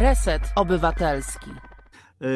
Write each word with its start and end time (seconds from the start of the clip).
Reset 0.00 0.42
Obywatelski. 0.56 1.50
E, 1.50 2.26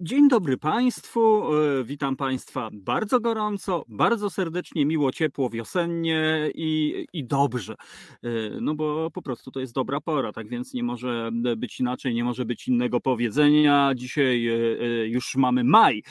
dzień 0.00 0.28
dobry 0.28 0.58
Państwu, 0.58 1.42
e, 1.54 1.84
witam 1.84 2.16
Państwa 2.16 2.68
bardzo 2.72 3.20
gorąco, 3.20 3.84
bardzo 3.88 4.30
serdecznie, 4.30 4.86
miło, 4.86 5.12
ciepło, 5.12 5.50
wiosennie 5.50 6.50
i, 6.54 7.04
i 7.12 7.24
dobrze. 7.24 7.74
E, 8.22 8.28
no 8.60 8.74
bo 8.74 9.10
po 9.10 9.22
prostu 9.22 9.50
to 9.50 9.60
jest 9.60 9.74
dobra 9.74 10.00
pora, 10.00 10.32
tak 10.32 10.48
więc 10.48 10.74
nie 10.74 10.82
może 10.82 11.30
być 11.56 11.80
inaczej, 11.80 12.14
nie 12.14 12.24
może 12.24 12.44
być 12.44 12.68
innego 12.68 13.00
powiedzenia. 13.00 13.92
Dzisiaj 13.94 14.42
już 15.04 15.34
mamy 15.36 15.64
maj, 15.64 16.02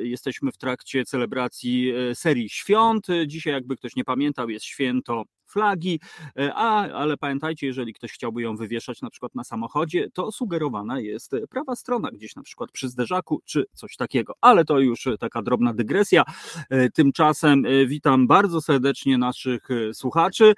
jesteśmy 0.00 0.52
w 0.52 0.56
trakcie 0.56 1.04
celebracji 1.04 1.92
serii 2.14 2.48
świąt. 2.48 3.06
Dzisiaj, 3.26 3.52
jakby 3.52 3.76
ktoś 3.76 3.96
nie 3.96 4.04
pamiętał, 4.04 4.50
jest 4.50 4.64
święto 4.64 5.24
flagi, 5.48 6.00
e, 6.38 6.54
a, 6.54 6.92
ale 6.92 7.16
pamiętajcie, 7.16 7.66
jeżeli 7.66 7.94
ktoś 7.94 8.12
chciałby 8.12 8.42
ją 8.42 8.56
wywieszać 8.56 9.02
na 9.02 9.10
przykład 9.10 9.34
na 9.34 9.44
samochodzie, 9.44 10.10
to 10.10 10.32
sugerowana 10.32 11.00
jest 11.00 11.32
prawa 11.50 11.76
strona, 11.76 12.10
gdzieś 12.10 12.36
na 12.36 12.42
przykład 12.42 12.70
przy 12.72 12.88
zderzaku 12.88 13.40
czy 13.44 13.64
coś 13.72 13.96
takiego. 13.96 14.32
Ale 14.40 14.64
to 14.64 14.78
już 14.78 15.08
taka 15.20 15.42
drobna 15.42 15.74
dygresja. 15.74 16.24
E, 16.70 16.90
tymczasem 16.90 17.66
e, 17.66 17.86
witam 17.86 18.26
bardzo 18.26 18.60
serdecznie 18.60 19.18
naszych 19.18 19.68
słuchaczy, 19.92 20.54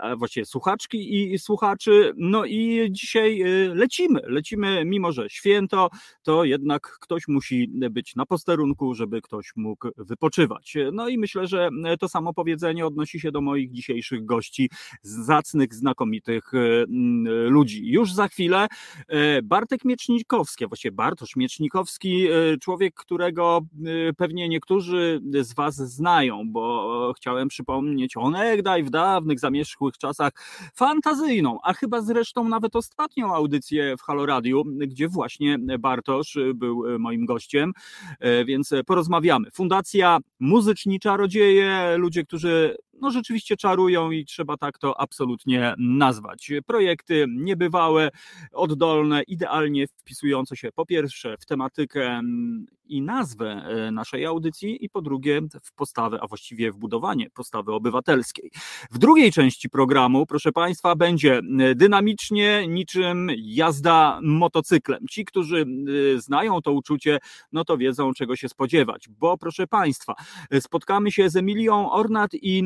a 0.00 0.16
właściwie 0.16 0.46
słuchaczki 0.46 1.32
i 1.32 1.38
słuchaczy. 1.38 2.12
No 2.16 2.44
i 2.44 2.88
dzisiaj 2.90 3.42
lecimy, 3.74 4.20
lecimy, 4.24 4.84
mimo 4.84 5.12
że 5.12 5.30
święto, 5.30 5.88
to 6.22 6.44
jednak 6.44 6.98
ktoś 7.00 7.28
musi 7.28 7.70
być 7.90 8.16
na 8.16 8.26
posterunku, 8.26 8.94
żeby 8.94 9.22
ktoś 9.22 9.52
mógł 9.56 9.88
wypoczywać. 9.96 10.76
No 10.92 11.08
i 11.08 11.18
myślę, 11.18 11.46
że 11.46 11.70
to 12.00 12.08
samo 12.08 12.34
powiedzenie 12.34 12.86
odnosi 12.86 13.20
się 13.20 13.32
do 13.32 13.40
moich 13.40 13.72
dzisiejszych 13.72 14.24
gości, 14.28 14.70
zacnych, 15.02 15.74
znakomitych 15.74 16.54
e, 16.54 16.86
ludzi. 17.48 17.90
Już 17.90 18.12
za 18.12 18.28
chwilę 18.28 18.66
e, 19.08 19.42
Bartek 19.42 19.84
Miecznikowski, 19.84 20.64
a 20.64 20.68
właściwie 20.68 20.92
Bartosz 20.92 21.36
Miecznikowski, 21.36 22.26
e, 22.26 22.58
człowiek, 22.60 22.94
którego 22.94 23.60
pewnie 24.16 24.48
niektórzy 24.48 25.20
z 25.40 25.54
Was 25.54 25.76
znają, 25.76 26.42
bo 26.46 27.12
chciałem 27.16 27.48
przypomnieć 27.48 28.16
onegdaj 28.16 28.82
w 28.82 28.90
dawnych, 28.90 29.40
zamierzchłych 29.40 29.98
czasach 29.98 30.32
fantazyjną, 30.74 31.58
a 31.62 31.72
chyba 31.72 32.00
zresztą 32.00 32.48
nawet 32.48 32.76
ostatnią 32.76 33.34
audycję 33.34 33.96
w 33.96 34.02
Halo 34.02 34.26
Radio, 34.26 34.62
gdzie 34.66 35.08
właśnie 35.08 35.58
Bartosz 35.78 36.38
był 36.54 36.98
moim 36.98 37.26
gościem, 37.26 37.72
więc 38.46 38.70
porozmawiamy. 38.86 39.50
Fundacja 39.50 40.18
Muzyczni 40.40 41.00
Czarodzieje, 41.00 41.94
ludzie, 41.96 42.24
którzy 42.24 42.76
no 43.00 43.10
rzeczywiście 43.10 43.56
czarują 43.56 44.10
i 44.10 44.24
trzeba 44.24 44.56
tak 44.56 44.78
to 44.78 45.00
absolutnie 45.00 45.74
nazwać. 45.78 46.52
Projekty 46.66 47.26
niebywałe, 47.28 48.10
oddolne, 48.52 49.22
idealnie 49.22 49.86
wpisujące 49.86 50.56
się 50.56 50.72
po 50.72 50.86
pierwsze 50.86 51.36
w 51.40 51.46
tematykę 51.46 52.20
i 52.88 53.02
nazwę 53.02 53.46
e, 53.46 53.90
naszej 53.90 54.26
audycji 54.26 54.84
i 54.84 54.90
po 54.90 55.02
drugie 55.02 55.40
w 55.62 55.72
postawę, 55.72 56.18
a 56.22 56.26
właściwie 56.26 56.72
w 56.72 56.76
budowanie 56.76 57.30
postawy 57.30 57.72
obywatelskiej. 57.72 58.50
W 58.90 58.98
drugiej 58.98 59.32
części 59.32 59.70
programu, 59.70 60.26
proszę 60.26 60.52
Państwa, 60.52 60.96
będzie 60.96 61.38
e, 61.38 61.74
dynamicznie 61.74 62.68
niczym 62.68 63.30
jazda 63.36 64.20
motocyklem. 64.22 65.06
Ci, 65.10 65.24
którzy 65.24 65.66
e, 66.16 66.20
znają 66.20 66.62
to 66.62 66.72
uczucie, 66.72 67.18
no 67.52 67.64
to 67.64 67.76
wiedzą 67.76 68.12
czego 68.12 68.36
się 68.36 68.48
spodziewać, 68.48 69.08
bo 69.08 69.38
proszę 69.38 69.66
Państwa, 69.66 70.14
spotkamy 70.60 71.12
się 71.12 71.30
z 71.30 71.36
Emilią 71.36 71.90
Ornat 71.90 72.30
i 72.34 72.62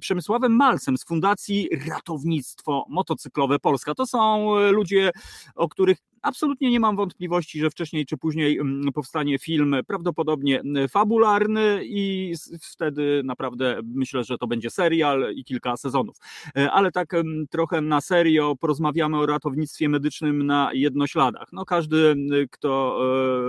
Przemysławem 0.00 0.52
Malcem 0.56 0.98
z 0.98 1.04
Fundacji 1.04 1.68
Ratownictwo 1.88 2.84
Motocyklowe 2.88 3.58
Polska. 3.58 3.94
To 3.94 4.06
są 4.06 4.54
ludzie, 4.70 5.10
o 5.54 5.68
których 5.68 5.98
Absolutnie 6.22 6.70
nie 6.70 6.80
mam 6.80 6.96
wątpliwości, 6.96 7.60
że 7.60 7.70
wcześniej 7.70 8.06
czy 8.06 8.16
później 8.16 8.58
mm, 8.58 8.92
powstanie 8.92 9.38
film 9.38 9.76
prawdopodobnie 9.86 10.60
mm, 10.60 10.88
fabularny 10.88 11.80
i 11.84 12.34
wtedy 12.60 13.22
naprawdę 13.24 13.80
myślę, 13.84 14.24
że 14.24 14.38
to 14.38 14.46
będzie 14.46 14.70
serial 14.70 15.34
i 15.34 15.44
kilka 15.44 15.76
sezonów. 15.76 16.16
E, 16.56 16.70
ale 16.70 16.92
tak 16.92 17.14
mm, 17.14 17.46
trochę 17.50 17.80
na 17.80 18.00
serio 18.00 18.56
porozmawiamy 18.60 19.18
o 19.18 19.26
ratownictwie 19.26 19.88
medycznym 19.88 20.46
na 20.46 20.70
jednośladach. 20.72 21.48
No 21.52 21.64
każdy, 21.64 22.14
kto, 22.50 23.00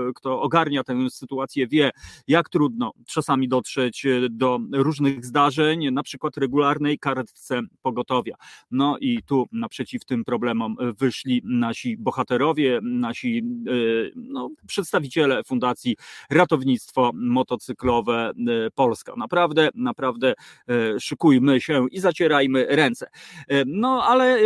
e, 0.09 0.13
kto 0.13 0.41
ogarnia 0.41 0.83
tę 0.83 1.09
sytuację 1.09 1.67
wie, 1.67 1.91
jak 2.27 2.49
trudno 2.49 2.93
czasami 3.07 3.47
dotrzeć 3.47 4.05
e, 4.05 4.29
do 4.29 4.59
różnych 4.73 5.25
zdarzeń, 5.25 5.91
na 5.91 6.03
przykład 6.03 6.37
regularnej 6.37 6.99
karetce 6.99 7.61
pogotowia. 7.81 8.35
No 8.71 8.97
i 9.01 9.23
tu 9.23 9.47
naprzeciw 9.51 10.05
tym 10.05 10.23
problemom 10.23 10.75
wyszli 10.99 11.41
nasi 11.45 11.97
bohaterowie, 11.97 12.58
nasi 12.81 13.37
e, 13.37 13.71
no, 14.15 14.49
przedstawiciele 14.67 15.43
Fundacji 15.43 15.95
Ratownictwo 16.29 17.11
Motocyklowe 17.13 18.29
e, 18.29 18.31
Polska. 18.75 19.13
Naprawdę, 19.17 19.69
naprawdę 19.75 20.33
e, 20.67 20.99
szykujmy 20.99 21.61
się 21.61 21.85
i 21.91 21.99
zacierajmy 21.99 22.65
ręce. 22.69 23.07
No 23.65 24.03
ale 24.03 24.39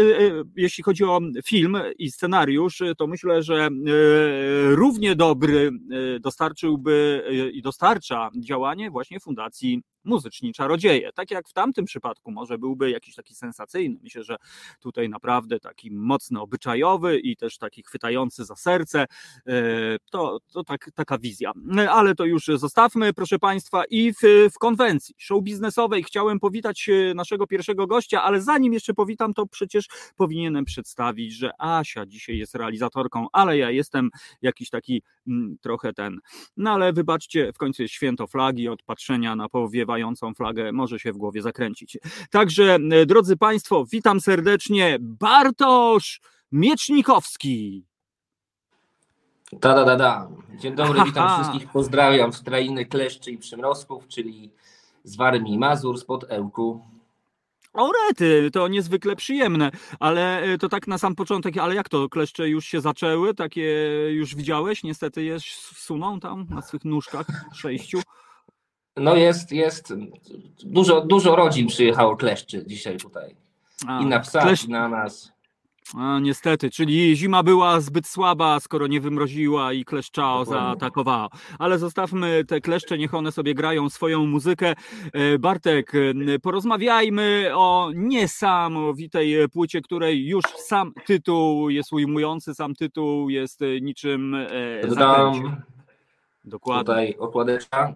jeśli 0.56 0.84
chodzi 0.84 1.04
o 1.04 1.20
film 1.46 1.78
i 1.98 2.12
scenariusz, 2.12 2.82
to 2.98 3.08
myślę, 3.08 3.44
że 3.44 3.70
równie 4.70 5.16
dobry 5.16 5.72
dostarczyłby 6.20 7.24
i 7.54 7.62
dostarcza 7.62 8.30
działanie 8.40 8.92
właśnie 8.92 9.20
Fundacji 9.20 9.82
muzyczni 10.04 10.54
czarodzieje. 10.54 11.14
Tak 11.14 11.32
jak 11.32 11.48
w 11.48 11.54
tamtym 11.54 11.86
przypadku 11.86 12.32
może 12.32 12.58
byłby 12.58 12.92
jakiś 12.92 13.16
taki 13.16 13.36
sensacyjny. 13.36 14.00
Myślę, 14.04 14.24
że 14.24 14.36
tutaj 14.80 15.10
naprawdę 15.10 15.60
taki 15.60 15.92
mocno 15.92 16.42
obyczajowy 16.42 17.20
i 17.20 17.36
też 17.36 17.58
taki 17.58 17.84
chwytający 17.84 18.46
za 18.46 18.56
serce. 18.56 19.06
E, 19.48 19.54
to, 20.12 20.40
to 20.54 20.64
tak, 20.64 20.90
taka 20.96 21.18
wizja. 21.18 21.52
Ale 21.90 22.16
to 22.16 22.26
już 22.26 22.46
zostawmy, 22.46 23.14
proszę 23.14 23.40
Państwa. 23.40 23.84
I 23.90 24.14
w, 24.14 24.50
w 24.54 24.60
konwencji 24.60 25.16
show 25.18 25.44
biznesowej 25.44 26.04
chciałem 26.04 26.40
powitać 26.40 26.90
e, 26.90 27.14
naszego 27.14 27.48
pierwszego 27.48 27.88
gościa, 27.88 28.24
ale 28.24 28.42
zanim 28.42 28.74
jeszcze 28.74 28.94
powitam, 28.94 29.34
to 29.34 29.46
przecież 29.46 29.88
powinienem 30.16 30.66
przedstawić, 30.66 31.34
że 31.34 31.52
Asia 31.60 32.06
dzisiaj 32.06 32.38
jest 32.38 32.56
realizatorką, 32.56 33.28
ale 33.32 33.58
ja 33.58 33.72
jestem 33.72 34.10
jakiś 34.42 34.70
taki 34.70 35.02
mm, 35.28 35.58
trochę 35.62 35.94
ten. 35.94 36.20
No 36.58 36.72
ale 36.72 36.94
wybaczcie, 36.94 37.54
w 37.54 37.58
końcu 37.58 37.82
jest 37.82 37.94
święto 37.94 38.28
flagi, 38.28 38.70
od 38.70 38.84
patrzenia 38.84 39.36
na 39.36 39.50
powiewa 39.50 39.93
flagę 40.36 40.72
może 40.72 41.00
się 41.00 41.14
w 41.14 41.18
głowie 41.18 41.42
zakręcić. 41.42 41.98
Także, 42.30 42.78
e, 42.92 43.06
drodzy 43.06 43.38
Państwo, 43.38 43.86
witam 43.92 44.22
serdecznie 44.22 44.98
Bartosz 45.00 46.22
Miecznikowski. 46.52 47.86
Da, 49.62 49.76
da, 49.76 49.86
da, 49.86 49.96
da. 49.96 50.28
Dzień 50.60 50.76
dobry, 50.76 51.00
witam 51.06 51.24
Aha. 51.28 51.44
wszystkich, 51.44 51.72
pozdrawiam 51.72 52.34
z 52.34 52.42
krainy 52.42 52.86
kleszczy 52.86 53.32
i 53.32 53.38
przymrozków, 53.38 54.08
czyli 54.08 54.52
z 55.04 55.16
Warmii 55.16 55.58
Mazur, 55.58 56.00
spod 56.00 56.26
Ełku. 56.30 56.82
O 57.74 57.92
rety, 57.92 58.50
to 58.54 58.68
niezwykle 58.68 59.16
przyjemne, 59.16 59.72
ale 60.00 60.42
e, 60.42 60.58
to 60.58 60.70
tak 60.70 60.88
na 60.88 60.98
sam 60.98 61.16
początek, 61.16 61.58
ale 61.58 61.76
jak 61.76 61.90
to, 61.90 62.10
kleszcze 62.10 62.50
już 62.50 62.66
się 62.66 62.82
zaczęły, 62.82 63.34
takie 63.34 63.70
już 64.10 64.36
widziałeś, 64.36 64.84
niestety 64.84 65.24
jest 65.24 65.46
suną 65.78 66.20
tam 66.20 66.46
na 66.50 66.62
swych 66.62 66.86
nóżkach 66.86 67.28
sześciu. 67.54 68.02
No 68.98 69.16
jest, 69.16 69.52
jest. 69.52 69.94
Dużo, 70.64 71.02
dużo 71.02 71.36
rodzin 71.36 71.68
przyjechało 71.68 72.16
kleszczy 72.16 72.64
dzisiaj 72.68 72.98
tutaj. 72.98 73.36
A, 73.88 74.02
I 74.02 74.06
na 74.06 74.20
psa, 74.20 74.42
klesz... 74.42 74.66
i 74.66 74.70
na 74.70 74.90
nas. 74.90 75.34
A, 75.98 76.20
niestety, 76.20 76.70
czyli 76.70 77.16
zima 77.16 77.44
była 77.44 77.80
zbyt 77.80 78.08
słaba, 78.08 78.60
skoro 78.60 78.88
nie 78.88 79.02
wymroziła 79.02 79.74
i 79.74 79.86
kleszczao 79.86 80.46
zaatakowała. 80.46 81.30
Ale 81.60 81.80
zostawmy 81.80 82.46
te 82.46 82.62
kleszcze, 82.62 82.98
niech 82.98 83.14
one 83.14 83.32
sobie 83.32 83.54
grają 83.54 83.90
swoją 83.90 84.26
muzykę. 84.26 84.74
E, 85.14 85.40
Bartek, 85.40 85.92
porozmawiajmy 86.42 87.50
o 87.54 87.92
niesamowitej 87.96 89.50
płycie, 89.50 89.82
której 89.82 90.28
już 90.28 90.46
sam 90.46 90.94
tytuł 91.06 91.70
jest 91.70 91.94
ujmujący, 91.94 92.56
sam 92.56 92.76
tytuł 92.76 93.30
jest 93.30 93.60
niczym 93.82 94.36
e, 94.36 94.88
Dokładnie. 96.46 96.82
Tutaj 96.86 97.16
okładeczka 97.20 97.96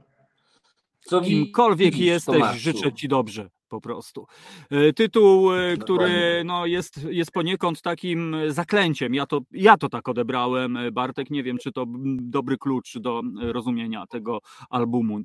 co 1.07 1.21
Kimkolwiek 1.21 1.97
jesteś, 1.97 2.35
Tomaszu. 2.35 2.59
życzę 2.59 2.93
Ci 2.93 3.07
dobrze 3.07 3.49
po 3.69 3.81
prostu. 3.81 4.25
E, 4.71 4.93
tytuł, 4.93 5.53
e, 5.53 5.77
który 5.77 6.43
no, 6.45 6.65
jest, 6.65 7.03
jest 7.09 7.31
poniekąd 7.31 7.81
takim 7.81 8.35
zaklęciem. 8.47 9.13
Ja 9.13 9.25
to, 9.25 9.39
ja 9.51 9.77
to 9.77 9.89
tak 9.89 10.09
odebrałem, 10.09 10.77
e, 10.77 10.91
Bartek. 10.91 11.29
Nie 11.29 11.43
wiem, 11.43 11.57
czy 11.57 11.71
to 11.71 11.85
dobry 12.21 12.57
klucz 12.57 12.97
do 12.97 13.21
rozumienia 13.41 14.07
tego 14.07 14.41
albumu 14.69 15.19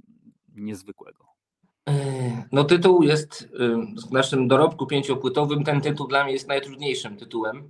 niezwykłego. 0.54 1.24
No 2.52 2.64
tytuł 2.64 3.02
jest 3.02 3.48
w 4.08 4.12
naszym 4.12 4.48
dorobku 4.48 4.86
pięciopłytowym, 4.86 5.64
ten 5.64 5.80
tytuł 5.80 6.06
dla 6.08 6.24
mnie 6.24 6.32
jest 6.32 6.48
najtrudniejszym 6.48 7.16
tytułem, 7.16 7.68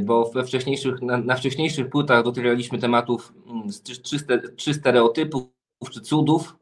bo 0.00 0.30
we 0.30 0.44
wcześniejszych, 0.44 1.02
na, 1.02 1.18
na 1.18 1.36
wcześniejszych 1.36 1.88
płytach 1.88 2.24
dotykaliśmy 2.24 2.78
tematów 2.78 3.32
mm, 3.46 3.68
trzy, 4.02 4.18
trzy 4.56 4.74
stereotypów 4.74 5.44
czy 5.90 6.00
cudów, 6.00 6.54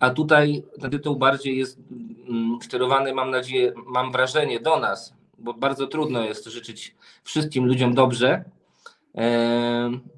a 0.00 0.10
tutaj 0.10 0.62
ten 0.80 0.90
tytuł 0.90 1.16
bardziej 1.16 1.58
jest 1.58 1.78
mm, 2.28 2.58
skierowany, 2.62 3.14
mam 3.14 3.30
nadzieję, 3.30 3.72
mam 3.86 4.12
wrażenie, 4.12 4.60
do 4.60 4.78
nas, 4.78 5.14
bo 5.38 5.54
bardzo 5.54 5.86
trudno 5.86 6.22
jest 6.22 6.46
życzyć 6.46 6.94
wszystkim 7.22 7.66
ludziom 7.66 7.94
dobrze. 7.94 8.44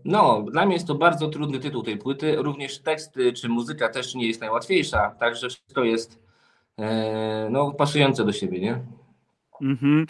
No, 0.04 0.44
dla 0.50 0.66
mnie 0.66 0.74
jest 0.74 0.86
to 0.86 0.94
bardzo 0.94 1.28
trudny 1.28 1.58
tytuł 1.58 1.82
tej 1.82 1.96
płyty. 1.96 2.36
Również 2.36 2.78
teksty 2.78 3.32
czy 3.32 3.48
muzyka 3.48 3.88
też 3.88 4.14
nie 4.14 4.26
jest 4.26 4.40
najłatwiejsza, 4.40 5.10
także 5.10 5.48
wszystko 5.48 5.84
jest 5.84 6.18
no, 7.50 7.72
pasujące 7.72 8.24
do 8.24 8.32
siebie, 8.32 8.60
nie? 8.60 8.80
Mhm. 9.62 10.06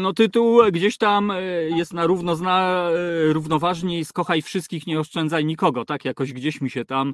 No 0.00 0.12
tytuł 0.12 0.60
gdzieś 0.72 0.98
tam 0.98 1.30
e, 1.30 1.42
jest 1.62 1.92
na 1.92 2.06
równo 2.06 2.36
zna, 2.36 2.88
e, 2.90 3.32
równoważni 3.32 4.04
skochaj 4.04 4.42
wszystkich, 4.42 4.86
nie 4.86 5.00
oszczędzaj 5.00 5.44
nikogo, 5.44 5.84
tak 5.84 6.04
jakoś 6.04 6.32
gdzieś 6.32 6.60
mi 6.60 6.70
się 6.70 6.84
tam 6.84 7.12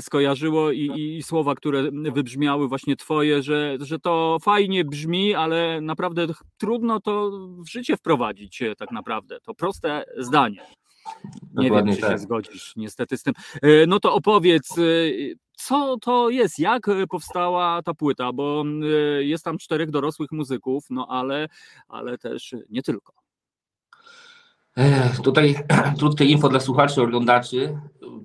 skojarzyło 0.00 0.70
i, 0.72 0.90
i, 0.96 1.22
słowa, 1.22 1.54
które 1.54 1.90
wybrzmiały 1.92 2.68
właśnie 2.68 2.96
twoje, 2.96 3.42
że, 3.42 3.76
że 3.80 3.98
to 3.98 4.38
fajnie 4.42 4.84
brzmi, 4.84 5.34
ale 5.34 5.80
naprawdę 5.80 6.26
trudno 6.58 7.00
to 7.00 7.30
w 7.66 7.70
życie 7.70 7.96
wprowadzić 7.96 8.62
tak 8.78 8.90
naprawdę, 8.90 9.38
to 9.40 9.54
proste 9.54 10.04
zdanie. 10.18 10.62
Nie 11.54 11.68
Dokładnie 11.68 11.92
wiem, 11.92 11.96
czy 11.96 12.00
tak. 12.00 12.12
się 12.12 12.18
zgodzisz 12.18 12.72
niestety 12.76 13.16
z 13.16 13.22
tym. 13.22 13.34
No 13.86 14.00
to 14.00 14.14
opowiedz, 14.14 14.74
co 15.56 15.96
to 16.00 16.30
jest, 16.30 16.58
jak 16.58 16.88
e, 16.88 17.06
powstała 17.06 17.82
ta 17.82 17.94
płyta, 17.94 18.32
bo 18.32 18.64
e, 18.82 19.22
jest 19.24 19.44
tam 19.44 19.58
czterech 19.58 19.90
dorosłych 19.90 20.32
muzyków, 20.32 20.84
no 20.90 21.06
ale, 21.08 21.48
ale 21.88 22.18
też 22.18 22.54
nie 22.70 22.82
tylko. 22.82 23.12
Tutaj 25.24 25.54
krótkie 25.98 26.24
info 26.24 26.48
dla 26.48 26.60
słuchaczy, 26.60 27.02
oglądaczy. 27.02 27.78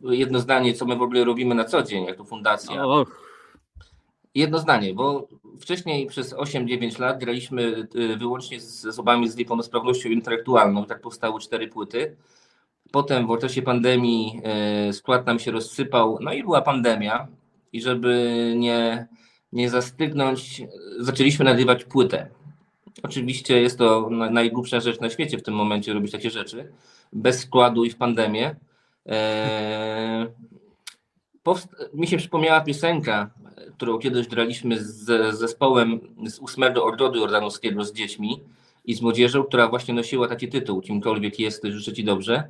Jedno 0.03 0.39
zdanie, 0.39 0.73
co 0.73 0.85
my 0.85 0.95
w 0.95 1.01
ogóle 1.01 1.23
robimy 1.23 1.55
na 1.55 1.65
co 1.65 1.83
dzień, 1.83 2.05
jako 2.05 2.23
fundacja. 2.23 2.85
Och. 2.85 3.29
Jedno 4.35 4.59
zdanie, 4.59 4.93
bo 4.93 5.27
wcześniej 5.61 6.07
przez 6.07 6.33
8-9 6.33 6.99
lat 6.99 7.19
graliśmy 7.19 7.87
e, 7.95 8.17
wyłącznie 8.17 8.61
z 8.61 8.85
osobami 8.85 9.29
z 9.29 9.35
niepełnosprawnością 9.35 10.09
intelektualną. 10.09 10.85
Tak 10.85 11.01
powstały 11.01 11.39
cztery 11.39 11.67
płyty. 11.67 12.17
Potem 12.91 13.27
w 13.27 13.31
okresie 13.31 13.61
pandemii 13.61 14.41
e, 14.43 14.93
skład 14.93 15.25
nam 15.25 15.39
się 15.39 15.51
rozsypał, 15.51 16.17
no 16.21 16.33
i 16.33 16.43
była 16.43 16.61
pandemia. 16.61 17.27
I 17.73 17.81
żeby 17.81 18.53
nie, 18.57 19.07
nie 19.53 19.69
zastygnąć, 19.69 20.61
zaczęliśmy 20.99 21.45
nagrywać 21.45 21.83
płytę. 21.83 22.29
Oczywiście 23.03 23.61
jest 23.61 23.77
to 23.77 24.09
najgłupsza 24.09 24.79
rzecz 24.79 24.99
na 24.99 25.09
świecie 25.09 25.37
w 25.37 25.43
tym 25.43 25.53
momencie 25.53 25.93
robić 25.93 26.11
takie 26.11 26.29
rzeczy, 26.29 26.71
bez 27.13 27.39
składu 27.39 27.83
i 27.83 27.89
w 27.89 27.95
pandemię. 27.95 28.55
Eee, 29.05 30.27
mi 31.93 32.07
się 32.07 32.17
przypomniała 32.17 32.61
piosenka, 32.61 33.29
którą 33.75 33.99
kiedyś 33.99 34.27
graliśmy 34.27 34.83
z 34.83 35.35
zespołem 35.35 35.99
z 36.25 36.39
ósmego 36.39 36.85
ogrodu 36.85 37.19
jordanowskiego 37.19 37.85
z 37.85 37.93
dziećmi 37.93 38.41
i 38.85 38.93
z 38.93 39.01
młodzieżą, 39.01 39.43
która 39.43 39.67
właśnie 39.67 39.93
nosiła 39.93 40.27
taki 40.27 40.49
tytuł, 40.49 40.81
kimkolwiek 40.81 41.39
jesteś, 41.39 41.73
życzę 41.73 41.93
Ci 41.93 42.03
dobrze. 42.03 42.49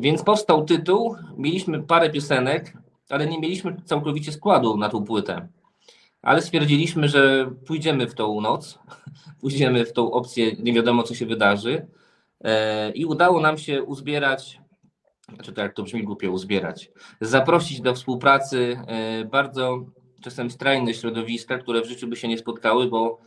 Więc 0.00 0.22
powstał 0.22 0.64
tytuł, 0.64 1.16
mieliśmy 1.36 1.82
parę 1.82 2.10
piosenek, 2.10 2.72
ale 3.08 3.26
nie 3.26 3.40
mieliśmy 3.40 3.76
całkowicie 3.84 4.32
składu 4.32 4.76
na 4.76 4.88
tą 4.88 5.04
płytę. 5.04 5.48
Ale 6.22 6.42
stwierdziliśmy, 6.42 7.08
że 7.08 7.50
pójdziemy 7.66 8.06
w 8.06 8.14
tą 8.14 8.40
noc, 8.40 8.78
pójdziemy 9.40 9.84
w 9.84 9.92
tą 9.92 10.12
opcję, 10.12 10.52
nie 10.58 10.72
wiadomo 10.72 11.02
co 11.02 11.14
się 11.14 11.26
wydarzy. 11.26 11.86
E, 12.44 12.90
I 12.90 13.04
udało 13.04 13.40
nam 13.40 13.58
się 13.58 13.82
uzbierać, 13.82 14.60
znaczy 15.34 15.52
to 15.52 15.60
jak 15.60 15.74
to 15.74 15.82
brzmi 15.82 16.04
głupio, 16.04 16.30
uzbierać, 16.30 16.90
zaprosić 17.20 17.80
do 17.80 17.94
współpracy 17.94 18.78
e, 18.86 19.24
bardzo 19.24 19.84
czasem 20.22 20.50
strajne 20.50 20.94
środowiska, 20.94 21.58
które 21.58 21.82
w 21.82 21.88
życiu 21.88 22.08
by 22.08 22.16
się 22.16 22.28
nie 22.28 22.38
spotkały, 22.38 22.88
bo 22.88 23.18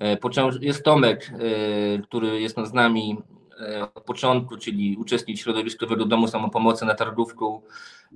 e, 0.00 0.18
jest 0.60 0.84
Tomek, 0.84 1.32
który 2.02 2.40
jest 2.40 2.56
z 2.64 2.72
nami 2.72 3.18
od 3.94 4.04
początku, 4.04 4.56
czyli 4.56 4.96
uczestnik 4.96 5.38
środowiskowego 5.38 6.04
domu 6.04 6.28
samopomocy 6.28 6.84
na 6.84 6.94
Targówku. 6.94 7.62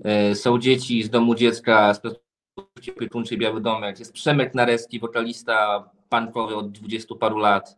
E, 0.04 0.34
są 0.34 0.58
dzieci 0.58 1.02
z 1.02 1.10
domu 1.10 1.34
dziecka, 1.34 1.94
z 1.94 2.00
placówki 2.00 2.90
opiekuńczej 2.96 3.38
Biały 3.38 3.60
Domek. 3.60 3.98
Jest 3.98 4.12
Przemek 4.12 4.54
Nareski, 4.54 5.00
wokalista 5.00 5.88
punkowy 6.08 6.56
od 6.56 6.72
dwudziestu 6.72 7.16
paru 7.16 7.38
lat. 7.38 7.76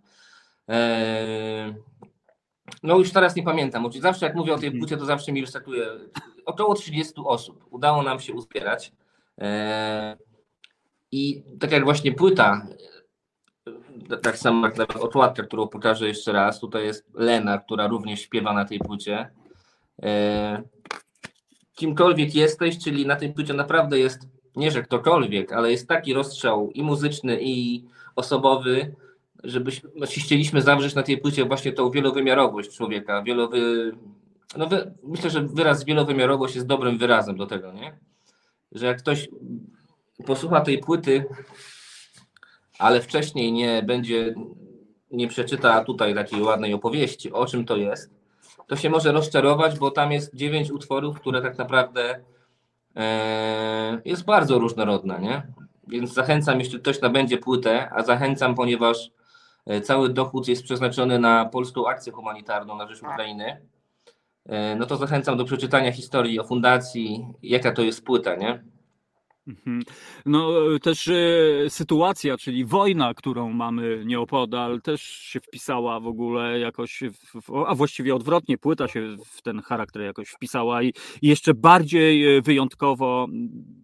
E, 0.68 1.74
no 2.82 2.98
już 2.98 3.12
teraz 3.12 3.36
nie 3.36 3.42
pamiętam. 3.42 3.92
Zawsze 4.00 4.26
jak 4.26 4.34
mówię 4.34 4.54
o 4.54 4.58
tej 4.58 4.78
płycie, 4.78 4.96
to 4.96 5.04
zawsze 5.04 5.32
mi 5.32 5.40
wystartuje 5.40 5.86
około 6.46 6.74
30 6.74 7.12
osób. 7.24 7.66
Udało 7.70 8.02
nam 8.02 8.20
się 8.20 8.32
uzbierać. 8.32 8.92
I 11.12 11.42
tak 11.60 11.72
jak 11.72 11.84
właśnie 11.84 12.12
płyta 12.12 12.66
tak 14.22 14.38
samo 14.38 14.66
jak 14.66 14.76
nawet 14.76 14.96
okładka, 14.96 15.42
którą 15.42 15.68
pokażę 15.68 16.08
jeszcze 16.08 16.32
raz. 16.32 16.60
Tutaj 16.60 16.84
jest 16.84 17.06
Lena, 17.14 17.58
która 17.58 17.86
również 17.86 18.20
śpiewa 18.20 18.52
na 18.52 18.64
tej 18.64 18.78
płycie. 18.78 19.30
E, 20.02 20.62
kimkolwiek 21.74 22.34
jesteś, 22.34 22.78
czyli 22.78 23.06
na 23.06 23.16
tej 23.16 23.32
płycie 23.32 23.54
naprawdę 23.54 23.98
jest, 23.98 24.28
nie 24.56 24.70
że 24.70 24.82
ktokolwiek, 24.82 25.52
ale 25.52 25.70
jest 25.70 25.88
taki 25.88 26.14
rozstrzał 26.14 26.70
i 26.70 26.82
muzyczny, 26.82 27.38
i 27.40 27.84
osobowy, 28.16 28.94
żebyśmy 29.44 29.90
no, 29.96 30.06
chcieliśmy 30.06 30.62
zawrzeć 30.62 30.94
na 30.94 31.02
tej 31.02 31.18
płycie 31.18 31.44
właśnie 31.44 31.72
tą 31.72 31.90
wielowymiarowość 31.90 32.76
człowieka. 32.76 33.22
Wielowy, 33.22 33.92
no 34.56 34.66
wy, 34.66 34.94
myślę, 35.02 35.30
że 35.30 35.42
wyraz 35.42 35.84
wielowymiarowość 35.84 36.54
jest 36.54 36.66
dobrym 36.66 36.98
wyrazem 36.98 37.36
do 37.36 37.46
tego, 37.46 37.72
nie? 37.72 37.98
Że 38.72 38.86
jak 38.86 38.98
ktoś 38.98 39.28
posłucha 40.26 40.60
tej 40.60 40.78
płyty 40.78 41.24
ale 42.78 43.00
wcześniej 43.00 43.52
nie 43.52 43.82
będzie, 43.82 44.34
nie 45.10 45.28
przeczyta 45.28 45.84
tutaj 45.84 46.14
takiej 46.14 46.42
ładnej 46.42 46.74
opowieści, 46.74 47.32
o 47.32 47.46
czym 47.46 47.64
to 47.64 47.76
jest, 47.76 48.10
to 48.66 48.76
się 48.76 48.90
może 48.90 49.12
rozczarować, 49.12 49.78
bo 49.78 49.90
tam 49.90 50.12
jest 50.12 50.34
dziewięć 50.34 50.70
utworów, 50.70 51.20
które 51.20 51.42
tak 51.42 51.58
naprawdę 51.58 52.20
e, 52.96 54.00
jest 54.04 54.24
bardzo 54.24 54.58
różnorodna, 54.58 55.18
nie? 55.18 55.42
Więc 55.88 56.12
zachęcam, 56.12 56.58
jeśli 56.58 56.78
ktoś 56.78 57.00
nabędzie 57.00 57.38
płytę, 57.38 57.90
a 57.90 58.02
zachęcam, 58.02 58.54
ponieważ 58.54 59.10
e, 59.66 59.80
cały 59.80 60.08
dochód 60.08 60.48
jest 60.48 60.62
przeznaczony 60.62 61.18
na 61.18 61.44
polską 61.44 61.88
akcję 61.88 62.12
humanitarną 62.12 62.76
na 62.76 62.86
rzecz 62.86 63.02
Ukrainy, 63.02 63.66
e, 64.46 64.76
no 64.76 64.86
to 64.86 64.96
zachęcam 64.96 65.36
do 65.36 65.44
przeczytania 65.44 65.92
historii 65.92 66.40
o 66.40 66.44
fundacji, 66.44 67.26
jaka 67.42 67.72
to 67.72 67.82
jest 67.82 68.04
płyta, 68.04 68.36
nie? 68.36 68.73
Mhm. 69.48 69.82
No 70.26 70.50
też 70.82 71.08
e, 71.08 71.14
sytuacja, 71.68 72.36
czyli 72.36 72.64
wojna, 72.64 73.14
którą 73.14 73.52
mamy 73.52 74.02
nieopodal, 74.06 74.80
też 74.82 75.02
się 75.02 75.40
wpisała 75.40 76.00
w 76.00 76.06
ogóle 76.06 76.58
jakoś, 76.58 77.02
w, 77.42 77.64
a 77.66 77.74
właściwie 77.74 78.14
odwrotnie, 78.14 78.58
płyta 78.58 78.88
się 78.88 79.16
w 79.26 79.42
ten 79.42 79.62
charakter 79.62 80.02
jakoś 80.02 80.28
wpisała 80.28 80.82
i, 80.82 80.88
i 81.22 81.28
jeszcze 81.28 81.54
bardziej 81.54 82.36
e, 82.36 82.42
wyjątkowo 82.42 83.26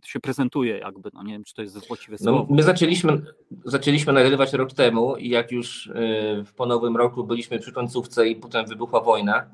się 0.04 0.20
prezentuje 0.20 0.78
jakby, 0.78 1.10
no 1.14 1.22
nie 1.22 1.32
wiem, 1.32 1.44
czy 1.44 1.54
to 1.54 1.62
jest 1.62 1.88
właściwe 1.88 2.16
no, 2.20 2.24
słowo. 2.24 2.46
No, 2.50 2.56
my 2.56 2.62
zaczęliśmy, 2.62 3.22
zaczęliśmy 3.64 4.12
nagrywać 4.12 4.52
rok 4.52 4.72
temu 4.72 5.16
i 5.16 5.28
jak 5.28 5.52
już 5.52 5.86
e, 5.86 6.44
po 6.56 6.66
nowym 6.66 6.96
roku 6.96 7.24
byliśmy 7.24 7.58
przy 7.58 7.72
końcówce 7.72 8.28
i 8.28 8.36
potem 8.36 8.66
wybuchła 8.66 9.00
wojna, 9.00 9.46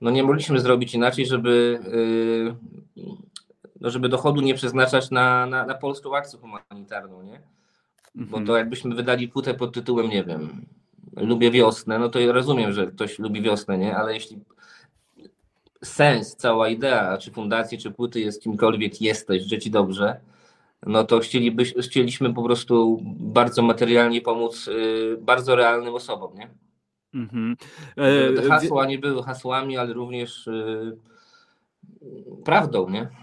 no 0.00 0.10
nie 0.10 0.22
mogliśmy 0.22 0.60
zrobić 0.60 0.94
inaczej, 0.94 1.26
żeby 1.26 1.80
no 3.82 3.90
żeby 3.90 4.08
dochodu 4.08 4.40
nie 4.40 4.54
przeznaczać 4.54 5.10
na, 5.10 5.46
na, 5.46 5.66
na 5.66 5.74
polską 5.74 6.16
akcję 6.16 6.38
humanitarną, 6.38 7.22
nie? 7.22 7.40
Bo 8.14 8.36
to 8.36 8.40
mhm. 8.40 8.58
jakbyśmy 8.58 8.94
wydali 8.94 9.28
płytę 9.28 9.54
pod 9.54 9.74
tytułem, 9.74 10.08
nie 10.08 10.24
wiem, 10.24 10.66
lubię 11.16 11.50
wiosnę, 11.50 11.98
no 11.98 12.08
to 12.08 12.20
ja 12.20 12.32
rozumiem, 12.32 12.72
że 12.72 12.86
ktoś 12.86 13.18
lubi 13.18 13.42
wiosnę, 13.42 13.78
nie? 13.78 13.96
Ale 13.96 14.14
jeśli 14.14 14.38
sens, 15.84 16.36
cała 16.36 16.68
idea, 16.68 17.18
czy 17.18 17.30
fundacji, 17.30 17.78
czy 17.78 17.90
płyty 17.90 18.20
jest 18.20 18.42
kimkolwiek 18.42 19.00
jesteś, 19.00 19.42
że 19.42 19.58
ci 19.58 19.70
dobrze, 19.70 20.20
no 20.86 21.04
to 21.04 21.18
chcieliby, 21.18 21.64
chcieliśmy 21.64 22.34
po 22.34 22.42
prostu 22.42 22.98
bardzo 23.04 23.62
materialnie 23.62 24.20
pomóc 24.20 24.68
y, 24.68 25.18
bardzo 25.20 25.56
realnym 25.56 25.94
osobom, 25.94 26.34
nie? 26.34 26.50
Mhm. 27.14 27.56
E, 27.96 28.32
Te 28.32 28.48
hasła 28.48 28.86
nie 28.86 28.98
były 28.98 29.22
hasłami, 29.22 29.76
ale 29.76 29.92
również 29.92 30.46
y, 30.46 30.96
prawdą, 32.44 32.90
nie? 32.90 33.21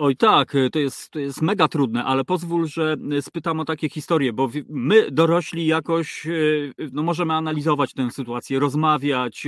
Oj 0.00 0.16
tak, 0.16 0.54
y, 0.54 0.70
to 0.70 0.78
jest, 0.78 1.10
to 1.10 1.18
jest 1.18 1.42
mega 1.42 1.68
trudne, 1.68 2.04
ale 2.04 2.24
pozwól, 2.24 2.66
że 2.66 2.96
y, 3.12 3.22
spytam 3.22 3.60
o 3.60 3.64
takie 3.64 3.88
historie, 3.88 4.32
bo 4.32 4.48
my 4.68 5.10
dorośli 5.10 5.66
jakoś 5.66 6.26
y, 6.26 6.72
no 6.92 7.02
możemy 7.02 7.34
analizować 7.34 7.94
tę 7.94 8.10
sytuację, 8.10 8.58
rozmawiać, 8.58 9.46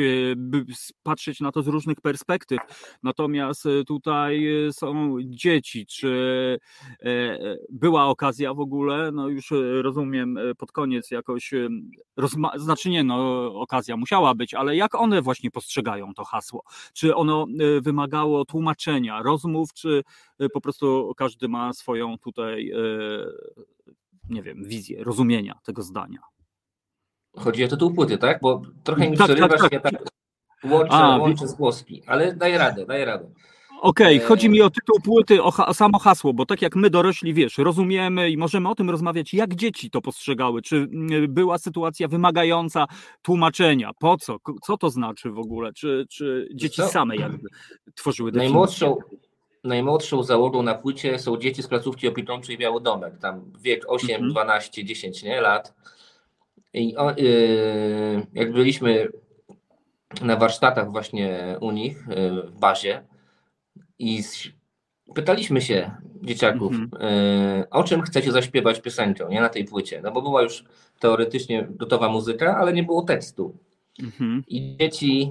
patrzeć 1.03 1.41
na 1.41 1.53
to 1.53 1.63
z 1.63 1.67
różnych 1.69 2.01
perspektyw. 2.01 2.59
Natomiast 3.03 3.65
tutaj 3.87 4.49
są 4.73 5.17
dzieci, 5.25 5.87
czy 5.87 6.59
była 7.71 8.07
okazja 8.07 8.55
w 8.55 8.61
ogóle, 8.61 9.13
no 9.13 9.29
już 9.29 9.53
rozumiem 9.83 10.39
pod 10.59 10.73
koniec 10.73 11.11
jakoś, 11.11 11.51
rozma- 12.19 12.59
znaczy 12.59 12.91
nie, 12.91 13.05
no 13.05 13.47
okazja 13.55 13.97
musiała 13.97 14.35
być, 14.35 14.55
ale 14.55 14.77
jak 14.77 14.95
one 14.95 15.23
właśnie 15.23 15.51
postrzegają 15.51 16.15
to 16.15 16.25
hasło? 16.25 16.63
Czy 16.95 17.15
ono 17.15 17.47
wymagało 17.83 18.45
tłumaczenia, 18.45 19.23
rozmów, 19.23 19.73
czy 19.75 20.03
po 20.49 20.61
prostu 20.61 21.13
każdy 21.17 21.49
ma 21.49 21.73
swoją 21.73 22.19
tutaj, 22.19 22.71
y, 22.73 23.27
nie 24.29 24.43
wiem, 24.43 24.65
wizję, 24.65 25.05
rozumienia 25.05 25.59
tego 25.65 25.83
zdania. 25.83 26.19
Chodzi 27.37 27.65
o 27.65 27.69
tytuł 27.69 27.95
płyty, 27.95 28.19
tak? 28.19 28.39
Bo 28.43 28.63
trochę 28.85 29.11
mi 29.11 29.17
Tak, 29.17 29.29
tak, 29.29 29.37
przerywasz, 29.37 29.61
tak. 29.61 29.73
ja 29.73 29.81
tak 29.81 29.95
łączę, 30.65 30.93
A, 30.93 31.17
łączę 31.17 31.49
z 31.49 31.55
głoski, 31.55 32.03
ale 32.07 32.37
daję 32.37 32.59
radę, 32.59 32.87
daję 32.87 33.05
radę. 33.05 33.31
Okej, 33.83 34.17
E, 34.17 34.21
chodzi 34.21 34.49
mi 34.49 34.63
o 34.63 34.71
tytuł 34.71 35.01
płyty, 35.05 35.43
o, 35.43 35.51
ha- 35.51 35.75
samo 35.75 35.99
hasło, 35.99 36.35
bo 36.35 36.47
tak 36.47 36.63
jak 36.63 36.77
my 36.77 36.91
dorośli, 36.91 37.35
wiesz, 37.35 37.59
rozumiemy 37.59 38.31
i 38.31 38.37
możemy 38.37 38.69
o 38.69 38.75
tym 38.75 38.91
rozmawiać, 38.91 39.35
jak 39.35 39.55
dzieci 39.55 39.91
to 39.91 40.01
postrzegały, 40.01 40.63
czy 40.63 40.89
była 41.29 41.59
sytuacja 41.59 42.09
wymagająca 42.09 42.87
tłumaczenia, 43.23 43.91
po 44.01 44.17
co, 44.17 44.37
co 44.63 44.77
to 44.77 44.91
znaczy 44.91 45.31
w 45.31 45.39
ogóle, 45.39 45.73
czy, 45.73 46.07
czy 46.11 46.49
dzieci 46.55 46.77
co? 46.83 46.89
same 46.89 47.17
jakby 47.17 47.49
tworzyły 47.95 48.33
definicję. 48.33 48.53
Najmłodszą, 48.53 48.97
najmłodszą 49.65 50.23
załogą 50.23 50.63
na 50.63 50.75
płycie 50.75 51.19
są 51.19 51.37
dzieci 51.37 51.63
z 51.63 51.67
placówki 51.69 52.09
opiekuńczej 52.09 52.59
Białodomek, 52.59 53.19
tam 53.19 53.53
wiek 53.61 53.85
8, 53.89 54.11
Mhm. 54.11 54.31
12, 54.31 54.85
10 54.85 55.23
nie, 55.23 55.41
lat. 55.41 55.75
I 56.75 56.97
o, 56.97 57.11
yy, 57.17 58.27
jak 58.33 58.53
byliśmy 58.53 59.09
na 60.23 60.37
warsztatach 60.37 60.91
właśnie 60.93 61.57
u 61.61 61.71
nich 61.71 62.05
yy, 62.09 62.43
w 62.43 62.59
bazie 62.59 63.03
i 63.99 64.19
s- 64.19 64.49
pytaliśmy 65.15 65.61
się 65.61 65.91
dzieciaków, 66.23 66.73
yy, 66.73 67.69
o 67.71 67.85
czym 67.85 68.03
chcecie 68.03 68.33
zaśpiewać 68.33 68.81
piosenkę 68.81 69.27
nie, 69.31 69.41
na 69.41 69.49
tej 69.49 69.65
płycie, 69.65 70.01
no 70.05 70.13
bo 70.13 70.23
była 70.23 70.43
już 70.43 70.65
teoretycznie 70.99 71.67
gotowa 71.71 72.09
muzyka, 72.09 72.57
ale 72.57 72.73
nie 72.73 72.83
było 72.83 73.03
tekstu. 73.03 73.57
Mhm. 74.03 74.45
I 74.49 74.77
dzieci 74.77 75.31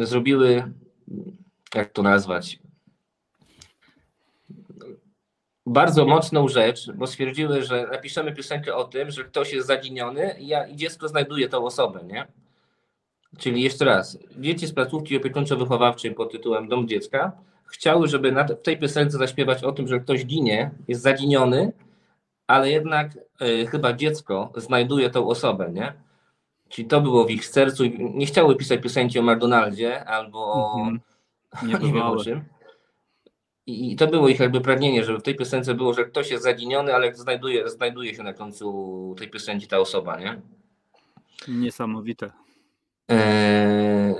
zrobiły, 0.00 0.72
jak 1.74 1.92
to 1.92 2.02
nazwać, 2.02 2.58
bardzo 5.66 6.06
mocną 6.06 6.48
rzecz, 6.48 6.90
bo 6.92 7.06
stwierdziły, 7.06 7.62
że 7.62 7.86
napiszemy 7.92 8.32
piosenkę 8.32 8.74
o 8.74 8.84
tym, 8.84 9.10
że 9.10 9.24
ktoś 9.24 9.52
jest 9.52 9.66
zaginiony 9.66 10.36
i, 10.38 10.46
ja, 10.46 10.66
i 10.66 10.76
dziecko 10.76 11.08
znajduje 11.08 11.48
tą 11.48 11.64
osobę, 11.64 12.00
nie? 12.04 12.26
Czyli 13.38 13.62
jeszcze 13.62 13.84
raz, 13.84 14.18
dzieci 14.38 14.66
z 14.66 14.72
placówki 14.72 15.20
opiekuńczo-wychowawczej 15.20 16.14
pod 16.14 16.32
tytułem 16.32 16.68
Dom 16.68 16.88
Dziecka 16.88 17.32
chciały, 17.72 18.08
żeby 18.08 18.32
na, 18.32 18.44
w 18.44 18.62
tej 18.62 18.78
piosence 18.78 19.18
zaśpiewać 19.18 19.64
o 19.64 19.72
tym, 19.72 19.88
że 19.88 20.00
ktoś 20.00 20.26
ginie, 20.26 20.70
jest 20.88 21.02
zaginiony, 21.02 21.72
ale 22.46 22.70
jednak 22.70 23.18
y, 23.42 23.66
chyba 23.66 23.92
dziecko 23.92 24.52
znajduje 24.56 25.10
tą 25.10 25.28
osobę, 25.28 25.70
nie? 25.72 25.92
Czyli 26.68 26.88
to 26.88 27.00
było 27.00 27.24
w 27.24 27.30
ich 27.30 27.46
sercu. 27.46 27.84
i 27.84 28.10
Nie 28.14 28.26
chciały 28.26 28.56
pisać 28.56 28.80
piosenki 28.80 29.18
o 29.18 29.22
McDonaldzie 29.22 30.04
albo 30.04 30.38
o 30.38 30.76
Mhm. 30.78 31.00
nie 31.68 31.92
wiem 31.92 32.02
o 32.02 32.24
czym. 32.24 32.44
I 33.66 33.92
i 33.92 33.96
to 33.96 34.06
było 34.06 34.28
ich 34.28 34.40
jakby 34.40 34.60
pragnienie, 34.60 35.04
żeby 35.04 35.18
w 35.18 35.22
tej 35.22 35.34
piosence 35.34 35.74
było, 35.74 35.94
że 35.94 36.04
ktoś 36.04 36.30
jest 36.30 36.44
zaginiony, 36.44 36.94
ale 36.94 37.14
znajduje, 37.14 37.68
znajduje 37.68 38.14
się 38.14 38.22
na 38.22 38.32
końcu 38.34 39.14
tej 39.18 39.30
piosenki 39.30 39.66
ta 39.66 39.78
osoba, 39.78 40.20
nie? 40.20 40.40
Niesamowite. 41.48 42.30
Eee, 43.08 44.14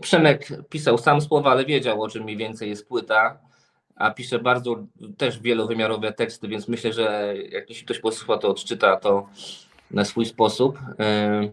Przemek 0.00 0.48
pisał 0.68 0.98
sam 0.98 1.20
słowa, 1.20 1.50
ale 1.50 1.64
wiedział 1.64 2.02
o 2.02 2.08
czym 2.08 2.24
mniej 2.24 2.36
więcej 2.36 2.68
jest 2.70 2.88
płyta, 2.88 3.38
a 3.96 4.10
pisze 4.10 4.38
bardzo 4.38 4.76
też 5.16 5.40
wielowymiarowe 5.40 6.12
teksty, 6.12 6.48
więc 6.48 6.68
myślę, 6.68 6.92
że 6.92 7.34
jak 7.50 7.68
jeśli 7.68 7.84
ktoś 7.84 7.98
posłucha, 7.98 8.38
to 8.38 8.48
odczyta 8.48 8.96
to 8.96 9.28
na 9.90 10.04
swój 10.04 10.26
sposób. 10.26 10.78
Eee, 10.98 11.50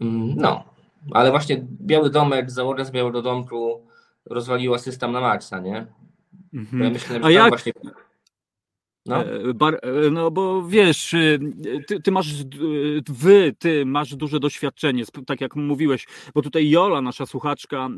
mm, 0.00 0.34
No, 0.36 0.64
ale 1.12 1.30
właśnie 1.30 1.64
Biały 1.80 2.10
Domek, 2.10 2.50
załoga 2.50 2.84
z 2.84 2.90
Białego 2.90 3.22
Domku 3.22 3.82
rozwaliła 4.30 4.78
system 4.78 5.12
na 5.12 5.20
maksa, 5.20 5.58
nie? 5.60 5.86
Mhm. 6.54 6.82
ja 6.82 6.90
myślę, 6.90 7.08
że 7.14 7.20
A 7.20 7.22
tam 7.22 7.32
jak- 7.32 7.48
właśnie... 7.48 7.72
No. 9.06 9.24
E, 9.24 9.54
Bar, 9.54 9.80
e, 9.82 10.10
no 10.10 10.30
bo 10.30 10.62
wiesz, 10.62 11.14
y, 11.14 11.38
ty, 11.86 12.02
ty 12.02 12.12
masz, 12.12 12.40
y, 12.40 13.02
wy, 13.08 13.54
ty 13.58 13.86
masz 13.86 14.14
duże 14.14 14.40
doświadczenie, 14.40 15.04
tak 15.26 15.40
jak 15.40 15.56
mówiłeś, 15.56 16.06
bo 16.34 16.42
tutaj 16.42 16.70
Jola, 16.70 17.00
nasza 17.00 17.26
słuchaczka, 17.26 17.88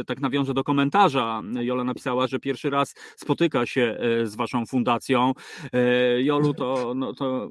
e, 0.00 0.04
tak 0.04 0.20
nawiążę 0.20 0.54
do 0.54 0.64
komentarza. 0.64 1.42
Jola 1.60 1.84
napisała, 1.84 2.26
że 2.26 2.38
pierwszy 2.38 2.70
raz 2.70 2.94
spotyka 3.16 3.66
się 3.66 3.98
z 4.24 4.36
waszą 4.36 4.66
fundacją. 4.66 5.32
Jolu, 6.18 6.54
to, 6.54 6.92
no, 6.96 7.14
to 7.14 7.50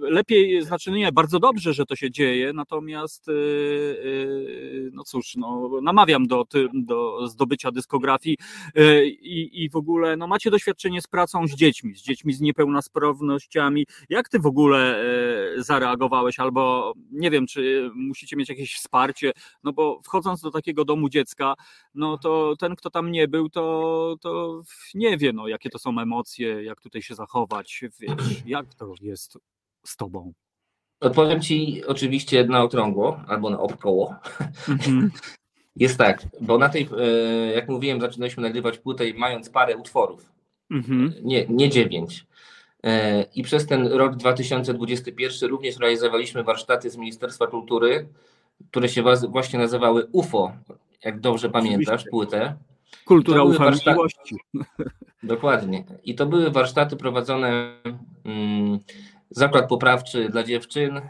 lepiej, 0.00 0.62
znaczy 0.62 0.90
no 0.90 0.96
nie, 0.96 1.12
bardzo 1.12 1.38
dobrze, 1.38 1.72
że 1.72 1.86
to 1.86 1.96
się 1.96 2.10
dzieje, 2.10 2.52
natomiast 2.52 3.26
no 4.92 5.04
cóż, 5.04 5.36
no, 5.36 5.70
namawiam 5.82 6.26
do, 6.26 6.44
do 6.74 7.28
zdobycia 7.28 7.70
dyskografii 7.70 8.36
i, 9.22 9.64
i 9.64 9.70
w 9.70 9.76
ogóle 9.76 10.16
no, 10.16 10.26
macie 10.26 10.50
doświadczenie 10.50 11.02
z 11.02 11.06
pracą 11.06 11.46
z 11.46 11.54
dziećmi, 11.54 11.94
z 11.94 12.02
dziećmi 12.02 12.21
z 12.30 12.40
niepełnosprawnościami. 12.40 13.86
Jak 14.08 14.28
ty 14.28 14.38
w 14.38 14.46
ogóle 14.46 15.02
e, 15.56 15.62
zareagowałeś, 15.62 16.40
albo 16.40 16.92
nie 17.12 17.30
wiem, 17.30 17.46
czy 17.46 17.90
musicie 17.94 18.36
mieć 18.36 18.48
jakieś 18.48 18.74
wsparcie, 18.74 19.32
no 19.64 19.72
bo 19.72 20.00
wchodząc 20.04 20.40
do 20.40 20.50
takiego 20.50 20.84
domu 20.84 21.08
dziecka, 21.08 21.54
no 21.94 22.18
to 22.18 22.54
ten, 22.58 22.76
kto 22.76 22.90
tam 22.90 23.12
nie 23.12 23.28
był, 23.28 23.48
to, 23.48 24.16
to 24.20 24.62
nie 24.94 25.16
wie, 25.16 25.32
no, 25.32 25.48
jakie 25.48 25.70
to 25.70 25.78
są 25.78 25.98
emocje, 25.98 26.64
jak 26.64 26.80
tutaj 26.80 27.02
się 27.02 27.14
zachować, 27.14 27.80
wiesz, 28.00 28.42
jak 28.46 28.74
to 28.74 28.94
jest 29.00 29.38
z 29.84 29.96
tobą. 29.96 30.32
Odpowiem 31.00 31.40
Ci 31.40 31.82
oczywiście 31.86 32.44
na 32.44 32.62
okrągło 32.62 33.20
albo 33.28 33.50
na 33.50 33.60
obkoło. 33.60 34.14
Mhm. 34.68 35.10
Jest 35.76 35.98
tak, 35.98 36.22
bo 36.40 36.58
na 36.58 36.68
tej, 36.68 36.88
e, 36.98 37.06
jak 37.52 37.68
mówiłem, 37.68 38.00
zaczynaliśmy 38.00 38.42
nagrywać 38.42 38.78
płytę 38.78 39.04
mając 39.16 39.50
parę 39.50 39.76
utworów, 39.76 40.32
Mhm. 40.70 41.12
nie, 41.22 41.46
nie 41.48 41.68
dziewięć. 41.70 42.26
E, 42.84 43.22
I 43.34 43.42
przez 43.42 43.66
ten 43.66 43.86
rok 43.86 44.16
2021 44.16 45.50
również 45.50 45.78
realizowaliśmy 45.78 46.42
warsztaty 46.44 46.90
z 46.90 46.96
Ministerstwa 46.96 47.46
Kultury, 47.46 48.08
które 48.70 48.88
się 48.88 49.02
właśnie 49.28 49.58
nazywały 49.58 50.06
UFO, 50.12 50.52
jak 51.04 51.20
dobrze 51.20 51.50
pamiętasz, 51.50 52.04
płytę. 52.10 52.54
Kultura 53.04 53.44
warsztaty- 53.44 53.90
miłości. 53.92 54.36
Dokładnie. 55.22 55.84
I 56.04 56.14
to 56.14 56.26
były 56.26 56.50
warsztaty 56.50 56.96
prowadzone 56.96 57.74
mm, 58.24 58.78
zakład 59.30 59.68
poprawczy 59.68 60.28
dla 60.28 60.42
dziewczyn, 60.42 60.96
e, 60.96 61.02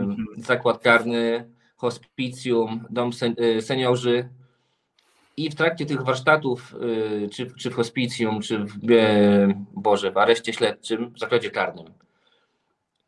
Mhm. 0.00 0.26
zakład 0.36 0.78
karny, 0.82 1.50
hospicjum, 1.76 2.84
dom 2.90 3.12
sen, 3.12 3.34
e, 3.38 3.62
seniorzy. 3.62 4.28
I 5.36 5.50
w 5.50 5.54
trakcie 5.54 5.86
tych 5.86 6.02
warsztatów, 6.02 6.74
e, 7.24 7.28
czy, 7.28 7.52
czy 7.58 7.70
w 7.70 7.74
hospicjum, 7.74 8.40
czy 8.40 8.58
w, 8.58 8.90
e, 8.90 9.64
Boże, 9.74 10.12
w 10.12 10.16
areszcie 10.16 10.52
śledczym, 10.52 11.10
w 11.14 11.18
zakładzie 11.18 11.50
karnym, 11.50 11.86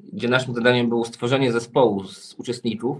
gdzie 0.01 0.29
naszym 0.29 0.55
zadaniem 0.55 0.89
było 0.89 1.05
stworzenie 1.05 1.53
zespołu 1.53 2.05
z 2.05 2.35
uczestników, 2.35 2.99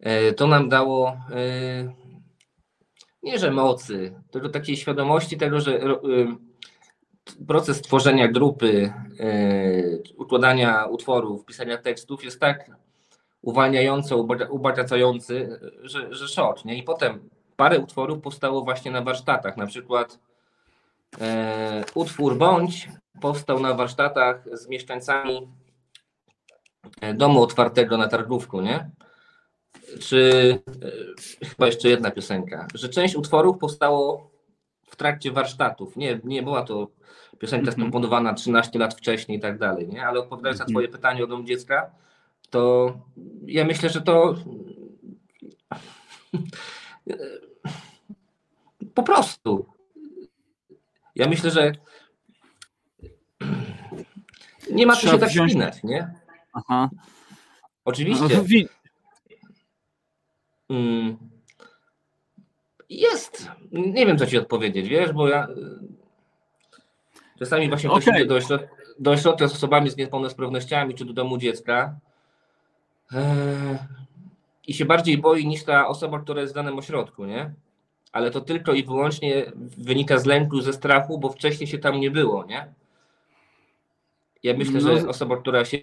e, 0.00 0.32
to 0.32 0.46
nam 0.46 0.68
dało 0.68 1.16
e, 1.30 2.02
nie 3.22 3.38
że 3.38 3.50
mocy, 3.50 4.14
tylko 4.30 4.48
takiej 4.48 4.76
świadomości 4.76 5.36
tego, 5.36 5.60
że 5.60 5.78
ro- 5.78 6.02
y, 6.10 6.26
proces 7.46 7.82
tworzenia 7.82 8.28
grupy, 8.28 8.92
y, 9.20 10.02
układania 10.16 10.84
utworów, 10.84 11.44
pisania 11.44 11.78
tekstów 11.78 12.24
jest 12.24 12.40
tak 12.40 12.70
uwalniający, 13.42 14.14
uboga- 14.14 14.48
że, 15.82 16.14
że 16.14 16.28
szok. 16.28 16.64
Nie? 16.64 16.78
I 16.78 16.82
potem 16.82 17.28
parę 17.62 17.80
utworów 17.80 18.20
powstało 18.20 18.64
właśnie 18.64 18.90
na 18.90 19.02
warsztatach. 19.02 19.56
Na 19.56 19.66
przykład 19.66 20.18
e, 21.20 21.84
utwór 21.94 22.38
Bądź 22.38 22.88
powstał 23.20 23.60
na 23.60 23.74
warsztatach 23.74 24.44
z 24.52 24.68
mieszkańcami 24.68 25.48
e, 27.00 27.14
domu 27.14 27.42
otwartego 27.42 27.96
na 27.96 28.08
Targówku, 28.08 28.60
nie? 28.60 28.90
Czy 30.00 30.58
e, 31.42 31.46
chyba 31.46 31.66
jeszcze 31.66 31.88
jedna 31.88 32.10
piosenka, 32.10 32.66
że 32.74 32.88
część 32.88 33.16
utworów 33.16 33.58
powstało 33.58 34.30
w 34.86 34.96
trakcie 34.96 35.32
warsztatów. 35.32 35.96
Nie, 35.96 36.20
nie 36.24 36.42
była 36.42 36.62
to 36.62 36.88
piosenka 37.38 37.68
Mhm. 37.68 37.80
skomponowana 37.80 38.34
13 38.34 38.78
lat 38.78 38.94
wcześniej 38.94 39.38
i 39.38 39.40
tak 39.40 39.58
dalej, 39.58 39.88
nie? 39.88 40.06
Ale 40.06 40.20
odpowiadając 40.20 40.58
na 40.58 40.64
Mhm. 40.64 40.74
Twoje 40.74 40.88
pytanie 40.88 41.24
o 41.24 41.26
dom 41.26 41.46
dziecka, 41.46 41.90
to 42.50 42.92
ja 43.46 43.64
myślę, 43.64 43.88
że 43.88 44.00
to 44.00 44.34
po 48.94 49.02
prostu. 49.02 49.66
Ja 51.14 51.28
myślę, 51.28 51.50
że 51.50 51.72
nie 54.70 54.86
ma 54.86 54.96
co 54.96 55.00
się 55.10 55.18
tak 55.18 55.28
wziąć- 55.28 55.50
spinać, 55.52 55.82
nie? 55.84 56.14
Aha. 56.52 56.90
Oczywiście. 57.84 58.22
No, 58.22 58.44
Mm. 60.68 61.16
Jest. 62.88 63.48
Nie 63.72 64.06
wiem, 64.06 64.18
co 64.18 64.26
ci 64.26 64.38
odpowiedzieć, 64.38 64.88
wiesz, 64.88 65.12
bo 65.12 65.28
ja 65.28 65.48
y, 65.48 65.54
czasami 67.38 67.68
właśnie 67.68 67.90
Okej. 67.90 68.14
idzie 68.14 68.26
do, 68.26 68.34
ośrod- 68.36 68.68
do 68.98 69.10
ośrodka 69.10 69.48
z 69.48 69.52
osobami 69.54 69.90
z 69.90 69.96
niepełnosprawnościami, 69.96 70.94
czy 70.94 71.04
do 71.04 71.12
domu 71.12 71.38
dziecka 71.38 71.96
e, 73.12 73.86
i 74.66 74.74
się 74.74 74.84
bardziej 74.84 75.18
boi 75.18 75.46
niż 75.46 75.64
ta 75.64 75.88
osoba, 75.88 76.20
która 76.20 76.40
jest 76.40 76.52
w 76.52 76.56
danym 76.56 76.78
ośrodku, 76.78 77.24
nie? 77.24 77.54
Ale 78.12 78.30
to 78.30 78.40
tylko 78.40 78.72
i 78.72 78.84
wyłącznie 78.84 79.52
wynika 79.78 80.18
z 80.18 80.26
lęku, 80.26 80.60
ze 80.60 80.72
strachu, 80.72 81.18
bo 81.18 81.28
wcześniej 81.28 81.66
się 81.66 81.78
tam 81.78 82.00
nie 82.00 82.10
było, 82.10 82.44
nie? 82.44 82.72
Ja 84.42 84.54
myślę, 84.56 84.80
No. 84.80 84.96
że 85.00 85.08
osoba, 85.08 85.36
która 85.36 85.64
się 85.64 85.78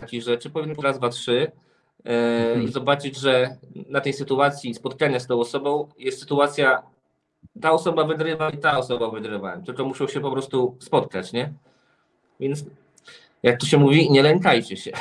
takich 0.00 0.22
rzeczy, 0.22 0.50
powinna 0.50 0.74
raz, 0.82 0.98
dwa, 0.98 1.08
trzy 1.08 1.52
e, 2.04 2.10
Mhm. 2.48 2.62
i 2.62 2.68
zobaczyć, 2.72 3.16
że 3.16 3.56
na 3.88 4.00
tej 4.00 4.12
sytuacji 4.12 4.74
spotkania 4.74 5.20
z 5.20 5.26
tą 5.26 5.40
osobą 5.40 5.88
jest 5.98 6.20
sytuacja, 6.20 6.82
ta 7.60 7.72
osoba 7.72 8.04
wygrywa 8.04 8.50
i 8.50 8.58
ta 8.58 8.78
osoba 8.78 9.10
wygrywa, 9.10 9.56
tylko 9.56 9.84
muszą 9.84 10.06
się 10.08 10.20
po 10.20 10.30
prostu 10.30 10.76
spotkać, 10.78 11.32
nie? 11.32 11.52
Więc 12.40 12.64
jak 13.42 13.60
to 13.60 13.66
się 13.66 13.78
mówi, 13.78 14.10
nie 14.10 14.22
lękajcie 14.22 14.76
się. 14.76 14.90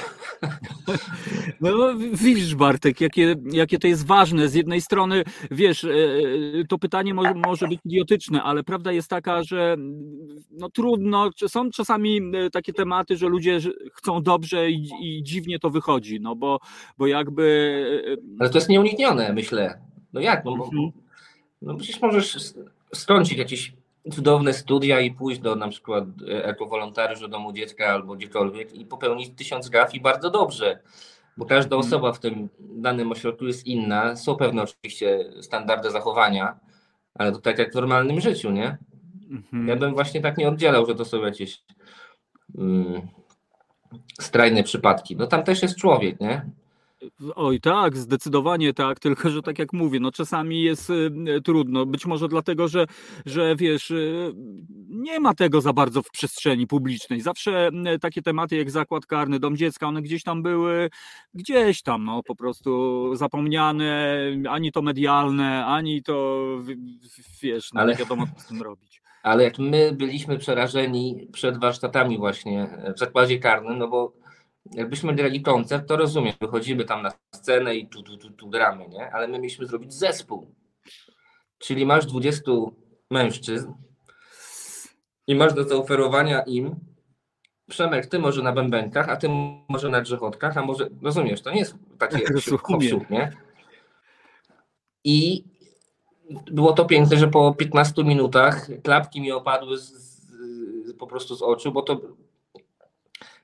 No, 1.61 1.71
widzisz, 2.13 2.55
Bartek, 2.55 3.01
jakie, 3.01 3.35
jakie 3.51 3.79
to 3.79 3.87
jest 3.87 4.05
ważne. 4.05 4.49
Z 4.49 4.53
jednej 4.53 4.81
strony, 4.81 5.23
wiesz, 5.51 5.83
e, 5.83 5.89
to 6.69 6.77
pytanie 6.77 7.13
może, 7.13 7.33
może 7.33 7.67
być 7.67 7.79
idiotyczne, 7.85 8.43
ale 8.43 8.63
prawda 8.63 8.91
jest 8.91 9.09
taka, 9.09 9.43
że 9.43 9.75
no, 10.51 10.69
trudno, 10.69 11.29
są 11.47 11.69
czasami 11.71 12.21
e, 12.33 12.49
takie 12.49 12.73
tematy, 12.73 13.17
że 13.17 13.27
ludzie 13.27 13.59
chcą 13.93 14.21
dobrze 14.23 14.71
i, 14.71 14.89
i 15.01 15.23
dziwnie 15.23 15.59
to 15.59 15.69
wychodzi, 15.69 16.19
no 16.21 16.35
bo, 16.35 16.59
bo 16.97 17.07
jakby. 17.07 17.43
e, 18.07 18.35
Ale 18.39 18.49
to 18.49 18.57
jest 18.57 18.69
nieuniknione, 18.69 19.33
myślę. 19.33 19.79
No 20.13 20.21
jak? 20.21 20.45
No, 20.45 20.51
Mhm. 20.51 20.91
no 21.61 21.75
przecież 21.75 22.01
możesz 22.01 22.35
s- 22.35 22.59
skończyć 22.95 23.37
jakieś 23.37 23.73
cudowne 24.11 24.53
studia 24.53 24.99
i 24.99 25.11
pójść 25.11 25.41
do 25.41 25.55
na 25.55 25.67
przykład 25.67 26.03
e, 26.27 26.33
jako 26.33 26.65
wolontariusz 26.65 27.19
do 27.19 27.27
domu 27.27 27.53
dziecka 27.53 27.87
albo 27.87 28.15
gdziekolwiek 28.15 28.73
i 28.73 28.85
popełnić 28.85 29.35
tysiąc 29.35 29.69
gaf 29.69 29.95
i 29.95 30.01
bardzo 30.01 30.29
dobrze. 30.29 30.79
Bo 31.37 31.45
każda 31.45 31.75
Mhm. 31.75 31.87
osoba 31.87 32.13
w 32.13 32.19
tym 32.19 32.49
danym 32.59 33.11
ośrodku 33.11 33.45
jest 33.45 33.67
inna. 33.67 34.15
Są 34.15 34.35
pewne 34.35 34.63
oczywiście 34.63 35.31
standardy 35.41 35.91
zachowania, 35.91 36.59
ale 37.15 37.31
to 37.31 37.39
tak 37.41 37.59
jak 37.59 37.71
w 37.71 37.75
normalnym 37.75 38.21
życiu, 38.21 38.51
nie? 38.51 38.77
mhm. 39.31 39.67
Ja 39.67 39.75
bym 39.75 39.93
właśnie 39.93 40.21
tak 40.21 40.37
nie 40.37 40.47
oddzielał, 40.49 40.85
że 40.85 40.95
to 40.95 41.05
są 41.05 41.21
jakieś 41.21 41.63
strajne 44.21 44.63
przypadki. 44.63 45.15
No 45.15 45.27
tam 45.27 45.43
też 45.43 45.61
jest 45.61 45.75
człowiek, 45.75 46.19
nie? 46.19 46.45
Oj, 47.35 47.59
tak, 47.61 47.97
zdecydowanie 47.97 48.73
tak, 48.73 48.99
tylko 48.99 49.29
że 49.29 49.41
tak 49.41 49.59
jak 49.59 49.73
mówię, 49.73 49.99
no 49.99 50.11
czasami 50.11 50.63
jest 50.63 50.89
y, 50.89 51.11
trudno. 51.43 51.85
Być 51.85 52.05
może 52.05 52.27
dlatego, 52.27 52.67
że, 52.67 52.85
że 53.25 53.55
wiesz, 53.55 53.91
y, 53.91 54.33
nie 54.89 55.19
ma 55.19 55.33
tego 55.33 55.61
za 55.61 55.73
bardzo 55.73 56.01
w 56.03 56.09
przestrzeni 56.09 56.67
publicznej. 56.67 57.21
Zawsze 57.21 57.69
y, 57.95 57.99
takie 57.99 58.21
tematy 58.21 58.57
jak 58.57 58.71
zakład 58.71 59.05
karny, 59.05 59.39
dom 59.39 59.57
dziecka, 59.57 59.87
one 59.87 60.01
gdzieś 60.01 60.23
tam 60.23 60.43
były, 60.43 60.89
gdzieś 61.33 61.81
tam, 61.81 62.03
no 62.05 62.23
po 62.23 62.35
prostu 62.35 63.11
zapomniane, 63.15 64.17
ani 64.49 64.71
to 64.71 64.81
medialne, 64.81 65.65
ani 65.65 66.03
to 66.03 66.45
wiesz, 67.41 67.73
no 67.73 67.81
Ale- 67.81 67.91
nie 67.93 67.99
wiadomo 67.99 68.25
co 68.35 68.41
z 68.41 68.45
tym 68.47 68.61
robić. 68.61 69.01
Ale 69.23 69.43
jak 69.43 69.59
my 69.59 69.91
byliśmy 69.93 70.37
przerażeni 70.37 71.27
przed 71.33 71.59
warsztatami 71.59 72.17
właśnie 72.17 72.67
w 72.95 72.99
zakładzie 72.99 73.39
karnym, 73.39 73.77
no 73.77 73.87
bo 73.87 74.13
jakbyśmy 74.71 75.15
grali 75.15 75.41
koncert, 75.41 75.87
to 75.87 75.97
rozumiem, 75.97 76.33
wychodzimy 76.41 76.85
tam 76.85 77.01
na 77.01 77.11
scenę 77.35 77.75
i 77.75 77.87
tu, 77.87 78.03
tu, 78.03 78.17
tu, 78.17 78.29
tu 78.29 78.49
gramy, 78.49 78.87
nie? 78.87 79.11
Ale 79.11 79.27
my 79.27 79.39
mieliśmy 79.39 79.65
zrobić 79.65 79.93
zespół. 79.93 80.55
Czyli 81.57 81.85
masz 81.85 82.05
20 82.05 82.51
mężczyzn 83.11 83.73
i 85.27 85.35
masz 85.35 85.53
do 85.53 85.63
zaoferowania 85.63 86.41
im 86.41 86.75
Przemek, 87.69 88.07
ty 88.07 88.19
może 88.19 88.43
na 88.43 88.51
bębenkach, 88.51 89.09
a 89.09 89.15
ty 89.15 89.29
może 89.69 89.89
na 89.89 90.01
grzechotkach, 90.01 90.57
a 90.57 90.61
może, 90.61 90.89
rozumiesz, 91.01 91.41
to 91.41 91.51
nie 91.51 91.59
jest 91.59 91.75
takie 91.97 92.17
hop-siup, 92.63 93.09
nie? 93.09 93.31
I 95.03 95.43
było 96.51 96.73
to 96.73 96.85
piękne, 96.85 97.17
że 97.17 97.27
po 97.27 97.53
15 97.53 98.03
minutach 98.03 98.67
klapki 98.83 99.21
mi 99.21 99.31
opadły 99.31 99.77
z, 99.77 99.91
z, 99.91 100.93
po 100.93 101.07
prostu 101.07 101.35
z 101.35 101.41
oczu, 101.41 101.71
bo 101.71 101.81
to 101.81 102.01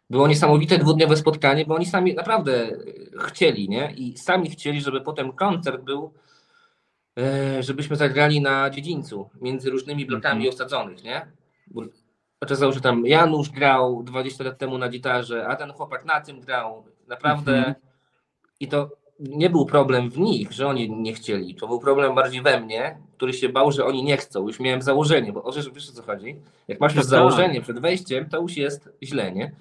było 0.10 0.28
niesamowite 0.28 0.78
dwudniowe 0.78 1.18
spotkanie, 1.18 1.66
bo 1.66 1.76
oni 1.76 1.86
sami 1.86 2.14
naprawdę 2.14 2.78
chcieli, 3.20 3.70
nie? 3.70 3.94
I 3.98 4.18
sami 4.18 4.50
chcieli, 4.50 4.82
żeby 4.82 5.02
potem 5.02 5.32
koncert 5.32 5.82
był, 5.82 6.14
e, 7.20 7.64
żebyśmy 7.64 7.96
zagrali 7.96 8.42
na 8.42 8.70
dziedzińcu, 8.70 9.30
między 9.42 9.70
różnymi 9.70 10.06
blokami 10.06 10.48
Mhm. 10.48 10.54
osadzonych, 10.56 11.04
nie? 11.04 11.28
Bo 11.68 11.82
Okazało 12.42 12.74
się, 12.74 12.82
tam 12.82 13.06
Janusz 13.06 13.50
grał 13.50 14.04
20 14.04 14.44
lat 14.44 14.58
temu 14.58 14.78
na 14.78 14.90
gitarze, 14.90 15.48
a 15.48 15.56
ten 15.56 15.74
chłopak 15.74 16.06
na 16.06 16.22
tym 16.22 16.40
grał. 16.42 16.84
Naprawdę. 17.08 17.58
Mhm. 17.58 17.76
I 18.60 18.68
to 18.68 18.90
nie 19.20 19.50
był 19.50 19.66
problem 19.66 20.10
w 20.10 20.18
nich, 20.18 20.52
że 20.52 20.68
oni 20.68 20.90
nie 20.92 21.14
chcieli. 21.14 21.56
To 21.56 21.68
był 21.68 21.80
problem 21.80 22.16
bardziej 22.16 22.42
we 22.42 22.60
mnie, 22.62 22.98
który 23.18 23.34
się 23.34 23.50
bał, 23.50 23.72
że 23.72 23.86
oni 23.86 24.04
nie 24.04 24.18
chcą. 24.18 24.48
Już 24.48 24.60
miałem 24.60 24.82
założenie, 24.82 25.34
bo 25.34 25.52
że 25.52 25.72
wiesz 25.72 25.90
o 25.90 25.94
co 25.94 26.04
chodzi? 26.04 26.36
Jak 26.68 26.80
masz 26.80 26.96
już 26.96 27.04
Tak, 27.04 27.10
tak. 27.12 27.20
założenie 27.20 27.62
przed 27.62 27.80
wejściem, 27.80 28.30
to 28.30 28.42
już 28.42 28.58
jest 28.58 28.90
źle, 29.04 29.32
nie? 29.32 29.52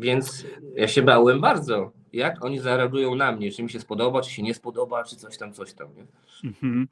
Więc 0.00 0.46
ja 0.76 0.88
się 0.88 1.02
bałem 1.02 1.40
bardzo, 1.40 1.92
jak 2.12 2.44
oni 2.44 2.58
zareagują 2.58 3.14
na 3.14 3.32
mnie, 3.32 3.52
czy 3.52 3.62
mi 3.62 3.70
się 3.70 3.80
spodoba, 3.80 4.20
czy 4.20 4.30
się 4.30 4.42
nie 4.42 4.54
spodoba, 4.54 5.04
czy 5.04 5.16
coś 5.16 5.38
tam, 5.38 5.52
coś 5.52 5.72
tam. 5.72 5.88
Nie? 5.96 6.06
Mhm. 6.50 6.88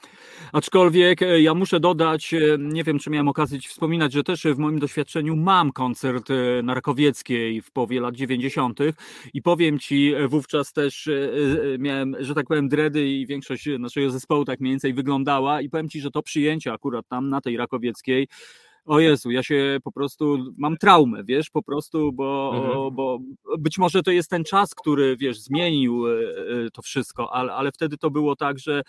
Aczkolwiek 0.53 1.23
e, 1.23 1.41
ja 1.41 1.55
muszę 1.55 1.81
dodać, 1.81 2.35
e, 2.35 2.39
nie 2.59 2.85
wiem 2.85 2.99
czy 2.99 3.11
miałem 3.11 3.29
okazję 3.29 3.61
Ci 3.61 3.69
wspominać, 3.69 4.13
że 4.13 4.23
też 4.23 4.43
w 4.43 4.59
moim 4.59 4.79
doświadczeniu 4.79 5.37
mam 5.37 5.73
koncert 5.73 6.31
e, 6.31 6.63
na 6.63 6.75
Rakowieckiej 6.75 7.63
w 7.63 7.71
połowie 7.71 8.01
lat 8.01 8.15
90. 8.15 8.79
i 9.35 9.43
powiem 9.43 9.79
Ci, 9.79 10.15
e, 10.15 10.29
wówczas 10.29 10.73
też 10.73 11.09
e, 11.09 11.13
e, 11.75 11.79
miałem, 11.79 12.17
że 12.21 12.35
tak 12.35 12.47
powiem, 12.47 12.69
dredy 12.69 13.09
i 13.09 13.27
większość 13.27 13.69
naszego 13.79 14.11
zespołu 14.11 14.45
tak 14.45 14.61
mniej 14.61 14.73
więcej 14.73 14.95
wyglądała 14.95 15.61
i 15.61 15.69
powiem 15.69 15.89
Ci, 15.89 16.01
że 16.01 16.11
to 16.11 16.23
przyjęcie 16.23 16.73
akurat 16.73 17.09
tam 17.09 17.29
na 17.29 17.41
tej 17.41 17.57
Rakowieckiej 17.57 18.29
o 18.89 19.01
Jezu, 19.01 19.31
ja 19.31 19.43
się 19.43 19.79
po 19.85 19.93
prostu 19.93 20.39
mam 20.59 20.77
traumę, 20.77 21.25
wiesz, 21.25 21.51
po 21.51 21.63
prostu, 21.63 22.13
bo, 22.13 22.53
Mhm. 22.55 22.95
bo 22.95 23.19
być 23.59 23.79
może 23.79 24.03
to 24.03 24.11
jest 24.11 24.31
ten 24.31 24.45
czas, 24.45 24.75
który, 24.75 25.17
wiesz, 25.17 25.41
zmienił 25.41 26.07
e, 26.09 26.11
e, 26.13 26.71
to 26.73 26.83
wszystko, 26.83 27.35
ale, 27.35 27.53
ale 27.53 27.73
wtedy 27.73 27.97
to 27.99 28.11
było 28.11 28.37
tak, 28.37 28.59
że 28.59 28.83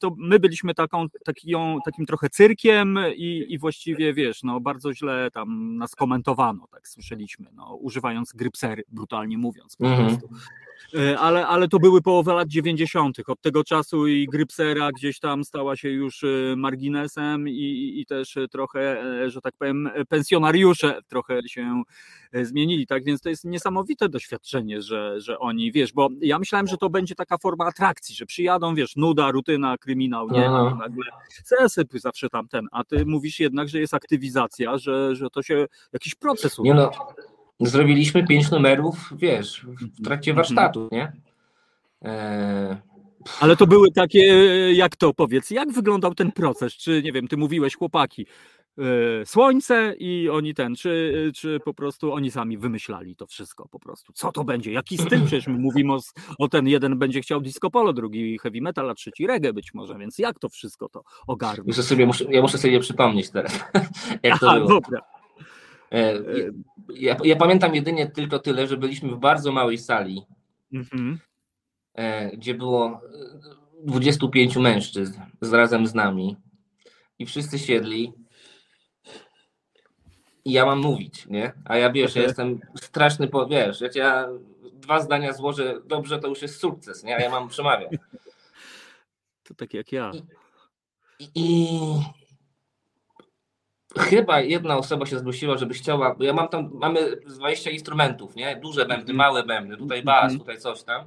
to 0.00 0.10
my 0.18 0.38
byliśmy 0.38 0.74
taką, 0.74 1.06
takią, 1.24 1.78
takim 1.84 2.06
trochę 2.06 2.28
cyrkiem 2.30 2.98
i, 3.16 3.46
i 3.48 3.58
właściwie, 3.58 4.14
wiesz, 4.14 4.42
no 4.42 4.60
bardzo 4.60 4.94
źle 4.94 5.28
tam 5.32 5.76
nas 5.76 5.94
komentowano, 5.94 6.66
tak 6.72 6.88
słyszeliśmy, 6.88 7.46
no, 7.54 7.74
używając 7.74 8.32
grypsery, 8.32 8.82
brutalnie 8.92 9.38
mówiąc 9.38 9.76
po 9.76 9.86
Mhm. 9.86 10.08
prostu. 10.08 10.28
E, 10.98 11.18
Ale, 11.18 11.46
ale 11.46 11.68
to 11.68 11.78
były 11.78 12.02
połowa 12.02 12.34
lat 12.34 12.48
90. 12.48 13.18
Od 13.26 13.40
tego 13.40 13.64
czasu 13.64 14.06
i 14.06 14.26
Grypsera 14.26 14.90
gdzieś 14.92 15.18
tam 15.20 15.44
stała 15.44 15.76
się 15.76 15.88
już 15.90 16.24
marginesem 16.56 17.48
i, 17.48 17.92
i 18.00 18.06
też 18.06 18.38
trochę, 18.50 19.02
że 19.30 19.40
tak 19.44 19.54
powiem, 19.58 19.86
e, 19.94 20.04
pensjonariusze 20.04 21.00
trochę 21.08 21.48
się 21.48 21.82
e, 22.32 22.44
zmienili. 22.44 22.86
Tak 22.86 23.04
więc 23.04 23.20
to 23.20 23.28
jest 23.28 23.44
niesamowite 23.44 24.08
doświadczenie, 24.08 24.82
że, 24.82 25.20
że 25.20 25.38
oni, 25.38 25.72
wiesz, 25.72 25.92
bo 25.92 26.08
ja 26.20 26.38
myślałem, 26.38 26.66
że 26.66 26.76
to 26.76 26.90
będzie 26.90 27.14
taka 27.14 27.38
forma 27.38 27.64
atrakcji, 27.66 28.14
że 28.14 28.26
przyjadą, 28.26 28.74
wiesz, 28.74 28.96
nuda, 28.96 29.30
rutyna, 29.30 29.78
kryminał, 29.78 30.30
nie? 30.30 30.48
A 30.48 30.74
nagle 30.74 31.04
zasyp 31.44 31.92
zawsze 31.92 32.28
tamten, 32.28 32.68
a 32.72 32.84
ty 32.84 33.06
mówisz 33.06 33.40
jednak, 33.40 33.68
że 33.68 33.80
jest 33.80 33.94
aktywizacja, 33.94 34.78
że, 34.78 35.16
że 35.16 35.30
to 35.30 35.42
się 35.42 35.66
jakiś 35.92 36.14
proces 36.14 36.58
Nie 36.58 36.74
no, 36.74 36.90
zrobiliśmy 37.60 38.26
pięć 38.26 38.50
numerów, 38.50 39.12
wiesz, 39.16 39.66
w 40.00 40.04
trakcie 40.04 40.30
Mhm. 40.30 40.36
warsztatu, 40.36 40.88
nie? 40.92 41.12
Eee, 42.02 42.76
Ale 43.40 43.56
to 43.56 43.66
były 43.66 43.92
takie, 43.92 44.24
jak 44.74 44.96
to 44.96 45.14
powiedz, 45.14 45.50
jak 45.50 45.72
wyglądał 45.72 46.14
ten 46.14 46.32
proces? 46.32 46.72
Czy 46.72 47.02
nie 47.02 47.12
wiem, 47.12 47.28
ty 47.28 47.36
mówiłeś 47.36 47.76
chłopaki, 47.76 48.22
e, 48.22 48.26
słońce 49.24 49.94
i 49.98 50.28
oni 50.28 50.54
ten, 50.54 50.74
czy, 50.76 51.32
czy 51.36 51.60
po 51.64 51.74
prostu 51.74 52.12
oni 52.12 52.30
sami 52.30 52.58
wymyślali 52.58 53.16
to 53.16 53.26
wszystko 53.26 53.68
po 53.68 53.78
prostu? 53.78 54.12
Co 54.12 54.32
to 54.32 54.44
będzie? 54.44 54.72
Jaki 54.72 54.98
styl? 54.98 55.20
Przecież 55.26 55.46
my 55.46 55.58
mówimy 55.58 55.92
o, 55.92 55.98
o 56.38 56.48
ten 56.48 56.68
jeden 56.68 56.98
będzie 56.98 57.20
chciał 57.20 57.40
disco 57.40 57.70
polo, 57.70 57.92
drugi 57.92 58.38
heavy 58.38 58.60
metal, 58.60 58.90
a 58.90 58.94
trzeci 58.94 59.26
reggae 59.26 59.52
być 59.52 59.74
może, 59.74 59.98
więc 59.98 60.18
jak 60.18 60.38
to 60.38 60.48
wszystko 60.48 60.88
to 60.88 61.02
ogarnąć? 61.26 61.66
muszę 61.66 61.82
sobie, 61.82 62.06
muszę, 62.06 62.24
ja 62.30 62.42
muszę 62.42 62.58
sobie 62.58 62.80
przypomnieć 62.80 63.30
teraz, 63.30 63.64
jak 64.22 64.40
to 64.40 64.50
Aha, 64.50 64.56
było. 64.56 64.68
dobra. 64.68 65.00
E, 65.92 66.14
ja, 66.94 67.16
ja 67.24 67.36
pamiętam 67.36 67.74
jedynie 67.74 68.06
tylko 68.10 68.38
tyle, 68.38 68.66
że 68.66 68.76
byliśmy 68.76 69.08
w 69.14 69.18
bardzo 69.18 69.52
małej 69.52 69.78
sali, 69.78 70.22
Mhm. 70.72 71.18
e, 71.94 72.36
gdzie 72.36 72.54
było 72.54 72.86
e, 72.86 73.00
25 73.86 74.56
mężczyzn 74.56 75.20
z, 75.40 75.52
razem 75.52 75.86
z 75.86 75.94
nami 75.94 76.36
i 77.18 77.26
wszyscy 77.26 77.58
siedli 77.58 78.12
i 80.44 80.52
ja 80.52 80.66
mam 80.66 80.78
mówić, 80.80 81.26
nie? 81.26 81.52
A 81.64 81.76
ja 81.76 81.92
wiesz, 81.92 82.14
ja 82.14 82.20
Okej. 82.22 82.28
jestem 82.28 82.60
straszny, 82.76 83.28
po, 83.28 83.46
wiesz, 83.46 83.80
jak 83.80 83.94
ja 83.94 84.28
dwa 84.72 85.00
zdania 85.00 85.32
złożę 85.32 85.80
dobrze, 85.84 86.18
to 86.18 86.28
już 86.28 86.42
jest 86.42 86.60
sukces, 86.60 87.04
nie? 87.04 87.16
A 87.16 87.20
ja 87.20 87.30
mam 87.30 87.48
przemawiać. 87.48 87.92
To 89.42 89.54
tak 89.54 89.74
jak 89.74 89.92
ja. 89.92 90.12
I, 91.18 91.28
I 91.34 91.68
chyba 93.98 94.40
jedna 94.40 94.76
osoba 94.78 95.06
się 95.06 95.18
zgłosiła, 95.18 95.58
żeby 95.58 95.74
chciała, 95.74 96.14
bo 96.14 96.24
ja 96.24 96.32
mam 96.32 96.48
tam, 96.48 96.70
mamy 96.74 97.16
20 97.16 97.70
instrumentów, 97.70 98.36
nie? 98.36 98.56
Duże 98.56 98.80
bębny, 98.80 99.12
Mhm. 99.12 99.16
małe 99.16 99.42
bębny, 99.42 99.76
tutaj 99.76 100.02
bas, 100.02 100.22
Mhm. 100.22 100.38
tutaj 100.40 100.58
coś 100.58 100.82
tam. 100.82 101.04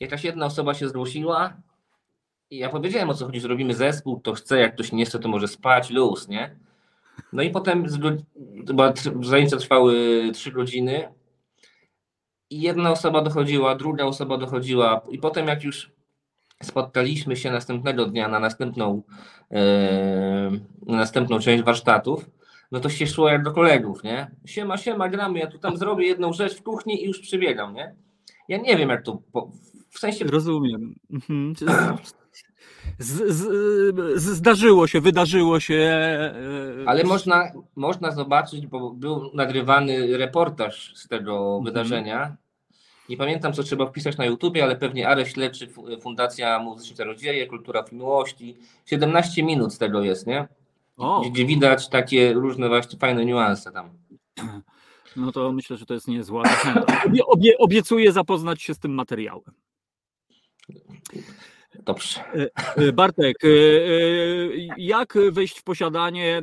Jakaś 0.00 0.24
jedna 0.24 0.46
osoba 0.46 0.74
się 0.74 0.88
zgłosiła 0.88 1.56
i 2.50 2.58
ja 2.58 2.68
powiedziałem 2.68 3.10
o 3.10 3.14
co 3.14 3.26
chodzi, 3.26 3.40
że 3.40 3.48
robimy 3.48 3.74
zespół, 3.74 4.20
to 4.20 4.32
chce, 4.32 4.58
jak 4.58 4.74
ktoś 4.74 4.92
nie 4.92 5.04
chce, 5.06 5.18
to 5.18 5.28
może 5.28 5.48
spać, 5.48 5.90
luz, 5.90 6.28
nie? 6.28 6.56
No 7.32 7.42
i 7.42 7.50
potem 7.50 7.86
chyba 8.66 8.92
zajęcia 9.22 9.56
trwały 9.56 9.94
3 10.34 10.52
godziny 10.52 11.08
i 12.50 12.60
jedna 12.60 12.90
osoba 12.90 13.22
dochodziła, 13.22 13.74
druga 13.74 14.04
osoba 14.04 14.38
dochodziła 14.38 15.00
i 15.10 15.18
potem 15.18 15.46
jak 15.46 15.64
już 15.64 15.92
spotkaliśmy 16.62 17.36
się 17.36 17.50
następnego 17.50 18.06
dnia 18.06 18.28
na 18.28 18.40
następną, 18.40 19.02
e, 19.50 20.50
na 20.86 20.96
następną 20.96 21.38
część 21.38 21.64
warsztatów, 21.64 22.30
no 22.72 22.80
to 22.80 22.88
się 22.88 23.06
szło 23.06 23.28
jak 23.28 23.42
do 23.42 23.52
kolegów, 23.52 24.04
nie? 24.04 24.30
Siema, 24.44 24.76
siema, 24.76 25.08
gramy, 25.08 25.38
ja 25.38 25.46
tu 25.46 25.58
tam 25.58 25.76
zrobię 25.76 26.06
jedną 26.06 26.32
rzecz 26.32 26.56
w 26.56 26.62
kuchni 26.62 27.02
i 27.02 27.06
już 27.06 27.20
przybiegam, 27.20 27.74
nie? 27.74 27.94
Ja 28.48 28.58
nie 28.58 28.76
wiem 28.76 28.88
jak 28.88 29.02
to, 29.02 29.22
po, 29.32 29.50
w 29.90 29.98
sensie 29.98 30.24
Rozumiem. 30.24 30.94
Z, 32.98 33.32
z, 33.32 33.42
z, 34.20 34.24
zdarzyło 34.24 34.86
się, 34.86 35.00
wydarzyło 35.00 35.60
się. 35.60 35.74
e, 35.74 36.34
Ale 36.86 37.04
można, 37.04 37.52
można 37.76 38.10
zobaczyć, 38.12 38.66
bo 38.66 38.90
był 38.90 39.30
nagrywany 39.34 40.16
reportaż 40.16 40.92
z 40.96 41.08
tego 41.08 41.38
Mhm. 41.38 41.64
wydarzenia. 41.64 42.36
Nie 43.08 43.16
pamiętam, 43.16 43.52
co 43.52 43.62
trzeba 43.62 43.86
wpisać 43.86 44.16
na 44.16 44.24
YouTubie, 44.24 44.62
ale 44.64 44.76
pewnie 44.76 45.08
Arek 45.08 45.28
Śledczy, 45.28 45.68
Fu- 45.68 46.00
Fundacja 46.00 46.58
Muzyczne 46.58 47.04
Rodzieje, 47.04 47.46
Kultura 47.46 47.82
w 47.82 47.92
Miłości. 47.92 48.56
17 48.86 49.42
minut 49.42 49.74
z 49.74 49.78
tego 49.78 50.02
jest, 50.02 50.26
nie? 50.26 50.48
O, 50.96 51.20
Gdzie 51.30 51.44
widać 51.46 51.88
takie 51.88 52.32
różne 52.32 52.68
właśnie 52.68 52.98
fajne 52.98 53.24
niuanse 53.24 53.72
tam. 53.72 53.90
no 55.16 55.32
to 55.32 55.52
myślę, 55.52 55.76
że 55.76 55.86
to 55.86 55.94
jest 55.94 56.08
niezła 56.08 56.42
zachęta. 56.42 57.02
Obie, 57.06 57.26
obie, 57.26 57.58
obiecuję 57.58 58.12
zapoznać 58.12 58.62
się 58.62 58.74
z 58.74 58.78
tym 58.78 58.94
materiałem. 58.94 59.52
Dobrze. 61.84 62.20
E, 62.76 62.92
Bartek, 62.92 63.44
e, 63.44 63.48
e, 63.48 63.50
jak 64.78 65.18
wejść 65.32 65.58
w 65.58 65.64
posiadanie 65.64 66.38
e, 66.38 66.42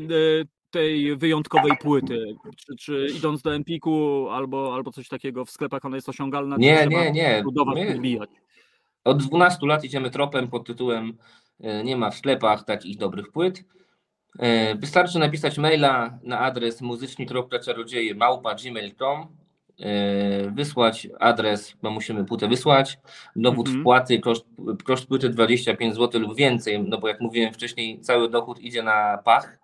tej 0.72 1.18
wyjątkowej 1.18 1.72
płyty? 1.82 2.36
Czy, 2.58 2.76
czy 2.76 3.08
idąc 3.18 3.42
do 3.42 3.56
Empiku 3.56 4.28
albo, 4.30 4.76
albo 4.76 4.92
coś 4.92 5.08
takiego 5.08 5.46
w 5.46 5.52
sklepach 5.52 5.86
ona 5.86 5.96
jest 5.98 6.10
osiągalna? 6.10 6.56
Nie, 6.58 6.88
nie, 6.88 7.12
nie. 7.12 7.44
My 7.76 8.20
od 9.04 9.24
12 9.24 9.68
lat 9.68 9.84
idziemy 9.84 10.10
tropem 10.10 10.48
pod 10.48 10.68
tytułem 10.68 11.18
e, 11.60 11.84
Nie 11.84 11.98
ma 11.98 12.12
w 12.12 12.16
sklepach 12.16 12.66
takich 12.66 12.98
dobrych 12.98 13.32
płyt. 13.32 13.64
E, 14.40 14.76
Wystarczy 14.76 15.20
napisać 15.20 15.58
maila 15.58 16.20
na 16.24 16.40
adres 16.40 16.82
muzyczni.czarodzieje 16.82 18.16
małpa 18.16 18.56
gmail.com 18.56 19.22
e, 19.22 19.43
wysłać 20.52 21.08
adres, 21.20 21.76
bo 21.82 21.92
musimy 21.92 22.26
płytę 22.26 22.48
wysłać, 22.48 23.00
dowód 23.36 23.68
Mhm. 23.68 23.84
wpłaty, 23.84 24.20
koszt, 24.20 24.46
koszt 24.84 25.08
płyty 25.08 25.30
25 25.30 25.96
zł 25.96 26.22
lub 26.22 26.36
więcej, 26.36 26.84
no 26.84 26.98
bo 26.98 27.08
jak 27.08 27.22
mówiłem 27.22 27.54
wcześniej, 27.54 28.00
cały 28.02 28.30
dochód 28.30 28.60
idzie 28.60 28.84
na 28.84 29.18
pach. 29.18 29.60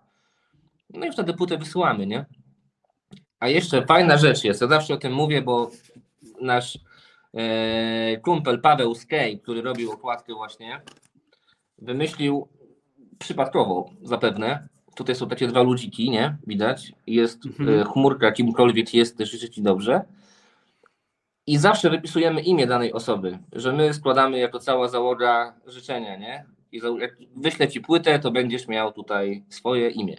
No 0.90 1.06
i 1.06 1.12
wtedy 1.12 1.34
płytę 1.34 1.58
wysyłamy, 1.58 2.06
nie? 2.06 2.24
A 3.40 3.48
jeszcze 3.48 3.86
fajna 3.86 4.16
rzecz 4.16 4.44
jest, 4.44 4.60
ja 4.60 4.66
zawsze 4.66 4.94
o 4.94 4.96
tym 4.96 5.12
mówię, 5.12 5.42
bo 5.42 5.70
nasz 6.40 6.78
e, 7.34 8.16
kumpel 8.16 8.60
Paweł 8.60 8.94
Skej, 8.94 9.40
który 9.40 9.62
robił 9.62 9.92
okładkę 9.92 10.34
właśnie, 10.34 10.80
wymyślił 11.78 12.48
przypadkowo 13.18 13.90
zapewne. 14.02 14.68
Tutaj 14.94 15.14
są 15.14 15.28
takie 15.28 15.46
dwa 15.46 15.62
ludziki, 15.62 16.10
nie? 16.10 16.36
Widać. 16.46 16.92
Jest 17.06 17.46
Mhm. 17.46 17.80
e, 17.80 17.84
chmurka, 17.84 18.32
kimkolwiek 18.32 18.94
jest, 18.94 19.18
też 19.18 19.30
życzę 19.30 19.48
Ci 19.50 19.62
dobrze. 19.62 20.00
I 21.46 21.58
zawsze 21.58 21.90
wypisujemy 21.90 22.40
imię 22.40 22.66
danej 22.66 22.92
osoby, 22.92 23.38
że 23.52 23.72
my 23.72 23.94
składamy 23.94 24.38
jako 24.38 24.58
cała 24.58 24.88
załoga 24.88 25.54
życzenia, 25.66 26.16
nie? 26.16 26.44
I 26.72 26.80
jak 26.98 27.16
wyślę 27.36 27.68
Ci 27.68 27.80
płytę, 27.80 28.18
to 28.18 28.30
będziesz 28.30 28.68
miał 28.68 28.92
tutaj 28.92 29.44
swoje 29.48 29.88
imię. 29.90 30.16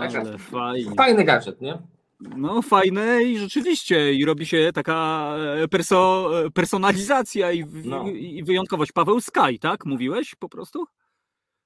Także- 0.00 0.20
Ale 0.20 0.38
fajnie. 0.38 0.94
Fajny 0.96 1.24
gadżet, 1.24 1.60
nie? 1.60 1.78
No 2.20 2.62
fajne 2.62 3.22
i 3.22 3.38
rzeczywiście 3.38 4.14
i 4.14 4.24
robi 4.24 4.46
się 4.46 4.70
taka 4.74 5.30
e, 5.64 5.68
perso, 5.68 6.30
e, 6.46 6.50
personalizacja 6.50 7.52
i, 7.52 7.64
No. 7.84 8.08
i 8.08 8.44
wyjątkowość. 8.44 8.92
Paweł 8.92 9.20
Sky, 9.20 9.58
tak? 9.60 9.86
Mówiłeś 9.86 10.34
po 10.34 10.48
prostu? 10.48 10.84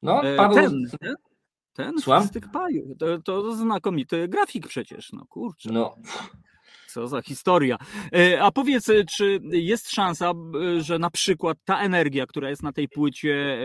No, 0.03 0.23
Paweł, 0.37 0.55
Ten, 0.55 0.85
ten, 1.01 1.15
ten 1.73 1.99
Słucham? 1.99 2.25
z 2.25 2.31
tych 2.31 2.51
paju. 2.51 2.95
To, 2.99 3.19
to 3.23 3.57
znakomity 3.57 4.29
grafik 4.29 4.69
przecież, 4.69 5.13
no 5.13 5.27
kurczę. 5.27 5.73
no, 5.73 5.97
Co 6.89 7.09
za 7.09 7.23
historia. 7.23 7.77
E, 8.15 8.43
A 8.43 8.51
powiedz, 8.53 8.89
e, 8.89 9.05
czy 9.05 9.41
jest 9.51 9.91
szansa, 9.91 10.33
że 10.79 10.99
na 10.99 11.11
przykład 11.11 11.59
ta 11.65 11.81
energia, 11.81 12.27
która 12.27 12.51
jest 12.51 12.63
na 12.63 12.73
tej 12.73 12.89
płycie, 12.89 13.59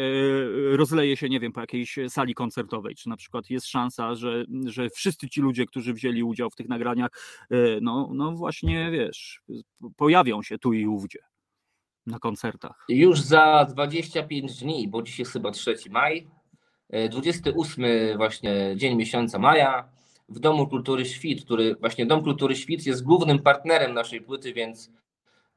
e, 0.73 0.77
rozleje 0.77 1.17
się, 1.17 1.29
nie 1.29 1.39
wiem, 1.39 1.51
po 1.51 1.61
jakiejś 1.61 1.99
sali 2.09 2.33
koncertowej? 2.33 2.95
Czy 2.95 3.09
na 3.09 3.17
przykład 3.17 3.49
jest 3.49 3.67
szansa, 3.67 4.15
że, 4.15 4.45
że 4.65 4.89
wszyscy 4.89 5.29
ci 5.29 5.41
ludzie, 5.41 5.65
którzy 5.65 5.93
wzięli 5.93 6.23
udział 6.23 6.49
w 6.49 6.55
tych 6.55 6.69
nagraniach, 6.69 7.09
no, 7.81 8.09
no 8.13 8.31
właśnie, 8.31 8.91
wiesz, 8.91 9.41
pojawią 9.97 10.43
się 10.43 10.57
tu 10.57 10.73
i 10.73 10.87
ówdzie 10.87 11.19
na 12.05 12.19
koncertach? 12.19 12.85
Już 12.89 13.21
za 13.21 13.65
25 13.69 14.59
dni, 14.59 14.87
bo 14.87 15.01
dziś 15.01 15.19
jest 15.19 15.31
chyba 15.31 15.51
3 15.51 15.75
maj, 15.89 16.27
28 17.09 17.83
właśnie 18.17 18.73
dzień 18.75 18.95
miesiąca 18.95 19.39
maja, 19.39 19.89
w 20.29 20.39
Domu 20.39 20.67
Kultury 20.67 21.05
Świt, 21.05 21.45
który 21.45 21.75
właśnie 21.75 22.05
Dom 22.05 22.23
Kultury 22.23 22.55
Świt 22.55 22.85
jest 22.85 23.03
głównym 23.03 23.39
partnerem 23.39 23.93
naszej 23.93 24.21
płyty, 24.21 24.53
więc 24.53 24.91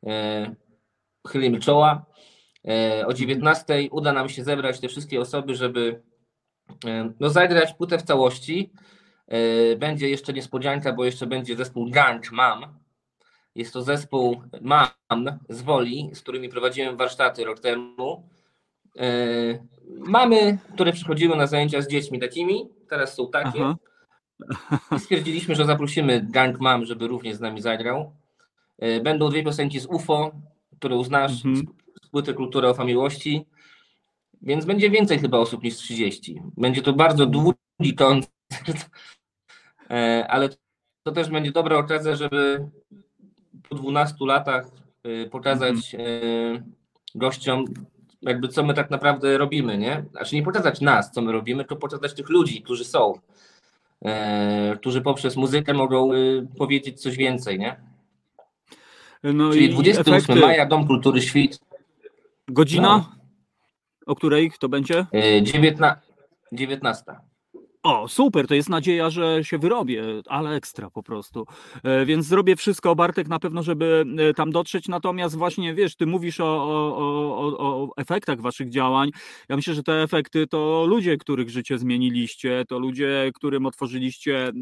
e, 0.06 0.54
chylimy 1.28 1.60
czoła. 1.60 2.06
E, 2.68 3.06
o 3.06 3.14
19 3.14 3.88
uda 3.90 4.12
nam 4.12 4.28
się 4.28 4.44
zebrać 4.44 4.80
te 4.80 4.88
wszystkie 4.88 5.20
osoby, 5.20 5.54
żeby 5.54 6.02
e, 6.86 7.12
no, 7.20 7.30
zagrać 7.30 7.74
płytę 7.74 7.98
w 7.98 8.02
całości. 8.02 8.72
E, 9.26 9.76
będzie 9.76 10.08
jeszcze 10.08 10.32
niespodzianka, 10.32 10.92
bo 10.92 11.04
jeszcze 11.04 11.26
będzie 11.26 11.56
zespół 11.56 11.90
Gang 11.90 12.32
Mam. 12.32 12.78
Jest 13.54 13.72
to 13.72 13.82
zespół 13.82 14.42
Mam 14.60 15.38
z 15.48 15.62
Woli, 15.62 16.10
z 16.14 16.20
którymi 16.20 16.48
prowadziłem 16.48 16.96
warsztaty 16.96 17.44
rok 17.44 17.60
temu. 17.60 18.28
E, 19.00 19.70
Mamy, 19.98 20.58
które 20.74 20.92
przychodziły 20.92 21.36
na 21.36 21.46
zajęcia 21.46 21.82
z 21.82 21.88
dziećmi 21.88 22.20
takimi, 22.20 22.68
teraz 22.88 23.14
są 23.14 23.30
takie. 23.30 23.64
Aha. 23.64 23.76
I 24.96 25.00
stwierdziliśmy, 25.00 25.54
że 25.54 25.64
zaprosimy 25.64 26.26
Gang 26.30 26.60
Mam, 26.60 26.84
żeby 26.84 27.06
również 27.08 27.36
z 27.36 27.40
nami 27.40 27.60
zagrał. 27.60 28.12
E, 28.78 29.00
Będą 29.00 29.28
dwie 29.30 29.42
piosenki 29.44 29.80
z 29.80 29.86
UFO, 29.86 30.30
które 30.78 31.04
znasz, 31.04 31.44
Mhm. 31.44 31.66
z 32.04 32.08
płyty 32.08 32.34
Kultura 32.34 32.70
o 32.70 32.84
Miłości. 32.84 33.46
Więc 34.42 34.64
będzie 34.64 34.90
więcej 34.90 35.18
chyba 35.18 35.38
osób 35.38 35.62
niż 35.62 35.76
30. 35.76 36.40
Będzie 36.56 36.82
to 36.82 36.92
bardzo 36.92 37.26
długi 37.26 37.94
koncert, 37.96 38.90
E, 39.90 40.26
ale 40.28 40.48
to 41.02 41.12
też 41.12 41.28
będzie 41.30 41.52
dobra 41.52 41.76
okazja, 41.78 42.16
żeby 42.16 42.68
po 43.68 43.74
12 43.74 44.26
latach 44.26 44.66
pokazać 45.30 45.94
e, 45.94 46.00
gościom, 47.14 47.64
jakby 48.22 48.48
co 48.48 48.62
my 48.62 48.74
tak 48.74 48.90
naprawdę 48.90 49.38
robimy, 49.38 49.78
nie? 49.78 50.04
Znaczy 50.10 50.34
nie 50.36 50.42
pokazać 50.42 50.80
nas, 50.80 51.10
co 51.12 51.22
my 51.22 51.32
robimy, 51.32 51.62
tylko 51.64 51.76
pokazać 51.76 52.14
tych 52.14 52.28
ludzi, 52.28 52.62
którzy 52.62 52.84
są, 52.84 53.14
e, 54.04 54.76
którzy 54.76 55.00
poprzez 55.02 55.36
muzykę 55.36 55.74
mogą 55.74 56.12
e, 56.12 56.16
powiedzieć 56.58 57.02
coś 57.02 57.16
więcej, 57.16 57.58
nie? 57.58 57.80
No 59.22 59.52
Czyli 59.52 59.64
i 59.64 59.68
28 59.68 60.14
efekty. 60.14 60.40
maja, 60.46 60.66
Dom 60.66 60.86
Kultury 60.86 61.22
Świt, 61.22 61.58
Godzina, 62.48 62.88
No. 62.88 63.12
o 64.06 64.14
której 64.14 64.52
to 64.60 64.68
będzie? 64.68 65.06
e, 65.12 65.42
19, 65.42 66.00
19. 66.52 67.04
O, 67.82 68.08
super, 68.08 68.46
to 68.46 68.54
jest 68.54 68.68
nadzieja, 68.68 69.10
że 69.10 69.44
się 69.44 69.58
wyrobię, 69.58 70.02
ale 70.26 70.50
ekstra 70.54 70.90
po 70.90 71.02
prostu. 71.02 71.46
E, 71.84 72.06
Więc 72.06 72.26
zrobię 72.26 72.56
wszystko, 72.56 72.94
Bartek, 72.96 73.28
na 73.28 73.38
pewno, 73.38 73.62
żeby 73.62 74.04
e, 74.18 74.34
tam 74.34 74.50
dotrzeć. 74.52 74.88
Natomiast 74.88 75.36
właśnie, 75.36 75.74
wiesz, 75.74 75.96
ty 75.96 76.06
mówisz 76.06 76.40
o, 76.40 76.44
o, 76.44 76.96
o, 77.36 77.58
o- 77.58 77.90
efektach 77.96 78.40
waszych 78.40 78.70
działań. 78.70 79.10
Ja 79.48 79.56
myślę, 79.56 79.74
że 79.74 79.82
te 79.82 80.02
efekty 80.02 80.46
to 80.46 80.84
ludzie, 80.88 81.16
których 81.16 81.50
życie 81.50 81.78
zmieniliście, 81.78 82.64
to 82.68 82.78
ludzie, 82.78 83.30
którym 83.34 83.66
otworzyliście 83.66 84.52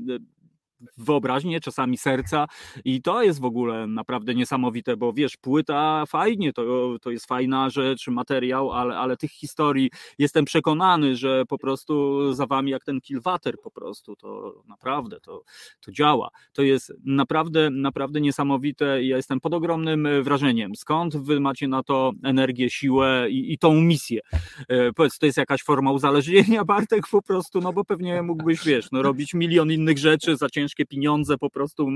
wyobraźnię, 0.96 1.60
czasami 1.60 1.98
serca 1.98 2.46
i 2.84 3.02
to 3.02 3.22
jest 3.22 3.40
w 3.40 3.44
ogóle 3.44 3.86
naprawdę 3.86 4.34
niesamowite, 4.34 4.96
bo 4.96 5.12
wiesz, 5.12 5.36
płyta 5.36 6.06
fajnie, 6.06 6.52
to, 6.52 6.96
to 7.02 7.10
jest 7.10 7.26
fajna 7.26 7.70
rzecz, 7.70 8.08
materiał, 8.08 8.72
ale, 8.72 8.96
ale 8.96 9.16
tych 9.16 9.30
historii 9.30 9.90
jestem 10.18 10.44
przekonany, 10.44 11.16
że 11.16 11.44
po 11.48 11.58
prostu 11.58 12.22
za 12.32 12.46
wami 12.46 12.70
jak 12.70 12.84
ten 12.84 13.00
kilwater 13.00 13.54
po 13.62 13.70
prostu, 13.70 14.16
to 14.16 14.62
naprawdę 14.68 15.20
to, 15.20 15.42
to 15.80 15.92
działa. 15.92 16.30
To 16.52 16.62
jest 16.62 16.92
naprawdę, 17.04 17.70
naprawdę 17.70 18.20
niesamowite 18.20 19.02
i 19.02 19.08
ja 19.08 19.16
jestem 19.16 19.40
pod 19.40 19.54
ogromnym 19.54 20.06
e, 20.06 20.22
wrażeniem. 20.22 20.76
Skąd 20.76 21.16
wy 21.16 21.40
macie 21.40 21.68
na 21.68 21.82
to 21.82 22.12
energię, 22.24 22.70
siłę 22.70 23.26
i, 23.30 23.52
i 23.52 23.58
tą 23.58 23.74
misję? 23.74 24.20
E, 24.68 24.92
Powiedz, 24.92 25.18
to 25.18 25.26
jest 25.26 25.38
jakaś 25.38 25.62
forma 25.62 25.92
uzależnienia, 25.92 26.64
Bartek, 26.74 27.08
po 27.10 27.22
prostu, 27.22 27.60
no 27.60 27.72
bo 27.72 27.84
pewnie 27.84 28.22
mógłbyś, 28.22 28.64
wiesz, 28.64 28.90
no 28.92 29.02
robić 29.02 29.34
milion 29.34 29.72
innych 29.72 29.98
rzeczy 29.98 30.36
za 30.36 30.48
ciężkie 30.68 30.86
pieniądze 30.86 31.38
po 31.38 31.50
prostu 31.50 31.88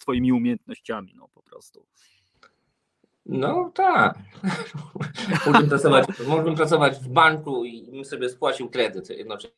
twoimi 0.00 0.32
umiejętnościami, 0.32 1.14
no 1.16 1.28
po 1.34 1.42
prostu. 1.42 1.86
No 3.26 3.70
tak. 3.74 4.18
mógłbym, 5.46 5.68
pracować, 5.68 6.06
mógłbym 6.28 6.54
pracować 6.54 6.98
w 6.98 7.08
banku 7.08 7.64
i 7.64 7.90
bym 7.90 8.04
sobie 8.04 8.28
spłacił 8.28 8.70
kredyt 8.70 9.10
jednocześnie. 9.10 9.54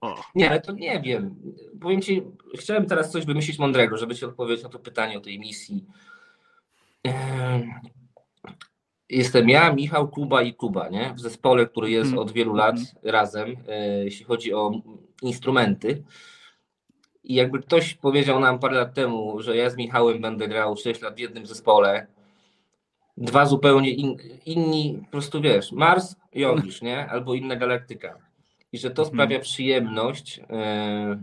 O. 0.00 0.22
Nie, 0.34 0.50
ale 0.50 0.60
to 0.60 0.72
nie 0.72 1.00
wiem. 1.00 1.34
Powiem 1.80 2.02
ci, 2.02 2.22
chciałem 2.58 2.86
teraz 2.86 3.10
coś 3.10 3.26
wymyślić 3.26 3.58
mądrego, 3.58 3.96
żeby 3.96 4.14
ci 4.14 4.24
odpowiedzieć 4.24 4.64
na 4.64 4.70
to 4.70 4.78
pytanie 4.78 5.18
o 5.18 5.20
tej 5.20 5.38
misji. 5.38 5.84
Em, 7.04 7.70
Jestem 9.10 9.48
ja, 9.48 9.72
Michał, 9.72 10.08
Kuba 10.08 10.42
i 10.42 10.54
Kuba, 10.54 10.88
nie? 10.88 11.14
W 11.14 11.20
zespole, 11.20 11.66
który 11.66 11.90
jest 11.90 12.10
Mhm. 12.10 12.22
od 12.22 12.32
wielu 12.32 12.54
lat 12.54 12.76
razem, 13.02 13.56
e, 13.68 14.04
jeśli 14.04 14.24
chodzi 14.24 14.54
o 14.54 14.72
instrumenty. 15.22 16.02
I 17.26 17.34
jakby 17.34 17.58
ktoś 17.58 17.94
powiedział 17.94 18.40
nam 18.40 18.58
parę 18.58 18.76
lat 18.76 18.94
temu, 18.94 19.42
że 19.42 19.56
ja 19.56 19.70
z 19.70 19.76
Michałem 19.76 20.20
będę 20.20 20.48
grał 20.48 20.76
6 20.76 21.00
lat 21.02 21.14
w 21.14 21.18
jednym 21.18 21.46
zespole, 21.46 22.06
dwa 23.16 23.46
zupełnie 23.46 23.90
in, 23.90 24.16
inni, 24.46 24.98
po 25.04 25.10
prostu 25.10 25.40
wiesz, 25.40 25.72
Mars 25.72 26.16
i 26.32 26.40
Jowisz, 26.40 26.82
nie? 26.82 27.06
Albo 27.06 27.34
inna 27.34 27.56
galaktyka. 27.56 28.18
I 28.72 28.78
że 28.78 28.90
to 28.90 29.02
Mhm. 29.02 29.14
sprawia 29.14 29.40
przyjemność, 29.40 30.40
e, 30.50 31.22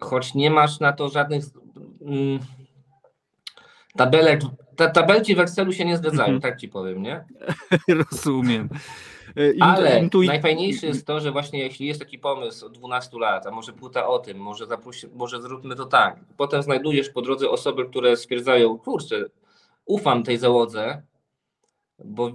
choć 0.00 0.34
nie 0.34 0.50
masz 0.50 0.80
na 0.80 0.92
to 0.92 1.08
żadnych 1.08 1.44
mm, 2.02 2.38
tabelek, 3.96 4.40
ta, 4.76 4.90
tabelki 4.90 5.34
w 5.34 5.40
Excelu 5.40 5.72
się 5.72 5.84
nie 5.84 5.96
zgadzają, 5.96 6.34
Mhm. 6.34 6.40
tak 6.40 6.60
ci 6.60 6.68
powiem, 6.68 7.02
nie? 7.02 7.24
Rozumiem. 8.10 8.68
E, 9.36 9.62
Ale 9.62 10.02
intui- 10.02 10.26
najfajniejsze 10.26 10.86
jest 10.86 11.06
to, 11.06 11.20
że 11.20 11.32
właśnie 11.32 11.58
jeśli 11.58 11.86
jest 11.86 12.00
taki 12.00 12.18
pomysł 12.18 12.66
od 12.66 12.72
12 12.72 13.18
lat, 13.18 13.46
a 13.46 13.50
może 13.50 13.72
płyta 13.72 14.06
o 14.06 14.18
tym, 14.18 14.38
może, 14.38 14.66
zaprosi, 14.66 15.06
może 15.14 15.42
zróbmy 15.42 15.76
to 15.76 15.86
tak. 15.86 16.20
Potem 16.36 16.62
znajdujesz 16.62 17.10
po 17.10 17.22
drodze 17.22 17.50
osoby, 17.50 17.88
które 17.88 18.16
stwierdzają, 18.16 18.78
kurczę, 18.78 19.24
ufam 19.86 20.22
tej 20.22 20.38
załodze, 20.38 21.02
bo 22.04 22.30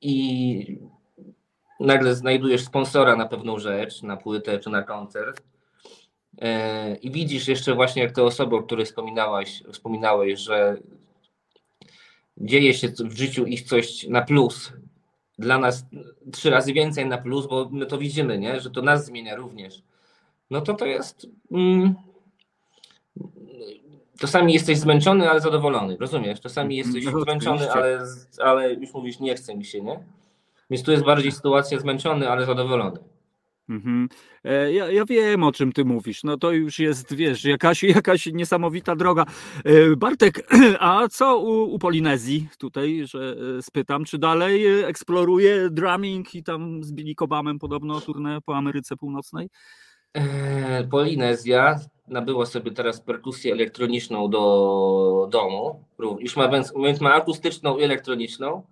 i 0.00 0.78
nagle 1.80 2.14
znajdujesz 2.14 2.64
sponsora 2.64 3.16
na 3.16 3.26
pewną 3.26 3.58
rzecz, 3.58 4.02
na 4.02 4.16
płytę 4.16 4.58
czy 4.58 4.70
na 4.70 4.82
koncert. 4.82 5.42
E, 6.40 6.96
I 6.96 7.10
widzisz 7.10 7.48
jeszcze 7.48 7.74
właśnie, 7.74 8.02
jak 8.02 8.12
te 8.12 8.22
osoby, 8.22 8.56
o 8.56 8.62
których 8.62 8.86
wspominałaś, 8.86 9.62
wspominałeś, 9.72 10.40
że 10.40 10.76
dzieje 12.36 12.74
się 12.74 12.88
w 12.88 13.16
życiu 13.18 13.46
ich 13.46 13.62
coś 13.62 14.06
na 14.08 14.22
plus, 14.22 14.72
dla 15.38 15.58
nas 15.58 15.86
trzy 16.32 16.50
razy 16.50 16.72
więcej 16.72 17.06
na 17.06 17.18
plus, 17.18 17.46
bo 17.46 17.68
my 17.72 17.86
to 17.86 17.98
widzimy, 17.98 18.38
nie? 18.38 18.60
że 18.60 18.70
to 18.70 18.82
nas 18.82 19.04
zmienia 19.04 19.36
również. 19.36 19.82
No 20.50 20.60
to 20.60 20.74
to 20.74 20.86
jest. 20.86 21.26
Mm, 21.52 21.94
czasami 24.18 24.52
jesteś 24.52 24.78
zmęczony, 24.78 25.30
ale 25.30 25.40
zadowolony, 25.40 25.96
rozumiesz? 26.00 26.40
Czasami 26.40 26.76
jesteś 26.76 27.04
No, 27.04 27.20
zmęczony, 27.20 27.70
oczywiście. 27.70 27.72
ale, 27.72 28.04
ale 28.38 28.74
już 28.74 28.94
mówisz, 28.94 29.20
nie 29.20 29.34
chce 29.34 29.56
mi 29.56 29.64
się, 29.64 29.82
nie? 29.82 30.04
Więc 30.70 30.82
tu 30.84 30.92
jest 30.92 31.04
bardziej 31.04 31.32
sytuacja 31.32 31.78
zmęczony, 31.78 32.30
ale 32.30 32.46
zadowolony. 32.46 32.98
Mhm. 33.68 34.08
E, 34.44 34.72
Ja, 34.72 34.90
ja 34.90 35.04
wiem, 35.04 35.42
o 35.42 35.52
czym 35.52 35.72
ty 35.72 35.84
mówisz. 35.84 36.24
No 36.24 36.36
to 36.36 36.52
już 36.52 36.78
jest, 36.78 37.14
wiesz, 37.14 37.44
jakaś, 37.44 37.82
jakaś 38.02 38.26
niesamowita 38.26 38.96
droga. 38.96 39.24
E, 39.64 39.96
Bartek, 39.96 40.48
a 40.80 41.08
co 41.08 41.38
u, 41.38 41.74
u 41.74 41.78
Polinezji 41.78 42.48
tutaj, 42.58 43.02
że 43.04 43.36
e, 43.58 43.62
spytam, 43.62 44.04
czy 44.04 44.18
dalej 44.18 44.66
eksploruje 44.84 45.70
drumming 45.70 46.34
i 46.34 46.42
tam 46.42 46.84
z 46.84 46.92
Billy 46.92 47.14
Cobhamem 47.14 47.58
podobno 47.58 48.00
turnę 48.00 48.38
po 48.46 48.56
Ameryce 48.56 48.96
Północnej? 48.96 49.48
Polinezja 50.90 51.80
nabyła 52.08 52.46
sobie 52.46 52.70
teraz 52.70 53.00
perkusję 53.00 53.52
elektroniczną 53.52 54.30
do 54.30 55.28
domu. 55.30 55.84
Już 56.18 56.36
ma, 56.36 56.48
więc 56.48 57.00
ma 57.00 57.14
akustyczną 57.14 57.78
i 57.78 57.82
elektroniczną. 57.82 58.62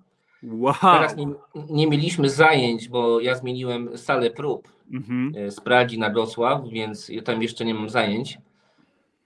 Wow! 0.42 0.75
Teraz 0.81 1.16
nie, 1.16 1.27
nie 1.70 1.87
mieliśmy 1.87 2.31
zajęć, 2.31 2.88
bo 2.88 3.20
ja 3.20 3.35
zmieniłem 3.35 3.99
salę 3.99 4.31
prób 4.31 4.68
Mhm. 4.92 5.33
e, 5.37 5.51
z 5.51 5.61
Pragi 5.61 5.99
na 5.99 6.11
Wrocław, 6.11 6.62
więc 6.68 7.09
ja 7.09 7.22
tam 7.22 7.42
jeszcze 7.42 7.64
nie 7.64 7.75
mam 7.75 7.90
zajęć. 7.90 8.38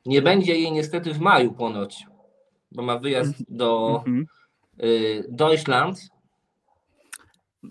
Nie 0.07 0.23
będzie 0.23 0.55
jej 0.55 0.73
niestety 0.73 1.15
w 1.15 1.21
maju 1.21 1.53
ponoć, 1.53 2.07
bo 2.73 2.83
ma 2.83 2.99
wyjazd 2.99 3.35
do 3.49 3.97
Mhm. 4.07 4.27
y, 4.83 5.25
Deutschland, 5.29 5.99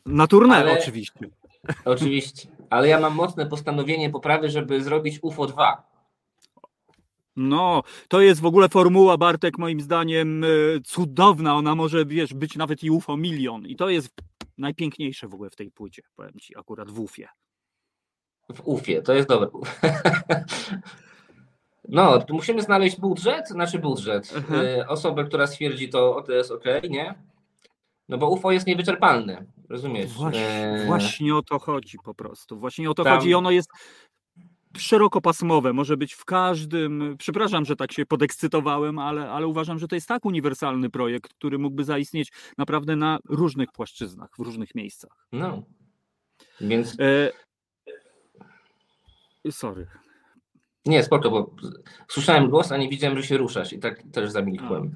Na 0.06 0.28
turnę 0.28 0.56
Ale- 0.58 0.80
oczywiście. 0.80 1.20
oczywiście, 1.86 2.48
ale 2.70 2.88
ja 2.88 3.00
mam 3.00 3.16
mocne 3.16 3.46
postanowienie 3.46 4.10
poprawy, 4.10 4.50
żeby 4.50 4.84
zrobić 4.84 5.20
UFO 5.22 5.46
2. 5.48 5.89
No, 7.42 7.84
to 8.08 8.22
jest 8.22 8.42
w 8.42 8.46
ogóle 8.46 8.70
formuła, 8.70 9.18
Bartek, 9.18 9.58
moim 9.58 9.82
zdaniem 9.82 10.44
e, 10.44 10.48
cudowna. 10.86 11.56
Ona 11.56 11.76
może, 11.76 12.06
wiesz, 12.06 12.34
być 12.34 12.56
nawet 12.56 12.84
i 12.84 12.92
UFO 12.92 13.18
milion. 13.18 13.66
I 13.66 13.76
to 13.76 13.90
jest 13.90 14.10
najpiękniejsze 14.58 15.28
w 15.28 15.34
ogóle 15.34 15.50
w 15.50 15.56
tej 15.56 15.72
płycie, 15.72 16.02
powiem 16.16 16.40
ci, 16.42 16.58
akurat 16.58 16.92
w 16.92 17.00
UFie. 17.00 17.28
W 18.54 18.62
UFie, 18.68 19.02
to 19.02 19.14
jest 19.14 19.30
dobre. 19.30 19.50
No, 21.92 22.20
tu 22.22 22.34
musimy 22.34 22.62
znaleźć 22.62 23.00
budżet, 23.00 23.48
znaczy 23.48 23.80
budżet. 23.80 24.34
Mhm. 24.36 24.90
Osobę, 24.90 25.24
która 25.24 25.48
stwierdzi 25.48 25.90
to, 25.90 26.24
to 26.26 26.32
jest 26.32 26.52
ok, 26.52 26.64
nie? 26.90 27.16
No 28.10 28.18
bo 28.18 28.30
UFO 28.30 28.52
jest 28.52 28.68
niewyczerpalne, 28.68 29.46
rozumiesz? 29.70 30.12
Właśnie, 30.12 30.48
E, 30.48 30.86
właśnie 30.86 31.36
o 31.36 31.42
to 31.42 31.60
chodzi 31.60 31.98
po 32.04 32.14
prostu. 32.14 32.60
Właśnie 32.60 32.90
o 32.90 32.94
to 32.94 33.04
Tam- 33.04 33.18
chodzi. 33.18 33.30
I 33.30 33.34
ono 33.34 33.52
jest 33.52 33.70
szerokopasmowe, 34.78 35.74
może 35.74 35.98
być 35.98 36.14
w 36.14 36.26
każdym. 36.26 37.16
Przepraszam, 37.18 37.66
że 37.66 37.76
tak 37.76 37.92
się 37.92 38.06
podekscytowałem, 38.06 39.00
ale, 39.00 39.32
ale 39.32 39.48
uważam, 39.48 39.80
że 39.80 39.88
to 39.88 39.96
jest 39.96 40.08
tak 40.08 40.26
uniwersalny 40.26 40.90
projekt, 40.90 41.34
który 41.34 41.60
mógłby 41.60 41.84
zaistnieć 41.84 42.32
naprawdę 42.58 42.96
na 42.96 43.20
różnych 43.30 43.72
płaszczyznach, 43.72 44.30
w 44.38 44.42
różnych 44.42 44.76
miejscach. 44.76 45.28
No. 45.32 45.64
Więc 46.62 47.00
E... 47.00 47.32
Sorry. 49.52 49.88
Nie, 50.86 51.04
spoko, 51.04 51.30
bo 51.30 51.56
słyszałem 52.08 52.50
głos, 52.50 52.72
a 52.72 52.78
nie 52.78 52.90
widziałem, 52.90 53.18
że 53.18 53.24
się 53.24 53.38
ruszasz 53.38 53.74
i 53.74 53.80
tak 53.80 54.04
też 54.12 54.32
zamilkłem. 54.32 54.92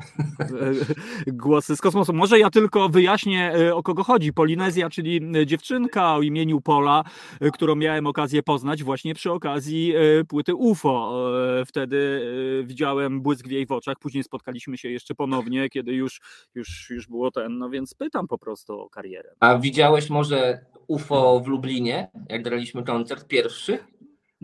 Głosy 1.27 1.75
z 1.75 1.81
kosmosu. 1.81 2.13
Może 2.13 2.39
ja 2.39 2.49
tylko 2.49 2.89
wyjaśnię, 2.89 3.53
e, 3.55 3.75
o 3.75 3.83
kogo 3.83 4.03
chodzi. 4.03 4.33
Polinezja, 4.33 4.89
czyli 4.89 5.21
e, 5.35 5.45
dziewczynka 5.45 6.15
o 6.15 6.21
imieniu 6.21 6.61
Pola, 6.61 7.03
e, 7.41 7.51
którą 7.51 7.75
miałem 7.75 8.07
okazję 8.07 8.43
poznać 8.43 8.83
właśnie 8.83 9.13
przy 9.13 9.31
okazji 9.31 9.93
płyty 10.27 10.55
UFO. 10.55 11.23
Wtedy 11.67 12.21
widziałem 12.65 13.21
błysk 13.21 13.47
w 13.47 13.51
jej 13.51 13.65
w 13.65 13.71
oczach. 13.71 13.99
Później 13.99 14.23
spotkaliśmy 14.23 14.77
się 14.77 14.89
jeszcze 14.89 15.15
ponownie, 15.15 15.69
kiedy 15.69 15.93
już, 15.93 16.21
już, 16.55 16.89
już 16.89 17.07
było 17.07 17.31
ten. 17.31 17.57
No 17.57 17.69
więc 17.69 17.93
pytam 17.93 18.27
po 18.27 18.37
prostu 18.37 18.79
o 18.79 18.89
karierę. 18.89 19.29
A 19.39 19.57
widziałeś 19.57 20.09
może 20.09 20.65
UFO 20.87 21.41
w 21.45 21.47
Lublinie, 21.47 22.11
jak 22.29 22.43
graliśmy 22.43 22.83
koncert 22.83 23.27
pierwszy? 23.27 23.79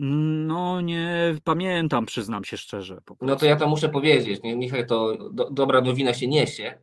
No 0.02 0.80
nie 0.80 1.34
pamiętam, 1.44 2.06
przyznam 2.06 2.44
się 2.44 2.56
szczerze. 2.56 2.98
No 3.20 3.36
to 3.36 3.46
ja 3.46 3.56
to 3.56 3.68
muszę 3.68 3.88
powiedzieć. 3.88 4.42
Nie, 4.42 4.56
niechaj 4.56 4.86
to 4.86 5.16
do, 5.30 5.50
dobra 5.50 5.80
nowina 5.80 6.14
się 6.14 6.26
niesie, 6.28 6.78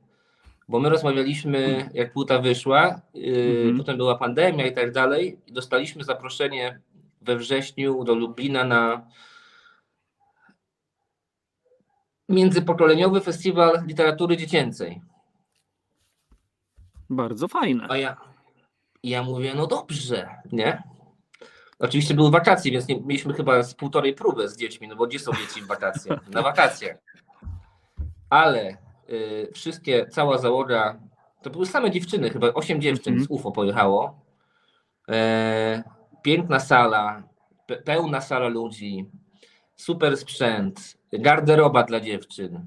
bo 0.70 0.80
my 0.80 0.90
rozmawialiśmy, 0.90 1.90
jak 1.94 2.14
płyta 2.14 2.40
wyszła, 2.40 3.02
yy, 3.14 3.58
Mhm. 3.58 3.78
potem 3.78 3.98
była 3.98 4.18
pandemia 4.18 4.68
i 4.68 4.74
tak 4.74 4.92
dalej. 4.92 5.40
i 5.48 5.54
Dostaliśmy 5.54 6.04
zaproszenie 6.04 6.80
we 7.22 7.36
wrześniu 7.36 8.04
do 8.04 8.16
Lublina 8.16 8.64
na 8.64 9.08
międzypokoleniowy 12.30 13.22
festiwal 13.22 13.84
literatury 13.88 14.38
dziecięcej. 14.38 15.02
Bardzo 17.10 17.48
fajne. 17.48 17.88
A 17.90 17.98
ja, 17.98 18.18
ja 19.04 19.24
mówię, 19.24 19.54
no 19.56 19.68
dobrze, 19.68 20.30
nie? 20.52 20.84
Oczywiście 21.80 22.14
były 22.14 22.32
wakacje, 22.32 22.72
więc 22.72 22.88
nie, 22.88 23.00
mieliśmy 23.02 23.34
chyba 23.34 23.64
z 23.64 23.74
półtorej 23.74 24.14
próby 24.14 24.50
z 24.50 24.58
dziećmi, 24.58 24.88
no 24.88 24.96
bo 24.96 25.08
gdzie 25.08 25.20
są 25.20 25.32
dzieci 25.34 25.62
w 25.62 25.68
wakacje? 25.68 26.20
Na 26.32 26.42
wakacje. 26.42 26.98
Ale 28.30 28.78
y, 29.10 29.50
wszystkie, 29.54 30.08
cała 30.10 30.38
załoga, 30.38 31.00
to 31.42 31.50
były 31.50 31.66
same 31.66 31.92
dziewczyny, 31.92 32.30
chyba 32.30 32.54
osiem 32.54 32.82
dziewczyn 32.82 33.14
Mhm. 33.14 33.26
z 33.26 33.30
UFO 33.30 33.52
pojechało. 33.52 34.20
E, 35.10 35.84
piękna 36.22 36.60
sala, 36.60 37.24
pe, 37.68 37.78
pełna 37.78 38.22
sala 38.22 38.48
ludzi, 38.48 39.06
super 39.76 40.18
sprzęt, 40.18 40.98
garderoba 41.14 41.84
dla 41.84 42.00
dziewczyn. 42.00 42.66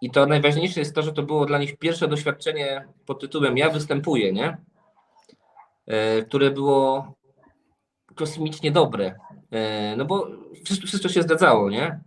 I 0.00 0.10
to 0.10 0.26
najważniejsze 0.26 0.80
jest 0.80 0.94
to, 0.94 1.02
że 1.02 1.12
to 1.12 1.22
było 1.22 1.46
dla 1.46 1.58
nich 1.58 1.78
pierwsze 1.78 2.08
doświadczenie 2.08 2.84
pod 3.06 3.20
tytułem 3.20 3.58
Ja 3.58 3.70
występuję, 3.70 4.32
nie? 4.32 4.56
E, 5.86 6.22
które 6.22 6.50
było 6.50 7.14
kosmicznie 8.14 8.72
dobre. 8.72 9.14
E, 9.50 9.94
no 9.96 10.04
bo 10.04 10.28
wszystko, 10.64 10.86
wszystko 10.86 11.08
się 11.08 11.22
zgadzało, 11.22 11.70
nie? 11.70 12.00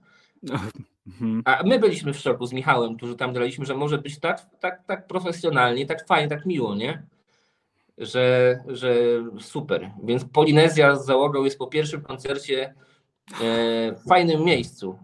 Mhm. 1.08 1.42
A 1.46 1.64
my 1.64 1.80
byliśmy 1.80 2.14
w 2.14 2.20
szoku 2.20 2.46
z 2.46 2.54
Michałem, 2.54 2.98
którzy 2.98 3.16
tam 3.16 3.34
graliśmy, 3.34 3.66
że 3.66 3.76
może 3.76 3.98
być 3.98 4.20
tak, 4.20 4.46
tak, 4.60 4.84
tak 4.88 5.08
profesjonalnie, 5.08 5.86
tak 5.86 6.08
fajnie, 6.08 6.28
tak 6.30 6.46
miło, 6.46 6.76
nie? 6.76 7.04
Że, 7.98 8.60
że 8.68 8.96
super. 9.40 9.92
Więc 10.04 10.26
Polinezja 10.26 10.96
z 10.96 11.06
załogą 11.06 11.44
jest 11.44 11.58
po 11.58 11.68
pierwszym 11.68 12.02
koncercie 12.02 12.64
e, 12.66 12.74
w 13.92 14.04
fajnym 14.10 14.44
miejscu. 14.44 15.00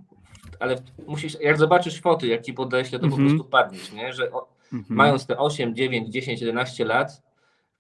Ale 0.60 0.76
musisz, 1.08 1.38
jak 1.42 1.58
zobaczysz 1.58 2.02
foty, 2.02 2.28
jak 2.28 2.42
ci 2.42 2.54
podeślę, 2.54 3.00
to 3.00 3.06
Mhm. 3.06 3.24
po 3.24 3.30
prostu 3.30 3.50
padniesz, 3.50 3.92
nie? 3.92 4.14
Że 4.14 4.32
o, 4.32 4.48
Mhm. 4.74 4.96
mając 4.98 5.26
te 5.26 5.38
8, 5.38 5.76
9, 5.76 6.10
10, 6.10 6.42
11 6.42 6.86
lat, 6.86 7.22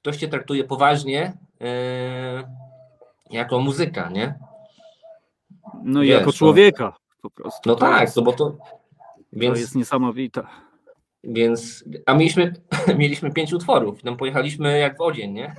ktoś 0.02 0.18
cię 0.18 0.28
traktuje 0.28 0.64
poważnie, 0.64 1.34
e, 1.62 2.44
jako 3.32 3.60
muzyka, 3.60 4.10
nie? 4.10 4.40
No 5.84 6.04
i 6.04 6.08
Wiesz, 6.08 6.14
jako 6.14 6.26
no. 6.26 6.34
człowieka 6.34 6.96
po 7.22 7.30
prostu. 7.30 7.70
No 7.70 7.76
To 7.76 7.80
tak, 7.82 8.02
jest, 8.02 8.16
no 8.18 8.22
bo 8.24 8.32
to. 8.34 8.50
to 8.50 8.58
Więc, 9.34 9.60
jest 9.60 9.76
niesamowite. 9.76 10.44
Więc 11.24 11.84
a 12.06 12.14
mieliśmy, 12.14 12.54
mieliśmy 12.98 13.32
pięć 13.32 13.54
utworów. 13.54 14.04
No 14.04 14.16
pojechaliśmy 14.16 14.80
jak 14.80 14.98
w 14.98 15.02
odzień, 15.02 15.32
nie? 15.32 15.56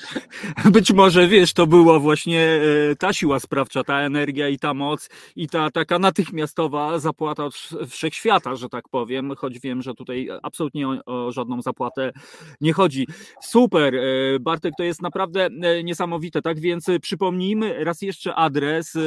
Być 0.72 0.92
może 0.92 1.28
wiesz, 1.28 1.52
to 1.52 1.66
była 1.66 1.98
właśnie 1.98 2.60
e, 2.90 2.96
ta 2.96 3.12
siła 3.12 3.40
sprawcza, 3.40 3.84
ta 3.84 4.00
energia 4.00 4.48
i 4.48 4.58
ta 4.58 4.74
moc 4.74 5.08
i 5.36 5.48
ta 5.48 5.70
taka 5.70 5.98
natychmiastowa 5.98 6.98
zapłata 6.98 7.44
od 7.44 7.54
wsz- 7.54 7.86
wszechświata, 7.86 8.56
że 8.56 8.68
tak 8.68 8.88
powiem, 8.88 9.34
choć 9.36 9.60
wiem, 9.60 9.82
że 9.82 9.94
tutaj 9.94 10.28
absolutnie 10.42 10.88
o, 10.88 11.04
o 11.06 11.32
żadną 11.32 11.62
zapłatę 11.62 12.12
nie 12.60 12.72
chodzi. 12.72 13.06
Super, 13.40 13.94
e, 13.94 14.00
Bartek, 14.40 14.74
to 14.76 14.82
jest 14.82 15.02
naprawdę 15.02 15.48
e, 15.62 15.84
niesamowite, 15.84 16.42
tak 16.42 16.60
więc 16.60 16.86
przypomnijmy 17.02 17.84
raz 17.84 18.02
jeszcze 18.02 18.34
adres 18.34 18.98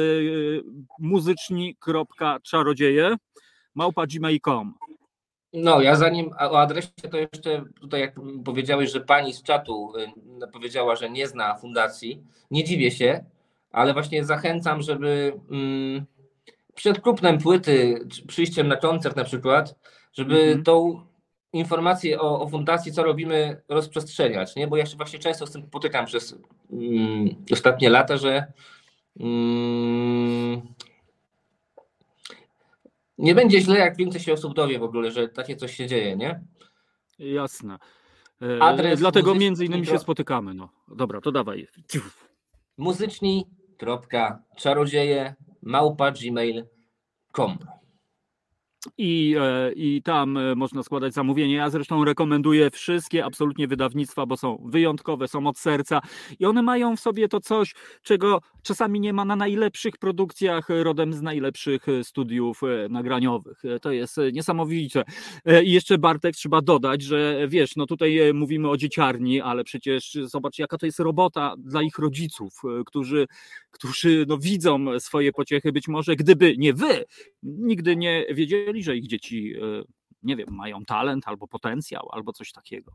muzyczni.czarodzieje 0.98 3.16
gmail.com. 4.08 4.74
No, 5.58 5.80
ja 5.80 5.96
zanim 5.96 6.30
o 6.32 6.60
adresie, 6.60 6.88
to 7.10 7.16
jeszcze 7.16 7.64
tutaj, 7.80 8.00
jak 8.00 8.14
powiedziałeś, 8.44 8.92
że 8.92 9.00
pani 9.00 9.32
z 9.32 9.42
czatu 9.42 9.92
y, 10.44 10.52
powiedziała, 10.52 10.96
że 10.96 11.10
nie 11.10 11.28
zna 11.28 11.54
fundacji. 11.54 12.22
Nie 12.50 12.64
dziwię 12.64 12.90
się, 12.90 13.24
ale 13.72 13.92
właśnie 13.92 14.24
zachęcam, 14.24 14.82
żeby 14.82 15.32
mm, 15.50 16.04
przed 16.74 17.00
kupnem 17.00 17.38
płyty, 17.38 18.06
przyjściem 18.28 18.68
na 18.68 18.76
koncert 18.76 19.16
na 19.16 19.24
przykład, 19.24 19.74
żeby 20.12 20.40
Mhm. 20.40 20.62
tą 20.62 21.00
informację 21.52 22.20
o, 22.20 22.40
o 22.40 22.48
fundacji, 22.48 22.92
co 22.92 23.02
robimy, 23.02 23.62
rozprzestrzeniać, 23.68 24.56
nie? 24.56 24.66
Bo 24.66 24.76
ja 24.76 24.86
się 24.86 24.96
właśnie 24.96 25.18
często 25.18 25.46
z 25.46 25.52
tym 25.52 25.62
spotykam 25.66 26.06
przez 26.06 26.38
mm, 26.72 27.28
ostatnie 27.52 27.90
lata, 27.90 28.16
że 28.16 28.52
mm, 29.20 30.62
nie 33.18 33.34
będzie 33.34 33.60
źle, 33.60 33.78
jak 33.78 33.96
więcej 33.96 34.20
się 34.20 34.32
osób 34.32 34.54
dowie 34.54 34.78
w 34.78 34.82
ogóle, 34.82 35.10
że 35.10 35.28
takie 35.28 35.56
coś 35.56 35.76
się 35.76 35.86
dzieje, 35.86 36.16
nie? 36.16 36.44
Jasne. 37.18 37.78
E, 38.42 38.62
Adres 38.62 38.98
Dlatego 38.98 39.34
między 39.34 39.64
innymi 39.64 39.86
się 39.86 39.98
spotykamy. 39.98 40.54
No. 40.54 40.68
Dobra, 40.88 41.20
to 41.20 41.32
dawaj. 41.32 41.68
Muzyczni.czarodzieje 42.76 45.34
małpa 45.62 46.10
gmail.com 46.10 47.58
I, 48.98 49.34
e, 49.38 49.72
I 49.72 50.02
tam 50.02 50.36
e, 50.36 50.54
można 50.54 50.82
składać 50.82 51.14
zamówienie. 51.14 51.54
Ja 51.54 51.70
zresztą 51.70 52.04
rekomenduję 52.04 52.70
wszystkie 52.70 53.24
absolutnie 53.24 53.68
wydawnictwa, 53.68 54.26
bo 54.26 54.36
są 54.36 54.62
wyjątkowe, 54.64 55.28
są 55.28 55.46
od 55.46 55.58
serca 55.58 56.00
i 56.38 56.46
one 56.46 56.62
mają 56.62 56.96
w 56.96 57.00
sobie 57.00 57.28
to 57.28 57.40
coś, 57.40 57.74
czego 58.02 58.40
czasami 58.62 59.00
nie 59.00 59.12
ma 59.12 59.24
na 59.24 59.36
najlepszych 59.36 59.98
produkcjach 59.98 60.70
e, 60.70 60.84
rodem 60.84 61.12
z 61.12 61.22
najlepszych 61.22 61.86
studiów 62.02 62.60
nagraniowych. 62.90 63.62
To 63.82 63.92
jest 63.92 64.16
niesamowite. 64.32 65.04
I 65.64 65.72
jeszcze 65.72 65.98
Bartek 65.98 66.36
trzeba 66.36 66.60
dodać, 66.60 67.02
że 67.02 67.48
wiesz, 67.48 67.76
no 67.76 67.86
tutaj 67.86 68.34
mówimy 68.34 68.70
o 68.70 68.76
dzieciarni, 68.76 69.40
ale 69.40 69.64
przecież 69.64 70.18
zobacz, 70.22 70.58
jaka 70.58 70.78
to 70.78 70.86
jest 70.86 70.98
robota 70.98 71.54
dla 71.58 71.82
ich 71.82 71.98
rodziców, 71.98 72.62
którzy, 72.86 73.26
którzy 73.70 74.24
no, 74.28 74.38
widzą 74.38 75.00
swoje 75.00 75.32
pociechy. 75.32 75.72
Być 75.72 75.88
może 75.88 76.16
gdyby 76.16 76.54
nie 76.58 76.72
wy, 76.72 77.04
nigdy 77.46 77.96
nie 77.96 78.26
wiedzieli, 78.30 78.82
że 78.82 78.96
ich 78.96 79.06
dzieci, 79.06 79.54
e, 79.56 79.82
nie 80.22 80.36
wiem, 80.36 80.48
mają 80.50 80.84
talent 80.84 81.28
albo 81.28 81.48
potencjał, 81.48 82.08
albo 82.12 82.32
coś 82.32 82.52
takiego. 82.52 82.92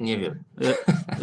Nie 0.00 0.18
wiem. 0.18 0.44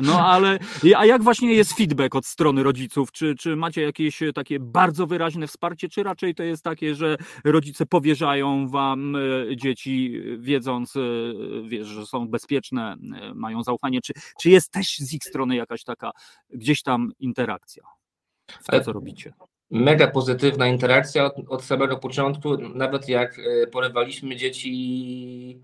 No 0.01 0.25
ale, 0.27 0.59
a 0.95 1.05
jak 1.05 1.23
właśnie 1.23 1.53
jest 1.53 1.73
feedback 1.73 2.15
od 2.15 2.25
strony 2.25 2.63
rodziców? 2.63 3.11
Czy, 3.11 3.35
czy 3.35 3.55
macie 3.55 3.81
jakieś 3.81 4.21
e, 4.21 4.33
takie 4.33 4.59
bardzo 4.59 5.07
wyraźne 5.07 5.47
wsparcie, 5.47 5.89
czy 5.89 6.03
raczej 6.03 6.35
to 6.35 6.43
jest 6.43 6.63
takie, 6.63 6.95
że 6.95 7.17
rodzice 7.43 7.85
powierzają 7.85 8.67
wam 8.67 9.15
e, 9.15 9.19
dzieci, 9.55 10.13
e, 10.15 10.37
wiedząc, 10.37 10.95
e, 10.95 10.99
wiesz, 11.67 11.87
że 11.87 12.05
są 12.05 12.27
bezpieczne, 12.27 12.95
e, 13.21 13.33
mają 13.33 13.63
zaufanie? 13.63 14.01
Czy, 14.01 14.13
czy 14.41 14.49
jest 14.49 14.71
też 14.71 14.97
z 14.97 15.13
ich 15.13 15.23
strony 15.23 15.55
jakaś 15.55 15.83
taka 15.83 16.11
gdzieś 16.49 16.81
tam 16.83 17.11
interakcja 17.19 17.83
w 18.47 18.65
to, 18.65 18.81
co 18.81 18.93
robicie? 18.93 19.33
Mega 19.71 20.07
pozytywna 20.07 20.67
interakcja 20.67 21.25
od, 21.25 21.35
od 21.49 21.63
samego 21.63 21.97
początku, 21.97 22.57
nawet 22.57 23.09
jak 23.09 23.39
e, 23.39 23.67
porywaliśmy 23.67 24.35
dzieci 24.35 25.59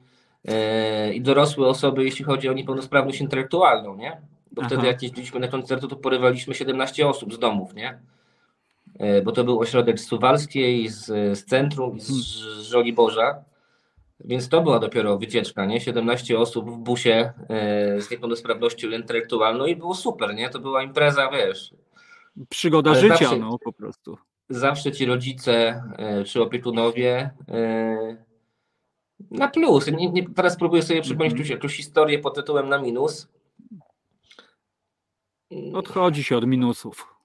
e, 0.48 1.13
i 1.13 1.22
dorosłe 1.22 1.67
osoby, 1.67 2.04
jeśli 2.04 2.26
chodzi 2.26 2.50
o 2.50 2.54
niepełnosprawność 2.54 3.22
intelektualną, 3.22 3.96
nie? 3.96 4.22
Bo 4.52 4.62
Aha. 4.62 4.70
wtedy 4.70 4.88
jak 4.88 5.04
jeździliśmy 5.04 5.39
na 5.39 5.48
koncerty, 5.48 5.88
to 5.88 5.96
porywaliśmy 5.96 6.54
17 6.54 7.08
osób 7.08 7.34
z 7.34 7.39
domów, 7.39 7.74
nie? 7.74 8.00
E, 9.00 9.22
Bo 9.22 9.32
to 9.32 9.43
był 9.43 9.60
ośrodek 9.60 10.00
z 10.00 10.08
Suwalskiej, 10.08 10.89
z, 10.89 11.06
z 11.38 11.46
centrum 11.46 11.98
i 11.98 12.02
z 12.02 12.62
Żoliborza. 12.62 13.43
Więc 14.20 14.50
to 14.50 14.62
była 14.62 14.80
dopiero 14.80 15.17
wycieczka, 15.17 15.65
nie? 15.65 15.82
17 15.82 16.39
osób 16.39 16.70
w 16.70 16.78
busie 16.78 17.32
z 17.98 18.12
niepełnosprawnością 18.12 18.89
intelektualną 18.89 19.65
i 19.65 19.76
było 19.76 19.96
super, 19.96 20.36
nie? 20.36 20.50
To 20.50 20.60
była 20.60 20.84
impreza, 20.84 21.30
wiesz, 21.32 21.74
Przygoda 22.50 22.91
Ale 22.91 23.00
życia, 23.00 23.17
zawsze- 23.17 23.38
no 23.39 23.60
po 23.60 23.73
prostu. 23.73 24.17
zawsze 24.50 24.91
ci 24.91 25.06
rodzice 25.06 25.84
e, 25.97 26.23
czy 26.23 26.41
opiekunowie 26.41 27.30
e, 27.47 28.17
na 29.32 29.47
plus. 29.47 29.88
Nie, 29.91 30.10
nie, 30.12 30.30
teraz 30.30 30.58
próbuję 30.58 30.82
sobie 30.82 31.02
przypomnieć 31.02 31.32
Mhm. 31.34 31.38
jakąś, 31.45 31.50
jakąś 31.50 31.76
historię 31.78 32.19
pod 32.19 32.36
tytułem 32.36 32.69
na 32.69 32.78
minus. 32.82 33.28
Odchodzi 35.73 36.23
się 36.23 36.38
od 36.38 36.47
minusów. 36.47 37.15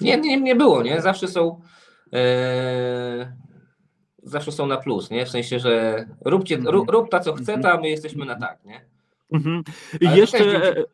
Nie, 0.00 0.16
nie, 0.20 0.40
nie 0.40 0.56
było, 0.56 0.82
nie? 0.82 1.00
Zawsze 1.02 1.28
są 1.28 1.60
e, 2.12 3.32
zawsze 4.22 4.52
są 4.52 4.66
na 4.66 4.76
plus, 4.76 5.10
nie? 5.10 5.26
W 5.26 5.30
sensie, 5.30 5.58
że 5.58 6.04
róbcie, 6.24 6.54
Mhm. 6.54 6.74
rób, 6.74 6.90
rób 6.90 7.10
ta 7.10 7.20
co 7.20 7.32
chce, 7.32 7.54
Mhm. 7.54 7.62
ta, 7.62 7.80
my 7.82 7.88
jesteśmy 7.88 8.24
na 8.24 8.34
tak, 8.40 8.64
nie? 8.64 8.84
Mhm. 9.32 9.62
Jeszcze, 10.00 10.38
też 10.60 10.84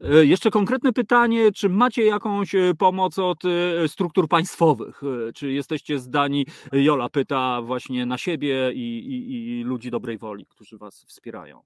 jeszcze 0.00 0.50
konkretne 0.50 0.92
pytanie, 0.92 1.52
czy 1.52 1.68
macie 1.68 2.04
jakąś 2.04 2.54
e, 2.54 2.74
pomoc 2.78 3.18
od 3.18 3.42
e, 3.44 3.88
struktur 3.88 4.28
państwowych? 4.28 5.02
E, 5.28 5.32
Czy 5.32 5.52
jesteście 5.52 5.98
zdani, 5.98 6.46
Jola 6.72 7.08
pyta 7.08 7.62
właśnie 7.62 8.06
na 8.06 8.18
siebie 8.18 8.72
i, 8.72 8.98
i, 8.98 9.58
i 9.60 9.64
ludzi 9.64 9.90
dobrej 9.90 10.18
woli, 10.18 10.46
którzy 10.46 10.78
was 10.78 11.04
wspierają? 11.04 11.60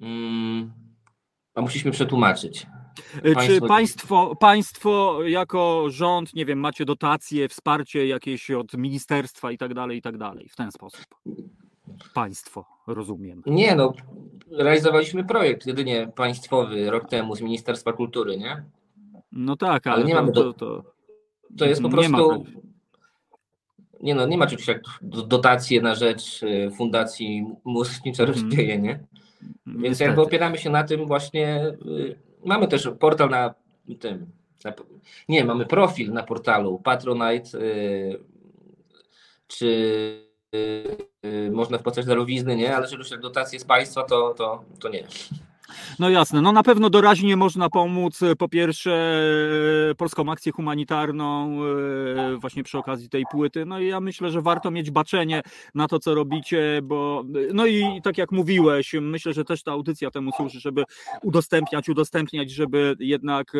Mm, 0.00 0.72
a 1.54 1.60
musieliśmy 1.60 1.90
przetłumaczyć. 1.90 2.66
E, 3.22 3.22
Czy 3.22 3.34
Państwo- 3.34 3.66
państwo, 3.68 4.36
państwo 4.40 5.18
jako 5.24 5.84
rząd, 5.88 6.34
nie 6.34 6.46
wiem, 6.46 6.60
macie 6.60 6.84
dotacje, 6.84 7.48
wsparcie 7.48 8.06
jakieś 8.06 8.50
od 8.50 8.74
ministerstwa 8.74 9.52
i 9.52 9.58
tak 9.58 9.74
dalej, 9.74 9.98
i 9.98 10.02
tak 10.02 10.18
dalej, 10.18 10.48
w 10.48 10.56
ten 10.56 10.72
sposób? 10.72 11.04
Państwo, 12.14 12.64
rozumiem. 12.86 13.42
Nie, 13.46 13.74
no, 13.76 13.92
realizowaliśmy 14.50 15.24
projekt 15.24 15.66
jedynie 15.66 16.08
państwowy 16.16 16.90
rok 16.90 17.08
temu 17.08 17.36
z 17.36 17.40
Ministerstwa 17.40 17.92
Kultury, 17.92 18.36
nie? 18.38 18.64
No 19.32 19.56
tak, 19.56 19.86
Ale 19.86 19.96
ale, 19.96 20.04
nie 20.04 20.14
to, 20.14 20.20
mamy 20.20 20.32
to, 20.32 20.42
do- 20.44 20.52
to, 20.52 20.82
To 21.58 21.64
jest 21.66 21.82
po 21.82 21.88
ma 21.88 21.92
prostu. 21.94 22.44
Nie 24.02 24.14
no, 24.14 24.26
nie 24.26 24.38
ma 24.38 24.46
czegoś 24.46 24.68
jak 24.68 24.82
do- 25.02 25.22
dotacje 25.22 25.80
na 25.80 25.94
rzecz 25.94 26.42
y, 26.42 26.70
Fundacji 26.76 27.46
Muzycznicza 27.64 28.22
Mhm. 28.22 28.42
Rozdzieje, 28.42 28.78
nie? 28.78 29.04
Więc 29.66 29.82
niestety. 29.82 30.04
jakby 30.08 30.22
opieramy 30.22 30.58
się 30.58 30.70
na 30.70 30.84
tym 30.84 31.06
właśnie. 31.06 31.66
y, 31.86 32.18
Mamy 32.44 32.68
też 32.68 32.88
portal 33.00 33.30
na 33.30 33.54
tym. 34.00 34.26
Na, 34.64 34.72
nie, 35.28 35.44
mamy 35.44 35.66
profil 35.66 36.12
na 36.12 36.22
portalu 36.22 36.78
Patronite. 36.84 37.58
y, 37.58 38.20
Czy 39.48 40.27
można 41.52 41.78
wpłacać 41.78 42.06
darowizny, 42.06 42.56
nie? 42.56 42.76
Ale 42.76 42.88
czegoś 42.88 43.10
jak 43.10 43.20
dotacje 43.20 43.60
z 43.60 43.64
państwa, 43.64 44.02
to, 44.02 44.34
to, 44.34 44.64
to 44.80 44.88
nie. 44.88 45.06
No 45.98 46.10
jasne, 46.10 46.42
no 46.42 46.52
na 46.52 46.62
pewno 46.62 46.90
doraźnie 46.90 47.36
można 47.36 47.70
pomóc 47.70 48.22
e, 48.22 48.36
po 48.36 48.48
pierwsze 48.48 49.20
e, 49.90 49.94
polską 49.94 50.32
akcję 50.32 50.52
humanitarną 50.52 51.58
e, 51.64 52.36
właśnie 52.36 52.62
przy 52.62 52.78
okazji 52.78 53.08
tej 53.08 53.24
płyty. 53.30 53.66
No 53.66 53.80
i 53.80 53.86
ja 53.86 54.00
myślę, 54.00 54.30
że 54.30 54.42
warto 54.42 54.70
mieć 54.70 54.90
baczenie 54.90 55.42
na 55.74 55.88
to, 55.88 55.98
co 55.98 56.14
robicie, 56.14 56.80
bo 56.82 57.24
no 57.54 57.66
i 57.66 58.00
tak 58.02 58.18
jak 58.18 58.32
mówiłeś, 58.32 58.94
myślę, 59.00 59.32
że 59.32 59.44
też 59.44 59.62
ta 59.62 59.72
audycja 59.72 60.10
temu 60.10 60.30
służy, 60.32 60.60
żeby 60.60 60.84
udostępniać, 61.22 61.88
udostępniać, 61.88 62.50
żeby 62.50 62.96
jednak 63.00 63.52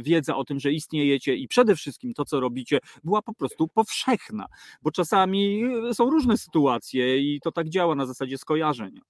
wiedza 0.00 0.36
o 0.36 0.44
tym, 0.44 0.60
że 0.60 0.72
istniejecie 0.72 1.36
i 1.36 1.48
przede 1.48 1.76
wszystkim 1.76 2.14
to, 2.14 2.24
co 2.24 2.40
robicie, 2.40 2.78
była 3.04 3.22
po 3.22 3.34
prostu 3.34 3.68
powszechna, 3.68 4.46
bo 4.82 4.90
czasami 4.90 5.62
są 5.92 6.10
różne 6.10 6.36
sytuacje 6.36 7.18
i 7.18 7.40
to 7.40 7.52
tak 7.52 7.68
działa 7.68 7.94
na 7.94 8.06
zasadzie 8.06 8.38
skojarzeń. 8.38 9.00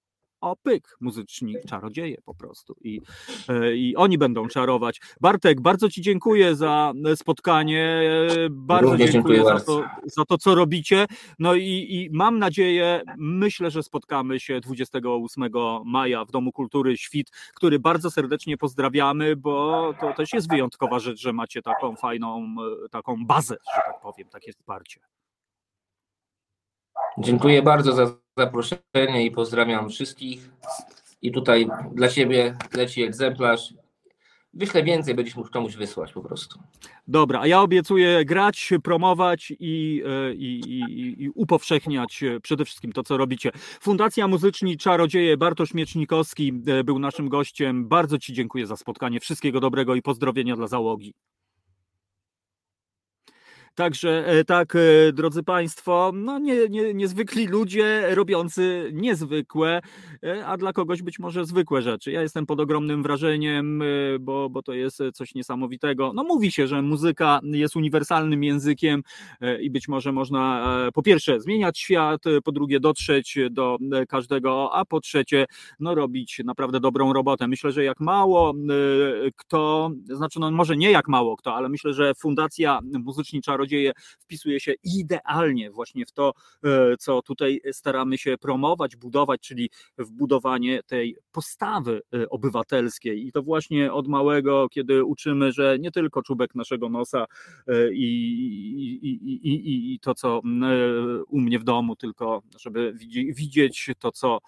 O 0.41 0.57
pyk, 0.57 0.97
muzyczni 1.01 1.55
czarodzieje 1.68 2.16
po 2.24 2.34
prostu 2.34 2.76
i, 2.80 3.01
e, 3.49 3.76
i 3.76 3.97
oni 3.97 4.18
będą 4.18 4.49
czarować. 4.49 5.01
Bartek, 5.20 5.61
bardzo 5.61 5.89
Ci 5.89 6.03
dziękuję 6.03 6.57
za 6.57 6.93
spotkanie, 7.16 8.01
bardzo 8.51 8.97
dziękuję, 8.97 9.12
dziękuję 9.12 9.45
za, 9.45 9.61
to, 9.61 9.84
za 10.05 10.24
to, 10.24 10.39
co 10.39 10.55
robicie, 10.55 11.07
no 11.39 11.55
i, 11.55 11.86
i 11.91 12.11
mam 12.12 12.39
nadzieję, 12.39 13.03
myślę, 13.16 13.70
że 13.70 13.82
spotkamy 13.82 14.41
się 14.41 14.61
28 14.61 15.45
maja 15.84 16.24
w 16.24 16.30
Domu 16.30 16.53
Kultury 16.53 16.97
Świt, 16.97 17.30
który 17.55 17.78
bardzo 17.78 18.11
serdecznie 18.11 18.57
pozdrawiamy, 18.57 19.36
bo 19.36 19.95
to 20.01 20.12
też 20.12 20.32
jest 20.32 20.51
wyjątkowa 20.51 20.99
rzecz, 20.99 21.20
że 21.20 21.32
macie 21.32 21.62
taką 21.62 21.97
fajną, 21.97 22.55
taką 22.91 23.26
bazę, 23.26 23.57
że 23.74 23.82
tak 23.86 24.01
powiem, 24.01 24.28
takie 24.28 24.53
wsparcie. 24.53 25.01
Dziękuję 27.20 27.62
bardzo 27.62 27.92
za 27.92 28.14
zaproszenie 28.36 29.24
i 29.24 29.30
pozdrawiam 29.30 29.88
wszystkich. 29.88 30.50
I 31.22 31.32
tutaj 31.32 31.68
dla 31.94 32.08
Ciebie 32.08 32.56
leci 32.74 33.02
egzemplarz. 33.02 33.74
Wyślę 34.54 34.82
więcej, 34.82 35.14
będziesz 35.14 35.36
mógł 35.36 35.50
komuś 35.50 35.76
wysłać 35.76 36.12
po 36.12 36.20
prostu. 36.20 36.58
Dobra, 37.08 37.40
a 37.40 37.46
ja 37.46 37.60
obiecuję 37.60 38.24
grać, 38.24 38.70
promować 38.82 39.52
i, 39.60 40.02
e, 40.06 40.34
i, 40.34 40.60
i, 40.60 41.22
i, 41.24 41.30
upowszechniać 41.30 42.24
przede 42.42 42.64
wszystkim 42.64 42.92
to, 42.92 43.02
co 43.02 43.16
robicie. 43.16 43.50
Fundacja 43.80 44.28
Muzyczni 44.28 44.76
Czarodzieje 44.76 45.36
Bartosz 45.36 45.74
Miecznikowski 45.74 46.52
e, 46.66 46.84
był 46.84 46.98
naszym 46.98 47.28
gościem. 47.28 47.88
Bardzo 47.88 48.18
Ci 48.18 48.32
dziękuję 48.32 48.66
za 48.66 48.76
spotkanie. 48.76 49.20
Wszystkiego 49.20 49.60
dobrego 49.60 49.94
i 49.94 50.02
pozdrowienia 50.02 50.56
dla 50.56 50.66
załogi. 50.66 51.14
Także 53.78 54.26
e, 54.26 54.44
tak, 54.44 54.76
e, 54.76 55.12
drodzy 55.12 55.42
Państwo, 55.42 56.12
no 56.14 56.38
nie, 56.38 56.68
nie, 56.68 56.94
niezwykli 56.94 57.46
ludzie 57.46 58.14
robiący 58.14 58.90
niezwykłe, 58.92 59.80
e, 60.22 60.46
a 60.46 60.56
dla 60.56 60.72
kogoś 60.72 61.02
być 61.02 61.18
może 61.18 61.44
zwykłe 61.44 61.82
rzeczy. 61.82 62.12
Ja 62.12 62.22
jestem 62.22 62.46
pod 62.46 62.60
ogromnym 62.60 63.02
wrażeniem, 63.02 63.82
bo, 64.20 64.50
bo 64.50 64.62
to 64.62 64.72
jest 64.72 65.02
coś 65.14 65.34
niesamowitego. 65.34 66.12
No 66.14 66.24
mówi 66.24 66.52
się, 66.52 66.66
że 66.66 66.82
muzyka 66.82 67.40
jest 67.42 67.76
uniwersalnym 67.76 68.44
językiem 68.44 69.02
i 69.60 69.70
być 69.70 69.88
może 69.88 70.12
można 70.12 70.68
po 70.94 71.02
pierwsze 71.02 71.40
zmieniać 71.40 71.78
świat, 71.78 72.22
po 72.44 72.52
drugie 72.52 72.80
dotrzeć 72.80 73.38
do 73.50 73.78
każdego, 74.08 74.70
a 74.74 74.84
po 74.84 75.00
trzecie 75.00 75.46
no 75.80 75.94
robić 75.94 76.40
naprawdę 76.44 76.80
dobrą 76.80 77.12
robotę. 77.12 77.48
Myślę, 77.48 77.72
że 77.72 77.84
jak 77.84 78.00
mało 78.00 78.54
kto, 79.36 79.90
znaczy 80.04 80.40
no 80.40 80.50
może 80.50 80.76
nie 80.76 80.90
jak 80.90 81.08
mało 81.08 81.36
kto, 81.36 81.54
ale 81.54 81.68
myślę, 81.68 81.92
że 81.92 82.14
Fundacja 82.14 82.80
Muzyczni 82.82 83.42
Czarodzieje 83.42 83.67
Czarodzieje 83.68 83.92
wpisuje 84.18 84.60
się 84.60 84.74
idealnie 84.84 85.70
właśnie 85.70 86.06
w 86.06 86.12
to, 86.12 86.32
e, 86.64 86.96
co 86.96 87.22
tutaj 87.22 87.60
staramy 87.72 88.18
się 88.18 88.38
promować, 88.38 88.96
budować, 88.96 89.40
czyli 89.40 89.70
w 89.98 90.10
budowanie 90.10 90.82
tej 90.82 91.16
postawy 91.32 92.02
e, 92.14 92.28
obywatelskiej. 92.28 93.26
I 93.26 93.32
to 93.32 93.42
właśnie 93.42 93.92
od 93.92 94.08
małego, 94.08 94.68
kiedy 94.68 95.04
uczymy, 95.04 95.52
że 95.52 95.78
nie 95.78 95.90
tylko 95.90 96.22
czubek 96.22 96.54
naszego 96.54 96.88
nosa 96.88 97.26
e, 97.66 97.92
i, 97.92 98.04
i, 99.02 99.48
i, 99.48 99.94
i 99.94 100.00
to, 100.00 100.14
co 100.14 100.40
u 101.28 101.40
mnie 101.40 101.58
w 101.58 101.64
domu, 101.64 101.96
tylko 101.96 102.42
żeby 102.60 102.94
widzieć 103.34 103.90
to, 103.98 104.12
co 104.12 104.38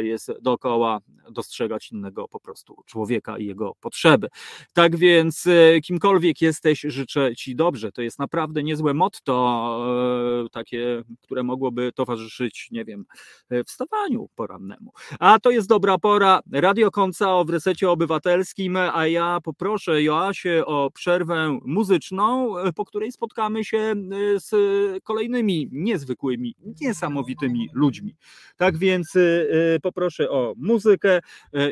jest 0.00 0.32
dookoła, 0.42 0.98
dostrzegać 1.30 1.92
innego 1.92 2.28
po 2.28 2.40
prostu 2.40 2.82
człowieka 2.86 3.38
i 3.38 3.46
jego 3.46 3.74
potrzeby. 3.80 4.28
Tak 4.72 4.96
więc, 4.96 5.48
kimkolwiek 5.84 6.40
jesteś, 6.40 6.80
życzę 6.80 7.36
Ci 7.36 7.56
dobrze. 7.56 7.92
To 7.92 8.02
jest 8.02 8.18
naprawdę 8.18 8.59
naprawdę 8.60 8.62
niezłe 8.62 8.94
motto, 8.94 10.44
e, 10.46 10.48
takie, 10.48 11.02
które 11.22 11.42
mogłoby 11.42 11.92
towarzyszyć, 11.92 12.68
nie 12.70 12.84
wiem, 12.84 13.04
e, 13.50 13.64
wstawaniu 13.64 14.28
porannemu. 14.36 14.92
A 15.18 15.38
to 15.38 15.50
jest 15.50 15.68
dobra 15.68 15.98
pora. 15.98 16.40
Radio 16.52 16.90
Konca 16.90 17.44
w 17.44 17.50
resecie 17.50 17.90
obywatelskim, 17.90 18.76
a 18.76 19.06
ja 19.06 19.38
poproszę 19.44 20.02
Joasię 20.02 20.66
o 20.66 20.90
przerwę 20.90 21.58
muzyczną, 21.64 22.58
e, 22.58 22.72
po 22.72 22.84
której 22.84 23.12
spotkamy 23.12 23.64
się 23.64 23.94
z 24.36 24.50
kolejnymi 25.04 25.68
niezwykłymi, 25.72 26.54
niesamowitymi 26.80 27.68
ludźmi. 27.74 28.16
Tak 28.56 28.78
więc 28.78 29.12
poproszę 29.82 30.30
o 30.30 30.54
muzykę 30.56 31.20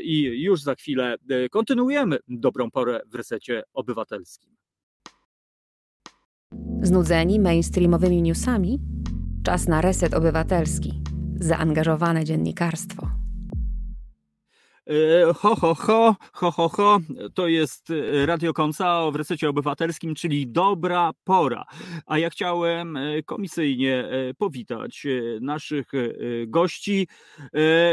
i 0.03 0.22
już 0.22 0.62
za 0.62 0.74
chwilę 0.74 1.16
kontynuujemy 1.51 2.18
dobrą 2.28 2.70
porę 2.70 3.01
w 3.07 3.14
resecie 3.14 3.62
obywatelskim. 3.72 4.59
Znudzeni 6.82 7.40
mainstreamowymi 7.40 8.22
newsami? 8.22 8.80
Czas 9.42 9.68
na 9.68 9.80
reset 9.80 10.14
obywatelski. 10.14 11.03
Zaangażowane 11.40 12.24
dziennikarstwo. 12.24 13.11
E, 14.89 15.32
ho, 15.32 15.55
ho, 15.55 15.74
ho, 15.74 16.16
ho, 16.32 16.51
ho, 16.51 16.68
ho, 16.68 16.99
to 17.34 17.49
jest 17.49 17.91
e, 17.91 18.26
Radio 18.26 18.53
Koncao 18.53 19.12
w 19.12 19.16
resecie 19.16 19.49
obywatelskim, 19.49 20.14
czyli 20.14 20.47
dobra 20.47 21.11
pora. 21.24 21.64
A 22.07 22.18
ja 22.18 22.30
chciałem 22.30 22.97
e, 22.97 23.22
komisyjnie 23.22 24.05
powitać 24.39 25.07
naszych 25.41 25.86
gości 26.47 27.09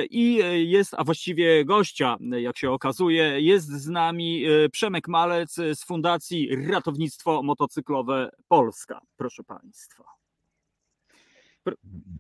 i 0.10 0.40
jest, 0.56 0.94
a 0.98 1.04
właściwie 1.04 1.66
gościa, 1.66 2.18
jak 2.40 2.58
się 2.58 2.72
okazuje, 2.72 3.42
jest 3.42 3.68
z 3.68 3.88
nami 3.88 4.44
Przemek 4.72 5.08
Malec 5.08 5.54
z 5.54 5.84
Fundacji 5.84 6.50
Ratownictwo 6.72 7.44
Motocyklowe 7.44 8.30
Polska. 8.48 9.02
Proszę 9.18 9.44
Państwa. 9.44 10.04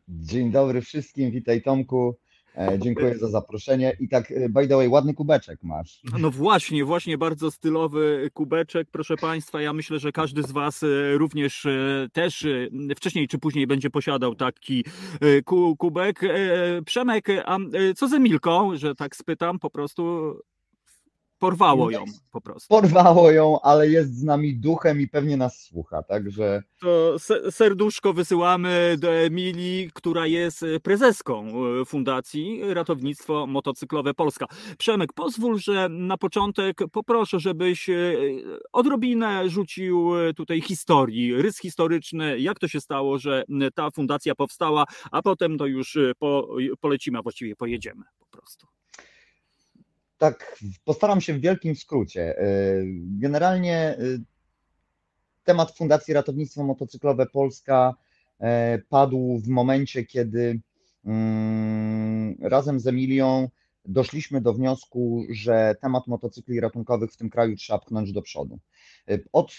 Dzień 0.07 0.51
dobry 0.51 0.81
wszystkim, 0.81 1.31
witaj 1.31 1.61
Tomku. 1.61 2.15
E, 2.57 2.79
dziękuję 2.79 3.17
za 3.17 3.27
zaproszenie. 3.27 3.97
I 3.99 4.07
tak, 4.07 4.31
e, 4.31 4.49
by 4.49 4.67
the 4.67 4.75
way, 4.75 4.89
ładny 4.89 5.13
kubeczek 5.13 5.63
masz. 5.63 6.01
No 6.19 6.31
właśnie, 6.31 6.85
właśnie 6.85 7.17
bardzo 7.17 7.51
stylowy 7.51 8.29
kubeczek, 8.33 8.87
proszę 8.91 9.17
Państwa. 9.17 9.61
Ja 9.61 9.73
myślę, 9.73 9.99
że 9.99 10.11
każdy 10.11 10.43
z 10.43 10.51
Was 10.51 10.83
e, 10.83 11.17
również 11.17 11.67
też 12.13 12.47
wcześniej 12.95 13.27
czy 13.27 13.37
później 13.37 13.67
będzie 13.67 13.89
posiadał 13.89 14.35
taki 14.35 14.85
kubek. 15.77 16.21
Przemek, 16.85 17.27
a 17.45 17.57
co 17.95 18.07
z 18.07 18.13
Emilką, 18.13 18.77
że 18.77 18.95
tak 18.95 19.15
spytam 19.15 19.59
po 19.59 19.69
prostu? 19.69 20.33
Porwało 21.45 21.91
ją 21.91 22.05
po 22.31 22.41
prostu. 22.41 22.67
Porwało 22.69 23.31
ją, 23.31 23.61
ale 23.61 23.89
jest 23.89 24.15
z 24.15 24.23
nami 24.23 24.55
duchem 24.55 25.01
i 25.01 25.07
pewnie 25.07 25.37
nas 25.37 25.61
słucha, 25.61 26.03
także. 26.03 26.63
To 26.81 27.15
serduszko 27.51 28.13
wysyłamy 28.13 28.95
do 28.99 29.11
Emilii, 29.11 29.89
która 29.93 30.27
jest 30.27 30.65
prezeską 30.83 31.47
e, 31.81 31.85
Fundacji 31.85 32.73
Ratownictwo 32.73 33.47
Motocyklowe 33.47 34.13
Polska. 34.13 34.45
Przemek, 34.77 35.13
pozwól, 35.13 35.59
że 35.59 35.89
na 35.89 36.17
początek 36.17 36.77
poproszę, 36.91 37.39
żebyś 37.39 37.89
e, 37.89 37.93
odrobinę 38.73 39.49
rzucił 39.49 40.15
e, 40.17 40.33
tutaj 40.33 40.61
historii, 40.61 41.41
rys 41.41 41.59
historyczny, 41.59 42.39
jak 42.39 42.59
to 42.59 42.67
się 42.67 42.81
stało, 42.81 43.17
że 43.17 43.43
ta 43.75 43.91
fundacja 43.91 44.35
powstała, 44.35 44.85
a 45.11 45.21
potem 45.21 45.57
to 45.57 45.65
już 45.65 45.97
po, 46.19 46.55
polecimy, 46.81 47.19
a 47.19 47.21
właściwie 47.21 47.55
pojedziemy 47.55 48.03
po 48.19 48.25
prostu 48.25 48.74
tak 50.31 50.59
postaram 50.85 51.21
się 51.21 51.33
w 51.33 51.41
wielkim 51.41 51.75
skrócie. 51.75 52.39
Y, 52.39 52.85
generalnie 52.95 53.97
y, 53.99 54.21
temat 55.43 55.77
Fundacji 55.77 56.13
Ratownictwo 56.13 56.63
Motocyklowe 56.63 57.25
Polska 57.25 57.93
y, 57.93 58.45
padł 58.89 59.39
w 59.43 59.47
momencie, 59.47 60.05
kiedy 60.05 60.61
mm, 61.05 62.35
razem 62.41 62.79
z 62.79 62.87
Emilią 62.87 63.49
doszliśmy 63.85 64.41
do 64.41 64.53
wniosku, 64.53 65.25
że 65.29 65.75
temat 65.81 66.07
motocykli 66.07 66.59
ratunkowych 66.59 67.11
w 67.11 67.17
tym 67.17 67.29
kraju 67.29 67.55
trzeba 67.55 67.79
pchnąć 67.79 68.11
do 68.11 68.21
przodu. 68.21 68.59
Od 69.31 69.53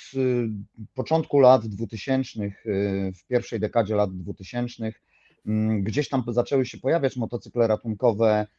początku 0.94 1.40
lat 1.40 1.66
2000, 1.66 2.40
w 3.16 3.26
pierwszej 3.28 3.60
dekadzie 3.60 3.94
lat 3.94 4.18
2000, 4.18 4.92
mm, 5.46 5.82
gdzieś 5.82 6.08
tam 6.08 6.22
zaczęły 6.28 6.66
się 6.66 6.78
pojawiać 6.78 7.16
motocykle 7.16 7.66
ratunkowe 7.66 8.46
E, 8.46 8.55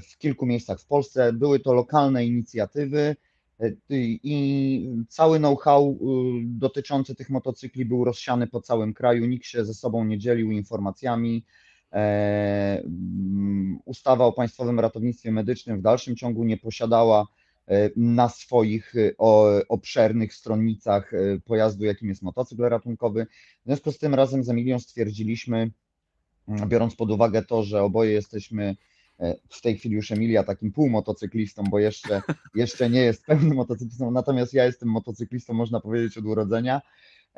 w 0.00 0.18
kilku 0.18 0.46
miejscach 0.46 0.80
w 0.80 0.86
Polsce. 0.86 1.32
Były 1.32 1.60
to 1.60 1.74
lokalne 1.74 2.26
inicjatywy 2.26 3.16
e, 3.60 3.72
i 3.90 4.90
cały 5.08 5.38
know-how 5.38 5.98
dotyczący 6.44 7.14
tych 7.14 7.30
motocykli 7.30 7.84
był 7.84 8.04
rozsiany 8.04 8.46
po 8.46 8.60
całym 8.60 8.94
kraju. 8.94 9.26
Nikt 9.26 9.46
się 9.46 9.64
ze 9.64 9.74
sobą 9.74 10.04
nie 10.04 10.18
dzielił 10.18 10.50
informacjami. 10.50 11.44
E, 11.92 12.82
ustawa 13.84 14.24
o 14.24 14.32
Państwowym 14.32 14.80
Ratownictwie 14.80 15.32
Medycznym 15.32 15.78
w 15.78 15.82
dalszym 15.82 16.16
ciągu 16.16 16.44
nie 16.44 16.56
posiadała 16.56 17.26
na 17.96 18.28
swoich 18.28 18.94
obszernych 19.68 20.34
stronnicach 20.34 21.12
pojazdu, 21.44 21.84
jakim 21.84 22.08
jest 22.08 22.22
motocykl 22.22 22.62
ratunkowy. 22.62 23.26
W 23.62 23.66
związku 23.66 23.92
z 23.92 23.98
tym 23.98 24.14
razem 24.14 24.44
z 24.44 24.48
Emilią 24.48 24.78
stwierdziliśmy, 24.78 25.70
biorąc 26.66 26.96
pod 26.96 27.10
uwagę 27.10 27.42
to, 27.42 27.62
że 27.62 27.82
oboje 27.82 28.12
jesteśmy 28.12 28.76
E, 28.76 28.97
w 29.48 29.60
tej 29.60 29.78
chwili 29.78 29.94
już 29.94 30.12
Emilia 30.12 30.42
takim 30.42 30.72
półmotocyklistą, 30.72 31.64
bo 31.70 31.78
jeszcze, 31.78 32.22
jeszcze 32.54 32.90
nie 32.90 33.00
jest 33.00 33.26
pełnym 33.26 33.56
motocyklistą, 33.56 34.10
natomiast 34.10 34.54
ja 34.54 34.64
jestem 34.64 34.88
motocyklistą, 34.88 35.54
można 35.54 35.80
powiedzieć, 35.80 36.18
od 36.18 36.24
urodzenia. 36.24 36.80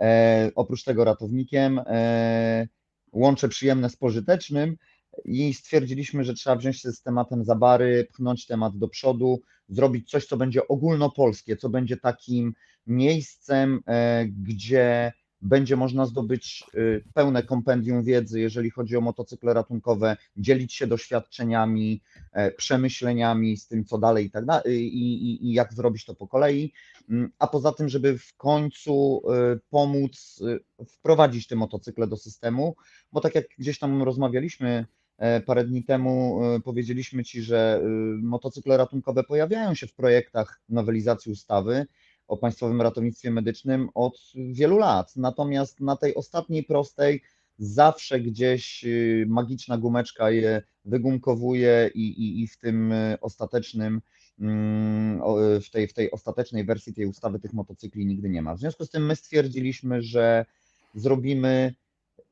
E, 0.00 0.50
oprócz 0.54 0.84
tego 0.84 1.04
ratownikiem. 1.04 1.80
E, 1.86 2.68
łączę 3.12 3.48
przyjemne 3.48 3.90
z 3.90 3.96
pożytecznym 3.96 4.76
i 5.24 5.54
stwierdziliśmy, 5.54 6.24
że 6.24 6.34
trzeba 6.34 6.56
wziąć 6.56 6.80
się 6.80 6.92
z 6.92 7.02
tematem 7.02 7.44
za 7.44 7.54
bary, 7.54 8.06
pchnąć 8.12 8.46
temat 8.46 8.78
do 8.78 8.88
przodu, 8.88 9.40
zrobić 9.68 10.10
coś, 10.10 10.26
co 10.26 10.36
będzie 10.36 10.68
ogólnopolskie, 10.68 11.56
co 11.56 11.68
będzie 11.68 11.96
takim 11.96 12.54
miejscem, 12.86 13.80
e, 13.86 14.26
gdzie 14.26 15.12
będzie 15.42 15.76
można 15.76 16.06
zdobyć 16.06 16.64
y, 16.74 17.04
pełne 17.14 17.42
kompendium 17.42 18.02
wiedzy, 18.04 18.40
jeżeli 18.40 18.70
chodzi 18.70 18.96
o 18.96 19.00
motocykle 19.00 19.54
ratunkowe, 19.54 20.16
dzielić 20.36 20.74
się 20.74 20.86
doświadczeniami, 20.86 22.02
e, 22.32 22.50
przemyśleniami 22.50 23.56
z 23.56 23.68
tym, 23.68 23.84
co 23.84 23.98
dalej 23.98 24.26
i 24.26 24.30
tak 24.30 24.44
dalej, 24.44 24.96
i, 24.96 25.52
jak 25.52 25.74
zrobić 25.74 26.04
to 26.04 26.14
po 26.14 26.28
kolei. 26.28 26.72
Mm, 27.10 27.30
a 27.38 27.46
poza 27.46 27.72
tym, 27.72 27.88
żeby 27.88 28.18
w 28.18 28.36
końcu 28.36 29.22
y, 29.54 29.60
pomóc 29.70 30.42
y, 30.80 30.84
wprowadzić 30.86 31.46
te 31.46 31.56
motocykle 31.56 32.06
do 32.06 32.16
systemu, 32.16 32.76
bo 33.12 33.20
tak 33.20 33.34
jak 33.34 33.44
gdzieś 33.58 33.78
tam 33.78 34.02
rozmawialiśmy 34.02 34.86
e, 35.18 35.40
parę 35.40 35.64
dni 35.64 35.84
temu, 35.84 36.40
powiedzieliśmy 36.64 37.24
Ci, 37.24 37.42
że 37.42 37.82
motocykle 38.22 38.76
ratunkowe 38.76 39.24
pojawiają 39.24 39.74
się 39.74 39.86
w 39.86 39.94
projektach 39.94 40.60
nowelizacji 40.68 41.32
ustawy 41.32 41.86
o 42.30 42.36
Państwowym 42.36 42.82
Ratownictwie 42.82 43.30
Medycznym 43.30 43.88
od 43.94 44.20
wielu 44.34 44.78
lat. 44.78 45.16
Natomiast 45.16 45.80
na 45.80 45.96
tej 45.96 46.14
ostatniej 46.14 46.64
prostej 46.64 47.22
zawsze 47.58 48.20
gdzieś 48.20 48.84
y, 48.84 49.24
magiczna 49.28 49.78
gumeczka 49.78 50.30
je 50.30 50.62
wygumkowuje 50.84 51.90
i, 51.94 52.00
i, 52.00 52.42
i 52.42 52.46
w 52.46 52.58
tym 52.58 52.92
y, 52.92 53.18
ostatecznym, 53.20 54.00
mm, 54.40 55.20
w 55.60 55.70
tej, 55.70 55.88
w 55.88 55.92
tej 55.92 56.10
ostatecznej 56.10 56.64
wersji 56.64 56.94
tej 56.94 57.06
ustawy 57.06 57.40
tych 57.40 57.52
motocykli 57.52 58.06
nigdy 58.06 58.28
nie 58.28 58.42
ma. 58.42 58.54
W 58.54 58.60
związku 58.60 58.84
z 58.84 58.90
tym 58.90 59.06
my 59.06 59.16
stwierdziliśmy, 59.16 60.02
że 60.02 60.46
zrobimy 60.94 61.74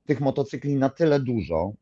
tych 0.06 0.20
motocykli 0.20 0.74
na 0.74 0.88
tyle 0.88 1.20
dużo 1.20 1.72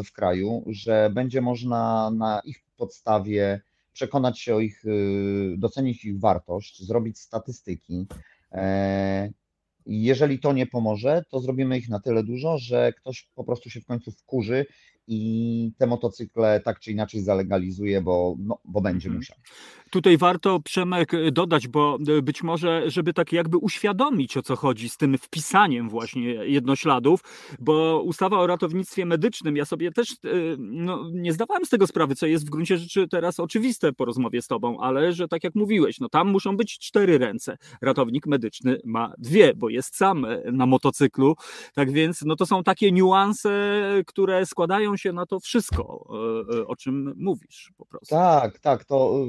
y, 0.00 0.04
w 0.04 0.12
kraju, 0.12 0.64
że 0.66 1.10
będzie 1.14 1.40
można 1.40 2.10
na 2.10 2.40
ich 2.44 2.64
podstawie 2.76 3.60
przekonać 3.96 4.40
się 4.40 4.54
o 4.54 4.60
ich, 4.60 4.84
y, 4.84 5.54
docenić 5.58 6.04
ich 6.04 6.20
wartość, 6.20 6.86
zrobić 6.86 7.18
statystyki. 7.18 8.06
E, 8.52 9.30
jeżeli 9.86 10.38
to 10.38 10.52
nie 10.52 10.66
pomoże, 10.66 11.22
to 11.30 11.40
zrobimy 11.40 11.78
ich 11.78 11.88
na 11.88 12.00
tyle 12.00 12.22
dużo, 12.22 12.58
że 12.58 12.92
ktoś 12.92 13.30
po 13.34 13.44
prostu 13.44 13.70
się 13.70 13.80
w 13.80 13.86
końcu 13.86 14.10
wkurzy 14.10 14.66
i 15.08 15.72
te 15.78 15.86
motocykle 15.86 16.60
tak 16.60 16.80
czy 16.80 16.92
inaczej 16.92 17.20
zalegalizuje, 17.20 18.00
bo, 18.00 18.36
no, 18.38 18.58
bo 18.64 18.80
będzie 18.80 19.08
mhm. 19.08 19.16
musiał. 19.16 19.36
Tutaj 19.90 20.18
warto, 20.18 20.60
Przemek, 20.60 21.12
dodać, 21.32 21.68
bo 21.68 21.98
e, 22.18 22.22
być 22.22 22.42
może, 22.42 22.82
żeby 22.86 23.12
tak 23.12 23.32
jakby 23.32 23.56
uświadomić, 23.56 24.36
o 24.36 24.42
co 24.42 24.56
chodzi 24.56 24.88
z 24.88 24.96
tym 24.96 25.18
wpisaniem 25.18 25.88
właśnie 25.88 26.22
jednośladów, 26.24 27.20
bo 27.58 28.02
ustawa 28.02 28.38
o 28.38 28.46
ratownictwie 28.46 29.06
medycznym, 29.06 29.56
ja 29.56 29.64
sobie 29.64 29.92
też 29.92 30.12
e, 30.12 30.16
no, 30.58 31.10
nie 31.12 31.32
zdawałem 31.32 31.64
z 31.64 31.68
tego 31.68 31.86
sprawy, 31.86 32.14
co 32.14 32.26
jest 32.26 32.46
w 32.46 32.50
gruncie 32.50 32.78
rzeczy 32.78 33.08
teraz 33.08 33.40
oczywiste 33.40 33.92
po 33.92 34.04
rozmowie 34.04 34.42
z 34.42 34.46
tobą, 34.46 34.80
ale 34.80 35.12
że 35.12 35.28
tak 35.28 35.44
jak 35.44 35.54
mówiłeś, 35.54 36.00
no 36.00 36.08
tam 36.08 36.30
muszą 36.30 36.56
być 36.56 36.78
cztery 36.78 37.18
ręce. 37.18 37.58
Ratownik 37.80 38.26
medyczny 38.26 38.80
ma 38.84 39.12
dwie, 39.18 39.54
bo 39.54 39.68
jest 39.68 39.96
sam 39.96 40.24
e, 40.24 40.42
na 40.52 40.66
motocyklu, 40.66 41.34
tak 41.74 41.92
więc 41.92 42.22
no 42.22 42.36
to 42.36 42.46
są 42.46 42.62
takie 42.62 42.92
niuanse, 42.92 43.82
które 44.06 44.46
składają 44.46 44.95
się 44.98 45.12
na 45.12 45.26
to 45.26 45.40
wszystko, 45.40 46.06
o 46.66 46.76
czym 46.76 47.14
mówisz 47.16 47.72
po 47.76 47.86
prostu. 47.86 48.14
Tak, 48.14 48.58
tak, 48.58 48.84
to 48.84 49.26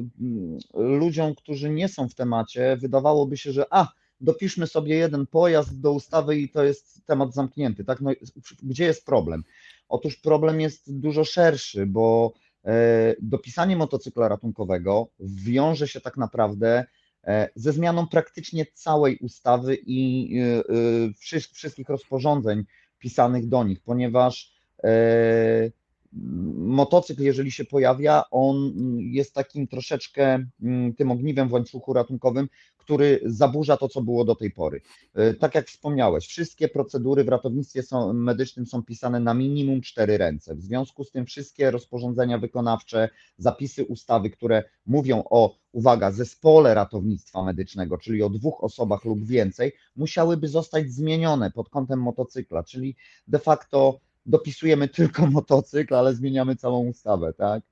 ludziom, 0.74 1.36
którzy 1.36 1.70
nie 1.70 1.90
są 1.90 2.10
w 2.10 2.16
temacie, 2.16 2.78
wydawałoby 2.78 3.38
się, 3.38 3.52
że 3.52 3.66
a, 3.70 3.88
dopiszmy 4.22 4.68
sobie 4.68 4.96
jeden 4.96 5.28
pojazd 5.28 5.82
do 5.82 5.92
ustawy 5.92 6.38
i 6.38 6.50
to 6.50 6.64
jest 6.64 7.06
temat 7.06 7.34
zamknięty. 7.34 7.84
Tak? 7.84 8.02
No, 8.02 8.12
gdzie 8.64 8.86
jest 8.86 9.06
problem? 9.06 9.44
Otóż 9.90 10.18
problem 10.18 10.62
jest 10.62 11.00
dużo 11.00 11.24
szerszy, 11.24 11.86
bo 11.86 12.34
e, 12.66 13.16
dopisanie 13.22 13.76
motocykla 13.76 14.28
ratunkowego 14.28 15.08
wiąże 15.20 15.88
się 15.88 16.02
tak 16.02 16.18
naprawdę 16.18 16.86
e, 17.24 17.50
ze 17.56 17.74
zmianą 17.74 18.08
praktycznie 18.08 18.66
całej 18.74 19.18
ustawy 19.18 19.78
i 19.86 20.32
e, 20.40 20.64
wszystkich 21.52 21.90
rozporządzeń 21.90 22.64
pisanych 23.00 23.48
do 23.48 23.64
nich, 23.64 23.82
ponieważ 23.82 24.57
motocykl, 26.58 27.24
jeżeli 27.24 27.52
się 27.52 27.66
pojawia, 27.66 28.24
on 28.32 28.74
jest 29.00 29.34
takim 29.34 29.68
troszeczkę 29.68 30.46
mm, 30.62 30.94
tym 30.94 31.12
ogniwem 31.12 31.50
w 31.50 31.52
łańcuchu 31.52 31.94
ratunkowym, 31.94 32.50
który 32.78 33.20
zaburza 33.26 33.78
to, 33.78 33.90
co 33.90 34.02
było 34.02 34.26
do 34.26 34.36
tej 34.36 34.52
pory. 34.52 34.82
E, 35.14 35.34
tak 35.34 35.56
jak 35.56 35.68
wspomniałeś, 35.68 36.28
wszystkie 36.28 36.68
procedury 36.68 37.24
w 37.24 37.30
ratownictwie 37.30 37.84
są, 37.84 38.14
medycznym 38.14 38.66
są 38.66 38.84
pisane 38.84 39.20
na 39.20 39.34
minimum 39.34 39.82
cztery 39.82 40.18
ręce. 40.18 40.56
W 40.56 40.62
związku 40.62 41.04
z 41.04 41.12
tym 41.12 41.26
wszystkie 41.26 41.72
rozporządzenia 41.72 42.38
wykonawcze, 42.38 43.10
zapisy 43.38 43.86
ustawy, 43.86 44.30
które 44.30 44.64
mówią 44.86 45.24
o, 45.30 45.56
uwaga, 45.72 46.12
zespole 46.12 46.74
ratownictwa 46.74 47.44
medycznego, 47.44 47.98
czyli 47.98 48.24
o 48.24 48.30
dwóch 48.30 48.64
osobach 48.64 49.06
lub 49.06 49.26
więcej, 49.26 49.72
musiałyby 49.96 50.48
zostać 50.48 50.92
zmienione 50.92 51.52
pod 51.52 51.70
kątem 51.70 52.02
motocykla, 52.02 52.64
czyli 52.64 52.96
de 53.28 53.40
facto 53.40 54.00
dopisujemy 54.28 54.88
tylko 54.88 55.28
motocykl, 55.32 55.96
ale 55.96 56.16
zmieniamy 56.16 56.56
całą 56.56 56.88
ustawę, 56.88 57.34
tak? 57.34 57.64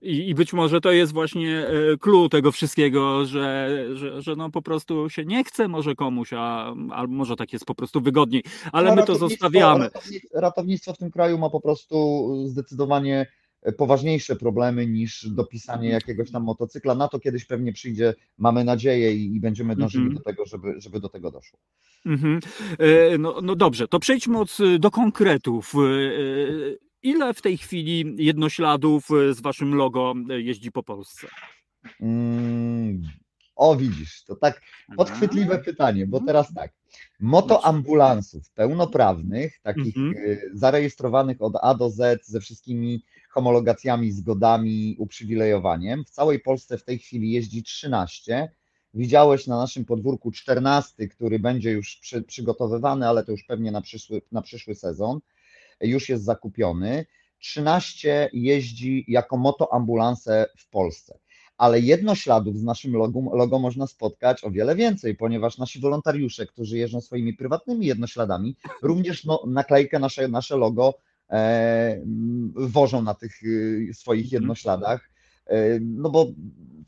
I, 0.00 0.28
I, 0.28 0.34
być 0.34 0.52
może 0.52 0.80
to 0.80 0.92
jest 0.92 1.12
właśnie 1.12 1.66
clue 2.00 2.28
tego 2.28 2.52
wszystkiego, 2.52 3.26
że, 3.26 3.70
że, 3.92 4.22
że 4.22 4.36
no 4.36 4.50
po 4.50 4.62
prostu 4.62 5.10
się 5.10 5.24
nie 5.24 5.44
chce 5.44 5.68
może 5.68 5.94
komuś, 5.94 6.32
a, 6.32 6.74
a 6.90 7.06
może 7.06 7.36
tak 7.36 7.52
jest 7.52 7.64
po 7.64 7.74
prostu 7.74 8.00
wygodniej, 8.00 8.44
ale 8.72 8.90
no, 8.90 8.96
my 8.96 9.04
to 9.04 9.14
zostawiamy. 9.14 9.84
Ratownictwo, 9.84 10.40
ratownictwo 10.40 10.92
w 10.92 10.98
tym 10.98 11.10
kraju 11.10 11.38
ma 11.38 11.50
po 11.50 11.60
prostu 11.60 12.28
zdecydowanie 12.46 13.26
poważniejsze 13.72 14.36
problemy 14.36 14.86
niż 14.86 15.28
dopisanie 15.28 15.88
jakiegoś 15.88 16.30
tam 16.30 16.42
motocykla. 16.42 16.94
Na 16.94 17.08
to 17.08 17.20
kiedyś 17.20 17.44
pewnie 17.44 17.72
przyjdzie, 17.72 18.14
mamy 18.38 18.64
nadzieję 18.64 19.14
i, 19.14 19.36
i 19.36 19.40
będziemy 19.40 19.76
dążyli 19.76 20.04
mm 20.04 20.14
-hmm. 20.14 20.18
do 20.18 20.24
tego, 20.24 20.46
żeby, 20.46 20.74
żeby 20.80 21.00
do 21.00 21.08
tego 21.08 21.30
doszło. 21.30 21.58
Mm 22.06 22.18
-hmm. 22.18 22.40
no, 23.18 23.40
no 23.42 23.56
dobrze, 23.56 23.88
to 23.88 23.98
przejdźmy 23.98 24.38
od, 24.38 24.58
do 24.78 24.90
konkretów. 24.90 25.74
E, 25.74 25.78
ile 27.02 27.34
w 27.34 27.42
tej 27.42 27.58
chwili 27.58 28.14
jednośladów 28.18 29.08
z 29.32 29.40
waszym 29.40 29.74
logo 29.74 30.14
jeździ 30.28 30.72
po 30.72 30.82
Polsce? 30.82 31.26
Mm, 32.00 33.02
o, 33.56 33.76
widzisz, 33.76 34.24
to 34.24 34.36
tak 34.36 34.62
podchwytliwe 34.96 35.58
pytanie, 35.58 36.06
bo 36.06 36.20
teraz 36.20 36.54
tak. 36.54 36.72
Motoambulansów 37.20 38.50
pełnoprawnych, 38.50 39.60
takich 39.62 39.96
mm 39.96 40.12
-hmm. 40.12 40.36
zarejestrowanych 40.52 41.42
od 41.42 41.52
A 41.62 41.74
do 41.74 41.90
Z 41.90 42.26
ze 42.26 42.40
wszystkimi 42.40 43.02
homologacjami, 43.30 44.12
zgodami, 44.12 44.96
uprzywilejowaniem. 44.98 46.04
W 46.04 46.10
całej 46.10 46.40
Polsce 46.40 46.78
w 46.78 46.84
tej 46.84 46.98
chwili 46.98 47.30
jeździ 47.30 47.62
13. 47.62 48.50
Widziałeś 48.94 49.46
na 49.46 49.56
naszym 49.56 49.84
podwórku 49.84 50.30
14, 50.30 51.08
który 51.08 51.38
będzie 51.38 51.70
już 51.70 51.96
przy, 51.96 52.22
przygotowywany, 52.22 53.08
ale 53.08 53.24
to 53.24 53.32
już 53.32 53.44
pewnie 53.44 53.72
na 53.72 53.80
przyszły, 53.80 54.22
na 54.32 54.42
przyszły 54.42 54.74
sezon. 54.74 55.20
Już 55.80 56.08
jest 56.08 56.24
zakupiony. 56.24 57.06
13 57.38 58.30
jeździ 58.32 59.04
jako 59.08 59.36
motoambulanse 59.36 60.46
w 60.58 60.70
Polsce 60.70 61.18
ale 61.58 61.80
jednośladów 61.80 62.58
z 62.58 62.62
naszym 62.62 62.92
logo, 62.92 63.20
logo 63.36 63.58
można 63.58 63.86
spotkać 63.86 64.44
o 64.44 64.50
wiele 64.50 64.76
więcej, 64.76 65.14
ponieważ 65.14 65.58
nasi 65.58 65.80
wolontariusze, 65.80 66.46
którzy 66.46 66.78
jeżdżą 66.78 67.00
swoimi 67.00 67.34
prywatnymi 67.34 67.86
jednośladami, 67.86 68.56
również 68.82 69.24
no, 69.24 69.42
naklejkę 69.46 69.98
nasze, 69.98 70.28
nasze 70.28 70.56
logo 70.56 70.94
E, 71.30 72.00
wożą 72.54 73.02
na 73.02 73.14
tych 73.14 73.42
y, 73.42 73.90
swoich 73.94 74.24
mhm. 74.24 74.42
jednośladach. 74.42 75.10
E, 75.46 75.80
no 75.80 76.10
bo 76.10 76.26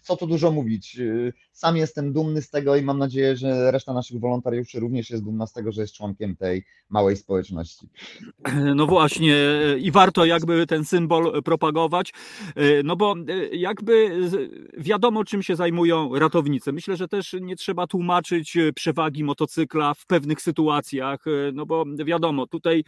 co 0.09 0.17
tu 0.17 0.27
dużo 0.27 0.51
mówić. 0.51 0.99
Y, 0.99 1.33
sam 1.53 1.77
jestem 1.77 2.13
dumny 2.13 2.43
z 2.43 2.51
tego 2.51 2.77
i 2.77 2.83
mam 2.83 2.99
nadzieję, 2.99 3.37
że 3.37 3.71
reszta 3.71 3.95
naszych 3.95 4.21
wolontariuszy 4.21 4.81
również 4.81 5.11
jest 5.11 5.25
dumna 5.25 5.47
z 5.47 5.53
tego, 5.53 5.73
że 5.73 5.81
jest 5.81 5.95
członkiem 5.95 6.37
tej 6.37 6.65
małej 6.89 7.17
społeczności. 7.17 7.89
No 8.75 8.87
właśnie, 8.87 9.37
i 9.79 9.91
warto 9.91 10.25
jakby 10.25 10.67
ten 10.67 10.85
symbol 10.85 11.43
propagować, 11.43 12.13
e, 12.57 12.83
no 12.83 12.97
bo 12.97 13.15
e, 13.29 13.57
jakby 13.57 14.21
wiadomo, 14.79 15.25
czym 15.25 15.43
się 15.43 15.57
zajmują 15.57 16.19
ratownicy. 16.19 16.73
Myślę, 16.73 16.97
że 16.97 17.09
też 17.09 17.37
nie 17.41 17.57
trzeba 17.57 17.87
tłumaczyć 17.87 18.57
przewagi 18.75 19.25
motocykla 19.25 19.95
w 19.95 20.07
pewnych 20.07 20.43
sytuacjach, 20.43 21.27
e, 21.27 21.31
no 21.53 21.67
bo 21.67 21.85
wiadomo, 22.05 22.47
tutaj 22.47 22.85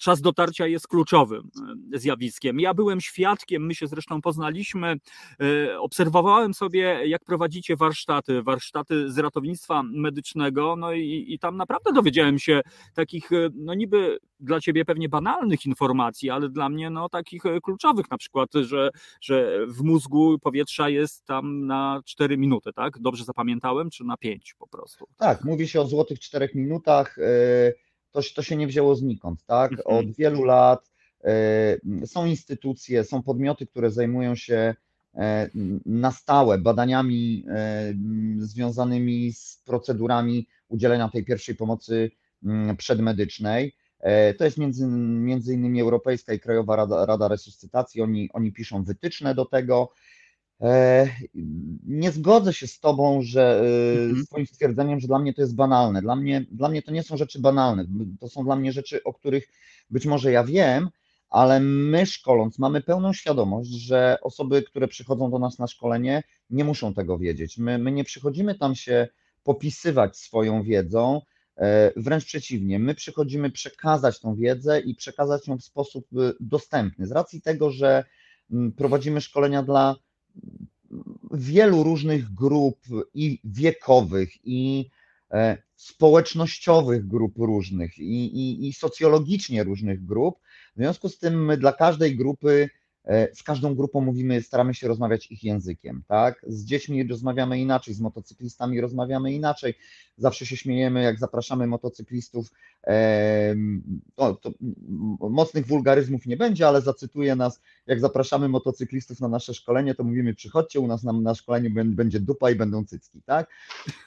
czas 0.00 0.20
dotarcia 0.20 0.66
jest 0.66 0.88
kluczowym 0.88 1.50
zjawiskiem. 1.94 2.60
Ja 2.60 2.74
byłem 2.74 3.00
świadkiem, 3.00 3.66
my 3.66 3.74
się 3.74 3.86
zresztą 3.86 4.20
poznaliśmy, 4.20 4.35
obserwowałem 5.78 6.54
sobie, 6.54 7.00
jak 7.06 7.24
prowadzicie 7.24 7.76
warsztaty, 7.76 8.42
warsztaty 8.42 9.12
z 9.12 9.18
ratownictwa 9.18 9.82
medycznego, 9.82 10.76
no 10.76 10.92
i, 10.92 11.24
i 11.28 11.38
tam 11.38 11.56
naprawdę 11.56 11.92
dowiedziałem 11.92 12.38
się 12.38 12.60
takich, 12.94 13.30
no 13.54 13.74
niby 13.74 14.18
dla 14.40 14.60
ciebie 14.60 14.84
pewnie 14.84 15.08
banalnych 15.08 15.66
informacji, 15.66 16.30
ale 16.30 16.48
dla 16.48 16.68
mnie 16.68 16.90
no 16.90 17.08
takich 17.08 17.42
kluczowych, 17.62 18.10
na 18.10 18.18
przykład, 18.18 18.50
że, 18.54 18.90
że 19.20 19.66
w 19.68 19.82
mózgu 19.82 20.38
powietrza 20.38 20.88
jest 20.88 21.24
tam 21.24 21.66
na 21.66 22.00
4 22.04 22.38
minuty, 22.38 22.72
tak? 22.72 22.98
Dobrze 22.98 23.24
zapamiętałem, 23.24 23.90
czy 23.90 24.04
na 24.04 24.16
5 24.16 24.54
po 24.58 24.66
prostu? 24.68 25.06
Tak, 25.16 25.44
mówi 25.44 25.68
się 25.68 25.80
o 25.80 25.86
złotych 25.86 26.20
4 26.20 26.48
minutach, 26.54 27.16
to, 28.12 28.20
to 28.34 28.42
się 28.42 28.56
nie 28.56 28.66
wzięło 28.66 28.94
znikąd, 28.94 29.44
tak? 29.46 29.72
Mhm. 29.72 29.96
Od 29.98 30.16
wielu 30.16 30.44
lat 30.44 30.90
Są 32.06 32.26
instytucje, 32.26 33.04
są 33.04 33.22
podmioty, 33.22 33.66
które 33.66 33.90
zajmują 33.90 34.34
się 34.34 34.74
na 35.86 36.12
stałe 36.12 36.58
badaniami 36.58 37.44
związanymi 38.38 39.32
z 39.32 39.62
procedurami 39.64 40.46
udzielenia 40.68 41.08
tej 41.08 41.24
pierwszej 41.24 41.54
pomocy 41.54 42.10
przedmedycznej. 42.78 43.76
To 44.38 44.44
jest 44.44 44.58
między, 44.58 44.86
między 44.86 45.54
innymi 45.54 45.80
Europejska 45.80 46.32
i 46.32 46.40
Krajowa 46.40 46.76
Rada, 46.76 47.06
Rada 47.06 47.28
Resuscytacji, 47.28 48.02
oni, 48.02 48.30
oni 48.32 48.52
piszą 48.52 48.84
wytyczne 48.84 49.34
do 49.34 49.44
tego. 49.44 49.92
E, 50.60 51.08
nie 51.86 52.12
zgodzę 52.12 52.52
się 52.52 52.66
z 52.66 52.80
Tobą, 52.80 53.22
że 53.22 53.60
e, 53.60 54.00
mhm. 54.00 54.24
z 54.24 54.26
Twoim 54.26 54.46
stwierdzeniem, 54.46 55.00
że 55.00 55.06
dla 55.06 55.18
mnie 55.18 55.34
to 55.34 55.40
jest 55.40 55.54
banalne. 55.54 56.02
Dla 56.02 56.16
mnie, 56.16 56.46
dla 56.52 56.68
mnie 56.68 56.82
to 56.82 56.92
nie 56.92 57.02
są 57.02 57.16
rzeczy 57.16 57.40
banalne. 57.40 57.86
To 58.20 58.28
są 58.28 58.44
dla 58.44 58.56
mnie 58.56 58.72
rzeczy, 58.72 59.02
o 59.04 59.14
których 59.14 59.48
być 59.90 60.06
może 60.06 60.32
ja 60.32 60.44
wiem, 60.44 60.88
ale 61.30 61.60
my 61.60 62.06
szkoląc 62.06 62.58
mamy 62.58 62.82
pełną 62.82 63.12
świadomość, 63.12 63.70
że 63.70 64.18
osoby, 64.22 64.62
które 64.62 64.88
przychodzą 64.88 65.30
do 65.30 65.38
nas 65.38 65.58
na 65.58 65.66
szkolenie, 65.66 66.22
nie 66.50 66.64
muszą 66.64 66.94
tego 66.94 67.18
wiedzieć. 67.18 67.58
My, 67.58 67.78
my 67.78 67.92
nie 67.92 68.04
przychodzimy 68.04 68.54
tam 68.54 68.74
się 68.74 69.08
popisywać 69.42 70.16
swoją 70.16 70.62
wiedzą, 70.62 71.20
e, 71.56 71.92
wręcz 71.96 72.24
przeciwnie, 72.24 72.78
my 72.78 72.94
przychodzimy 72.94 73.50
przekazać 73.50 74.20
tą 74.20 74.34
wiedzę 74.34 74.80
i 74.80 74.94
przekazać 74.94 75.48
ją 75.48 75.58
w 75.58 75.64
sposób 75.64 76.06
dostępny. 76.40 77.06
Z 77.06 77.12
racji 77.12 77.42
tego, 77.42 77.70
że 77.70 78.04
prowadzimy 78.76 79.20
szkolenia 79.20 79.62
dla 79.62 79.96
wielu 81.32 81.82
różnych 81.82 82.34
grup 82.34 82.78
i 83.14 83.40
wiekowych, 83.44 84.30
i 84.44 84.90
e, 85.30 85.58
społecznościowych 85.76 87.06
grup 87.06 87.38
różnych, 87.38 87.98
i, 87.98 88.24
i, 88.24 88.68
i 88.68 88.72
socjologicznie 88.72 89.64
różnych 89.64 90.04
grup. 90.04 90.38
W 90.76 90.78
związku 90.78 91.08
z 91.08 91.18
tym 91.18 91.44
my 91.44 91.56
dla 91.56 91.72
każdej 91.72 92.16
grupy 92.16 92.68
E, 93.06 93.34
z 93.34 93.42
każdą 93.42 93.74
grupą 93.74 94.00
mówimy, 94.00 94.42
staramy 94.42 94.74
się 94.74 94.88
rozmawiać 94.88 95.30
ich 95.30 95.44
językiem, 95.44 96.02
tak? 96.08 96.44
Z 96.48 96.64
dziećmi 96.64 97.08
rozmawiamy 97.08 97.60
inaczej, 97.60 97.94
z 97.94 98.00
motocyklistami 98.00 98.80
rozmawiamy 98.80 99.32
inaczej. 99.32 99.74
Zawsze 100.16 100.46
się 100.46 100.56
śmiejemy, 100.56 101.02
jak 101.02 101.18
zapraszamy 101.18 101.66
motocyklistów. 101.66 102.50
O, 104.16 104.36
mocnych 105.20 105.66
wulgaryzmów 105.66 106.26
nie 106.26 106.36
będzie, 106.36 106.68
ale 106.68 106.82
zacytuję 106.82 107.36
nas, 107.36 107.60
jak 107.86 108.00
zapraszamy 108.00 108.48
motocyklistów 108.48 109.20
na 109.20 109.28
nasze 109.28 109.54
szkolenie, 109.54 109.94
to 109.94 110.04
mówimy, 110.04 110.34
przychodźcie, 110.34 110.80
u 110.80 110.86
nas 110.86 111.02
na, 111.02 111.12
na 111.12 111.34
szkoleniu 111.34 111.70
będzie 111.84 112.20
dupa 112.20 112.50
i 112.50 112.54
będą 112.54 112.84
cycki, 112.84 113.22
tak? 113.22 113.50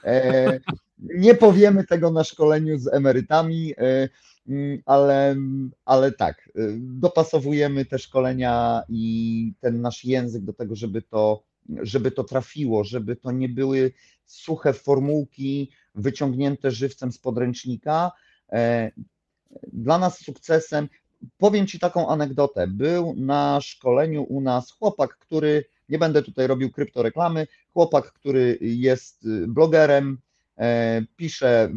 E, 0.04 0.60
nie 1.00 1.36
powiemy 1.36 1.84
tego 1.84 2.12
na 2.12 2.24
szkoleniu 2.24 2.80
z 2.80 2.88
emerytami. 2.88 3.74
Mm, 4.48 4.82
ale, 4.86 5.36
ale 5.86 6.12
tak, 6.12 6.50
y, 6.58 6.78
dopasowujemy 6.80 7.86
te 7.86 8.00
szkolenia 8.00 8.84
i 8.90 9.54
ten 9.60 9.82
nasz 9.82 10.06
język 10.06 10.44
do 10.44 10.54
tego, 10.54 10.76
żeby 10.76 11.02
to, 11.02 11.44
żeby 11.82 12.12
to 12.12 12.24
trafiło, 12.24 12.84
żeby 12.84 13.16
to 13.16 13.32
nie 13.32 13.50
były 13.50 13.92
suche 14.26 14.74
formułki 14.74 15.72
wyciągnięte 15.96 16.72
żywcem 16.72 17.12
z 17.12 17.18
podręcznika. 17.18 18.12
E, 18.52 18.92
dla 19.74 20.00
nas 20.00 20.20
sukcesem, 20.20 20.90
powiem 21.38 21.68
Ci 21.68 21.80
taką 21.80 22.08
anegdotę, 22.08 22.68
był 22.68 23.16
na 23.18 23.62
szkoleniu 23.62 24.24
u 24.24 24.42
nas 24.42 24.72
chłopak, 24.72 25.18
który, 25.18 25.66
nie 25.90 26.00
będę 26.00 26.24
tutaj 26.24 26.48
robił 26.48 26.72
kryptoreklamy, 26.72 27.48
chłopak, 27.74 28.14
który 28.14 28.58
jest 28.62 29.26
y, 29.26 29.48
blogerem, 29.48 30.18
e, 30.58 31.02
pisze 31.16 31.70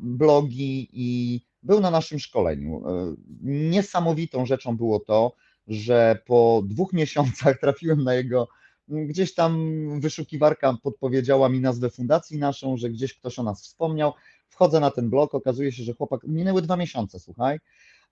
blogi 0.00 0.88
i 0.92 1.40
był 1.66 1.80
na 1.80 1.90
naszym 1.90 2.18
szkoleniu. 2.18 2.82
E, 2.88 3.14
niesamowitą 3.42 4.46
rzeczą 4.46 4.76
było 4.76 5.00
to, 5.00 5.32
że 5.66 6.18
po 6.26 6.62
dwóch 6.64 6.92
miesiącach 7.00 7.60
trafiłem 7.60 8.04
na 8.04 8.14
jego, 8.14 8.48
gdzieś 8.88 9.34
tam 9.34 9.60
wyszukiwarka 10.00 10.76
podpowiedziała 10.82 11.48
mi 11.48 11.60
nazwę 11.60 11.90
fundacji 11.90 12.38
naszą, 12.38 12.76
że 12.76 12.90
gdzieś 12.90 13.14
ktoś 13.14 13.38
o 13.38 13.42
nas 13.42 13.62
wspomniał. 13.62 14.12
Wchodzę 14.48 14.80
na 14.80 14.90
ten 14.90 15.10
blog, 15.10 15.34
okazuje 15.34 15.72
się, 15.72 15.82
że 15.82 15.92
chłopak, 15.92 16.20
minęły 16.24 16.62
dwa 16.62 16.76
miesiące, 16.76 17.20
słuchaj. 17.20 17.58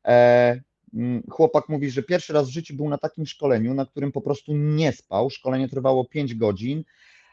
E, 0.04 0.60
chłopak 1.30 1.68
mówi, 1.68 1.90
że 1.90 2.02
pierwszy 2.02 2.32
raz 2.32 2.48
w 2.48 2.52
życiu 2.52 2.74
był 2.74 2.88
na 2.88 2.98
takim 2.98 3.26
szkoleniu, 3.26 3.74
na 3.74 3.86
którym 3.86 4.12
po 4.12 4.20
prostu 4.20 4.52
nie 4.56 4.92
spał. 4.92 5.30
Szkolenie 5.30 5.68
trwało 5.68 6.04
5 6.04 6.34
godzin 6.34 6.84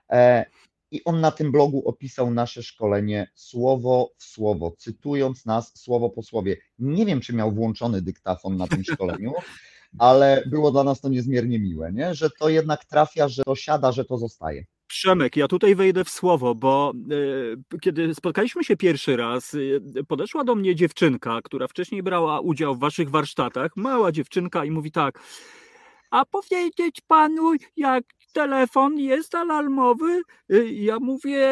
e, 0.09 0.45
i 0.91 1.03
on 1.03 1.21
na 1.21 1.31
tym 1.31 1.51
blogu 1.51 1.87
opisał 1.89 2.31
nasze 2.31 2.63
szkolenie 2.63 3.31
słowo 3.35 4.11
w 4.17 4.23
słowo, 4.23 4.75
cytując 4.77 5.45
nas 5.45 5.79
słowo 5.79 6.09
po 6.09 6.23
słowie. 6.23 6.57
Nie 6.79 7.05
wiem, 7.05 7.21
czy 7.21 7.33
miał 7.33 7.51
włączony 7.51 8.01
dyktafon 8.01 8.57
na 8.57 8.67
tym 8.67 8.83
szkoleniu, 8.83 9.33
ale 9.99 10.43
było 10.45 10.71
dla 10.71 10.83
nas 10.83 11.01
to 11.01 11.09
niezmiernie 11.09 11.59
miłe, 11.59 11.91
nie? 11.93 12.15
że 12.15 12.29
to 12.39 12.49
jednak 12.49 12.85
trafia, 12.85 13.27
że 13.27 13.43
to 13.43 13.55
siada, 13.55 13.91
że 13.91 14.05
to 14.05 14.17
zostaje. 14.17 14.65
Przemek, 14.87 15.35
ja 15.35 15.47
tutaj 15.47 15.75
wejdę 15.75 16.03
w 16.03 16.09
słowo, 16.09 16.55
bo 16.55 16.93
y, 17.73 17.79
kiedy 17.81 18.15
spotkaliśmy 18.15 18.63
się 18.63 18.77
pierwszy 18.77 19.17
raz, 19.17 19.53
y, 19.53 19.81
podeszła 20.07 20.43
do 20.43 20.55
mnie 20.55 20.75
dziewczynka, 20.75 21.39
która 21.43 21.67
wcześniej 21.67 22.03
brała 22.03 22.39
udział 22.39 22.75
w 22.75 22.79
waszych 22.79 23.09
warsztatach, 23.09 23.71
mała 23.75 24.11
dziewczynka 24.11 24.65
i 24.65 24.71
mówi 24.71 24.91
tak, 24.91 25.19
a 26.11 26.25
powiedzieć 26.25 27.01
panu, 27.07 27.53
jak 27.77 28.03
telefon 28.31 28.97
jest 28.99 29.35
alarmowy? 29.35 30.21
Y, 30.51 30.71
ja 30.71 30.99
mówię, 30.99 31.49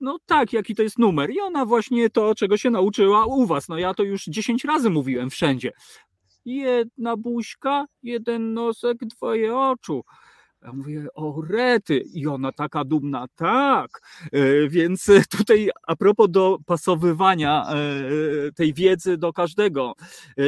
no 0.00 0.18
tak, 0.26 0.52
jaki 0.52 0.74
to 0.74 0.82
jest 0.82 0.98
numer. 0.98 1.30
I 1.30 1.40
ona 1.40 1.66
właśnie 1.66 2.10
to, 2.10 2.34
czego 2.34 2.56
się 2.56 2.70
nauczyła 2.70 3.26
u 3.26 3.46
was. 3.46 3.68
No 3.68 3.78
ja 3.78 3.94
to 3.94 4.02
już 4.02 4.24
10 4.24 4.64
razy 4.64 4.90
mówiłem 4.90 5.30
wszędzie. 5.30 5.72
Jedna 6.44 7.16
buźka, 7.16 7.86
jeden 8.02 8.54
nosek, 8.54 8.98
dwoje 8.98 9.56
oczu. 9.56 10.04
Ja 10.64 10.72
mówię, 10.72 11.06
o 11.14 11.42
rety, 11.48 12.04
i 12.14 12.26
ona 12.26 12.52
taka 12.52 12.84
dumna, 12.84 13.26
tak. 13.36 14.00
E, 14.32 14.68
więc 14.68 15.06
tutaj 15.38 15.70
a 15.86 15.96
propos 15.96 16.26
dopasowywania 16.30 17.66
e, 17.66 18.52
tej 18.52 18.74
wiedzy 18.74 19.18
do 19.18 19.32
każdego, 19.32 19.94
e, 20.38 20.44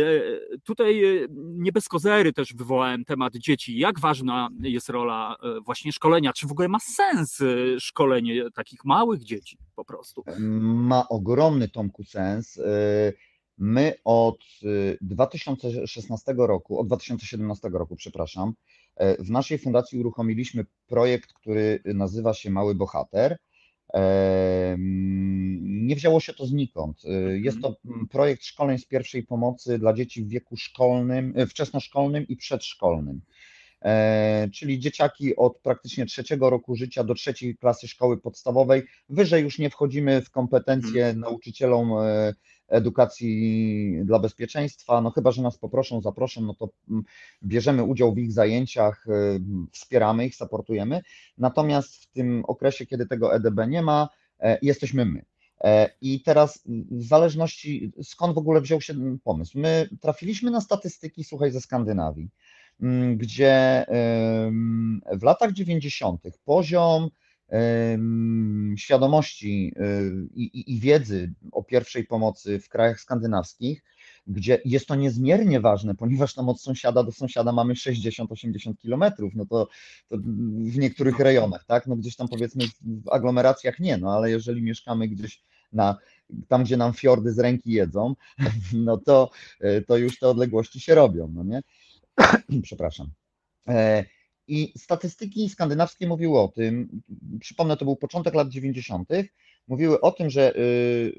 tutaj 0.65 1.03
nie 1.37 1.73
bez 1.73 1.89
kozery 1.89 2.33
też 2.33 2.55
wywołałem 2.55 3.05
temat 3.05 3.37
dzieci. 3.37 3.79
Jak 3.79 4.01
ważna 4.01 4.49
jest 4.61 4.89
rola 4.89 5.37
właśnie 5.65 5.93
szkolenia? 5.93 6.33
Czy 6.33 6.47
w 6.47 6.53
ogóle 6.53 6.69
ma 6.69 6.79
sens 6.81 7.39
szkolenie 7.79 8.51
takich 8.55 8.85
małych 8.85 9.25
dzieci 9.25 9.59
po 9.75 9.85
prostu? 9.85 10.25
Ma 10.61 11.09
ogromny 11.09 11.69
Tomku 11.69 12.05
sens. 12.05 12.61
My 13.59 13.95
od 14.05 14.39
2016 15.01 16.35
roku, 16.39 16.79
od 16.79 16.87
2017 16.87 17.69
roku, 17.69 17.97
przepraszam, 17.97 18.53
w 19.19 19.31
naszej 19.31 19.59
fundacji 19.59 19.99
uruchomiliśmy 19.99 20.65
projekt, 20.87 21.33
który 21.33 21.81
nazywa 21.85 22.35
się 22.35 22.51
Mały 22.51 22.75
Bohater. 22.75 23.37
E, 23.95 24.77
nie 25.61 25.97
wzięło 25.97 26.21
się 26.21 26.35
to 26.35 26.47
znikąd. 26.47 27.03
E, 27.05 27.39
jest 27.39 27.61
to 27.61 27.77
projekt 28.11 28.45
szkoleń 28.45 28.79
z 28.79 28.87
pierwszej 28.87 29.23
pomocy 29.23 29.79
dla 29.79 29.93
dzieci 29.93 30.25
w 30.25 30.29
wieku 30.29 30.57
szkolnym, 30.57 31.35
wczesnoszkolnym 31.49 32.29
i 32.29 32.37
przedszkolnym. 32.37 33.21
Czyli 34.53 34.79
dzieciaki 34.79 35.37
od 35.37 35.59
praktycznie 35.59 36.07
trzeciego 36.07 36.51
roku 36.51 36.77
życia 36.77 37.05
do 37.05 37.15
trzeciej 37.15 37.57
klasy 37.57 37.89
szkoły 37.89 38.21
podstawowej. 38.21 38.83
Wyżej 39.09 39.43
już 39.43 39.59
nie 39.59 39.71
wchodzimy 39.71 40.23
w 40.23 40.31
kompetencje 40.31 41.05
mhm. 41.05 41.21
nauczycielom 41.21 41.93
edukacji 42.69 44.01
dla 44.05 44.19
bezpieczeństwa, 44.19 45.01
no 45.01 45.11
chyba, 45.11 45.33
że 45.33 45.43
nas 45.43 45.59
poproszą, 45.59 46.01
zaproszą, 46.01 46.41
no 46.41 46.55
to 46.55 46.69
mm, 46.91 47.05
bierzemy 47.43 47.83
udział 47.83 48.15
w 48.15 48.19
ich 48.19 48.33
zajęciach, 48.33 49.07
y, 49.07 49.41
wspieramy 49.73 50.27
ich, 50.27 50.37
supportujemy, 50.37 51.01
natomiast 51.39 51.97
w 51.97 52.07
tym 52.07 52.45
okresie, 52.47 52.87
kiedy 52.87 53.07
tego 53.07 53.35
EDB 53.35 53.67
nie 53.69 53.83
ma, 53.83 54.09
e, 54.41 54.59
jesteśmy 54.63 55.05
my. 55.05 55.25
E, 55.65 55.91
I 56.01 56.23
teraz 56.23 56.63
w 56.91 57.03
zależności 57.03 57.93
skąd 58.03 58.35
w 58.35 58.39
ogóle 58.39 58.61
wziął 58.61 58.81
się 58.81 58.95
ten 58.95 59.19
pomysł. 59.25 59.59
My 59.59 59.89
trafiliśmy 60.01 60.51
na 60.51 60.61
statystyki, 60.61 61.25
słuchaj, 61.25 61.51
ze 61.51 61.61
Skandynawii, 61.61 62.31
mm, 62.81 63.17
gdzie 63.17 63.87
w 65.13 65.23
latach 65.23 65.53
90. 65.53 66.39
poziom 66.45 67.11
świadomości 68.77 69.75
y, 69.77 70.29
i, 70.35 70.81
wiedzy 70.81 71.33
o 71.53 71.63
pierwszej 71.63 72.05
pomocy 72.05 72.61
w 72.61 72.69
krajach 72.69 73.01
skandynawskich, 73.01 73.83
gdzie 74.27 74.61
jest 74.65 74.87
to 74.87 74.95
niezmiernie 74.95 75.61
ważne, 75.61 75.95
ponieważ 75.95 76.35
tam 76.35 76.49
od 76.49 76.61
sąsiada 76.61 77.03
do 77.03 77.13
sąsiada 77.13 77.53
mamy 77.53 77.75
60-80 77.75 78.77
kilometrów, 78.79 79.33
no 79.35 79.47
to, 79.47 79.69
to, 80.09 80.17
w 80.59 80.79
niektórych 80.79 81.19
rejonach, 81.19 81.65
tak, 81.65 81.87
no 81.87 81.97
gdzieś 81.97 82.17
tam 82.17 82.29
powiedzmy 82.29 82.65
w 82.83 83.09
aglomeracjach 83.09 83.79
nie, 83.79 83.97
no 83.97 84.15
ale 84.15 84.31
jeżeli 84.31 84.63
mieszkamy 84.63 85.09
gdzieś 85.09 85.43
na, 85.73 85.99
tam, 86.49 86.65
gdzie 86.65 86.77
nam 86.77 86.93
fiordy 86.93 87.33
z 87.33 87.39
ręki 87.39 87.73
jedzą, 87.73 88.15
no 88.73 88.97
to, 88.97 89.31
y, 89.65 89.85
to 89.87 89.97
już 89.97 90.19
te 90.19 90.29
odległości 90.29 90.81
się 90.81 90.95
robią, 90.95 91.33
no 91.35 91.45
nie? 91.45 91.63
Przepraszam. 92.63 93.11
E, 94.49 94.53
i 94.53 94.73
statystyki 94.79 95.49
skandynawskie 95.49 96.07
mówiły 96.07 96.41
o 96.41 96.49
tym, 96.49 97.03
przypomnę, 97.41 97.77
to 97.77 97.85
był 97.85 97.97
początek 97.97 98.35
lat 98.35 98.49
90., 98.49 99.09
mówiły 99.69 100.01
o 100.01 100.13
tym, 100.13 100.31
że 100.31 100.57
y, 100.57 101.13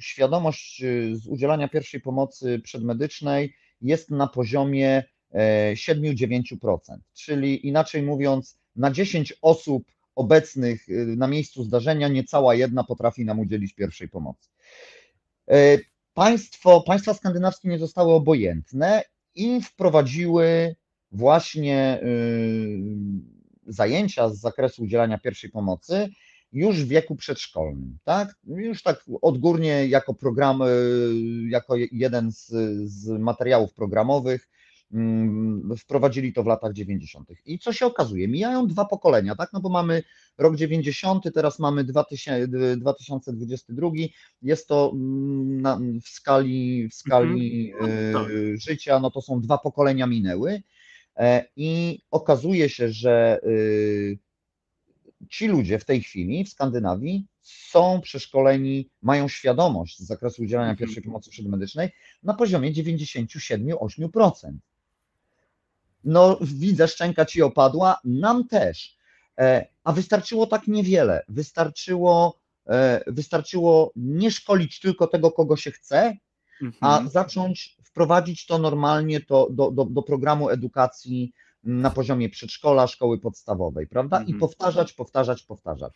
świadomość 0.00 0.82
y, 0.82 1.16
z 1.16 1.26
udzielania 1.26 1.68
pierwszej 1.68 2.00
pomocy 2.00 2.60
przedmedycznej 2.64 3.54
jest 3.82 4.10
na 4.10 4.26
poziomie 4.26 5.04
e, 5.32 5.72
7-9%, 5.74 6.78
czyli 7.14 7.66
inaczej 7.66 8.02
mówiąc, 8.02 8.58
na 8.76 8.90
10 8.90 9.34
osób 9.42 9.84
obecnych 10.14 10.88
y, 10.88 11.06
na 11.16 11.28
miejscu 11.28 11.64
zdarzenia 11.64 12.08
niecała 12.08 12.54
jedna 12.54 12.84
potrafi 12.84 13.24
nam 13.24 13.40
udzielić 13.40 13.74
pierwszej 13.74 14.08
pomocy. 14.08 14.48
E, 15.50 15.78
Państwo, 16.14 16.80
państwa 16.80 17.14
skandynawskie 17.14 17.68
nie 17.68 17.78
zostały 17.78 18.12
obojętne 18.12 19.02
i 19.34 19.62
wprowadziły 19.62 20.76
właśnie 21.12 22.00
y, 22.02 22.80
zajęcia 23.66 24.28
z 24.28 24.40
zakresu 24.40 24.82
udzielania 24.82 25.18
pierwszej 25.18 25.50
pomocy 25.50 26.08
już 26.52 26.84
w 26.84 26.88
wieku 26.88 27.16
przedszkolnym, 27.16 27.98
tak? 28.04 28.36
Już 28.46 28.82
tak 28.82 29.04
odgórnie 29.22 29.86
jako 29.86 30.14
program, 30.14 30.62
y, 30.62 30.68
jako 31.48 31.74
jeden 31.92 32.32
z, 32.32 32.46
z 32.84 33.08
materiałów 33.08 33.74
programowych 33.74 34.48
mm, 34.92 35.76
wprowadzili 35.78 36.32
to 36.32 36.42
w 36.42 36.46
latach 36.46 36.72
90. 36.72 37.28
I 37.46 37.58
co 37.58 37.72
się 37.72 37.86
okazuje? 37.86 38.28
Mijają 38.28 38.66
dwa 38.66 38.84
pokolenia, 38.84 39.34
tak? 39.34 39.52
No 39.52 39.60
bo 39.60 39.68
mamy 39.68 40.02
rok 40.38 40.56
90, 40.56 41.24
teraz 41.34 41.58
mamy 41.58 41.84
2000, 41.84 42.48
2022. 42.76 43.90
Jest 44.42 44.68
to 44.68 44.90
mm, 44.94 45.60
na, 45.60 45.78
w 46.04 46.08
skali, 46.08 46.88
w 46.88 46.94
skali 46.94 47.72
Mhm. 47.80 48.30
Y, 48.30 48.58
życia, 48.58 49.00
no 49.00 49.10
to 49.10 49.22
są 49.22 49.40
dwa 49.40 49.58
pokolenia 49.58 50.06
minęły. 50.06 50.62
E, 51.18 51.44
I 51.56 52.00
okazuje 52.10 52.68
się, 52.68 52.90
że 52.90 53.40
y, 53.46 54.18
ci 55.30 55.46
ludzie 55.48 55.78
w 55.78 55.84
tej 55.84 56.02
chwili 56.02 56.44
w 56.44 56.48
Skandynawii 56.48 57.26
są 57.42 58.00
przeszkoleni, 58.00 58.88
mają 59.02 59.28
świadomość 59.28 59.98
z 59.98 60.06
zakresu 60.06 60.42
udzielania 60.42 60.70
Mhm. 60.70 60.78
pierwszej 60.86 61.02
pomocy 61.02 61.30
przedmedycznej 61.30 61.90
na 62.22 62.34
poziomie 62.34 62.72
97-8%. 62.72 64.52
No, 66.04 66.38
widzę, 66.42 66.88
szczęka 66.88 67.24
ci 67.24 67.42
opadła, 67.42 68.00
nam 68.04 68.48
też. 68.48 68.96
E, 69.38 69.66
A 69.84 69.92
wystarczyło 69.92 70.46
tak 70.46 70.66
niewiele. 70.66 71.22
Wystarczyło, 71.28 72.38
e, 72.66 73.00
wystarczyło 73.06 73.92
nie 73.96 74.30
szkolić 74.30 74.80
tylko 74.80 75.06
tego, 75.06 75.30
kogo 75.30 75.56
się 75.56 75.70
chce, 75.70 76.16
a 76.80 76.94
Mhm. 76.98 77.08
zacząć 77.10 77.76
wprowadzić 77.98 78.46
to 78.46 78.58
normalnie 78.58 79.20
to 79.20 79.48
do, 79.50 79.70
do, 79.70 79.84
do 79.84 80.02
programu 80.02 80.48
edukacji 80.48 81.32
na 81.64 81.90
poziomie 81.90 82.28
przedszkola, 82.28 82.86
szkoły 82.86 83.18
podstawowej, 83.18 83.86
prawda? 83.86 84.16
I 84.18 84.20
Mhm. 84.20 84.38
powtarzać, 84.38 84.92
powtarzać, 84.92 85.42
powtarzać. 85.42 85.92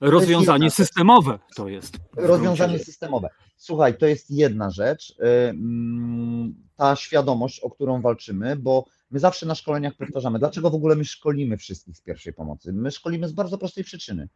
Rozwiązanie 0.00 0.66
rzecz. 0.66 0.76
systemowe 0.76 1.38
to 1.56 1.68
jest. 1.68 1.96
Rozwiązanie 2.16 2.78
systemowe. 2.78 3.28
Słuchaj, 3.56 3.98
to 3.98 4.06
jest 4.06 4.30
jedna 4.30 4.70
rzecz, 4.70 5.10
y, 5.10 5.14
mm, 5.24 6.54
ta 6.76 6.96
świadomość, 6.96 7.60
o 7.60 7.70
którą 7.70 8.02
walczymy, 8.02 8.56
bo 8.56 8.84
my 9.10 9.18
zawsze 9.18 9.46
na 9.46 9.54
szkoleniach 9.54 9.94
powtarzamy, 9.96 10.38
dlaczego 10.38 10.70
w 10.70 10.74
ogóle 10.74 10.96
my 10.96 11.04
szkolimy 11.04 11.56
wszystkich 11.56 11.96
z 11.96 12.00
pierwszej 12.00 12.32
pomocy. 12.32 12.72
My 12.72 12.90
szkolimy 12.90 13.28
z 13.28 13.32
bardzo 13.32 13.58
prostej 13.58 13.84
przyczyny, 13.84 14.28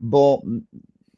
bo 0.00 0.42
mm, 0.44 0.66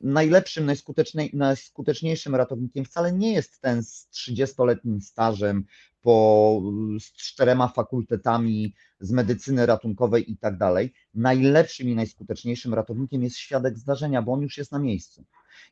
najlepszym, 0.01 0.66
najskuteczniej, 0.66 1.30
najskuteczniejszym 1.34 2.34
ratownikiem 2.34 2.84
wcale 2.84 3.12
nie 3.12 3.32
jest 3.32 3.61
ten 3.61 3.82
z 3.82 4.09
30-letnim 4.12 5.01
stażem, 5.01 5.64
po, 6.03 6.62
z 7.01 7.12
czterema 7.12 7.68
fakultetami 7.68 8.74
z 9.01 9.12
medycyny 9.12 9.66
ratunkowej 9.66 10.32
i 10.32 10.36
tak 10.36 10.59
dalej. 10.59 10.92
Najlepszym 11.14 11.88
i 11.88 11.94
najskuteczniejszym 11.94 12.74
ratownikiem 12.74 13.22
jest 13.22 13.36
świadek 13.36 13.78
zdarzenia, 13.78 14.22
bo 14.22 14.32
on 14.32 14.42
już 14.42 14.59
jest 14.59 14.72
na 14.72 14.78
miejscu. 14.78 15.24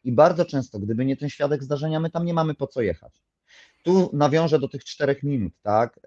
I 0.04 0.12
bardzo 0.12 0.44
często, 0.44 0.78
gdyby 0.78 1.04
nie 1.04 1.16
ten 1.16 1.28
świadek 1.28 1.64
zdarzenia, 1.64 2.00
my 2.00 2.10
tam 2.10 2.24
nie 2.24 2.34
mamy 2.34 2.54
po 2.54 2.66
co 2.66 2.82
jechać. 2.82 3.22
Tu 3.82 4.10
nawiążę 4.12 4.58
do 4.58 4.68
tych 4.68 4.84
czterech 4.84 5.22
minut, 5.22 5.52
tak? 5.62 6.00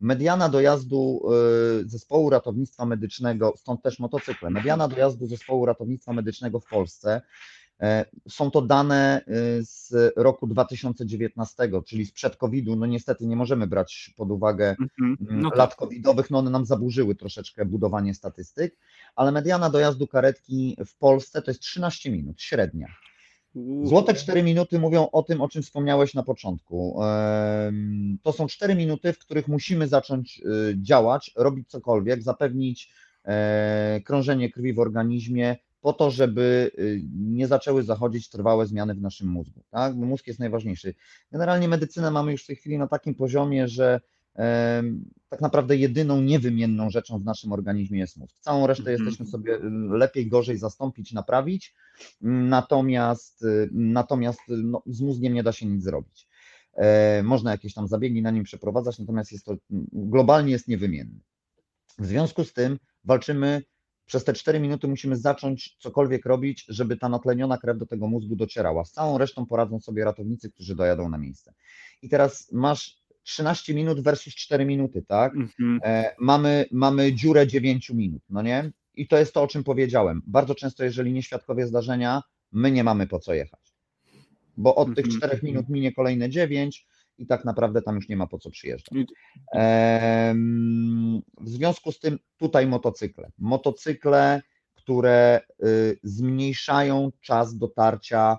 Mediana 0.00 0.48
dojazdu 0.48 1.22
y, 1.82 1.88
zespołu 1.88 2.30
ratownictwa 2.30 2.86
medycznego, 2.86 3.54
stąd 3.56 3.82
też 3.82 3.98
motocykle, 3.98 4.50
mediana 4.50 4.88
dojazdu 4.88 5.26
zespołu 5.26 5.66
ratownictwa 5.66 6.12
medycznego 6.12 6.60
w 6.60 6.66
Polsce 6.66 7.22
e, 7.80 8.04
są 8.28 8.50
to 8.50 8.62
dane 8.62 9.22
y, 9.28 9.64
z 9.64 9.94
roku 10.16 10.46
2019, 10.46 11.70
czyli 11.86 12.06
sprzed 12.06 12.36
COVID-u. 12.36 12.76
No 12.76 12.86
niestety 12.86 13.26
nie 13.26 13.36
możemy 13.36 13.66
brać 13.66 14.14
pod 14.16 14.30
uwagę 14.30 14.70
Mhm. 14.70 15.16
mm, 15.30 15.42
No 15.42 15.50
lat 15.54 15.70
tak. 15.70 15.78
covidowych, 15.78 16.30
no 16.30 16.38
one 16.38 16.50
nam 16.50 16.64
zaburzyły 16.66 17.14
troszeczkę 17.14 17.64
budowanie 17.64 18.14
statystyk, 18.14 18.76
ale 19.16 19.32
mediana 19.32 19.70
dojazdu 19.70 20.06
karetki 20.06 20.76
w 20.86 20.96
Polsce 20.98 21.42
to 21.42 21.50
jest 21.50 21.60
13 21.60 22.10
minut, 22.10 22.42
średnia. 22.42 22.86
Złote 23.82 24.14
4 24.14 24.42
minuty 24.42 24.78
mówią 24.78 25.08
o 25.12 25.22
tym, 25.22 25.40
o 25.40 25.48
czym 25.48 25.62
wspomniałeś 25.62 26.14
na 26.14 26.22
początku. 26.22 27.00
To 28.22 28.32
są 28.32 28.46
4 28.46 28.74
minuty, 28.74 29.12
w 29.12 29.18
których 29.18 29.48
musimy 29.48 29.88
zacząć 29.88 30.40
y, 30.40 30.76
działać, 30.82 31.32
robić 31.36 31.68
cokolwiek, 31.68 32.22
zapewnić 32.22 32.92
e, 33.24 34.00
krążenie 34.04 34.50
krwi 34.50 34.72
w 34.72 34.78
organizmie, 34.78 35.56
po 35.80 35.92
to, 35.92 36.10
żeby 36.10 36.70
y, 36.78 37.02
nie 37.14 37.46
zaczęły 37.46 37.82
zachodzić 37.82 38.28
trwałe 38.28 38.66
zmiany 38.66 38.94
w 38.94 39.00
naszym 39.00 39.28
mózgu. 39.28 39.62
Tak? 39.70 39.94
Bo 39.94 40.06
mózg 40.06 40.26
jest 40.26 40.40
najważniejszy. 40.40 40.94
Generalnie 41.32 41.68
medycynę 41.68 42.10
mamy 42.10 42.32
już 42.32 42.44
w 42.44 42.46
tej 42.46 42.56
chwili 42.56 42.78
na 42.78 42.86
takim 42.86 43.14
poziomie, 43.14 43.68
że 43.68 44.00
tak 45.28 45.40
naprawdę 45.40 45.76
jedyną 45.76 46.20
niewymienną 46.20 46.90
rzeczą 46.90 47.18
w 47.18 47.24
naszym 47.24 47.52
organizmie 47.52 47.98
jest 47.98 48.16
mózg. 48.16 48.36
Całą 48.40 48.66
resztę 48.66 48.90
Mhm. 48.90 48.98
jesteśmy 48.98 49.26
sobie 49.26 49.54
y, 49.54 49.60
lepiej, 49.90 50.28
gorzej 50.28 50.58
zastąpić, 50.58 51.12
naprawić. 51.12 51.74
Natomiast, 52.20 53.42
y, 53.42 53.68
natomiast 53.72 54.40
y, 54.40 54.56
no, 54.56 54.82
z 54.86 55.00
mózgiem 55.00 55.34
nie 55.34 55.42
da 55.42 55.52
się 55.52 55.66
nic 55.66 55.82
zrobić. 55.84 56.28
E, 56.76 57.22
Można 57.22 57.50
jakieś 57.50 57.74
tam 57.74 57.88
zabiegi 57.88 58.22
na 58.22 58.30
nim 58.30 58.44
przeprowadzać, 58.44 58.98
natomiast 58.98 59.32
jest 59.32 59.44
to 59.44 59.56
globalnie 59.92 60.52
jest 60.52 60.68
niewymienny. 60.68 61.20
W 61.98 62.06
związku 62.06 62.44
z 62.44 62.52
tym 62.52 62.78
walczymy 63.04 63.62
przez 64.06 64.24
te 64.24 64.32
4 64.32 64.60
minuty 64.60 64.88
musimy 64.88 65.16
zacząć 65.16 65.76
cokolwiek 65.78 66.26
robić, 66.26 66.64
żeby 66.68 66.96
ta 66.96 67.08
natleniona 67.08 67.58
krew 67.58 67.78
do 67.78 67.86
tego 67.86 68.06
mózgu 68.08 68.36
docierała. 68.36 68.84
Z 68.84 68.92
całą 68.92 69.18
resztą 69.18 69.46
poradzą 69.46 69.80
sobie 69.80 70.04
ratownicy, 70.04 70.50
którzy 70.50 70.76
dojadą 70.76 71.08
na 71.08 71.18
miejsce. 71.18 71.54
I 72.02 72.08
teraz 72.08 72.52
masz 72.52 72.98
13 73.28 73.74
minut 73.74 74.00
versus 74.00 74.34
4 74.34 74.64
minuty, 74.64 75.02
tak? 75.02 75.34
Mhm. 75.34 75.80
E, 75.84 76.14
mamy, 76.18 76.66
mamy 76.72 77.12
dziurę 77.12 77.46
9 77.46 77.90
minut, 77.90 78.22
no 78.30 78.42
nie? 78.42 78.70
I 78.94 79.08
to 79.08 79.18
jest 79.18 79.34
to, 79.34 79.42
o 79.42 79.46
czym 79.46 79.64
powiedziałem. 79.64 80.22
Bardzo 80.26 80.54
często, 80.54 80.84
jeżeli 80.84 81.12
nie 81.12 81.22
świadkowie 81.22 81.66
zdarzenia, 81.66 82.22
my 82.52 82.70
nie 82.70 82.84
mamy 82.84 83.06
po 83.06 83.18
co 83.18 83.34
jechać. 83.34 83.60
Bo 84.56 84.74
od 84.74 84.94
tych 84.94 85.04
Mhm. 85.04 85.20
4 85.20 85.40
minut 85.42 85.68
minie 85.68 85.92
kolejne 85.92 86.30
9 86.30 86.86
i 87.18 87.26
tak 87.26 87.44
naprawdę 87.44 87.82
tam 87.82 87.96
już 87.96 88.08
nie 88.08 88.16
ma 88.16 88.26
po 88.26 88.38
co 88.38 88.50
przyjeżdżać. 88.50 88.98
W 91.40 91.48
związku 91.48 91.92
z 91.92 92.00
tym 92.00 92.18
tutaj 92.36 92.66
motocykle. 92.66 93.30
Motocykle, 93.38 94.42
które 94.74 95.40
y, 95.64 95.98
zmniejszają 96.02 97.12
czas 97.20 97.58
dotarcia 97.58 98.38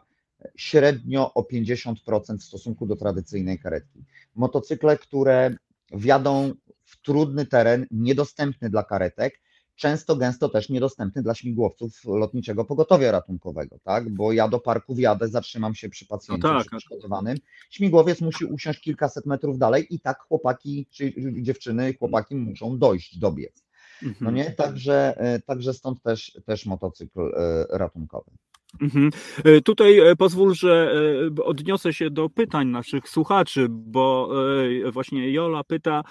średnio 0.55 1.33
o 1.33 1.41
50% 1.41 2.37
w 2.37 2.43
stosunku 2.43 2.85
do 2.85 2.95
tradycyjnej 2.95 3.59
karetki. 3.59 4.03
Motocykle, 4.35 4.97
które 4.97 5.55
wjadą 5.91 6.53
w 6.85 7.01
trudny 7.01 7.45
teren, 7.45 7.85
niedostępny 7.91 8.69
dla 8.69 8.83
karetek, 8.83 9.41
często 9.75 10.15
gęsto 10.15 10.49
też 10.49 10.69
niedostępny 10.69 11.21
dla 11.23 11.35
śmigłowców 11.35 12.05
lotniczego 12.05 12.65
pogotowia 12.65 13.11
ratunkowego, 13.11 13.79
tak? 13.83 14.09
Bo 14.09 14.31
ja 14.33 14.47
do 14.47 14.59
parku 14.59 14.95
wjadę, 14.95 15.27
zatrzymam 15.27 15.75
się 15.75 15.89
przy 15.89 16.05
pacjencie 16.07 16.41
tak, 16.47 16.65
przy 16.67 16.75
a- 16.75 16.79
przygotowanym. 16.79 17.37
Śmigłowiec 17.69 18.21
musi 18.21 18.45
usiąść 18.45 18.81
kilkaset 18.81 19.25
metrów 19.25 19.57
dalej 19.57 19.95
i 19.95 19.99
tak 19.99 20.19
chłopaki, 20.19 20.85
czy 20.91 21.13
dziewczyny, 21.41 21.93
chłopaki 21.93 22.35
muszą 22.35 22.77
dojść, 22.77 23.17
dobiec. 23.17 23.63
No 24.01 24.09
Mhm. 24.09 24.35
nie? 24.35 24.51
Także, 24.51 25.17
e, 25.17 25.39
także 25.41 25.73
stąd 25.73 26.01
też, 26.01 26.37
też 26.45 26.65
motocykl 26.65 27.19
e, 27.19 27.65
ratunkowy. 27.69 28.31
Mhm. 28.81 29.09
E, 29.43 29.61
Tutaj 29.61 29.99
e, 29.99 30.15
pozwól, 30.15 30.53
że 30.53 30.93
e, 31.39 31.43
odniosę 31.43 31.93
się 31.93 32.09
do 32.09 32.29
pytań 32.29 32.67
naszych 32.67 33.09
słuchaczy, 33.09 33.67
bo 33.69 34.29
właśnie 34.91 35.31
Jola 35.31 35.63
pyta, 35.63 36.03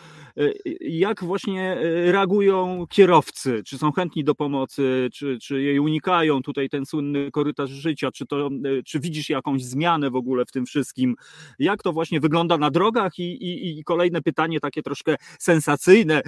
jak 0.81 1.25
właśnie 1.25 1.77
reagują 2.05 2.87
kierowcy, 2.91 3.63
czy 3.67 3.79
są 3.79 3.93
chętni 3.93 4.25
do 4.25 4.35
pomocy, 4.35 5.09
czy, 5.13 5.39
czy 5.43 5.63
jej 5.63 5.79
unikają, 5.79 6.43
tutaj 6.43 6.69
ten 6.69 6.87
słynny 6.87 7.31
korytarz 7.31 7.71
życia, 7.71 8.11
czy, 8.13 8.27
to, 8.27 8.51
czy 8.85 9.01
widzisz 9.01 9.31
jakąś 9.31 9.65
zmianę 9.65 10.11
w 10.11 10.17
ogóle 10.17 10.45
w 10.47 10.53
tym 10.53 10.67
wszystkim, 10.67 11.15
jak 11.59 11.83
to 11.83 11.93
właśnie 11.93 12.21
wygląda 12.21 12.59
na 12.59 12.71
drogach? 12.71 13.19
I, 13.19 13.23
i, 13.23 13.79
i 13.79 13.85
kolejne 13.85 14.23
pytanie 14.23 14.61
takie 14.61 14.83
troszkę 14.83 15.17
sensacyjne, 15.39 16.23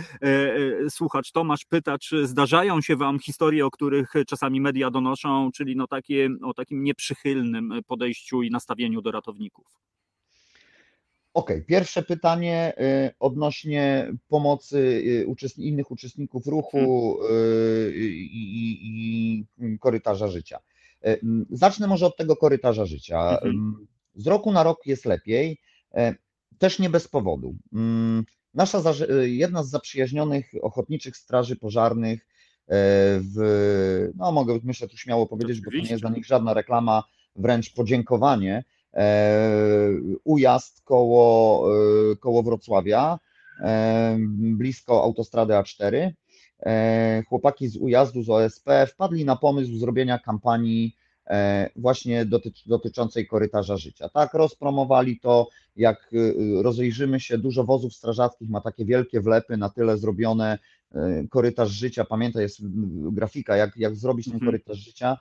słuchacz 0.89 1.33
Tomasz 1.33 1.65
pyta, 1.65 1.99
czy 1.99 2.27
zdarzają 2.27 2.81
się 2.81 2.97
Wam 2.97 3.19
historie, 3.19 3.67
o 3.67 3.71
których 3.71 4.13
czasami 4.27 4.61
media 4.61 4.91
donoszą, 4.91 5.51
czyli 5.55 5.77
no 5.77 5.87
takie, 5.87 6.20
o 6.43 6.55
takim 6.55 6.83
nieprzychylnym 6.83 7.73
podejściu 7.87 8.43
i 8.43 8.51
nastawieniu 8.51 9.03
do 9.03 9.11
ratowników? 9.11 9.81
Okej, 11.35 11.65
pierwsze 11.65 12.03
pytanie 12.03 12.73
y, 12.79 13.15
odnośnie 13.19 14.13
pomocy 14.29 14.79
y, 14.79 15.27
uczestni- 15.27 15.65
innych 15.65 15.91
uczestników 15.91 16.47
ruchu 16.47 17.19
y, 17.25 17.93
i, 17.97 18.37
i, 18.43 19.47
i 19.59 19.79
korytarza 19.79 20.29
życia. 20.29 20.59
Zacznę 21.51 21.87
może 21.87 22.07
od 22.07 22.17
tego 22.17 22.37
korytarza 22.37 22.87
życia. 22.87 23.31
Mhm. 23.31 23.87
Z 24.15 24.27
roku 24.27 24.53
na 24.53 24.63
rok 24.63 24.87
jest 24.87 25.05
lepiej. 25.05 25.59
E, 25.95 26.15
też 26.59 26.79
nie 26.79 26.91
bez 26.91 27.09
powodu. 27.09 27.57
Nasza, 28.55 28.83
jedna 29.23 29.63
z 29.63 29.71
zaprzyjaźnionych 29.71 30.51
ochotniczych 30.63 31.17
straży 31.17 31.57
pożarnych 31.57 32.27
w, 33.21 34.11
no 34.17 34.33
mogę 34.33 34.59
myślę 34.63 34.89
tu 34.89 34.97
śmiało 34.97 35.27
powiedzieć, 35.27 35.61
bo 35.61 35.71
to 35.71 35.77
nie 35.77 35.91
jest 35.91 36.03
dla 36.03 36.11
nich 36.11 36.27
żadna 36.27 36.55
reklama, 36.55 37.03
wręcz 37.37 37.75
podziękowanie, 37.75 38.65
ujazd 40.25 40.83
koło, 40.85 41.67
koło 42.21 42.43
Wrocławia, 42.43 43.19
blisko 44.33 45.03
autostrady 45.03 45.55
A4. 45.55 46.11
Chłopaki 47.29 47.69
z 47.69 47.77
ujazdu 47.77 48.23
z 48.23 48.31
OSP 48.31 48.71
wpadli 48.89 49.25
na 49.25 49.37
pomysł 49.37 49.77
zrobienia 49.77 50.19
kampanii 50.19 50.97
E, 51.31 51.71
właśnie 51.77 52.25
dotyczy, 52.25 52.69
dotyczącej 52.69 53.27
korytarza 53.27 53.77
życia. 53.77 54.09
Tak, 54.09 54.35
rozpromowali 54.35 55.21
to, 55.21 55.49
jak 55.77 56.13
y, 56.13 56.35
rozejrzymy 56.63 57.21
się, 57.21 57.39
dużo 57.39 57.65
wozów 57.65 57.95
strażackich 57.95 58.51
ma 58.51 58.61
takie 58.61 58.85
wielkie 58.85 59.21
wlepy, 59.21 59.57
na 59.57 59.69
tyle 59.69 59.99
zrobione, 59.99 60.53
e, 60.53 60.59
korytarz 61.31 61.71
życia, 61.71 62.05
pamiętaj, 62.05 62.43
jest 62.43 62.61
grafika, 63.13 63.57
jak, 63.57 63.77
jak 63.77 63.97
zrobić 63.97 64.27
ten 64.27 64.35
mhm. 64.35 64.49
korytarz 64.49 64.79
życia. 64.79 65.19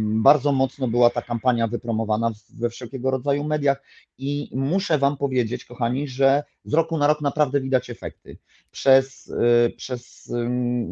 Bardzo 0.00 0.52
mocno 0.52 0.88
była 0.88 1.10
ta 1.10 1.22
kampania 1.22 1.66
wypromowana 1.66 2.30
we 2.50 2.70
wszelkiego 2.70 3.10
rodzaju 3.10 3.44
mediach 3.44 3.82
i 4.18 4.50
muszę 4.54 4.98
Wam 4.98 5.16
powiedzieć, 5.16 5.64
kochani, 5.64 6.08
że 6.08 6.42
z 6.64 6.74
roku 6.74 6.98
na 6.98 7.06
rok 7.06 7.20
naprawdę 7.20 7.60
widać 7.60 7.90
efekty. 7.90 8.38
Przez, 8.70 9.26
y, 9.26 9.74
przez 9.76 10.32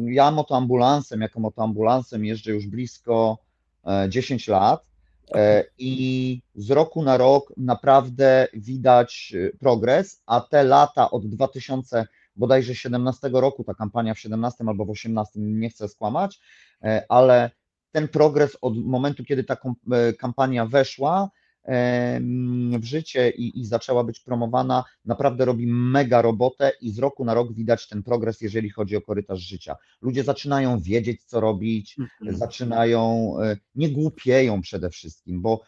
ja 0.07 0.31
motoambulansem, 0.31 1.21
jako 1.21 1.41
motoambulansem 1.41 2.25
jeżdżę 2.25 2.51
już 2.51 2.67
blisko 2.67 3.39
10 4.09 4.49
e, 4.49 4.53
lat 4.53 4.85
e, 5.35 5.65
i 5.79 6.43
z 6.55 6.71
roku 6.71 7.03
na 7.03 7.17
rok 7.17 7.53
naprawdę 7.57 8.49
widać 8.55 9.35
e, 9.37 9.59
progres, 9.59 10.23
a 10.27 10.41
te 10.41 10.65
lata 10.65 11.11
od 11.11 11.27
2000 11.27 12.07
bodajże 12.37 12.75
17 12.75 13.31
roku, 13.33 13.65
ta 13.65 13.75
kampania 13.75 14.15
w 14.15 14.19
17 14.19 14.65
albo 14.69 14.85
w 14.85 14.91
18, 14.91 15.33
nie 15.37 15.71
chcę 15.71 15.89
skłamać, 15.89 16.41
ale 17.09 17.51
ten 17.93 18.09
progres 18.09 18.57
od 18.61 18.79
momentu, 18.79 19.25
kiedy 19.25 19.45
ta 19.45 19.57
kampania 20.19 20.67
weszła, 20.67 21.31
w 22.79 22.85
życie 22.85 23.31
i, 23.31 23.61
i 23.61 23.67
zaczęła 23.67 24.05
być 24.05 24.21
promowana, 24.21 24.85
naprawdę 25.05 25.45
robi 25.45 25.67
mega 25.67 26.23
robotę 26.23 26.73
i 26.81 26.91
z 26.91 26.99
roku 26.99 27.25
na 27.25 27.35
rok 27.35 27.53
widać 27.53 27.89
ten 27.89 28.03
progres, 28.03 28.41
jeżeli 28.41 28.71
chodzi 28.71 28.97
o 28.97 29.01
korytarz 29.01 29.41
życia. 29.41 29.77
Ludzie 30.03 30.25
zaczynają 30.25 30.81
wiedzieć, 30.81 31.25
co 31.25 31.41
robić, 31.41 31.97
mhm. 31.99 32.37
zaczynają, 32.37 33.33
e, 33.43 33.57
nie 33.75 33.89
głupieją 33.89 34.61
przede 34.61 34.91
wszystkim, 34.91 35.43
bo 35.43 35.61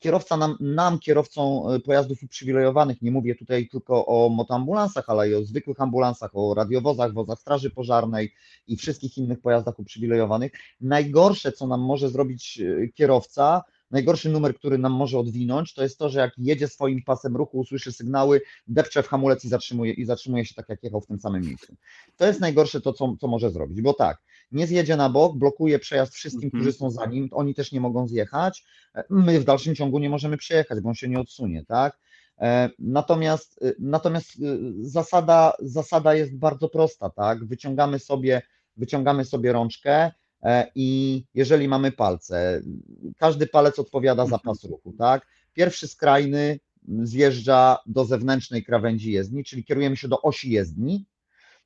kierowca 0.00 0.36
nam, 0.36 0.56
nam, 0.60 0.98
kierowcom 0.98 1.74
e, 1.74 1.80
pojazdów 1.80 2.22
uprzywilejowanych, 2.22 3.02
nie 3.02 3.10
mówię 3.10 3.34
tutaj 3.34 3.68
tylko 3.68 4.06
o 4.06 4.28
motoambulansach, 4.28 5.04
ale 5.06 5.30
i 5.30 5.34
o 5.34 5.44
zwykłych 5.44 5.80
ambulansach, 5.80 6.30
o 6.34 6.54
radiowozach, 6.54 7.12
wozach 7.12 7.38
straży 7.38 7.70
pożarnej 7.70 8.32
i 8.66 8.76
wszystkich 8.76 9.18
innych 9.18 9.40
pojazdach 9.40 9.78
uprzywilejowanych, 9.78 10.52
najgorsze, 10.80 11.52
co 11.52 11.66
nam 11.66 11.80
może 11.80 12.08
zrobić 12.10 12.60
e, 12.60 12.88
kierowca, 12.88 13.62
Najgorszy 13.92 14.28
numer, 14.28 14.54
który 14.54 14.78
nam 14.78 14.92
może 14.92 15.18
odwinąć, 15.18 15.74
to 15.74 15.82
jest 15.82 15.98
to, 15.98 16.08
że 16.08 16.20
jak 16.20 16.32
jedzie 16.38 16.68
swoim 16.68 17.02
pasem 17.02 17.36
ruchu, 17.36 17.58
usłyszy 17.58 17.92
sygnały, 17.92 18.40
depcze 18.66 19.02
w 19.02 19.08
hamulec 19.08 19.44
i 19.44 19.48
zatrzymuje, 19.48 19.92
i 19.92 20.04
zatrzymuje 20.04 20.44
się 20.44 20.54
tak, 20.54 20.68
jak 20.68 20.82
jechał 20.82 21.00
w 21.00 21.06
tym 21.06 21.20
samym 21.20 21.42
miejscu. 21.42 21.76
To 22.16 22.26
jest 22.26 22.40
najgorsze 22.40 22.80
to, 22.80 22.92
co, 22.92 23.16
co 23.20 23.28
może 23.28 23.50
zrobić, 23.50 23.82
bo 23.82 23.94
tak, 23.94 24.22
nie 24.52 24.66
zjedzie 24.66 24.96
na 24.96 25.08
bok, 25.08 25.36
blokuje 25.36 25.78
przejazd 25.78 26.14
wszystkim, 26.14 26.44
mhm. 26.44 26.62
którzy 26.62 26.78
są 26.78 26.90
za 26.90 27.06
nim, 27.06 27.28
oni 27.32 27.54
też 27.54 27.72
nie 27.72 27.80
mogą 27.80 28.08
zjechać, 28.08 28.64
my 29.10 29.40
w 29.40 29.44
dalszym 29.44 29.74
ciągu 29.74 29.98
nie 29.98 30.10
możemy 30.10 30.36
przejechać, 30.36 30.80
bo 30.80 30.88
on 30.88 30.94
się 30.94 31.08
nie 31.08 31.20
odsunie, 31.20 31.64
tak? 31.64 31.98
E, 32.40 32.70
natomiast, 32.78 33.62
e, 33.62 33.72
natomiast 33.78 34.30
e, 34.30 34.58
zasada, 34.80 35.52
zasada 35.60 36.14
jest 36.14 36.36
bardzo 36.36 36.68
prosta, 36.68 37.10
tak? 37.10 37.44
Wyciągamy 37.44 37.98
sobie, 37.98 38.42
wyciągamy 38.76 39.24
sobie 39.24 39.52
rączkę, 39.52 39.92
E, 40.04 40.12
i 40.74 41.24
jeżeli 41.34 41.68
mamy 41.68 41.92
palce, 41.92 42.62
każdy 43.16 43.46
palec 43.46 43.78
odpowiada 43.78 44.26
za 44.26 44.38
pas 44.38 44.64
ruchu, 44.64 44.92
tak? 44.98 45.26
Pierwszy 45.52 45.88
skrajny 45.88 46.60
zjeżdża 47.02 47.78
do 47.86 48.04
zewnętrznej 48.04 48.64
krawędzi 48.64 49.12
jezdni, 49.12 49.44
czyli 49.44 49.64
kierujemy 49.64 49.96
się 49.96 50.08
do 50.08 50.22
osi 50.22 50.50
jezdni, 50.50 51.06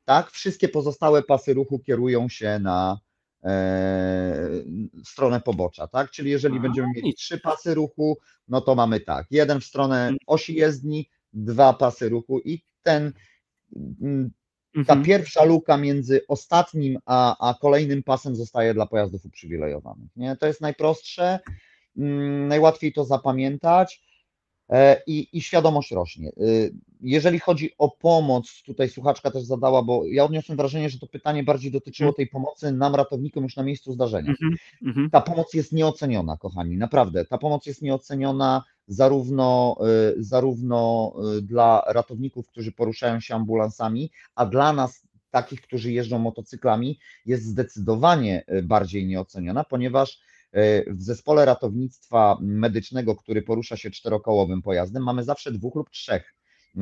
tak? 0.04 0.30
Wszystkie 0.30 0.68
pozostałe 0.68 1.22
pasy 1.22 1.54
ruchu 1.54 1.78
kierują 1.78 2.28
się 2.28 2.58
na 2.58 2.98
e, 3.44 4.48
stronę 5.04 5.40
pobocza, 5.40 5.86
tak? 5.86 6.10
Czyli 6.10 6.30
jeżeli 6.30 6.60
będziemy 6.60 6.88
mieli 6.96 7.14
trzy 7.14 7.40
pasy 7.40 7.74
ruchu, 7.74 8.18
no 8.48 8.60
to 8.60 8.74
mamy 8.74 9.00
tak, 9.00 9.26
jeden 9.30 9.60
w 9.60 9.64
stronę 9.64 10.12
osi 10.26 10.54
jezdni, 10.54 11.10
dwa 11.32 11.72
pasy 11.72 12.08
ruchu 12.08 12.40
i 12.40 12.62
ten 12.82 13.12
ta 14.84 14.92
mhm. 14.92 15.02
pierwsza 15.02 15.44
luka 15.44 15.76
między 15.76 16.26
ostatnim 16.28 16.98
a, 17.06 17.48
a 17.50 17.54
kolejnym 17.54 18.02
pasem 18.02 18.36
zostaje 18.36 18.74
dla 18.74 18.86
pojazdów 18.86 19.24
uprzywilejowanych. 19.24 20.16
Nie? 20.16 20.36
To 20.36 20.46
jest 20.46 20.60
najprostsze, 20.60 21.38
mm, 21.96 22.48
najłatwiej 22.48 22.92
to 22.92 23.04
zapamiętać 23.04 24.05
i, 25.06 25.28
i 25.32 25.42
świadomość 25.42 25.90
rośnie. 25.90 26.32
Y, 26.40 26.74
jeżeli 27.00 27.38
chodzi 27.38 27.70
o 27.78 27.88
pomoc, 27.90 28.62
tutaj 28.62 28.88
słuchaczka 28.88 29.30
też 29.30 29.42
zadała, 29.42 29.82
bo 29.82 30.06
ja 30.06 30.24
odniosłem 30.24 30.58
wrażenie, 30.58 30.90
że 30.90 30.98
to 30.98 31.06
pytanie 31.06 31.42
bardziej 31.42 31.70
dotyczyło 31.70 32.08
mhm. 32.08 32.16
tej 32.16 32.26
pomocy 32.26 32.72
nam, 32.72 32.94
ratownikom, 32.94 33.44
już 33.44 33.56
na 33.56 33.62
miejscu 33.62 33.92
zdarzenia. 33.92 34.34
Mhm, 34.82 35.10
ta 35.10 35.20
pomoc 35.20 35.54
jest 35.54 35.72
nieoceniona, 35.72 36.36
kochani, 36.36 36.76
naprawdę. 36.76 37.24
Ta 37.24 37.38
pomoc 37.38 37.66
jest 37.66 37.82
nieoceniona 37.82 38.64
zarówno, 38.88 39.76
y, 40.16 40.24
zarówno 40.24 41.12
dla 41.42 41.82
ratowników, 41.86 42.48
którzy 42.48 42.72
poruszają 42.72 43.20
się 43.20 43.34
ambulansami, 43.34 44.10
a 44.34 44.46
dla 44.46 44.72
nas, 44.72 45.06
takich, 45.30 45.60
którzy 45.60 45.92
jeżdżą 45.92 46.18
motocyklami, 46.18 46.98
jest 47.26 47.44
zdecydowanie 47.44 48.44
bardziej 48.62 49.06
nieoceniona, 49.06 49.64
ponieważ 49.64 50.20
w 50.86 51.02
zespole 51.02 51.44
ratownictwa 51.44 52.38
medycznego, 52.40 53.16
który 53.16 53.42
porusza 53.42 53.76
się 53.76 53.90
czterokołowym 53.90 54.62
pojazdem, 54.62 55.02
mamy 55.02 55.24
zawsze 55.24 55.52
dwóch 55.52 55.74
lub 55.74 55.90
trzech 55.90 56.34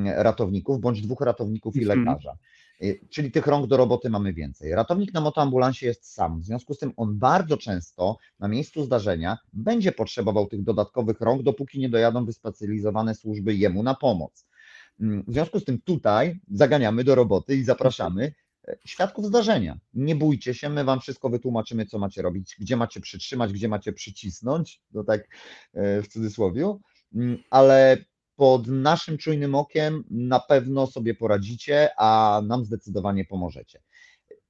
ratowników, 0.05 0.81
bądź 0.81 1.03
dwóch 1.03 1.21
ratowników 1.21 1.77
i 1.77 1.83
mhm. 1.83 1.99
lekarza. 1.99 2.37
Y, 2.83 3.01
czyli 3.11 3.31
tych 3.31 3.47
rąk 3.47 3.67
do 3.67 3.77
roboty 3.77 4.11
mamy 4.11 4.33
więcej. 4.33 4.75
Ratownik 4.75 5.13
na 5.13 5.21
motoambulansie 5.21 5.87
jest 5.87 6.13
sam, 6.13 6.41
w 6.41 6.45
związku 6.45 6.75
z 6.75 6.79
tym 6.79 6.93
on 6.97 7.19
bardzo 7.19 7.57
często 7.57 8.17
na 8.39 8.49
miejscu 8.49 8.85
zdarzenia 8.85 9.39
będzie 9.53 9.93
potrzebował 9.93 10.47
tych 10.47 10.63
dodatkowych 10.63 11.21
rąk, 11.21 11.43
dopóki 11.43 11.79
nie 11.79 11.89
dojadą 11.89 12.25
wyspecjalizowane 12.25 13.15
służby 13.15 13.55
jemu 13.55 13.83
na 13.83 13.95
pomoc. 13.95 14.47
Mm, 15.01 15.25
w 15.29 15.33
związku 15.33 15.61
z 15.61 15.65
tym 15.65 15.81
tutaj 15.81 16.41
zaganiamy 16.51 17.05
do 17.05 17.15
roboty 17.15 17.57
i 17.57 17.65
zapraszamy 17.65 18.25
e, 18.25 18.33
świadków 18.85 19.27
zdarzenia. 19.27 19.79
Nie 19.95 20.17
bójcie 20.17 20.55
się, 20.55 20.69
my 20.69 20.85
wam 20.85 21.01
wszystko 21.01 21.31
wytłumaczymy, 21.31 21.87
co 21.87 21.99
macie 21.99 22.23
robić, 22.23 22.57
gdzie 22.59 22.77
macie 22.77 23.01
przytrzymać, 23.01 23.53
gdzie 23.53 23.69
macie 23.69 23.93
przycisnąć, 23.93 24.81
to 24.93 25.05
tak 25.05 25.29
e, 25.75 26.03
w 26.03 26.09
cudzysłowie, 26.09 26.79
mm, 27.15 27.39
ale 27.51 27.97
pod 28.37 28.67
naszym 28.67 29.19
czujnym 29.19 29.55
okiem 29.55 30.05
na 30.11 30.41
pewno 30.41 30.87
sobie 30.87 31.15
poradzicie, 31.15 31.89
a 31.99 32.43
nam 32.47 32.65
zdecydowanie 32.65 33.25
pomożecie. 33.25 33.81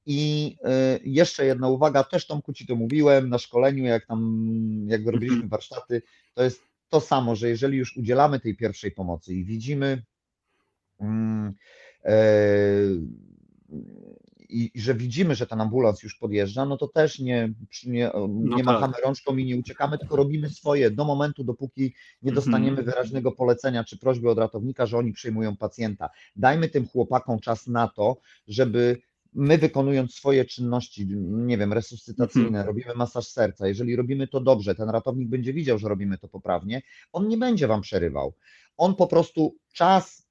I 0.06 0.56
y, 0.96 1.00
jeszcze 1.04 1.46
jedna 1.46 1.68
uwaga, 1.68 2.04
też 2.04 2.26
Tomku 2.26 2.52
Ci 2.52 2.66
to 2.66 2.76
mówiłem 2.76 3.28
na 3.28 3.38
szkoleniu, 3.38 3.84
jak 3.84 4.06
tam, 4.06 4.56
jak 4.88 5.06
robiliśmy 5.06 5.48
warsztaty, 5.48 6.02
to 6.34 6.44
jest 6.44 6.62
to 6.88 7.00
samo, 7.00 7.36
że 7.36 7.48
jeżeli 7.48 7.78
już 7.78 7.96
udzielamy 7.96 8.40
tej 8.40 8.56
pierwszej 8.56 8.90
pomocy 8.90 9.34
i 9.34 9.44
widzimy, 9.44 10.02
mm, 11.00 11.54
i, 14.48 14.70
że 14.74 14.94
widzimy, 14.94 15.34
że 15.34 15.46
ten 15.46 15.60
ambulans 15.60 16.02
już 16.02 16.14
podjeżdża, 16.14 16.64
no 16.64 16.76
to 16.76 16.88
też 16.88 17.18
nie, 17.18 17.52
nie, 17.86 18.10
no 18.14 18.28
nie 18.28 18.56
tak. 18.56 18.64
machamy 18.64 18.94
rączką 19.04 19.36
i 19.36 19.44
nie 19.44 19.56
uciekamy, 19.56 19.98
tylko 19.98 20.16
robimy 20.16 20.50
swoje 20.50 20.90
do 20.90 21.04
momentu, 21.04 21.44
dopóki 21.44 21.82
nie 22.22 22.30
mhm. 22.30 22.34
dostaniemy 22.34 22.82
wyraźnego 22.82 23.32
polecenia 23.32 23.84
czy 23.84 23.98
prośby 23.98 24.30
od 24.30 24.38
ratownika, 24.38 24.86
że 24.86 24.98
oni 24.98 25.12
przyjmują 25.12 25.56
pacjenta. 25.56 26.10
Dajmy 26.36 26.68
tym 26.68 26.88
chłopakom 26.88 27.40
czas 27.40 27.66
na 27.66 27.88
to, 27.88 28.16
żeby 28.48 29.00
my 29.34 29.58
wykonując 29.58 30.14
swoje 30.14 30.44
czynności, 30.44 31.06
nie 31.26 31.58
wiem, 31.58 31.72
resuscytacyjne, 31.72 32.46
mhm. 32.46 32.66
robimy 32.66 32.94
masaż 32.94 33.26
serca, 33.26 33.68
jeżeli 33.68 33.96
robimy 33.96 34.28
to 34.28 34.40
dobrze, 34.40 34.74
ten 34.74 34.90
ratownik 34.90 35.28
będzie 35.28 35.52
widział, 35.52 35.78
że 35.78 35.88
robimy 35.88 36.18
to 36.18 36.28
poprawnie, 36.28 36.82
on 37.12 37.28
nie 37.28 37.36
będzie 37.36 37.66
wam 37.66 37.80
przerywał. 37.80 38.34
On 38.76 38.94
po 38.94 39.06
prostu 39.06 39.56
czas 39.72 40.23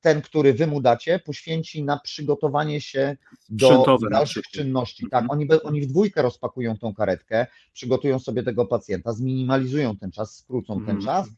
ten, 0.00 0.22
który 0.22 0.54
wy 0.54 0.66
mu 0.66 0.80
dacie, 0.80 1.18
poświęci 1.18 1.84
na 1.84 1.98
przygotowanie 1.98 2.80
się 2.80 3.16
do 3.48 3.98
dalszych 4.10 4.44
czynności. 4.44 5.06
Tak, 5.10 5.22
mhm. 5.22 5.40
oni, 5.40 5.60
oni 5.62 5.80
w 5.80 5.86
dwójkę 5.86 6.22
rozpakują 6.22 6.78
tą 6.78 6.94
karetkę, 6.94 7.46
przygotują 7.72 8.18
sobie 8.18 8.42
tego 8.42 8.66
pacjenta, 8.66 9.12
zminimalizują 9.12 9.96
ten 9.96 10.10
czas, 10.10 10.36
skrócą 10.36 10.74
ten 10.74 10.96
mhm. 10.96 11.04
czas 11.04 11.28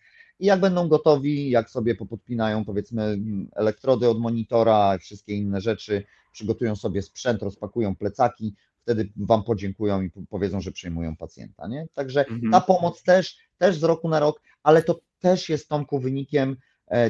i 0.40 0.46
jak 0.46 0.60
będą 0.60 0.88
gotowi, 0.88 1.50
jak 1.50 1.70
sobie 1.70 1.94
popodpinają 1.94 2.64
powiedzmy 2.64 3.18
elektrody 3.54 4.08
od 4.08 4.20
monitora, 4.20 4.98
wszystkie 4.98 5.34
inne 5.34 5.60
rzeczy, 5.60 6.04
przygotują 6.32 6.76
sobie 6.76 7.02
sprzęt, 7.02 7.42
rozpakują 7.42 7.96
plecaki, 7.96 8.54
wtedy 8.82 9.12
wam 9.16 9.42
podziękują 9.42 10.02
i 10.02 10.10
powiedzą, 10.28 10.60
że 10.60 10.72
przyjmują 10.72 11.16
pacjenta. 11.16 11.68
Nie? 11.68 11.86
Także 11.94 12.20
mhm. 12.26 12.52
ta 12.52 12.60
pomoc 12.60 13.02
też, 13.02 13.38
też 13.58 13.78
z 13.78 13.82
roku 13.82 14.08
na 14.08 14.20
rok, 14.20 14.42
ale 14.62 14.82
to 14.82 15.00
też 15.18 15.48
jest 15.48 15.68
Tomku 15.68 15.98
wynikiem 15.98 16.56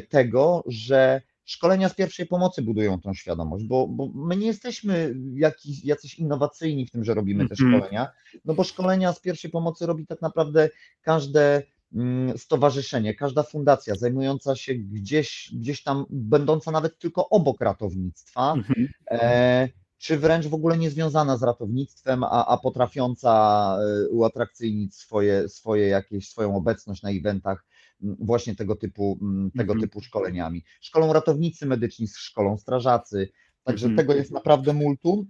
tego, 0.09 0.64
że 0.66 1.22
szkolenia 1.45 1.89
z 1.89 1.95
pierwszej 1.95 2.26
pomocy 2.26 2.62
budują 2.62 3.01
tą 3.01 3.14
świadomość, 3.14 3.64
bo, 3.64 3.89
bo 3.89 4.09
my 4.14 4.37
nie 4.37 4.47
jesteśmy 4.47 5.14
jakiś, 5.35 5.85
jacyś 5.85 6.14
innowacyjni 6.18 6.87
w 6.87 6.91
tym, 6.91 7.05
że 7.05 7.14
robimy 7.14 7.49
te 7.49 7.55
Mhm. 7.55 7.70
szkolenia, 7.70 8.12
no 8.45 8.55
bo 8.55 8.64
szkolenia 8.64 9.12
z 9.12 9.20
pierwszej 9.20 9.51
pomocy 9.51 9.87
robi 9.87 10.07
tak 10.07 10.22
naprawdę 10.22 10.68
każde 11.03 11.62
mm, 11.95 12.39
stowarzyszenie, 12.39 13.14
każda 13.14 13.43
fundacja 13.43 13.95
zajmująca 13.95 14.57
się 14.57 14.74
gdzieś, 14.74 15.51
gdzieś 15.55 15.83
tam, 15.83 16.07
będąca 16.11 16.70
nawet 16.70 16.99
tylko 16.99 17.28
obok 17.28 17.61
ratownictwa, 17.61 18.53
Mhm. 18.53 18.89
e, 19.11 19.68
czy 19.99 20.18
wręcz 20.18 20.47
w 20.47 20.55
ogóle 20.55 20.78
nie 20.78 20.91
związana 20.91 21.37
z 21.37 21.43
ratownictwem, 21.43 22.24
a, 22.24 22.47
a 22.47 22.57
potrafiąca 22.57 23.76
e, 23.81 24.09
uatrakcyjnić 24.09 24.95
swoje, 24.95 25.49
swoje 25.49 25.89
jakieś, 25.89 26.28
swoją 26.28 26.57
obecność 26.57 27.03
na 27.03 27.11
eventach 27.11 27.64
właśnie 28.03 28.57
tego 28.57 28.76
typu, 28.76 29.18
m, 29.22 29.51
tego 29.57 29.72
Mhm. 29.72 29.80
typu 29.88 30.01
szkoleniami. 30.01 30.64
Szkolą 30.80 31.12
ratownicy 31.12 31.66
medyczni, 31.66 32.09
szkolą 32.09 32.59
strażacy, 32.59 33.28
także 33.64 33.86
Mhm. 33.86 33.96
tego 33.96 34.18
jest 34.18 34.30
naprawdę 34.30 34.72
multum. 34.72 35.26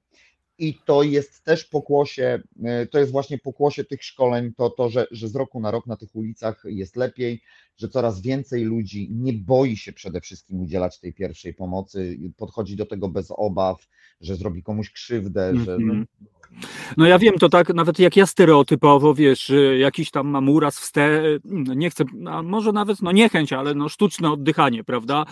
I 0.58 0.74
to 0.84 1.02
jest 1.02 1.44
też 1.44 1.64
pokłosie, 1.64 2.42
e, 2.64 2.86
to 2.86 2.98
jest 2.98 3.12
właśnie 3.12 3.38
pokłosie 3.38 3.84
tych 3.84 4.04
szkoleń, 4.04 4.52
to, 4.56 4.70
to 4.70 4.88
że, 4.88 5.06
że 5.10 5.28
z 5.28 5.34
roku 5.34 5.60
na 5.60 5.70
rok 5.70 5.86
na 5.86 5.96
tych 5.96 6.16
ulicach 6.16 6.62
jest 6.64 6.96
lepiej, 6.96 7.42
że 7.76 7.88
coraz 7.88 8.20
więcej 8.20 8.64
ludzi 8.64 9.08
nie 9.12 9.32
boi 9.32 9.76
się 9.76 9.92
przede 9.92 10.20
wszystkim 10.20 10.60
udzielać 10.60 11.00
tej 11.00 11.14
pierwszej 11.14 11.54
pomocy, 11.54 12.18
podchodzi 12.36 12.76
do 12.76 12.86
tego 12.86 13.08
bez 13.08 13.30
obaw, 13.30 13.86
że 14.20 14.36
zrobi 14.36 14.62
komuś 14.62 14.90
krzywdę, 14.90 15.56
że 15.64 15.78
no, 15.78 15.92
Mhm. 15.92 16.06
No 16.96 17.06
ja 17.06 17.18
wiem, 17.18 17.34
to 17.38 17.48
tak 17.48 17.74
nawet 17.74 17.98
jak 17.98 18.16
ja 18.16 18.26
stereotypowo, 18.26 19.14
wiesz, 19.14 19.50
y, 19.50 19.78
jakiś 19.78 20.10
tam 20.10 20.28
mam 20.28 20.48
uraz 20.48 20.78
w 20.80 20.84
ste, 20.84 21.22
nie 21.76 21.90
chcę, 21.90 22.04
a 22.26 22.42
może 22.42 22.72
nawet, 22.72 23.02
no 23.02 23.12
niechęć, 23.12 23.52
ale 23.52 23.74
no 23.74 23.88
sztuczne 23.88 24.32
oddychanie, 24.32 24.84
prawda? 24.84 25.24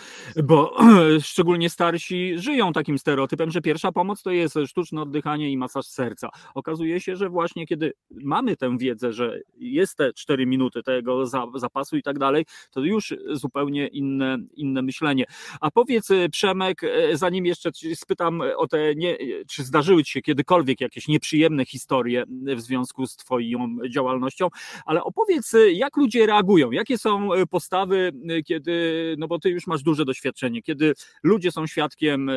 Bo 0.44 0.76
szczególnie 1.22 1.70
starsi 1.70 2.38
żyją 2.38 2.72
takim 2.72 2.98
stereotypem, 2.98 3.50
że 3.50 3.60
pierwsza 3.60 3.92
pomoc 3.92 4.22
to 4.22 4.30
jest 4.30 4.58
sztuczne 4.66 5.02
oddychanie 5.02 5.50
i 5.50 5.56
masaż 5.56 5.86
serca. 5.86 6.28
Okazuje 6.54 7.00
się, 7.00 7.16
że 7.16 7.28
właśnie 7.28 7.66
kiedy 7.66 7.92
mamy 8.10 8.56
tę 8.56 8.78
wiedzę, 8.78 9.12
że 9.12 9.40
jest 9.58 9.96
te 9.96 10.12
4 10.12 10.46
minuty 10.46 10.82
tego 10.82 11.26
za- 11.26 11.46
zapasu 11.54 11.96
i 11.96 12.02
tak 12.02 12.18
dalej, 12.18 12.46
to 12.70 12.80
już 12.80 13.14
zupełnie 13.32 13.86
inne, 13.86 14.38
inne 14.54 14.82
myślenie. 14.82 15.24
A 15.60 15.70
powiedz, 15.70 16.10
y, 16.10 16.28
Przemek, 16.30 16.82
y, 16.84 17.16
zanim 17.16 17.46
jeszcze 17.46 17.70
spytam 17.94 18.42
o 18.56 18.66
te, 18.66 18.94
nie, 18.94 19.16
czy 19.48 19.64
zdarzyły 19.64 20.04
ci 20.04 20.12
się 20.12 20.22
kiedykolwiek 20.22 20.80
jakieś 20.80 21.07
nieprzyjemne 21.08 21.66
historie 21.66 22.24
w 22.56 22.60
związku 22.60 23.06
z 23.06 23.16
Twoją 23.16 23.76
działalnością, 23.90 24.48
ale 24.86 25.04
opowiedz, 25.04 25.52
jak 25.72 25.96
ludzie 25.96 26.26
reagują, 26.26 26.70
jakie 26.70 26.98
są 26.98 27.28
postawy, 27.50 28.12
kiedy, 28.46 29.14
no 29.18 29.28
bo 29.28 29.38
Ty 29.38 29.50
już 29.50 29.66
masz 29.66 29.82
duże 29.82 30.04
doświadczenie, 30.04 30.62
kiedy 30.62 30.94
ludzie 31.22 31.52
są 31.52 31.66
świadkiem 31.66 32.28
y, 32.28 32.32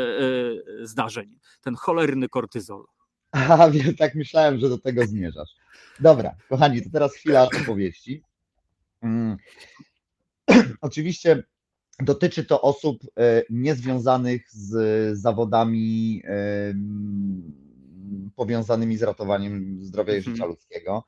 y, 0.81 0.87
zdarzeń, 0.87 1.39
ten 1.61 1.75
cholerny 1.75 2.29
kortyzol. 2.29 2.85
A, 3.31 3.69
wiem, 3.71 3.95
tak 3.95 4.15
myślałem, 4.15 4.59
że 4.59 4.69
do 4.69 4.77
tego 4.77 5.05
zmierzasz. 5.05 5.49
Dobra, 5.99 6.35
kochani, 6.49 6.81
to 6.81 6.89
teraz 6.89 7.13
chwila 7.13 7.47
opowieści. 7.61 8.23
Mm. 9.01 9.37
Oczywiście 10.81 11.43
dotyczy 11.99 12.45
to 12.45 12.61
osób 12.61 12.97
e, 13.19 13.43
niezwiązanych 13.49 14.51
z 14.51 15.17
zawodami 15.17 16.21
powiązanymi 18.35 18.97
z 18.97 19.03
ratowaniem 19.03 19.77
zdrowia 19.83 20.13
i 20.13 20.17
Mhm. 20.17 20.35
życia 20.35 20.45
ludzkiego, 20.45 21.03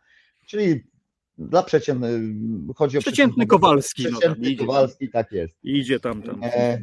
czyli 0.46 0.84
dla 1.38 1.64
przeciętnych, 1.64 2.12
chodzi 2.76 2.98
o 2.98 3.02
Przeciętny 3.02 3.48
Kowalski, 3.48 4.04
no 4.04 4.20
Przeciętny 4.20 4.50
idzie. 4.50 4.66
Kowalski, 4.66 5.10
tak 5.10 5.32
jest. 5.32 5.58
Idzie 5.64 6.00
tam, 6.00 6.22
tam. 6.22 6.40
E, 6.44 6.80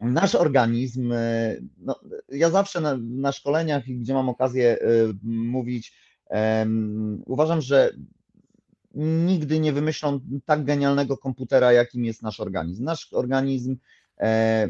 Nasz 0.00 0.34
organizm, 0.34 1.12
e, 1.12 1.56
no, 1.78 2.00
ja 2.28 2.50
zawsze 2.50 2.80
na, 2.80 2.96
na 3.00 3.32
szkoleniach, 3.32 3.88
i 3.88 3.96
gdzie 3.96 4.14
mam 4.14 4.28
okazję 4.28 4.78
e, 4.80 4.86
mówić, 5.22 5.92
uważam, 7.26 7.60
że 7.60 7.90
nigdy 9.26 9.60
nie 9.60 9.72
wymyślą 9.72 10.20
tak 10.44 10.64
genialnego 10.64 11.16
komputera, 11.16 11.72
jakim 11.72 12.04
jest 12.04 12.22
nasz 12.22 12.40
organizm. 12.40 12.84
Nasz 12.84 13.12
organizm 13.12 13.76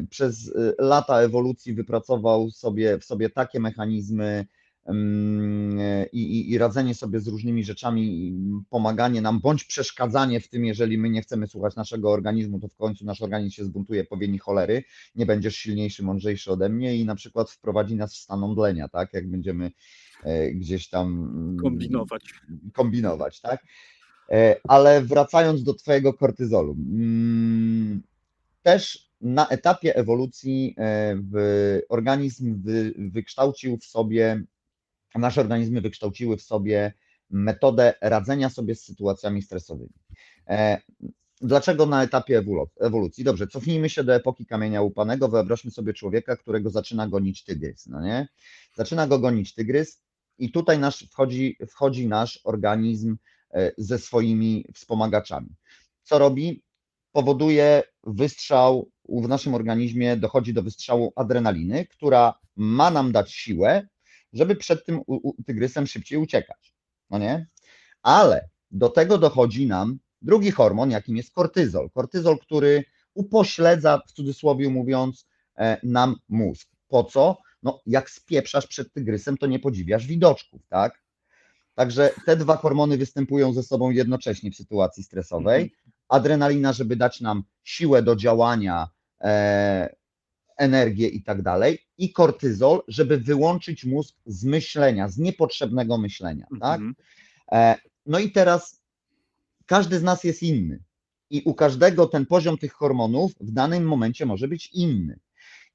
przez 0.09 0.55
e, 0.55 0.73
lata 0.79 1.21
ewolucji 1.21 1.73
wypracował 1.73 2.51
sobie, 2.51 2.99
w 2.99 3.05
sobie 3.05 3.29
takie 3.29 3.59
mechanizmy 3.59 4.45
mm, 4.85 5.79
e, 5.79 6.05
i, 6.05 6.19
i, 6.19 6.51
i 6.51 6.57
radzenie 6.57 6.95
sobie 6.95 7.19
z 7.19 7.27
różnymi 7.27 7.63
rzeczami, 7.63 8.33
pomaganie 8.69 9.21
nam, 9.21 9.39
bądź 9.39 9.63
przeszkadzanie 9.63 10.39
w 10.39 10.49
tym, 10.49 10.65
jeżeli 10.65 10.97
my 10.97 11.09
nie 11.09 11.21
chcemy 11.21 11.47
słuchać 11.47 11.75
naszego 11.75 12.11
organizmu, 12.11 12.59
to 12.59 12.67
w 12.67 12.75
końcu 12.75 13.05
nasz 13.05 13.21
organizm 13.21 13.51
się 13.51 13.65
zbuntuje, 13.65 14.03
powieni 14.03 14.37
cholery, 14.39 14.83
nie 15.15 15.25
będziesz 15.25 15.55
silniejszy, 15.55 16.03
mądrzejszy 16.03 16.51
ode 16.51 16.69
mnie 16.69 16.97
i 16.97 17.05
na 17.05 17.15
przykład 17.15 17.51
wprowadzi 17.51 17.95
nas 17.95 18.13
w 18.13 18.17
stan 18.17 18.43
omdlenia, 18.43 18.87
tak, 18.87 19.13
jak 19.13 19.29
będziemy 19.29 19.71
e, 20.23 20.51
gdzieś 20.51 20.89
tam 20.89 21.07
mm, 21.07 21.57
Kombinować. 21.57 22.23
kombinować, 22.73 23.41
tak? 23.41 23.63
E, 24.31 24.55
Ale 24.63 25.01
wracając 25.01 25.63
do 25.63 25.73
Twojego 25.73 26.13
kortyzolu, 26.13 26.71
mm, 26.71 28.01
też 28.63 29.04
na 29.25 29.47
etapie 29.47 29.95
ewolucji 29.95 30.75
e, 30.77 31.15
organizm 31.89 32.61
wy, 32.61 32.93
wykształcił 32.97 33.77
w 33.77 33.85
sobie, 33.85 34.43
nasze 35.15 35.41
organizmy 35.41 35.81
wykształciły 35.81 36.37
w 36.37 36.41
sobie 36.41 36.93
metodę 37.29 37.93
radzenia 38.01 38.49
sobie 38.49 38.75
z 38.75 38.83
sytuacjami 38.83 39.41
stresowymi. 39.41 39.93
E, 40.47 40.81
Dlaczego 41.41 41.85
na 41.85 42.03
etapie 42.03 42.41
ewolu- 42.41 42.67
ewolucji? 42.79 43.23
Dobrze, 43.23 43.47
cofnijmy 43.47 43.89
się 43.89 44.03
do 44.03 44.15
epoki 44.15 44.45
kamienia 44.45 44.81
łupanego. 44.81 45.27
Wyobraźmy 45.29 45.71
sobie 45.71 45.93
człowieka, 45.93 46.35
którego 46.37 46.69
zaczyna 46.69 47.07
gonić 47.07 47.43
tygrys, 47.43 47.87
no 47.87 48.01
nie? 48.01 48.27
Zaczyna 48.75 49.07
go 49.07 49.19
gonić 49.19 49.53
tygrys 49.53 50.01
i 50.37 50.51
tutaj 50.51 50.79
nasz, 50.79 51.07
wchodzi, 51.11 51.57
wchodzi 51.67 52.07
nasz 52.07 52.39
organizm 52.43 53.17
e, 53.53 53.71
ze 53.77 53.99
swoimi 53.99 54.65
wspomagaczami. 54.73 55.49
Co 56.03 56.19
robi? 56.19 56.63
Powoduje 57.15 57.83
wystrzał 58.03 58.91
w 59.09 59.27
naszym 59.27 59.53
organizmie, 59.53 60.17
dochodzi 60.17 60.53
do 60.53 60.63
wystrzału 60.63 61.13
adrenaliny, 61.15 61.85
która 61.85 62.39
ma 62.55 62.91
nam 62.91 63.11
dać 63.11 63.31
siłę, 63.31 63.87
żeby 64.33 64.55
przed 64.55 64.85
tym 64.85 65.01
tygrysem 65.45 65.87
szybciej 65.87 66.17
uciekać. 66.17 66.73
No 67.09 67.17
nie? 67.17 67.47
Ale 68.01 68.49
do 68.71 68.89
tego 68.89 69.17
dochodzi 69.17 69.67
nam 69.67 69.99
drugi 70.21 70.51
hormon, 70.51 70.91
jakim 70.91 71.17
jest 71.17 71.33
kortyzol. 71.33 71.89
Kortyzol, 71.91 72.39
który 72.39 72.83
upośledza, 73.13 74.01
w 74.07 74.11
cudzysłowie 74.11 74.69
mówiąc, 74.69 75.27
e, 75.57 75.77
nam 75.83 76.15
mózg. 76.29 76.69
Po 76.87 77.03
co? 77.03 77.37
No, 77.63 77.81
jak 77.85 78.09
spieprzasz 78.09 78.67
przed 78.67 78.93
tygrysem, 78.93 79.37
to 79.37 79.47
nie 79.47 79.59
podziwiasz 79.59 80.07
widoczków, 80.07 80.61
tak? 80.69 81.03
Także 81.75 82.09
te 82.25 82.35
dwa 82.35 82.57
hormony 82.57 82.97
występują 82.97 83.53
ze 83.53 83.63
sobą 83.63 83.89
jednocześnie 83.89 84.51
w 84.51 84.55
sytuacji 84.55 85.03
stresowej. 85.03 85.75
Adrenalina, 86.09 86.73
żeby 86.73 86.95
dać 86.95 87.21
nam 87.21 87.43
siłę 87.63 88.03
do 88.03 88.15
działania, 88.15 88.89
e, 89.21 89.95
energię 90.57 91.07
i 91.07 91.23
tak 91.23 91.41
dalej, 91.41 91.79
i 91.97 92.11
kortyzol, 92.13 92.81
żeby 92.87 93.17
wyłączyć 93.17 93.85
mózg 93.85 94.15
z 94.25 94.43
myślenia, 94.43 95.09
z 95.09 95.17
niepotrzebnego 95.17 95.97
myślenia, 95.97 96.47
tak? 96.61 96.81
Mhm. 96.81 96.95
E, 97.51 97.75
No 98.05 98.19
i 98.19 98.31
teraz 98.31 98.81
każdy 99.65 99.99
z 99.99 100.03
nas 100.03 100.23
jest 100.23 100.43
inny. 100.43 100.83
I 101.29 101.41
u 101.45 101.53
każdego 101.53 102.07
ten 102.07 102.25
poziom 102.25 102.57
tych 102.57 102.73
hormonów 102.73 103.31
w 103.39 103.51
danym 103.51 103.83
momencie 103.83 104.25
może 104.25 104.47
być 104.47 104.67
inny. 104.73 105.19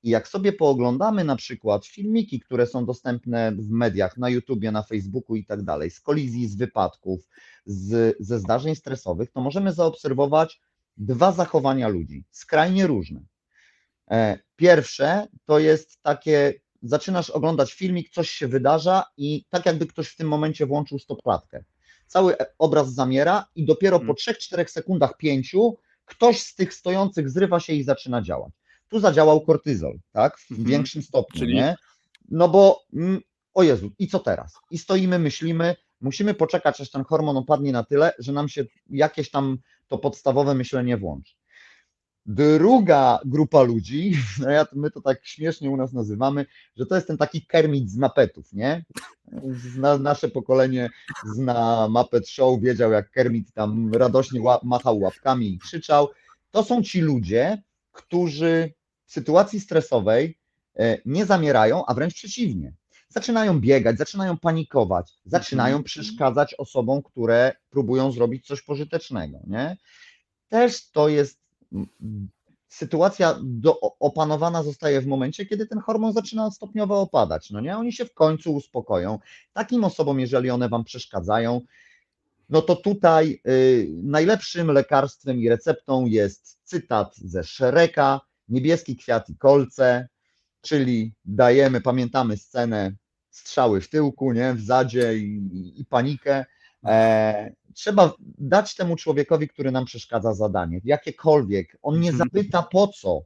I 0.03 0.11
jak 0.11 0.29
sobie 0.29 0.53
pooglądamy 0.53 1.25
na 1.25 1.37
przykład 1.37 1.87
filmiki, 1.87 2.41
które 2.41 2.67
są 2.67 2.87
dostępne 2.87 3.53
w 3.53 3.71
mediach, 3.71 4.17
na 4.17 4.29
YouTubie, 4.29 4.71
na 4.73 4.83
Facebooku 4.83 5.37
i 5.37 5.45
tak 5.45 5.63
dalej, 5.63 5.91
z 5.91 6.01
kolizji, 6.01 6.49
z 6.49 6.57
wypadków, 6.57 7.21
z, 7.67 8.17
ze 8.21 8.39
zdarzeń 8.39 8.75
stresowych, 8.77 9.31
to 9.33 9.41
możemy 9.41 9.73
zaobserwować 9.73 10.61
dwa 10.97 11.33
zachowania 11.33 11.89
ludzi, 11.89 12.25
skrajnie 12.31 12.87
różne. 12.87 13.21
E, 14.11 14.39
Pierwsze 14.57 15.27
to 15.47 15.59
jest 15.59 16.03
takie, 16.03 16.55
zaczynasz 16.83 17.31
oglądać 17.31 17.73
filmik, 17.75 18.11
coś 18.11 18.31
się 18.31 18.49
wydarza 18.49 19.05
i 19.17 19.45
tak 19.51 19.67
jakby 19.67 19.87
ktoś 19.87 20.09
w 20.09 20.17
tym 20.17 20.29
momencie 20.29 20.67
włączył 20.67 20.99
stopklatkę. 20.99 21.65
Cały 22.07 22.39
e- 22.39 22.47
obraz 22.59 22.93
zamiera 22.95 23.47
i 23.55 23.65
dopiero 23.65 23.99
po 23.99 24.03
Mhm. 24.13 24.17
3-4 24.17 24.69
sekundach, 24.69 25.17
5 25.17 25.55
ktoś 26.05 26.41
z 26.41 26.55
tych 26.55 26.75
stojących 26.75 27.31
zrywa 27.31 27.61
się 27.61 27.73
i 27.73 27.83
zaczyna 27.85 28.23
działać. 28.23 28.53
Tu 28.91 29.01
zadziałał 29.01 29.41
kortyzol, 29.41 29.99
tak? 30.13 30.39
W 30.39 30.51
Mhm. 30.51 30.69
większym 30.69 31.03
stopniu, 31.03 31.41
Czyli- 31.41 31.55
nie? 31.55 31.77
No 32.31 32.49
bo 32.49 32.83
mm, 32.95 33.21
o 33.55 33.63
Jezu, 33.63 33.91
i 33.99 34.09
co 34.09 34.19
teraz? 34.19 34.55
I 34.71 34.79
stoimy, 34.79 35.19
myślimy, 35.19 35.77
musimy 36.01 36.35
poczekać, 36.35 36.81
aż 36.81 36.91
ten 36.91 37.05
hormon 37.05 37.37
opadnie 37.37 37.73
na 37.73 37.85
tyle, 37.85 38.13
że 38.19 38.33
nam 38.33 38.49
się 38.49 38.65
jakieś 38.91 39.31
tam 39.31 39.59
to 39.89 39.99
podstawowe 39.99 40.55
myślenie 40.55 40.97
włączy. 40.97 41.35
Druga 42.27 43.19
grupa 43.25 43.63
ludzi, 43.63 44.13
no 44.41 44.51
ja, 44.51 44.67
my 44.73 44.91
to 44.91 45.01
tak 45.01 45.21
śmiesznie 45.27 45.71
u 45.71 45.77
nas 45.77 45.93
nazywamy, 45.93 46.47
że 46.77 46.87
to 46.87 46.95
jest 46.95 47.07
ten 47.07 47.17
taki 47.19 47.47
Kermit 47.47 47.91
z 47.91 47.97
mapetów, 47.97 48.53
nie? 48.53 48.85
Zna, 49.75 49.99
nasze 49.99 50.29
pokolenie 50.29 50.91
zna 51.35 51.89
Muppet 51.91 52.29
Show, 52.29 52.61
wiedział 52.61 52.93
jak 52.93 53.11
Kermit 53.11 53.53
tam 53.53 53.93
radośnie 53.95 54.41
ła, 54.41 54.61
machał 54.63 54.99
łapkami 55.01 55.53
i 55.55 55.59
krzyczał. 55.59 56.09
to 56.51 56.65
są 56.65 56.83
ci 56.83 57.01
ludzie, 57.01 57.63
którzy 57.93 58.73
sytuacji 59.11 59.61
stresowej 59.61 60.39
e, 60.79 60.99
nie 61.05 61.27
zamierają, 61.27 61.87
a 61.87 61.95
wręcz 61.95 62.15
przeciwnie. 62.15 62.73
Zaczynają 63.09 63.61
biegać, 63.61 63.99
zaczynają 63.99 64.39
panikować, 64.39 65.13
zaczynają 65.25 65.77
Mhm. 65.77 65.85
przeszkadzać 65.85 66.55
osobom, 66.55 67.03
które 67.03 67.53
próbują 67.71 68.13
zrobić 68.13 68.47
coś 68.47 68.63
pożytecznego. 68.63 69.39
Nie? 69.47 69.77
Też 70.49 70.91
to 70.91 71.09
jest 71.09 71.41
sytuacja 72.69 73.39
do, 73.43 73.81
opanowana 73.81 74.63
zostaje 74.63 75.01
w 75.01 75.07
momencie, 75.07 75.47
kiedy 75.47 75.67
ten 75.67 75.79
hormon 75.81 76.13
zaczyna 76.13 76.51
stopniowo 76.51 77.01
opadać. 77.01 77.51
No 77.51 77.61
nie, 77.61 77.77
oni 77.77 77.93
się 77.93 78.05
w 78.05 78.15
końcu 78.15 78.55
uspokoją. 78.55 79.19
Takim 79.53 79.85
osobom, 79.85 80.21
jeżeli 80.21 80.51
one 80.51 80.69
wam 80.69 80.85
przeszkadzają, 80.85 81.61
no 82.49 82.63
to 82.63 82.77
tutaj 82.77 83.41
y, 83.49 83.89
najlepszym 84.03 84.71
lekarstwem 84.71 85.41
i 85.41 85.49
receptą 85.49 86.07
jest 86.07 86.59
cytat 86.65 87.17
ze 87.17 87.45
Szereka, 87.45 88.21
niebieski 88.51 88.97
kwiat 88.97 89.29
i 89.31 89.37
kolce, 89.37 90.09
czyli 90.61 91.13
dajemy, 91.25 91.81
pamiętamy 91.81 92.37
scenę 92.37 92.93
strzały 93.31 93.81
w 93.81 93.89
tyłku, 93.91 94.33
nie, 94.33 94.55
w 94.55 94.61
zadzie 94.61 95.19
i, 95.19 95.37
i, 95.53 95.81
i 95.81 95.85
panikę. 95.85 96.45
E, 96.85 97.53
trzeba 97.75 98.13
dać 98.39 98.75
temu 98.75 98.97
człowiekowi, 98.97 99.49
który 99.49 99.71
nam 99.73 99.85
przeszkadza 99.85 100.35
zadanie, 100.35 100.81
jakiekolwiek. 100.85 101.77
On 101.83 102.01
nie 102.01 102.11
Mhm. 102.11 102.29
zapyta 102.29 102.63
po 102.63 102.87
co. 102.89 103.23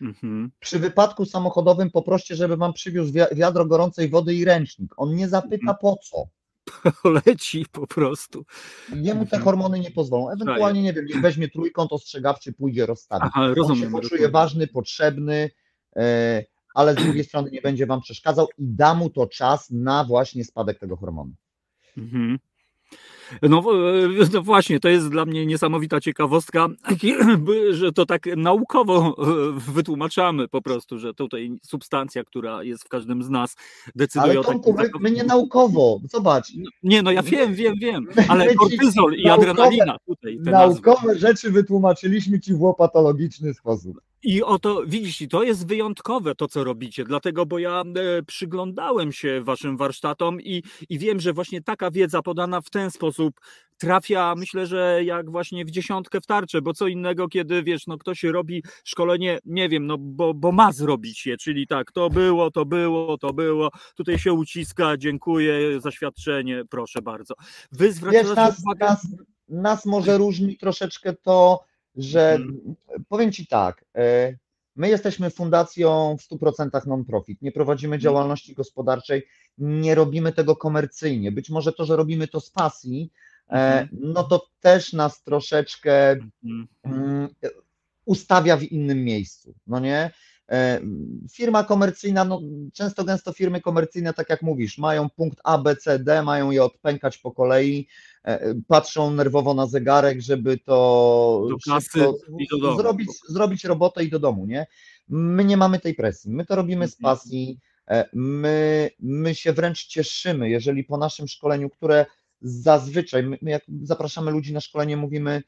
Mhm. 0.00 0.50
Przy 0.60 0.78
wypadku 0.78 1.24
samochodowym 1.26 1.90
poproście, 1.90 2.36
żeby 2.36 2.56
wam 2.56 2.72
przywiózł 2.72 3.12
wi- 3.12 3.36
wiadro 3.36 3.66
gorącej 3.66 4.08
wody 4.08 4.34
i 4.34 4.44
ręcznik. 4.44 4.94
On 4.96 5.14
nie 5.14 5.28
zapyta 5.28 5.54
Mhm. 5.54 5.76
po 5.80 5.96
co. 5.96 6.26
Leci 7.26 7.66
po 7.72 7.86
prostu. 7.86 8.44
Jemu 8.94 9.20
te 9.26 9.36
Mhm. 9.36 9.42
hormony 9.42 9.80
nie 9.80 9.90
pozwolą. 9.90 10.30
Ewentualnie, 10.30 10.82
nie 10.82 10.92
wiem, 10.92 11.04
niech 11.06 11.20
weźmie 11.20 11.48
trójkąt 11.48 11.92
ostrzegawczy, 11.92 12.52
pójdzie 12.52 12.86
rozstawić. 12.86 13.24
Aha, 13.34 13.42
On 13.44 13.52
rozumiem. 13.54 13.82
się 13.82 13.90
poczuje 13.90 14.10
rozumiem. 14.10 14.30
ważny, 14.32 14.66
potrzebny, 14.66 15.50
e, 15.96 16.44
ale 16.74 16.92
z 16.92 16.96
drugiej 16.96 17.24
strony 17.24 17.50
nie 17.50 17.62
będzie 17.62 17.86
wam 17.86 18.00
przeszkadzał 18.00 18.46
i 18.58 18.64
da 18.68 18.94
mu 18.94 19.10
to 19.10 19.26
czas 19.26 19.70
na 19.70 20.04
właśnie 20.04 20.44
spadek 20.44 20.78
tego 20.78 20.96
hormonu. 20.96 21.32
Mhm. 21.98 22.38
No, 23.42 23.62
w- 23.62 24.32
no 24.32 24.42
właśnie, 24.42 24.80
to 24.80 24.88
jest 24.88 25.08
dla 25.08 25.24
mnie 25.24 25.46
niesamowita 25.46 26.00
ciekawostka, 26.00 26.68
że 27.70 27.92
to 27.92 28.06
tak 28.06 28.26
naukowo 28.36 29.16
e, 29.18 29.72
wytłumaczamy 29.72 30.48
po 30.48 30.62
prostu, 30.62 30.98
że 30.98 31.14
tutaj 31.14 31.52
substancja, 31.62 32.24
która 32.24 32.62
jest 32.62 32.84
w 32.84 32.88
każdym 32.88 33.22
z 33.22 33.30
nas, 33.30 33.56
decyduje 33.94 34.30
Ale 34.30 34.40
o 34.40 34.44
Tomku, 34.44 34.74
takim 34.74 34.90
my, 34.94 35.10
my 35.10 35.16
nie 35.16 35.24
naukowo, 35.24 36.00
zobacz, 36.10 36.52
Nie, 36.82 37.02
no 37.02 37.10
ja 37.12 37.22
wiem, 37.22 37.54
wiem, 37.54 37.74
wiem, 37.80 38.06
ale 38.28 38.54
kortyzol 38.54 39.14
i 39.14 39.24
naukowe- 39.26 39.32
adrenalina 39.50 39.96
tutaj 40.06 40.38
te 40.44 40.50
nazwy. 40.50 40.80
naukowe 40.86 41.18
rzeczy 41.18 41.50
wytłumaczyliśmy 41.50 42.40
ci 42.40 42.54
w 42.54 42.60
łopatologiczny 42.62 43.54
sposób. 43.54 44.00
I 44.22 44.42
oto, 44.42 44.82
widzisz, 44.86 45.28
to 45.30 45.42
jest 45.42 45.66
wyjątkowe 45.66 46.34
to, 46.34 46.48
co 46.48 46.64
robicie, 46.64 47.04
dlatego, 47.04 47.46
bo 47.46 47.58
ja 47.58 47.82
e, 47.82 48.22
przyglądałem 48.22 49.12
się 49.12 49.40
waszym 49.44 49.76
warsztatom 49.76 50.40
i, 50.40 50.62
i 50.88 50.98
wiem, 50.98 51.20
że 51.20 51.32
właśnie 51.32 51.62
taka 51.62 51.90
wiedza 51.90 52.22
podana 52.22 52.60
w 52.60 52.70
ten 52.70 52.90
sposób 52.90 53.40
trafia, 53.78 54.34
myślę, 54.36 54.66
że 54.66 55.00
jak 55.04 55.30
właśnie 55.30 55.64
w 55.64 55.70
dziesiątkę 55.70 56.20
w 56.20 56.26
tarczę, 56.26 56.62
bo 56.62 56.74
co 56.74 56.86
innego, 56.86 57.28
kiedy, 57.28 57.62
wiesz, 57.62 57.86
no 57.86 57.98
ktoś 57.98 58.22
robi 58.22 58.62
szkolenie, 58.84 59.38
nie 59.44 59.68
wiem, 59.68 59.86
no 59.86 59.98
bo, 59.98 60.34
bo 60.34 60.52
ma 60.52 60.72
zrobić 60.72 61.26
je, 61.26 61.36
czyli 61.36 61.66
tak, 61.66 61.92
to 61.92 62.10
było, 62.10 62.50
to 62.50 62.64
było, 62.64 63.18
to 63.18 63.32
było, 63.32 63.70
tutaj 63.94 64.18
się 64.18 64.32
uciska, 64.32 64.96
dziękuję, 64.96 65.80
zaświadczenie, 65.80 66.64
proszę 66.70 67.02
bardzo. 67.02 67.34
Wy 67.72 67.92
zwracacie 67.92 68.54
uwagę... 68.62 68.86
nas, 68.86 69.06
nas 69.48 69.86
może 69.86 70.18
różni 70.18 70.56
troszeczkę 70.56 71.12
to, 71.12 71.60
że 71.96 72.30
Mhm. 72.30 72.74
powiem 73.08 73.32
ci 73.32 73.46
tak, 73.46 73.84
e, 73.96 74.34
my 74.76 74.88
jesteśmy 74.88 75.30
fundacją 75.30 76.16
w 76.18 76.22
100% 76.22 76.86
non-profit, 76.86 77.42
nie 77.42 77.52
prowadzimy 77.52 77.98
działalności 77.98 78.54
gospodarczej, 78.54 79.22
nie 79.58 79.94
robimy 79.94 80.32
tego 80.32 80.56
komercyjnie. 80.56 81.32
Być 81.32 81.50
może 81.50 81.72
to, 81.72 81.84
że 81.84 81.96
robimy 81.96 82.28
to 82.28 82.40
z 82.40 82.50
pasji, 82.50 83.10
e, 83.50 83.52
Mhm. 83.52 83.88
no 83.92 84.24
to 84.24 84.46
też 84.60 84.92
nas 84.92 85.22
troszeczkę 85.22 86.16
mm, 86.84 87.28
ustawia 88.04 88.56
w 88.56 88.62
innym 88.62 89.04
miejscu, 89.04 89.54
no 89.66 89.80
nie? 89.80 90.10
E, 90.50 90.80
Firma 91.32 91.64
komercyjna, 91.64 92.24
no 92.24 92.40
często 92.74 93.04
gęsto 93.04 93.32
firmy 93.32 93.60
komercyjne, 93.60 94.14
tak 94.14 94.30
jak 94.30 94.42
mówisz, 94.42 94.78
mają 94.78 95.10
punkt 95.10 95.40
A, 95.44 95.58
B, 95.58 95.76
C, 95.76 95.98
D, 95.98 96.22
mają 96.22 96.50
je 96.50 96.64
odpękać 96.64 97.18
po 97.18 97.32
kolei, 97.32 97.88
e, 98.24 98.54
patrzą 98.68 99.10
nerwowo 99.14 99.54
na 99.54 99.66
zegarek, 99.66 100.20
żeby 100.20 100.58
to 100.58 101.46
Do 101.48 101.56
do 102.50 102.58
domu. 102.58 102.78
zrobić, 102.78 103.08
zrobić 103.28 103.64
robotę 103.64 104.04
i 104.04 104.10
do 104.10 104.18
domu, 104.18 104.46
nie? 104.46 104.66
My 105.08 105.44
nie 105.44 105.56
mamy 105.56 105.78
tej 105.78 105.94
presji, 105.94 106.30
my 106.30 106.46
to 106.46 106.56
robimy 106.56 106.88
z 106.88 106.94
Mhm. 107.00 107.02
pasji, 107.02 107.58
e, 107.90 108.08
my, 108.12 108.90
my 109.00 109.34
się 109.34 109.52
wręcz 109.52 109.86
cieszymy, 109.86 110.50
jeżeli 110.50 110.84
po 110.84 110.96
naszym 110.96 111.28
szkoleniu, 111.28 111.70
które 111.70 112.06
zazwyczaj, 112.40 113.22
my, 113.22 113.38
my 113.42 113.50
jak 113.50 113.62
zapraszamy 113.82 114.30
ludzi 114.30 114.52
na 114.52 114.60
szkolenie, 114.60 114.96
mówimy, 114.96 115.42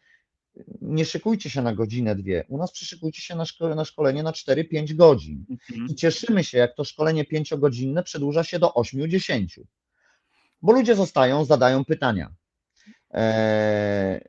nie 0.81 1.05
szykujcie 1.05 1.51
się 1.51 1.63
na 1.63 1.75
godzinę, 1.75 2.17
dwie. 2.17 2.45
U 2.49 2.59
nas 2.59 2.73
przyszykujcie 2.73 3.23
się 3.23 3.35
na, 3.35 3.45
szko- 3.45 3.77
na 3.77 3.85
szkolenie 3.85 4.23
na 4.23 4.33
4-5 4.33 4.95
godzin. 4.95 5.45
mhm. 5.51 5.89
I 5.89 5.95
cieszymy 5.95 6.45
się, 6.45 6.59
jak 6.59 6.75
to 6.75 6.85
szkolenie 6.85 7.25
pięciogodzinne 7.25 8.03
przedłuża 8.03 8.45
się 8.45 8.59
do 8.59 8.69
8-10. 8.69 9.61
Bo 10.63 10.73
ludzie 10.73 10.97
zostają, 10.97 11.45
zadają 11.45 11.85
pytania. 11.85 12.35
Eee, 13.11 14.21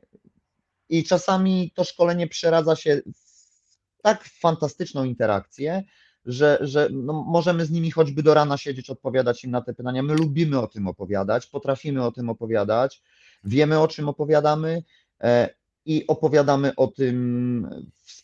I 0.88 1.04
czasami 1.04 1.72
to 1.74 1.84
szkolenie 1.84 2.26
przeradza 2.26 2.76
się 2.76 3.02
w 3.14 4.02
tak 4.02 4.24
fantastyczną 4.24 5.04
interakcję, 5.04 5.82
że, 6.24 6.58
że 6.60 6.88
no 6.92 7.12
możemy 7.12 7.66
z 7.66 7.70
nimi 7.70 7.90
choćby 7.90 8.22
do 8.22 8.34
rana 8.34 8.56
siedzieć, 8.56 8.90
odpowiadać 8.90 9.44
im 9.44 9.50
na 9.50 9.60
te 9.60 9.74
pytania. 9.74 10.02
My 10.02 10.14
lubimy 10.14 10.60
o 10.60 10.66
tym 10.66 10.88
opowiadać, 10.88 11.46
potrafimy 11.46 12.04
o 12.04 12.12
tym 12.12 12.30
opowiadać, 12.30 13.02
wiemy 13.44 13.78
o 13.80 13.88
czym 13.88 14.08
opowiadamy 14.08 14.82
e, 15.20 15.54
i 15.86 16.06
opowiadamy 16.06 16.72
o 16.76 16.86
tym 16.86 17.68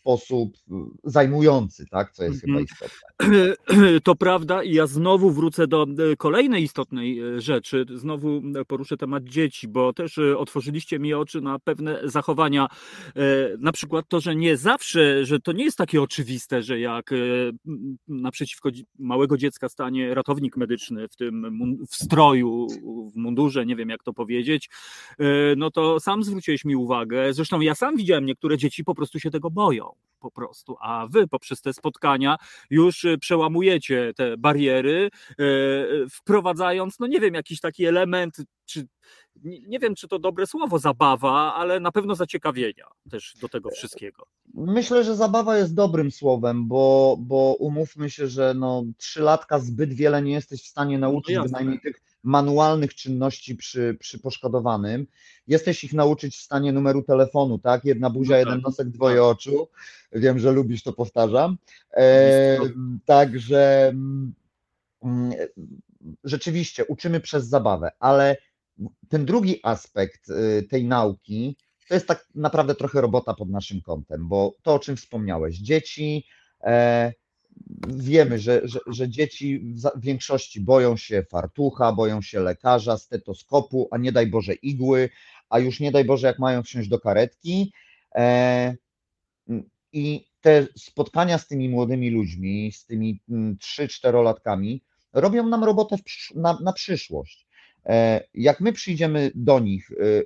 sposób 0.03 0.57
zajmujący, 1.05 1.87
tak, 1.91 2.13
co 2.13 2.25
jest 2.25 2.45
Mhm. 2.45 2.67
chyba 2.67 2.73
istotne. 2.73 3.55
To 4.05 4.15
prawda 4.15 4.63
i 4.63 4.75
ja 4.75 4.87
znowu 4.87 5.31
wrócę 5.31 5.67
do 5.67 5.87
e, 6.13 6.17
kolejnej 6.17 6.63
istotnej 6.63 7.21
e, 7.21 7.41
rzeczy. 7.41 7.87
Znowu 7.95 8.43
poruszę 8.69 8.97
temat 8.97 9.25
dzieci, 9.25 9.69
bo 9.69 9.93
też 9.93 10.19
otworzyliście 10.19 10.99
mi 10.99 11.15
oczy 11.15 11.41
na 11.41 11.59
pewne 11.59 12.01
zachowania. 12.05 12.69
Na 13.59 13.73
przykład 13.73 14.09
to, 14.09 14.21
że 14.21 14.37
nie 14.37 14.57
zawsze, 14.57 15.25
że 15.27 15.41
to 15.41 15.53
nie 15.53 15.65
jest 15.65 15.79
takie 15.79 16.03
oczywiste, 16.03 16.63
że 16.63 16.81
jak 16.81 17.11
naprzeciwko 18.09 18.71
małego 18.99 19.37
dziecka 19.37 19.69
stanie 19.69 20.15
ratownik 20.15 20.57
medyczny 20.57 21.09
w 21.09 21.17
tym 21.17 21.47
w 21.91 21.95
stroju, 21.95 22.67
w 23.13 23.17
mundurze, 23.17 23.67
nie 23.67 23.77
wiem 23.77 23.89
jak 23.89 24.03
to 24.03 24.13
powiedzieć, 24.13 24.71
no 25.57 25.71
to 25.71 26.01
sam 26.01 26.23
zwróciłeś 26.25 26.65
mi 26.65 26.77
uwagę. 26.77 27.35
Zresztą 27.35 27.61
ja 27.61 27.75
sam 27.75 27.97
widziałem 27.97 28.27
niektóre 28.27 28.59
dzieci 28.59 28.85
po 28.85 28.95
prostu 28.95 29.21
się 29.21 29.31
tego 29.31 29.51
boją. 29.51 29.92
Po 30.19 30.31
prostu, 30.31 30.77
a 30.81 31.07
wy 31.11 31.29
poprzez 31.29 31.61
te 31.61 31.73
spotkania 31.73 32.37
już 32.71 33.05
y, 33.05 33.19
przełamujecie 33.19 34.13
te 34.17 34.37
bariery, 34.37 35.11
e, 35.31 35.45
e, 35.45 35.47
wprowadzając, 36.11 36.99
no 36.99 37.07
nie 37.07 37.21
wiem, 37.21 37.35
jakiś 37.35 37.61
taki 37.61 37.85
element, 37.85 38.37
czy 38.65 38.87
nie 39.45 39.79
wiem, 39.79 39.95
czy 39.95 40.09
to 40.09 40.19
dobre 40.19 40.47
słowo, 40.47 40.79
zabawa, 40.79 41.55
ale 41.55 41.81
na 41.81 41.93
pewno 41.93 42.15
zaciekawienia 42.15 42.87
też 43.11 43.35
do 43.41 43.49
tego 43.49 43.71
wszystkiego. 43.71 44.27
Myślę, 44.55 45.05
że 45.05 45.17
zabawa 45.17 45.59
jest 45.59 45.75
dobrym 45.75 46.11
słowem, 46.11 46.69
bo, 46.69 47.17
bo 47.21 47.57
umówmy 47.59 48.11
się, 48.11 48.29
że 48.29 48.55
no, 48.55 48.85
trzylatka 48.97 49.59
zbyt 49.59 49.93
wiele 49.93 50.23
nie 50.23 50.33
jesteś 50.33 50.63
w 50.63 50.69
stanie 50.69 50.99
nauczyć, 50.99 51.35
jasne. 51.35 51.49
bynajmniej 51.49 51.81
tych 51.81 52.12
manualnych 52.23 52.95
czynności 52.95 53.57
przy, 53.57 53.97
przy 54.01 54.19
poszkodowanym. 54.19 55.07
Jesteś 55.47 55.85
ich 55.85 55.93
nauczyć 55.93 56.37
w 56.37 56.43
stanie 56.43 56.73
numeru 56.73 57.03
telefonu, 57.03 57.59
tak? 57.59 57.85
Jedna 57.85 58.11
buzia, 58.11 58.33
No 58.33 58.39
jeden 58.39 58.55
tak, 58.55 58.63
nosek, 58.63 58.89
dwoje 58.89 59.25
oczu. 59.25 59.69
Wiem, 60.13 60.39
że 60.39 60.53
lubisz 60.53 60.83
to 60.83 60.93
powtarzam. 60.93 61.57
E, 61.95 62.59
także 63.05 63.89
mm, 63.89 64.35
mm, 65.03 65.33
rzeczywiście 66.25 66.85
uczymy 66.85 67.21
przez 67.21 67.47
zabawę, 67.47 67.91
ale 68.01 68.37
ten 69.09 69.25
drugi 69.25 69.61
aspekt 69.63 70.29
y, 70.31 70.63
tej 70.63 70.85
nauki 70.85 71.57
to 71.89 71.95
jest 71.95 72.07
tak 72.07 72.27
naprawdę 72.35 72.75
trochę 72.75 73.01
robota 73.01 73.35
pod 73.35 73.51
naszym 73.51 73.81
kątem, 73.81 74.29
bo 74.29 74.55
to, 74.63 74.75
o 74.75 74.79
czym 74.79 74.97
wspomniałeś, 74.97 75.59
dzieci, 75.59 76.27
e, 76.65 77.13
wiemy, 77.89 78.39
że, 78.39 78.61
że, 78.65 78.81
że 78.87 79.09
dzieci 79.09 79.75
w 79.75 80.01
większości 80.01 80.61
boją 80.61 80.97
się 80.97 81.23
fartucha, 81.31 81.93
boją 81.93 82.23
się 82.23 82.41
lekarza, 82.41 82.99
stetoskopu, 82.99 83.89
a 83.91 83.99
nie 83.99 84.13
daj 84.13 84.27
Boże 84.27 84.55
igły, 84.55 85.11
a 85.49 85.59
już 85.59 85.81
nie 85.81 85.93
daj 85.93 86.05
Boże, 86.05 86.27
jak 86.27 86.39
mają 86.39 86.63
wsiąść 86.63 86.89
do 86.89 87.01
karetki. 87.01 87.73
E, 88.15 88.77
I 89.93 90.25
te 90.41 90.67
spotkania 90.77 91.39
z 91.39 91.47
tymi 91.49 91.69
młodymi 91.69 92.11
ludźmi, 92.11 92.73
z 92.73 92.87
tymi 92.87 93.21
3-4-latkami, 93.59 94.81
robią 95.13 95.49
nam 95.49 95.65
robotę 95.65 95.97
na, 96.35 96.59
na 96.61 96.73
przyszłość. 96.73 97.47
E, 97.87 98.21
Jak 98.35 98.61
my 98.61 98.73
przyjdziemy 98.73 99.31
do 99.35 99.61
nich, 99.61 99.91
e, 99.91 100.23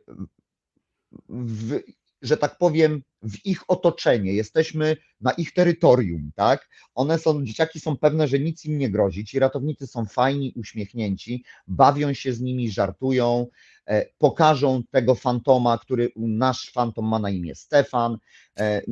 w, 1.29 1.81
że 2.27 2.37
tak 2.37 2.59
powiem, 2.59 3.03
w 3.23 3.47
ich 3.47 3.61
otoczenie, 3.69 4.33
jesteśmy 4.33 4.97
na 5.21 5.33
ich 5.33 5.53
terytorium, 5.53 6.31
tak? 6.35 6.69
One 6.95 7.19
są, 7.19 7.45
dzieciaki 7.45 7.81
są 7.81 7.97
pewne, 7.97 8.29
że 8.29 8.39
nic 8.39 8.65
im 8.65 8.79
nie 8.79 8.91
grozi, 8.91 9.25
ci 9.25 9.39
ratownicy 9.39 9.87
są 9.87 10.07
fajni, 10.07 10.53
uśmiechnięci, 10.57 11.45
bawią 11.67 12.13
się 12.13 12.33
z 12.33 12.41
nimi, 12.41 12.71
żartują, 12.71 13.47
e, 13.87 14.07
pokażą 14.19 14.83
tego 14.91 15.15
fantoma, 15.15 15.79
który 15.79 16.13
nasz 16.17 16.71
fantom 16.73 17.09
ma 17.09 17.19
na 17.19 17.31
imię 17.31 17.55
Stefan. 17.55 18.19
E, 18.59 18.83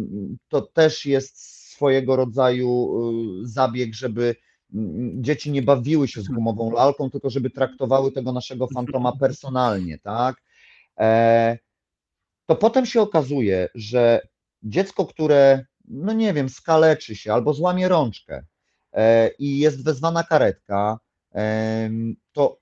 to 0.49 0.61
też 0.61 1.07
jest 1.07 1.65
swojego 1.75 2.17
rodzaju 2.17 3.01
y, 3.43 3.49
zabieg, 3.49 3.95
żeby 3.95 4.35
dzieci 5.15 5.51
nie 5.51 5.63
bawiły 5.63 6.09
się 6.09 6.23
z 6.23 6.29
gumową 6.29 6.71
lalką, 6.71 7.11
tylko 7.11 7.31
żeby 7.31 7.51
traktowały 7.51 8.13
tego 8.13 8.33
naszego 8.33 8.69
fantoma 8.75 9.13
personalnie, 9.17 9.99
tak? 9.99 10.37
E, 10.99 11.59
to 12.47 12.57
potem 12.57 12.87
się 12.87 13.01
okazuje, 13.01 13.69
że 13.75 14.21
dziecko, 14.63 15.07
które, 15.07 15.65
no 15.85 16.13
nie 16.13 16.33
wiem, 16.33 16.49
skaleczy 16.49 17.17
się 17.17 17.33
albo 17.33 17.55
złamie 17.55 17.89
rączkę 17.89 18.45
e, 18.93 19.31
i 19.39 19.59
jest 19.59 19.85
wezwana 19.85 20.25
karetka, 20.25 20.99
to 22.33 22.59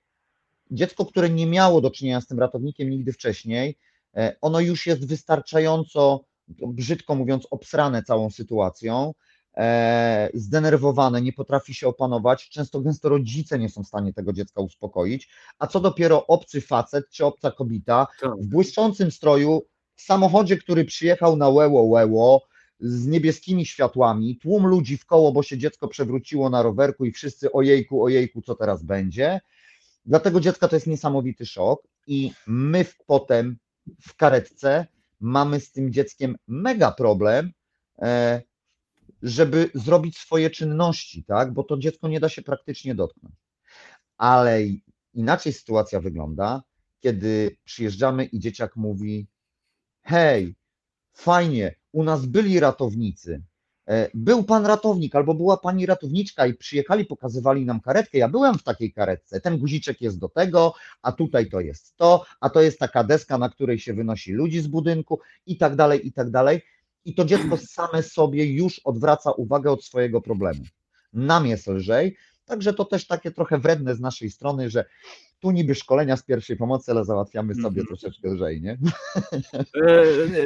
dziecko, 0.71 1.07
które 1.07 1.31
nie 1.31 1.47
miało 1.47 1.81
do 1.81 1.91
czynienia 1.91 2.21
z 2.21 2.27
tym 2.27 2.39
ratownikiem 2.39 2.91
nigdy 2.91 3.13
wcześniej, 3.13 3.79
e, 4.17 4.37
ono 4.41 4.61
już 4.61 4.87
jest 4.87 5.09
wystarczająco, 5.09 6.25
brzydko 6.49 7.15
mówiąc, 7.15 7.47
obsrane 7.51 8.03
całą 8.03 8.31
sytuacją, 8.31 9.15
e, 9.57 10.31
zdenerwowane, 10.35 11.23
nie 11.23 11.33
potrafi 11.33 11.75
się 11.75 11.89
opanować. 11.89 12.49
Często 12.49 12.81
gęsto 12.81 13.09
rodzice 13.09 13.59
nie 13.59 13.69
są 13.69 13.83
w 13.83 13.89
stanie 13.89 14.13
tego 14.13 14.33
dziecka 14.33 14.61
uspokoić, 14.61 15.29
a 15.59 15.67
co 15.67 15.81
dopiero 15.81 16.27
obcy 16.27 16.61
facet 16.61 17.09
czy 17.11 17.25
obca 17.25 17.51
kobieta 17.51 18.07
Tak. 18.21 18.37
w 18.37 18.47
błyszczącym 18.47 19.11
stroju, 19.11 19.63
w 19.97 20.03
samochodzie, 20.03 20.57
który 20.57 20.85
przyjechał 20.85 21.37
na 21.37 21.49
łeło 21.49 21.83
łeło, 21.83 22.47
z 22.81 23.07
niebieskimi 23.07 23.67
światłami, 23.67 24.37
tłum 24.37 24.67
ludzi 24.67 24.97
w 24.97 25.07
koło, 25.07 25.33
bo 25.33 25.43
się 25.43 25.59
dziecko 25.59 25.89
przewróciło 25.89 26.51
na 26.51 26.63
rowerku 26.63 27.05
i 27.05 27.13
wszyscy 27.13 27.53
ojejku, 27.53 28.05
ojejku, 28.05 28.43
co 28.43 28.55
teraz 28.55 28.83
będzie. 28.83 29.41
Dla 30.07 30.21
tego 30.21 30.41
dziecka 30.41 30.69
to 30.69 30.77
jest 30.77 30.87
niesamowity 30.87 31.47
szok 31.47 31.83
i 32.07 32.33
my 32.47 32.85
potem 33.07 33.57
w 34.01 34.17
karetce 34.17 34.87
mamy 35.21 35.61
z 35.61 35.73
tym 35.73 35.93
dzieckiem 35.93 36.37
mega 36.49 36.93
problem, 36.93 37.53
e, 37.99 38.43
żeby 39.23 39.71
zrobić 39.75 40.19
swoje 40.19 40.51
czynności, 40.51 41.25
tak? 41.25 41.53
Bo 41.53 41.63
to 41.65 41.79
dziecko 41.79 42.09
nie 42.09 42.21
da 42.21 42.29
się 42.29 42.43
praktycznie 42.43 42.95
dotknąć. 42.95 43.35
Ale 44.17 44.61
inaczej 45.15 45.53
sytuacja 45.53 46.01
wygląda, 46.01 46.63
kiedy 47.01 47.57
przyjeżdżamy 47.65 48.25
i 48.25 48.39
dzieciak 48.39 48.77
mówi: 48.77 49.27
Hej, 50.03 50.55
fajnie, 51.15 51.75
u 51.93 52.05
nas 52.05 52.27
byli 52.27 52.61
ratownicy. 52.61 53.43
E, 53.89 54.11
Był 54.15 54.45
pan 54.45 54.67
ratownik 54.67 55.15
albo 55.15 55.35
była 55.35 55.57
pani 55.57 55.87
ratowniczka 55.87 56.47
i 56.47 56.55
przyjechali, 56.55 57.05
pokazywali 57.05 57.67
nam 57.67 57.81
karetkę. 57.81 58.19
Ja 58.19 58.29
byłem 58.29 58.59
w 58.59 58.63
takiej 58.63 58.93
karetce. 58.93 59.41
Ten 59.41 59.59
guziczek 59.59 60.01
jest 60.01 60.19
do 60.19 60.29
tego, 60.29 60.75
a 61.03 61.13
tutaj 61.13 61.51
to 61.51 61.61
jest 61.61 61.97
to, 61.97 62.25
a 62.41 62.51
to 62.51 62.61
jest 62.63 62.79
taka 62.79 63.05
deska, 63.05 63.39
na 63.39 63.49
której 63.49 63.79
się 63.79 63.95
wynosi 63.95 64.33
ludzi 64.33 64.61
z 64.61 64.67
budynku 64.67 65.21
i 65.47 65.57
tak 65.57 65.77
dalej, 65.77 66.07
i 66.07 66.13
tak 66.13 66.31
dalej. 66.31 66.63
I 67.05 67.15
to 67.15 67.25
dziecko 67.25 67.57
same 67.57 68.03
sobie 68.03 68.47
już 68.53 68.79
odwraca 68.79 69.33
uwagę 69.33 69.71
od 69.71 69.85
swojego 69.85 70.21
problemu. 70.21 70.65
Nam 71.13 71.47
jest 71.47 71.67
lżej, 71.67 72.17
także 72.45 72.75
to 72.75 72.85
też 72.85 73.07
takie 73.07 73.31
trochę 73.31 73.59
wredne 73.59 73.95
z 73.95 74.01
naszej 74.01 74.31
strony, 74.31 74.71
że 74.71 74.85
tu 75.43 75.51
niby 75.51 75.75
szkolenia 75.75 76.17
z 76.17 76.23
pierwszej 76.23 76.57
pomocy, 76.57 76.93
ale 76.93 77.05
załatwiamy 77.05 77.55
sobie 77.55 77.81
Mhm. 77.81 77.87
troszeczkę 77.87 78.29
lżej, 78.35 78.61
nie? 78.63 78.79
E, 79.75 80.05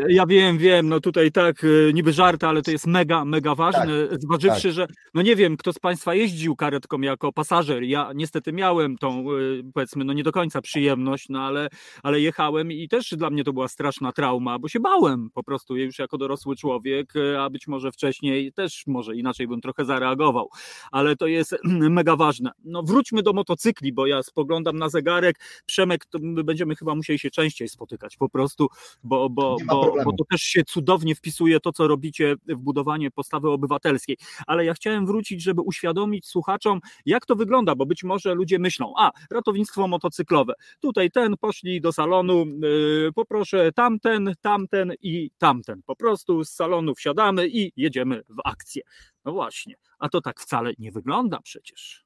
Ja 0.09 0.27
wiem, 0.27 0.59
wiem, 0.59 0.89
no 0.89 1.01
tutaj 1.01 1.33
tak, 1.33 1.65
e, 1.65 1.93
niby 1.93 2.13
żarty, 2.13 2.47
ale 2.47 2.63
to 2.63 2.71
jest 2.71 2.87
mega, 2.87 3.25
mega 3.25 3.55
ważne, 3.55 3.95
zważywszy, 4.21 4.73
że 4.73 4.87
no 5.15 5.23
nie 5.23 5.37
wiem, 5.37 5.57
kto 5.57 5.73
z 5.73 5.79
Państwa 5.79 6.15
jeździł 6.15 6.57
karetką 6.57 7.01
jako 7.01 7.33
pasażer. 7.33 7.83
Ja 7.83 8.11
niestety 8.15 8.53
miałem 8.53 8.97
tą, 8.99 9.21
e, 9.31 9.35
powiedzmy, 9.75 10.05
no 10.05 10.13
nie 10.13 10.23
do 10.23 10.33
końca 10.33 10.61
przyjemność, 10.61 11.29
no 11.29 11.41
ale, 11.41 11.69
ale 12.03 12.21
jechałem 12.21 12.73
i 12.73 12.89
też 12.89 13.15
dla 13.17 13.31
mnie 13.31 13.45
to 13.45 13.53
była 13.53 13.69
straszna 13.69 14.13
trauma, 14.13 14.59
bo 14.59 14.69
się 14.69 14.81
bałem 14.81 15.31
po 15.35 15.43
prostu 15.43 15.77
już 15.77 15.99
jako 15.99 16.19
dorosły 16.19 16.57
człowiek, 16.57 17.13
a 17.41 17.51
być 17.51 17.67
może 17.69 17.93
wcześniej 17.93 18.53
też 18.53 18.83
może 18.87 19.17
inaczej 19.17 19.49
bym 19.49 19.61
trochę 19.61 19.85
zareagował, 19.85 20.49
ale 20.93 21.17
to 21.17 21.27
jest 21.27 21.57
mega 21.99 22.17
ważne. 22.17 22.51
No 22.65 22.83
wróćmy 22.83 23.23
do 23.23 23.33
motocykli, 23.33 23.93
bo 23.93 24.07
ja 24.07 24.23
spoglądam 24.23 24.77
na 24.79 24.86
zegarek. 24.89 25.37
Przemek, 25.67 26.07
to 26.07 26.19
my 26.23 26.45
będziemy 26.45 26.77
chyba 26.77 26.95
musieli 26.95 27.19
się 27.19 27.31
częściej 27.31 27.69
spotykać 27.69 28.17
po 28.17 28.29
prostu, 28.29 28.69
bo, 29.05 29.31
bo, 29.31 29.57
bo, 29.67 29.95
bo 30.05 30.13
to 30.13 30.25
też 30.31 30.43
się 30.43 30.65
cudownie 30.65 31.15
wpisuje 31.15 31.61
to, 31.61 31.73
co 31.73 31.89
robicie 31.89 32.35
w 32.49 32.57
budowanie 32.57 33.11
postawy 33.11 33.51
obywatelskiej. 33.51 34.17
Ale 34.47 34.65
ja 34.65 34.75
chciałem 34.75 35.07
wrócić, 35.07 35.43
żeby 35.43 35.63
uświadomić 35.63 36.27
słuchaczom, 36.27 36.81
jak 37.07 37.27
to 37.27 37.37
wygląda, 37.37 37.75
bo 37.75 37.87
być 37.87 38.05
może 38.05 38.35
ludzie 38.35 38.59
myślą, 38.59 38.93
a 38.99 39.11
ratownictwo 39.31 39.89
motocyklowe. 39.89 40.55
Tutaj 40.81 41.11
ten 41.11 41.37
poszli 41.37 41.81
do 41.81 41.93
salonu, 41.93 42.47
yy, 42.47 43.11
poproszę 43.15 43.73
tamten, 43.73 44.35
tamten 44.41 44.93
i 45.03 45.31
tamten. 45.39 45.83
Po 45.87 45.97
prostu 45.97 46.45
z 46.45 46.51
salonu 46.51 46.95
wsiadamy 46.95 47.49
i 47.49 47.73
jedziemy 47.77 48.23
w 48.29 48.41
akcję. 48.45 48.83
No 49.25 49.33
właśnie, 49.33 49.75
a 49.99 50.09
to 50.09 50.21
tak 50.21 50.41
wcale 50.41 50.73
nie 50.79 50.93
wygląda 50.93 51.41
przecież. 51.41 52.05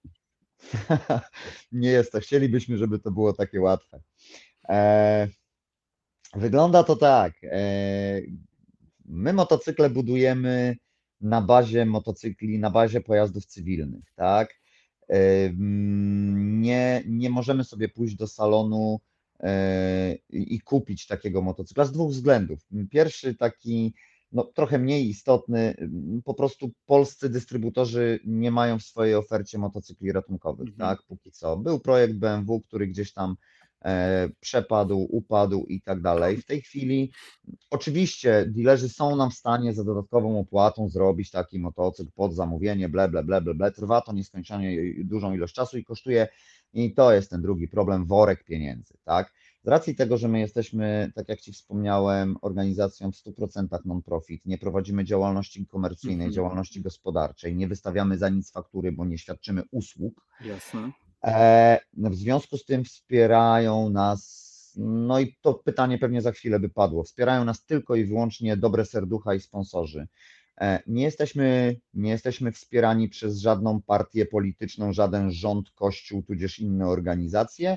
nie 1.73 1.91
jest 1.91 2.12
to. 2.12 2.20
Chcielibyśmy, 2.20 2.77
żeby 2.77 2.99
to 2.99 3.11
było 3.11 3.32
takie 3.32 3.61
łatwe. 3.61 4.01
E, 4.69 5.28
wygląda 6.35 6.85
to 6.85 6.97
tak. 6.97 7.35
E, 7.45 8.20
my 9.05 9.32
motocykle 9.32 9.91
budujemy 9.91 10.77
na 11.20 11.41
bazie 11.41 11.87
motocykli, 11.87 12.59
na 12.59 12.70
bazie 12.70 13.01
pojazdów 13.01 13.47
cywilnych, 13.47 14.12
tak? 14.15 14.61
E, 15.09 15.16
nie, 16.35 17.03
nie 17.07 17.31
możemy 17.31 17.65
sobie 17.65 17.89
pójść 17.89 18.15
do 18.15 18.27
salonu 18.27 19.01
i 20.28 20.61
kupić 20.61 21.07
takiego 21.07 21.43
motocykla 21.43 21.85
z 21.85 21.93
dwóch 21.93 22.11
względów. 22.11 22.61
Pierwszy 22.91 23.35
taki 23.35 23.95
no, 24.32 24.44
trochę 24.44 24.78
mniej 24.78 25.09
istotny, 25.09 25.74
po 26.24 26.35
prostu 26.35 26.70
polscy 26.86 27.28
dystrybutorzy 27.28 28.20
nie 28.24 28.51
mają 28.51 28.78
w 28.78 28.82
swojej 28.82 29.15
ofercie 29.15 29.59
motocykli 29.59 30.12
ratunkowych, 30.12 30.69
Mhm. 30.69 30.78
tak, 30.78 31.07
póki 31.07 31.31
co. 31.31 31.57
Był 31.57 31.81
projekt 31.81 32.15
BMW, 32.15 32.61
który 32.61 32.86
gdzieś 32.86 33.12
tam 33.12 33.36
e, 33.85 34.28
przepadł, 34.40 34.98
upadł 35.11 35.66
i 35.66 35.82
tak 35.82 36.01
dalej. 36.02 36.36
W 36.36 36.47
tej 36.47 36.62
chwili 36.62 37.12
oczywiście 37.70 38.47
dealerzy 38.48 38.89
są 38.89 39.16
nam 39.16 39.31
w 39.31 39.35
stanie 39.35 39.73
za 39.73 39.85
dodatkową 39.85 40.40
opłatą 40.40 40.89
zrobić 40.89 41.31
taki 41.31 41.59
motocykl 41.59 42.11
pod 42.15 42.35
zamówienie, 42.35 42.89
ble, 42.89 43.09
ble, 43.09 43.24
ble, 43.24 43.40
ble, 43.40 43.55
ble. 43.55 43.73
Trwa 43.73 44.01
to 44.01 44.12
nieskończenie 44.12 44.77
dużą 45.05 45.35
ilość 45.35 45.55
czasu 45.55 45.78
i 45.78 45.85
kosztuje, 45.85 46.28
i 46.73 46.94
to 46.94 47.12
jest 47.12 47.31
ten 47.31 47.43
drugi 47.43 47.69
problem, 47.69 48.07
worek 48.07 48.44
pieniędzy, 48.44 48.94
tak. 49.05 49.32
Z 49.65 49.69
racji 49.69 49.95
tego, 49.95 50.16
że 50.16 50.28
my 50.28 50.41
jesteśmy, 50.41 51.12
tak 51.15 51.28
jak 51.28 51.41
Ci 51.41 51.53
wspomniałem, 51.53 52.37
organizacją 52.43 53.12
w 53.12 53.16
100% 53.16 53.78
non-profit, 53.85 54.47
nie 54.47 54.59
prowadzimy 54.59 55.05
działalności 55.05 55.66
komercyjnej, 55.66 56.27
Mhm. 56.27 56.32
działalności 56.32 56.81
gospodarczej, 56.82 57.57
nie 57.57 57.69
wystawiamy 57.69 58.19
za 58.19 58.28
nic 58.28 58.53
faktury, 58.53 58.93
bo 58.93 59.05
nie 59.05 59.19
świadczymy 59.19 59.62
usług, 59.70 60.27
Jasne. 60.45 60.91
E, 61.24 61.81
W 61.97 62.15
związku 62.15 62.57
z 62.57 62.65
tym 62.65 62.85
wspierają 62.85 63.91
nas, 63.91 64.51
no 64.77 65.20
i 65.20 65.37
to 65.43 65.55
pytanie 65.55 65.99
pewnie 65.99 66.23
za 66.23 66.32
chwilę 66.32 66.61
by 66.61 66.69
padło, 66.69 67.05
wspierają 67.05 67.45
nas 67.45 67.65
tylko 67.65 67.97
i 67.97 68.05
wyłącznie 68.05 68.57
dobre 68.57 68.85
serducha 68.85 69.35
i 69.35 69.41
sponsorzy. 69.41 70.07
E, 70.61 70.82
Nie 70.87 71.03
jesteśmy, 71.03 71.77
nie 71.95 72.11
jesteśmy 72.11 72.53
wspierani 72.53 73.09
przez 73.09 73.39
żadną 73.39 73.82
partię 73.82 74.27
polityczną, 74.27 74.93
żaden 74.93 75.31
rząd, 75.31 75.70
kościół, 75.70 76.23
tudzież 76.23 76.59
inne 76.59 76.87
organizacje, 76.87 77.77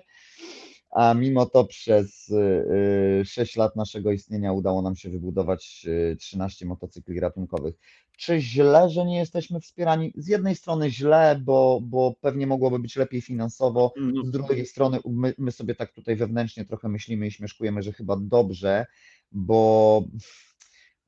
a 0.94 1.14
mimo 1.14 1.46
to 1.46 1.66
przez 1.66 2.30
y, 2.30 3.26
6 3.26 3.56
lat 3.56 3.76
naszego 3.76 4.12
istnienia 4.12 4.54
udało 4.54 4.82
nam 4.82 4.96
się 4.96 5.10
wybudować 5.10 5.86
y, 5.88 6.16
13 6.20 6.66
motocykli 6.66 7.20
ratunkowych. 7.20 7.76
Czy 8.18 8.42
źle, 8.42 8.90
że 8.90 9.06
nie 9.06 9.18
jesteśmy 9.18 9.60
wspierani? 9.60 10.14
Z 10.16 10.28
jednej 10.28 10.56
strony 10.56 10.92
źle, 10.92 11.42
bo, 11.44 11.80
bo 11.84 12.16
pewnie 12.22 12.48
mogłoby 12.48 12.80
być 12.80 12.96
lepiej 12.96 13.22
finansowo, 13.22 13.94
No, 13.98 14.26
z 14.26 14.32
drugiej 14.32 14.66
strony 14.66 15.00
my, 15.06 15.34
my 15.38 15.52
sobie 15.52 15.76
tak 15.76 15.92
tutaj 15.92 16.16
wewnętrznie 16.16 16.66
trochę 16.66 16.90
myślimy 16.90 17.28
i 17.28 17.32
śmieszkujemy, 17.32 17.82
że 17.82 17.94
chyba 17.94 18.18
dobrze, 18.22 18.86
bo 19.32 20.04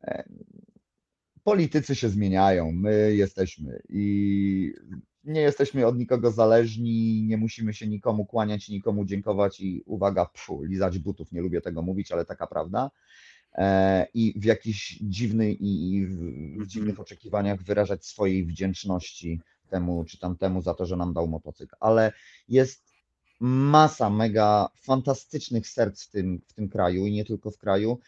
e, 0.03 0.23
politycy 1.43 1.95
się 1.95 2.09
zmieniają, 2.09 2.71
my 2.71 3.15
jesteśmy 3.15 3.81
i 3.89 4.73
nie 5.25 5.41
jesteśmy 5.41 5.87
od 5.87 5.97
nikogo 5.97 6.31
zależni, 6.31 7.23
nie 7.23 7.37
musimy 7.37 7.73
się 7.73 7.87
nikomu 7.87 8.25
kłaniać, 8.25 8.69
nikomu 8.69 9.05
dziękować 9.05 9.59
i 9.61 9.83
uwaga, 9.85 10.25
pfu, 10.25 10.63
lizać 10.63 10.99
butów, 10.99 11.31
nie 11.31 11.41
lubię 11.41 11.61
tego 11.61 11.81
mówić, 11.81 12.11
ale 12.11 12.25
taka 12.25 12.47
prawda. 12.47 12.91
E, 13.53 14.07
I 14.13 14.33
w 14.39 14.43
jakiś 14.43 14.99
dziwny 15.01 15.53
i 15.53 16.05
w, 16.07 16.19
w 16.63 16.67
dziwnych 16.67 16.99
oczekiwaniach 16.99 17.63
wyrażać 17.63 18.05
swojej 18.05 18.45
wdzięczności 18.45 19.41
temu 19.69 20.05
czy 20.05 20.19
tamtemu 20.19 20.61
za 20.61 20.73
to, 20.73 20.85
że 20.85 20.95
nam 20.95 21.13
dał 21.13 21.27
motocykl. 21.27 21.75
Ale 21.79 22.13
jest 22.49 22.95
masa 23.39 24.09
mega 24.09 24.69
fantastycznych 24.81 25.67
serc 25.67 26.03
w 26.03 26.09
tym, 26.09 26.41
w 26.47 26.53
tym 26.53 26.69
kraju 26.69 27.05
i 27.05 27.11
nie 27.11 27.25
tylko 27.25 27.51
w 27.51 27.57
kraju. 27.57 27.99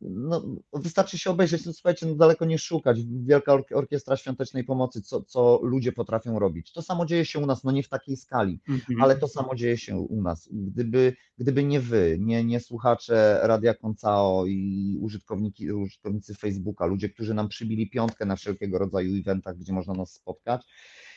No, 0.00 0.42
wystarczy 0.72 1.18
się 1.18 1.30
obejrzeć, 1.30 1.66
no 1.66 1.72
słuchajcie, 1.72 2.06
no 2.06 2.14
daleko 2.14 2.44
nie 2.44 2.58
szukać. 2.58 2.98
Wielka 3.04 3.52
Ork- 3.52 3.74
Orkiestra 3.76 4.16
Świątecznej 4.16 4.64
Pomocy, 4.64 5.02
co, 5.02 5.22
co 5.22 5.60
ludzie 5.62 5.92
potrafią 5.92 6.38
robić. 6.38 6.72
To 6.72 6.82
samo 6.82 7.06
dzieje 7.06 7.24
się 7.24 7.38
u 7.38 7.46
nas, 7.46 7.64
no 7.64 7.72
nie 7.72 7.82
w 7.82 7.88
takiej 7.88 8.16
skali, 8.16 8.60
Mhm. 8.68 9.02
ale 9.02 9.16
to 9.16 9.28
samo 9.28 9.54
dzieje 9.54 9.78
się 9.78 9.96
u 9.96 10.22
nas. 10.22 10.48
Gdyby, 10.52 11.16
gdyby 11.38 11.64
nie 11.64 11.80
wy, 11.80 12.16
nie, 12.20 12.44
nie 12.44 12.60
słuchacze 12.60 13.40
Radia 13.42 13.74
Koncao 13.74 14.46
i 14.46 14.98
użytkowniki, 15.00 15.72
użytkownicy 15.72 16.34
Facebooka, 16.34 16.86
ludzie, 16.86 17.08
którzy 17.08 17.34
nam 17.34 17.48
przybili 17.48 17.90
piątkę 17.90 18.26
na 18.26 18.36
wszelkiego 18.36 18.78
rodzaju 18.78 19.16
eventach, 19.20 19.58
gdzie 19.58 19.72
można 19.72 19.94
nas 19.94 20.12
spotkać, 20.12 20.62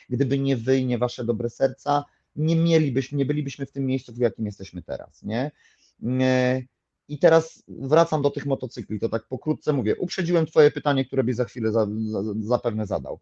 gdyby 0.08 0.38
nie 0.38 0.56
wy 0.56 0.78
i 0.78 0.86
nie 0.86 0.98
wasze 0.98 1.24
dobre 1.24 1.50
serca, 1.50 2.04
nie 2.36 2.56
mielibyśmy, 2.56 3.18
nie 3.18 3.24
bylibyśmy 3.24 3.66
w 3.66 3.72
tym 3.72 3.86
miejscu, 3.86 4.12
w 4.12 4.18
jakim 4.18 4.46
jesteśmy 4.46 4.82
teraz, 4.82 5.22
nie? 5.22 5.50
Nie. 6.00 6.66
I 7.08 7.18
teraz 7.18 7.62
wracam 7.68 8.22
do 8.22 8.30
tych 8.30 8.46
motocykli, 8.46 9.00
to 9.00 9.08
tak 9.08 9.26
pokrótce 9.28 9.72
mówię. 9.72 9.96
Uprzedziłem 9.96 10.46
Twoje 10.46 10.70
pytanie, 10.70 11.04
które 11.04 11.24
byś 11.24 11.36
za 11.36 11.44
chwilę 11.44 11.72
za, 11.72 11.86
za, 12.10 12.22
zapewne 12.40 12.86
zadał. 12.86 13.20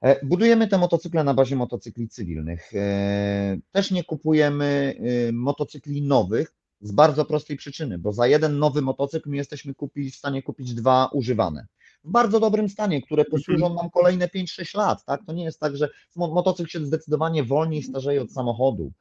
E, 0.00 0.26
Budujemy 0.26 0.68
te 0.68 0.78
motocykle 0.78 1.24
na 1.24 1.34
bazie 1.34 1.56
motocykli 1.56 2.08
cywilnych. 2.08 2.74
E, 2.74 3.58
Też 3.72 3.90
nie 3.90 4.04
kupujemy 4.04 4.94
e, 5.28 5.32
motocykli 5.32 6.02
nowych 6.02 6.54
z 6.80 6.92
bardzo 6.92 7.24
prostej 7.24 7.56
przyczyny, 7.56 7.98
bo 7.98 8.12
za 8.12 8.26
jeden 8.26 8.58
nowy 8.58 8.82
motocykl 8.82 9.30
my 9.30 9.36
jesteśmy 9.36 9.74
kupić, 9.74 10.14
w 10.14 10.18
stanie 10.18 10.42
kupić 10.42 10.74
dwa 10.74 11.08
używane. 11.12 11.66
W 12.04 12.10
bardzo 12.10 12.40
dobrym 12.40 12.68
stanie, 12.68 13.02
które 13.02 13.24
posłużą 13.24 13.74
nam 13.74 13.90
kolejne 13.90 14.26
5-6 14.26 14.76
lat. 14.78 15.04
Tak? 15.04 15.20
To 15.26 15.32
nie 15.32 15.44
jest 15.44 15.60
tak, 15.60 15.76
że 15.76 15.88
mo- 16.16 16.34
motocykl 16.34 16.70
się 16.70 16.86
zdecydowanie 16.86 17.44
wolniej 17.44 17.82
starzeje 17.82 18.22
od 18.22 18.32
samochodu. 18.32 18.92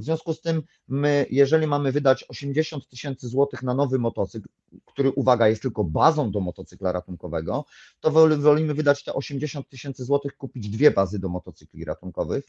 W 0.00 0.04
związku 0.04 0.34
z 0.34 0.40
tym, 0.40 0.62
my, 0.88 1.26
jeżeli 1.30 1.66
mamy 1.66 1.92
wydać 1.92 2.24
80 2.28 2.88
tysięcy 2.88 3.28
złotych 3.28 3.62
na 3.62 3.74
nowy 3.74 3.98
motocykl, 3.98 4.48
który, 4.86 5.10
uwaga, 5.10 5.48
jest 5.48 5.62
tylko 5.62 5.84
bazą 5.84 6.30
do 6.30 6.40
motocykla 6.40 6.92
ratunkowego, 6.92 7.64
to 8.00 8.10
wol- 8.10 8.40
wolimy 8.40 8.74
wydać 8.74 9.04
te 9.04 9.14
80 9.14 9.68
tysięcy 9.68 10.04
złotych, 10.04 10.36
kupić 10.36 10.68
dwie 10.68 10.90
bazy 10.90 11.18
do 11.18 11.28
motocykli 11.28 11.84
ratunkowych. 11.84 12.44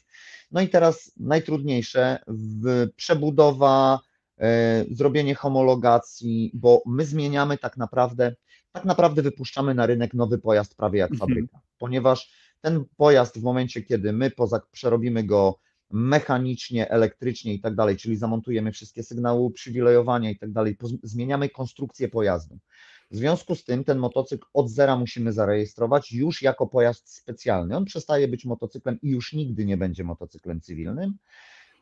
No 0.50 0.60
i 0.60 0.68
teraz 0.68 1.12
najtrudniejsze, 1.16 2.18
przebudowa, 2.96 4.00
e, 4.38 4.84
zrobienie 4.90 5.34
homologacji, 5.34 6.50
bo 6.54 6.82
my 6.86 7.04
zmieniamy 7.04 7.58
tak 7.58 7.76
naprawdę, 7.76 8.34
tak 8.72 8.84
naprawdę 8.84 9.22
wypuszczamy 9.22 9.74
na 9.74 9.86
rynek 9.86 10.14
nowy 10.14 10.38
pojazd 10.38 10.74
prawie 10.76 10.98
jak 10.98 11.10
Mhm. 11.12 11.28
fabryka, 11.28 11.60
ponieważ 11.78 12.32
ten 12.60 12.84
pojazd 12.96 13.38
w 13.38 13.42
momencie, 13.42 13.82
kiedy 13.82 14.12
my 14.12 14.30
poza, 14.30 14.60
przerobimy 14.72 15.24
go 15.24 15.58
mechanicznie, 15.90 16.90
elektrycznie 16.90 17.54
i 17.54 17.60
tak 17.60 17.74
dalej, 17.74 17.96
czyli 17.96 18.16
zamontujemy 18.16 18.72
wszystkie 18.72 19.02
sygnały 19.02 19.40
uprzywilejowania 19.40 20.30
i 20.30 20.38
tak 20.38 20.52
dalej, 20.52 20.76
zmieniamy 21.02 21.48
konstrukcję 21.48 22.08
pojazdu. 22.08 22.58
W 23.10 23.16
związku 23.16 23.54
z 23.54 23.64
tym 23.64 23.84
ten 23.84 23.98
motocykl 23.98 24.46
od 24.54 24.70
zera 24.70 24.96
musimy 24.96 25.32
zarejestrować 25.32 26.12
już 26.12 26.42
jako 26.42 26.66
pojazd 26.66 27.14
specjalny. 27.14 27.76
On 27.76 27.84
przestaje 27.84 28.28
być 28.28 28.44
motocyklem 28.44 28.98
i 29.02 29.08
już 29.08 29.32
nigdy 29.32 29.64
nie 29.64 29.76
będzie 29.76 30.04
motocyklem 30.04 30.60
cywilnym. 30.60 31.18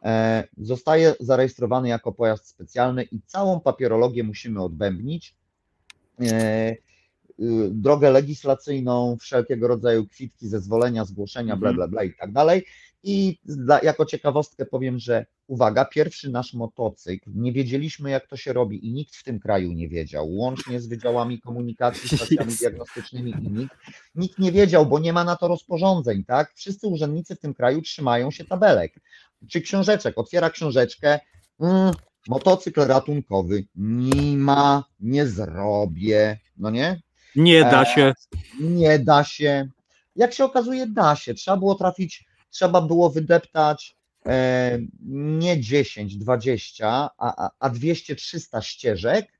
E, 0.03 0.45
Zostaje 0.59 1.15
zarejestrowany 1.21 1.89
jako 1.89 2.13
pojazd 2.13 2.49
specjalny 2.49 3.03
i 3.03 3.21
całą 3.27 3.61
papierologię 3.61 4.23
musimy 4.25 4.63
odbębnić. 4.63 5.35
Y, 7.41 7.71
Drogę 7.71 8.11
legislacyjną, 8.11 9.17
wszelkiego 9.21 9.69
rodzaju 9.69 10.07
kwitki, 10.09 10.49
zezwolenia, 10.49 11.05
zgłoszenia, 11.05 11.57
bla, 11.57 11.71
Mhm. 11.71 11.77
bla, 11.77 11.89
bla 11.89 12.05
i 12.05 12.15
tak 12.15 12.33
dalej. 12.33 12.65
I 13.03 13.39
dla, 13.45 13.81
jako 13.83 14.05
ciekawostkę 14.07 14.67
powiem, 14.67 14.99
że 14.99 15.27
uwaga, 15.47 15.85
pierwszy 15.85 16.31
nasz 16.31 16.55
motocykl, 16.55 17.31
nie 17.35 17.53
wiedzieliśmy 17.53 18.11
jak 18.11 18.27
to 18.27 18.37
się 18.37 18.53
robi 18.53 18.87
i 18.87 18.93
nikt 18.93 19.17
w 19.17 19.25
tym 19.25 19.41
kraju 19.41 19.73
nie 19.73 19.89
wiedział, 19.89 20.31
łącznie 20.35 20.81
z 20.81 20.87
wydziałami 20.87 21.41
komunikacji, 21.41 22.09
stacjami 22.19 22.51
Jezu. 22.51 22.59
diagnostycznymi 22.61 23.31
i 23.43 23.51
nikt. 23.51 23.75
Nikt 24.15 24.39
nie 24.39 24.53
wiedział, 24.53 24.87
bo 24.87 24.99
nie 24.99 25.13
ma 25.13 25.25
na 25.25 25.37
to 25.37 25.49
rozporządzeń, 25.49 26.25
tak? 26.25 26.53
Wszyscy 26.55 26.87
urzędnicy 26.87 27.37
w 27.37 27.41
tym 27.41 27.55
kraju 27.55 27.83
trzymają 27.83 28.31
się 28.31 28.45
tabelek 28.45 28.95
czy 29.51 29.61
książeczek. 29.61 30.19
Otwiera 30.19 30.51
książeczkę, 30.51 31.21
mm, 31.61 31.93
motocykl 32.29 32.81
ratunkowy, 32.81 33.65
nie 33.77 34.37
ma, 34.37 34.85
nie 35.01 35.27
zrobię, 35.27 36.39
no 36.57 36.71
nie? 36.71 37.01
Nie 37.37 37.61
da 37.61 37.83
E, 37.83 37.87
się. 37.87 38.13
Nie 38.61 38.99
da 38.99 39.25
się. 39.25 39.69
Jak 40.17 40.33
się 40.35 40.45
okazuje, 40.45 40.87
da 40.87 41.17
się. 41.17 41.35
Trzeba 41.35 41.57
było 41.57 41.75
trafić, 41.75 42.25
trzeba 42.51 42.81
było 42.81 43.11
wydeptać 43.11 43.97
e, 44.27 44.79
nie 45.39 45.61
10, 45.61 46.17
20, 46.17 46.89
a, 46.91 47.11
a, 47.19 47.51
a 47.59 47.71
200, 47.71 48.17
300 48.17 48.63
ścieżek, 48.63 49.37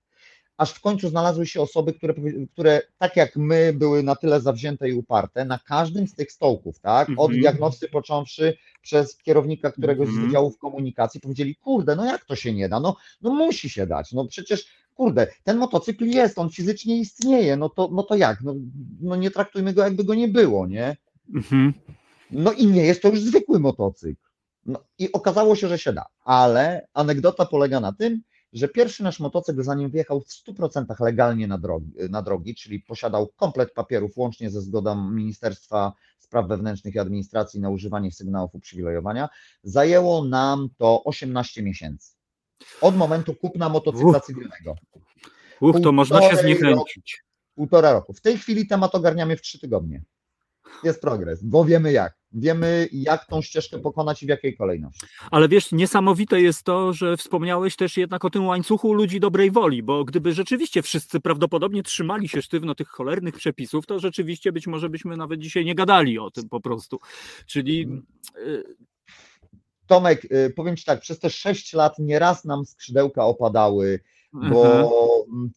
aż 0.57 0.71
w 0.71 0.81
końcu 0.81 1.09
znalazły 1.09 1.47
się 1.47 1.61
osoby, 1.61 1.93
które, 1.93 2.15
które 2.53 2.81
tak 2.99 3.17
jak 3.17 3.37
my 3.37 3.73
były 3.73 4.03
na 4.03 4.17
tyle 4.17 4.41
zawzięte 4.41 4.89
i 4.89 4.93
uparte, 4.93 5.45
na 5.45 5.59
każdym 5.59 6.09
z 6.09 6.15
tych 6.15 6.33
stołków, 6.33 6.81
tak, 6.81 7.09
od 7.09 7.31
Mhm. 7.31 7.41
diagnosty 7.41 7.89
począwszy 7.89 8.57
przez 8.83 9.17
kierownika 9.17 9.71
któregoś 9.73 10.09
z 10.09 10.11
Mhm. 10.11 10.27
wydziałów 10.27 10.59
komunikacji, 10.59 11.21
powiedzieli, 11.21 11.57
kurde, 11.57 11.97
no 11.97 12.05
jak 12.05 12.25
to 12.25 12.37
się 12.37 12.53
nie 12.55 12.69
da, 12.69 12.81
no, 12.81 12.97
no 13.23 13.31
musi 13.31 13.71
się 13.71 13.87
dać, 13.87 14.13
no 14.13 14.25
przecież 14.25 14.67
kurde, 14.97 15.27
ten 15.45 15.59
motocykl 15.59 16.05
jest, 16.05 16.39
on 16.39 16.51
fizycznie 16.51 16.99
istnieje, 16.99 17.57
no 17.57 17.69
to, 17.69 17.89
no 17.93 18.03
to 18.03 18.17
jak, 18.17 18.41
no, 18.43 18.55
no 19.01 19.17
nie 19.17 19.31
traktujmy 19.31 19.73
go 19.73 19.83
jakby 19.83 20.05
go 20.05 20.15
nie 20.15 20.29
było, 20.29 20.67
nie? 20.67 20.97
Mhm. 21.35 21.73
No 22.31 22.53
i 22.53 22.67
nie 22.67 22.83
jest 22.83 23.03
to 23.03 23.09
już 23.09 23.21
zwykły 23.21 23.59
motocykl. 23.59 24.23
No 24.67 24.85
i 24.99 25.13
okazało 25.13 25.57
się, 25.57 25.69
że 25.69 25.79
się 25.79 25.93
da, 25.93 26.07
ale 26.25 26.89
anegdota 26.95 27.47
polega 27.47 27.81
na 27.81 27.93
tym, 27.93 28.23
że 28.53 28.69
pierwszy 28.69 29.03
nasz 29.03 29.21
motocykl, 29.21 29.63
zanim 29.63 29.91
wjechał 29.91 30.21
w 30.21 30.29
100% 30.29 31.01
legalnie 31.01 31.47
na 31.47 31.59
drogi, 31.59 31.93
na 32.11 32.23
drogi, 32.23 32.55
czyli 32.55 32.81
posiadał 32.81 33.29
komplet 33.37 33.73
papierów, 33.73 34.17
łącznie 34.17 34.51
ze 34.51 34.61
zgodą 34.61 35.11
Ministerstwa 35.11 35.93
Spraw 36.19 36.49
Wewnętrznych 36.49 36.95
i 36.95 36.99
Administracji 36.99 37.61
na 37.61 37.71
używanie 37.71 38.13
sygnałów 38.13 38.55
uprzywilejowania, 38.55 39.29
zajęło 39.63 40.25
nam 40.25 40.69
to 40.79 41.05
18 41.05 41.63
miesięcy. 41.63 42.16
Od 42.81 42.97
momentu 42.97 43.35
kupna 43.35 43.69
motocykla 43.69 44.21
cywilnego. 44.21 44.75
Uch, 45.61 45.77
to 45.83 45.93
można 45.93 46.31
się 46.31 46.37
zniechęcić. 46.37 47.23
Półtora 47.55 47.93
roku. 47.93 48.13
W 48.13 48.21
tej 48.21 48.39
chwili 48.39 48.67
temat 48.67 48.95
ogarniamy 48.95 49.37
w 49.37 49.43
trzy 49.43 49.59
tygodnie. 49.59 50.03
Jest 50.85 51.01
progres, 51.01 51.43
bo 51.43 51.65
wiemy 51.65 51.93
jak. 51.93 52.17
Wiemy, 52.33 52.89
jak 52.93 53.27
tą 53.27 53.43
ścieżkę 53.43 53.79
pokonać 53.79 54.23
i 54.23 54.27
w 54.27 54.29
jakiej 54.29 54.57
kolejności. 54.57 55.07
Ale 55.31 55.49
wiesz, 55.49 55.73
niesamowite 55.73 56.41
jest 56.41 56.63
to, 56.63 56.93
że 56.93 57.17
wspomniałeś 57.17 57.77
też 57.77 57.97
jednak 57.97 58.25
o 58.25 58.31
tym 58.31 58.47
łańcuchu 58.47 58.93
ludzi 58.93 59.21
dobrej 59.21 59.51
woli, 59.51 59.83
bo 59.83 60.05
gdyby 60.05 60.33
rzeczywiście 60.33 60.83
wszyscy 60.83 61.21
prawdopodobnie 61.21 61.83
trzymali 61.83 62.29
się 62.29 62.43
sztywno 62.43 62.75
tych 62.75 62.89
cholernych 62.89 63.35
przepisów, 63.35 63.87
to 63.87 63.99
rzeczywiście 63.99 64.53
być 64.53 64.67
może 64.67 64.89
byśmy 64.89 65.17
nawet 65.17 65.41
dzisiaj 65.41 65.65
nie 65.65 65.75
gadali 65.75 66.19
o 66.19 66.31
tym 66.31 66.49
po 66.49 66.61
prostu. 66.61 66.99
Czyli 67.47 68.03
y, 68.37 68.65
Tomek, 69.87 70.25
y, 70.25 70.53
powiem 70.57 70.77
Ci 70.77 70.85
tak, 70.85 71.01
przez 71.01 71.19
te 71.19 71.31
6 71.31 71.73
lat 71.73 71.99
nieraz 71.99 72.45
nam 72.45 72.67
skrzydełka 72.67 73.25
opadały, 73.25 74.01
bo 74.33 75.25
mm, 75.29 75.51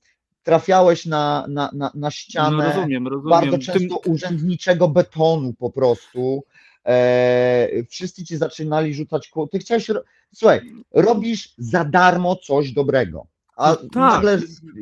trafiałeś 0.43 1.05
na, 1.05 1.45
na, 1.49 1.69
na, 1.73 1.85
na 1.85 1.91
no 1.95 2.11
ścianę 2.11 2.73
rozumiem, 2.73 3.07
rozumiem. 3.07 3.29
bardzo 3.29 3.51
Tym- 3.51 3.61
często 3.61 3.97
urzędniczego 3.97 4.87
betonu 4.87 5.53
po 5.53 5.69
prostu. 5.69 6.43
E, 6.85 7.67
wszyscy 7.89 8.25
ci 8.25 8.37
zaczynali 8.37 8.93
rzucać 8.93 9.27
koło. 9.27 9.47
Ty 9.47 9.59
chciałeś. 9.59 9.91
Słuchaj, 10.35 10.61
robisz 10.91 11.53
za 11.57 11.85
darmo 11.85 12.35
coś 12.35 12.71
dobrego. 12.71 13.27
A 13.55 13.69
No 13.69 13.75
tak. 13.75 13.93
nagle 13.95 14.39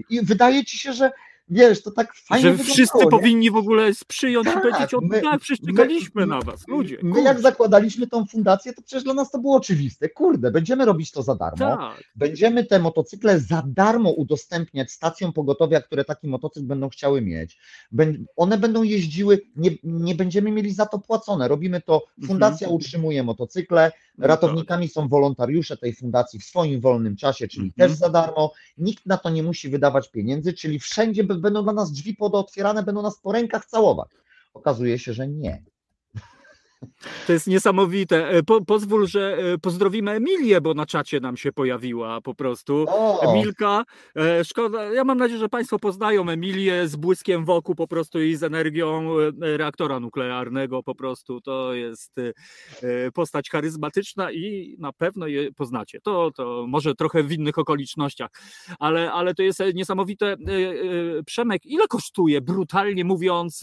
i 0.10 0.22
wydaje 0.22 0.65
ci 0.65 0.78
się, 0.78 0.94
że 0.94 1.11
wiesz, 1.49 1.84
to 1.84 1.91
tak 1.91 2.15
fajnie 2.15 2.41
że 2.44 2.49
wyglądało, 2.52 2.74
wszyscy 2.74 2.98
nie? 2.98 3.07
powinni 3.11 3.52
w 3.52 3.56
ogóle 3.56 3.91
przyjąć 4.07 4.48
Tak, 4.48 4.57
i 4.57 4.61
powiedzieć, 4.61 4.94
o 4.94 4.99
my- 5.02 5.22
tak, 5.22 5.40
przecież 5.41 5.65
czekaliśmy 5.68 6.22
my- 6.22 6.28
na 6.28 6.41
was, 6.41 6.68
ludzie. 6.68 6.98
My 7.03 7.22
jak 7.22 7.40
zakładaliśmy 7.41 8.07
tą 8.07 8.26
fundację, 8.26 8.74
to 8.74 8.82
przecież 8.82 9.03
dla 9.03 9.14
nas 9.14 9.32
to 9.32 9.40
było 9.40 9.56
oczywiste. 9.56 10.10
Kurde, 10.10 10.52
będziemy 10.52 10.86
robić 10.86 11.11
to 11.11 11.24
za 11.24 11.36
darmo. 11.36 11.57
tak. 11.57 12.03
Będziemy 12.15 12.64
te 12.65 12.80
motocykle 12.80 13.40
za 13.40 13.64
darmo 13.68 14.10
udostępniać 14.11 14.91
stacjom 14.91 15.34
pogotowia, 15.34 15.82
które 15.82 16.06
taki 16.06 16.28
motocykl 16.28 16.65
będą 16.68 16.90
chciały 16.90 17.22
mieć. 17.22 17.57
One 18.36 18.57
będą 18.57 18.84
jeździły, 18.84 19.41
nie, 19.56 19.72
nie 19.84 20.15
będziemy 20.15 20.52
mieli 20.52 20.72
za 20.74 20.86
to 20.86 20.99
płacone. 20.99 21.48
Robimy 21.48 21.82
to, 21.82 22.06
fundacja 22.28 22.68
utrzymuje 22.69 23.24
motocykle, 23.24 23.91
No 24.18 24.28
ratownikami 24.28 24.88
są 24.88 25.07
wolontariusze 25.07 25.78
tej 25.78 25.94
fundacji 25.95 26.40
w 26.40 26.44
swoim 26.44 26.82
wolnym 26.82 27.15
czasie, 27.15 27.48
czyli 27.48 27.65
Mhm. 27.68 27.90
też 27.90 27.98
za 27.99 28.10
darmo. 28.10 28.52
Nikt 28.78 29.06
na 29.06 29.18
to 29.18 29.30
nie 29.30 29.44
musi 29.44 29.69
wydawać 29.69 30.11
pieniędzy, 30.11 30.53
czyli 30.53 30.80
wszędzie 30.80 31.24
b- 31.24 31.36
będą 31.38 31.64
dla 31.64 31.73
nas 31.73 31.91
drzwi 31.91 32.15
podootwierane, 32.15 32.84
będą 32.84 33.01
nas 33.01 33.19
po 33.22 33.31
rękach 33.31 33.65
całować. 33.65 34.09
Okazuje 34.53 34.99
się, 34.99 35.14
że 35.14 35.27
nie. 35.27 35.64
To 37.28 37.34
jest 37.34 37.48
niesamowite. 37.48 38.30
E, 38.30 38.44
Po, 38.44 38.66
pozwól, 38.66 39.08
że 39.08 39.38
e, 39.38 39.58
pozdrowimy 39.58 40.12
Emilię, 40.12 40.62
bo 40.62 40.74
na 40.74 40.86
czacie 40.86 41.20
nam 41.20 41.38
się 41.38 41.52
pojawiła 41.52 42.22
po 42.22 42.36
prostu. 42.36 42.86
O, 42.90 43.22
Emilka, 43.22 43.84
e, 44.16 44.44
szkoda, 44.45 44.94
ja 44.94 45.04
mam 45.04 45.18
nadzieję, 45.18 45.40
że 45.40 45.49
Państwo 45.49 45.80
poznają 45.80 46.30
Emilię 46.30 46.88
z 46.88 46.95
błyskiem 46.95 47.45
wokół 47.45 47.76
po 47.76 47.88
prostu 47.88 48.22
i 48.22 48.36
z 48.36 48.44
energią 48.44 49.10
reaktora 49.41 49.99
nuklearnego 49.99 50.84
po 50.84 50.95
prostu. 50.95 51.41
To 51.41 51.74
jest 51.74 52.16
postać 53.14 53.49
charyzmatyczna 53.49 54.32
i 54.32 54.76
na 54.80 54.94
pewno 54.94 55.28
je 55.28 55.54
poznacie. 55.54 56.02
To, 56.02 56.32
to 56.32 56.66
może 56.68 56.95
trochę 56.95 57.24
w 57.24 57.32
innych 57.32 57.58
okolicznościach, 57.58 58.30
ale, 58.80 59.12
ale 59.12 59.36
to 59.36 59.44
jest 59.44 59.64
niesamowite. 59.74 60.36
Przemek, 61.26 61.66
ile 61.66 61.88
kosztuje, 61.88 62.41
brutalnie 62.41 63.06
mówiąc, 63.06 63.62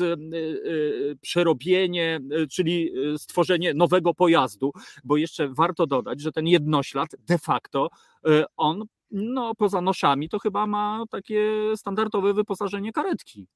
przerobienie, 1.20 2.20
czyli 2.50 2.92
stworzenie 3.18 3.74
nowego 3.74 4.14
pojazdu? 4.14 4.72
Bo 5.04 5.16
jeszcze 5.16 5.48
warto 5.48 5.86
dodać, 5.86 6.20
że 6.20 6.32
ten 6.32 6.46
jednoślad 6.46 7.08
de 7.18 7.38
facto 7.38 7.88
e, 8.28 8.44
on 8.56 8.84
no, 9.10 9.54
poza 9.54 9.80
noszami 9.80 10.28
to 10.28 10.38
chyba 10.38 10.66
ma 10.66 11.04
takie 11.10 11.50
standardowe 11.76 12.34
wyposażenie 12.34 12.92
karetki. 12.92 13.46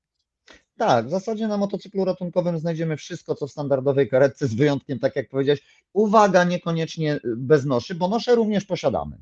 Tak, 0.76 1.06
w 1.06 1.10
zasadzie 1.10 1.48
na 1.48 1.56
motocyklu 1.56 2.04
ratunkowym 2.04 2.58
znajdziemy 2.58 2.96
wszystko, 2.96 3.34
co 3.34 3.46
w 3.46 3.50
standardowej 3.50 4.08
karetce, 4.08 4.46
z 4.46 4.54
wyjątkiem, 4.54 4.98
tak 4.98 5.16
jak 5.16 5.28
powiedziałeś, 5.28 5.62
uwaga, 5.92 6.44
niekoniecznie 6.44 7.14
y, 7.14 7.20
bez 7.36 7.64
noszy, 7.64 7.94
bo 7.94 8.08
nosze 8.08 8.34
również 8.34 8.64
posiadamy. 8.64 9.18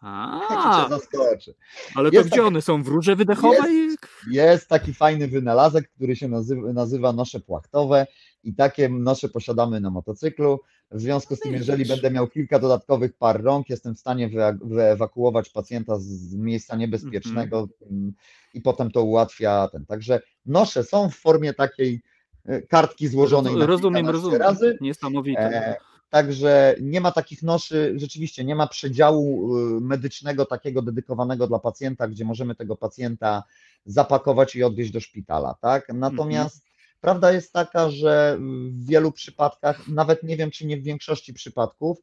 A, 0.02 0.86
zaskoczy. 0.90 1.54
ale 1.94 2.10
to 2.10 2.16
jest 2.16 2.28
gdzie 2.28 2.36
tak- 2.36 2.46
one 2.46 2.62
są? 2.62 2.82
W 2.82 2.88
rurze 2.88 3.16
wydechowej? 3.16 3.88
Jest 4.30 4.68
taki 4.68 4.94
fajny 4.94 5.28
wynalazek, 5.28 5.90
który 5.90 6.16
się 6.16 6.28
nazywa, 6.28 6.72
nazywa 6.72 7.12
nosze 7.12 7.40
płachtowe 7.40 8.06
i 8.44 8.54
takie 8.54 8.88
nosze 8.88 9.28
posiadamy 9.28 9.80
na 9.80 9.90
motocyklu. 9.90 10.60
W 10.90 11.00
związku 11.00 11.36
z 11.36 11.40
tym, 11.40 11.52
jeżeli 11.52 11.84
będę 11.84 12.10
miał 12.10 12.28
kilka 12.28 12.58
dodatkowych 12.58 13.12
par 13.18 13.42
rąk, 13.42 13.70
jestem 13.70 13.94
w 13.94 13.98
stanie 13.98 14.28
wye- 14.30 14.58
wyewakuować 14.62 15.48
pacjenta 15.48 15.98
z- 15.98 16.34
miejsca 16.34 16.76
niebezpiecznego 16.76 17.68
mm, 17.90 18.12
i 18.54 18.60
potem 18.60 18.90
to 18.90 19.02
ułatwia 19.02 19.68
ten. 19.72 19.86
Także 19.86 20.20
nosze 20.46 20.84
są 20.84 21.10
w 21.10 21.16
formie 21.16 21.54
takiej 21.54 22.02
e, 22.46 22.62
kartki 22.62 23.08
złożonej 23.08 23.56
na 23.56 23.66
Rozumiem, 23.66 23.94
kilkanaście 24.04 24.12
rozumiem. 24.12 24.40
razy. 24.42 24.78
Niesamowite. 24.80 25.40
E, 25.40 25.76
Także 26.10 26.74
nie 26.80 27.00
ma 27.00 27.12
takich 27.12 27.42
noszy, 27.42 27.94
rzeczywiście 27.96 28.44
nie 28.44 28.54
ma 28.54 28.66
przedziału 28.66 29.56
y, 29.76 29.80
medycznego 29.80 30.46
takiego 30.46 30.82
dedykowanego 30.82 31.46
dla 31.46 31.58
pacjenta, 31.58 32.08
gdzie 32.08 32.24
możemy 32.24 32.54
tego 32.54 32.76
pacjenta 32.76 33.42
zapakować 33.86 34.56
i 34.56 34.62
odwieźć 34.64 34.92
do 34.92 35.00
szpitala, 35.00 35.54
tak? 35.60 35.88
Natomiast 35.94 36.64
prawda 37.00 37.32
jest 37.32 37.52
taka, 37.52 37.90
że 37.90 38.38
w 38.70 38.86
wielu 38.86 39.12
przypadkach, 39.12 39.88
nawet 39.88 40.22
nie 40.22 40.36
wiem, 40.36 40.50
czy 40.50 40.66
nie 40.66 40.76
w 40.76 40.82
większości 40.82 41.34
przypadków, 41.34 41.98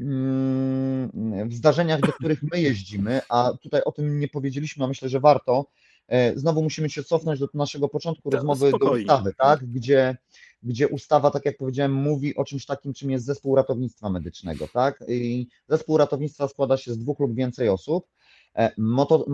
mm, 0.00 1.48
w 1.48 1.54
zdarzeniach, 1.54 2.00
do 2.00 2.12
których 2.12 2.42
my 2.42 2.60
jeździmy, 2.60 3.20
a 3.28 3.52
tutaj 3.62 3.82
o 3.84 3.92
tym 3.92 4.20
nie 4.20 4.28
powiedzieliśmy, 4.28 4.84
a 4.84 4.88
myślę, 4.88 5.08
że 5.08 5.20
warto, 5.20 5.66
e, 6.08 6.38
znowu 6.38 6.62
musimy 6.62 6.90
się 6.90 7.04
cofnąć 7.04 7.40
do 7.40 7.48
naszego 7.54 7.88
początku 7.88 8.30
Tak, 8.30 8.34
rozmowy 8.40 8.70
do 8.70 8.76
spokojnie. 8.76 9.04
ustawy, 9.04 9.34
tak? 9.38 9.66
Gdzie, 9.66 10.16
gdzie 10.62 10.88
ustawa, 10.88 11.30
tak 11.30 11.44
jak 11.44 11.56
powiedziałem, 11.56 11.92
mówi 11.92 12.36
o 12.36 12.44
czymś 12.44 12.66
takim, 12.66 12.92
czym 12.94 13.10
jest 13.10 13.24
zespół 13.24 13.56
ratownictwa 13.56 14.10
medycznego, 14.10 14.68
tak? 14.72 15.04
I 15.08 15.48
zespół 15.68 15.96
ratownictwa 15.96 16.48
składa 16.48 16.76
się 16.76 16.92
z 16.92 16.98
dwóch 16.98 17.18
lub 17.18 17.34
więcej 17.34 17.68
osób. 17.68 18.06
E, 18.56 18.72
Moto, 18.78 19.26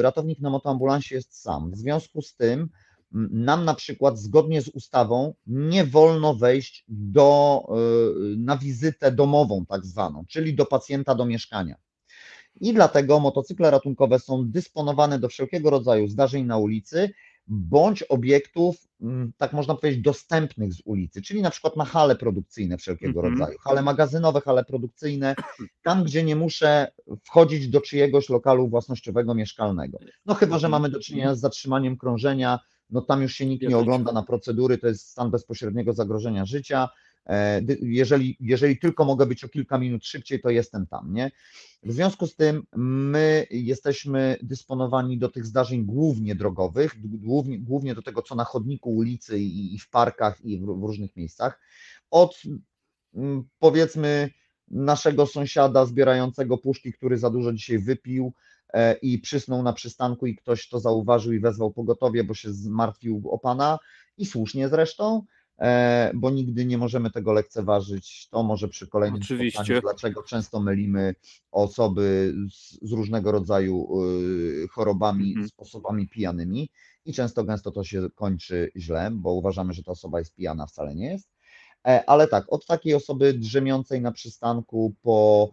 ratownik 0.00 0.40
na 0.40 0.50
motoambulansie 0.50 1.14
jest 1.14 1.42
sam. 1.42 1.70
W 1.70 1.76
związku 1.76 2.22
z 2.22 2.34
tym 2.34 2.68
nam 3.12 3.64
na 3.64 3.74
przykład 3.74 4.18
zgodnie 4.18 4.62
z 4.62 4.68
ustawą 4.68 5.34
nie 5.46 5.84
wolno 5.84 6.34
wejść 6.34 6.84
do, 6.88 7.62
y, 8.32 8.36
na 8.36 8.56
wizytę 8.56 9.12
domową 9.12 9.66
tak 9.66 9.86
zwaną, 9.86 10.24
czyli 10.28 10.54
do 10.54 10.66
pacjenta 10.66 11.14
do 11.14 11.26
mieszkania. 11.26 11.76
I 12.60 12.74
dlatego 12.74 13.20
motocykle 13.20 13.70
ratunkowe 13.70 14.18
są 14.18 14.50
dysponowane 14.50 15.18
do 15.18 15.28
wszelkiego 15.28 15.70
rodzaju 15.70 16.08
zdarzeń 16.08 16.44
na 16.44 16.58
ulicy 16.58 17.10
bądź 17.46 18.02
obiektów, 18.02 18.76
mm, 19.00 19.32
tak 19.38 19.52
można 19.52 19.74
powiedzieć, 19.74 20.02
dostępnych 20.02 20.72
z 20.74 20.82
ulicy, 20.84 21.22
czyli 21.22 21.42
na 21.42 21.50
przykład 21.50 21.76
na 21.76 21.84
hale 21.84 22.16
produkcyjne 22.16 22.78
wszelkiego 22.78 23.20
Mhm. 23.20 23.38
rodzaju, 23.38 23.58
hale 23.58 23.82
magazynowe, 23.82 24.40
hale 24.40 24.64
produkcyjne, 24.64 25.34
tam 25.82 26.04
gdzie 26.04 26.24
nie 26.24 26.36
muszę 26.36 26.92
wchodzić 27.24 27.68
do 27.68 27.80
czyjegoś 27.80 28.28
lokalu 28.28 28.68
własnościowego, 28.68 29.34
mieszkalnego. 29.34 29.98
No 30.26 30.34
chyba, 30.34 30.58
że 30.58 30.68
mamy 30.68 30.88
do 30.90 31.00
czynienia 31.00 31.34
z 31.34 31.40
zatrzymaniem 31.40 31.96
krążenia, 31.96 32.58
no 32.90 33.00
tam 33.00 33.22
już 33.22 33.32
się 33.34 33.46
nikt 33.46 33.68
nie 33.68 33.76
ogląda 33.76 34.12
na 34.12 34.22
procedury, 34.22 34.78
to 34.78 34.86
jest 34.88 35.08
stan 35.08 35.30
bezpośredniego 35.30 35.92
zagrożenia 35.92 36.44
życia. 36.44 36.88
E, 37.26 37.62
Jeżeli, 37.80 38.36
jeżeli 38.40 38.78
tylko 38.78 39.04
mogę 39.04 39.26
być 39.26 39.44
o 39.44 39.48
kilka 39.48 39.78
minut 39.78 40.04
szybciej, 40.04 40.40
to 40.40 40.50
jestem 40.50 40.86
tam, 40.86 41.12
nie? 41.12 41.30
W 41.82 41.92
związku 41.92 42.26
z 42.26 42.36
tym 42.36 42.62
my 42.76 43.46
jesteśmy 43.50 44.36
dysponowani 44.42 45.18
do 45.18 45.28
tych 45.28 45.46
zdarzeń 45.46 45.84
głównie 45.84 46.34
drogowych, 46.34 46.94
głównie, 47.04 47.58
głównie 47.58 47.94
do 47.94 48.02
tego, 48.02 48.22
co 48.22 48.34
na 48.34 48.44
chodniku 48.44 48.90
ulicy 48.96 49.38
i, 49.38 49.74
i 49.74 49.78
w 49.78 49.90
parkach 49.90 50.44
i 50.44 50.58
w, 50.58 50.62
w 50.62 50.82
różnych 50.82 51.16
miejscach. 51.16 51.60
Od 52.10 52.42
mm, 53.14 53.44
powiedzmy 53.58 54.30
naszego 54.68 55.26
sąsiada 55.26 55.86
zbierającego 55.86 56.58
puszki, 56.58 56.92
który 56.92 57.18
za 57.18 57.30
dużo 57.30 57.52
dzisiaj 57.52 57.78
wypił 57.78 58.32
e, 58.72 58.94
i 58.94 59.18
przysnął 59.18 59.62
na 59.62 59.72
przystanku 59.72 60.26
i 60.26 60.36
ktoś 60.36 60.68
to 60.68 60.80
zauważył 60.80 61.32
i 61.32 61.40
wezwał 61.40 61.72
pogotowie, 61.72 62.24
bo 62.24 62.34
się 62.34 62.52
zmartwił 62.52 63.22
o 63.30 63.38
pana 63.38 63.78
i 64.16 64.26
słusznie 64.26 64.68
zresztą, 64.68 65.22
bo 66.14 66.30
nigdy 66.30 66.64
nie 66.64 66.78
możemy 66.78 67.10
tego 67.10 67.32
lekceważyć. 67.32 68.28
To 68.30 68.42
może 68.42 68.68
przy 68.68 68.86
kolejnym 68.88 69.20
Oczywiście. 69.22 69.80
dlaczego 69.80 70.22
często 70.22 70.60
mylimy 70.60 71.14
osoby 71.50 72.34
z, 72.50 72.88
z 72.88 72.92
różnego 72.92 73.32
rodzaju 73.32 73.88
y, 74.64 74.68
chorobami 74.68 75.28
Mhm. 75.30 75.48
z 75.48 75.52
osobami 75.56 76.08
pijanymi 76.08 76.68
i 77.04 77.12
często 77.12 77.44
gęsto 77.44 77.70
to 77.70 77.84
się 77.84 78.08
kończy 78.14 78.72
źle, 78.76 79.10
bo 79.12 79.32
uważamy, 79.32 79.72
że 79.72 79.82
ta 79.82 79.92
osoba 79.92 80.18
jest 80.18 80.34
pijana, 80.34 80.66
wcale 80.66 80.94
nie 80.94 81.06
jest. 81.06 81.28
E, 81.86 82.04
Ale 82.10 82.28
tak, 82.28 82.44
od 82.52 82.66
takiej 82.66 82.94
osoby 82.94 83.34
drzemiącej 83.34 84.00
na 84.00 84.12
przystanku 84.12 84.94
po 85.02 85.48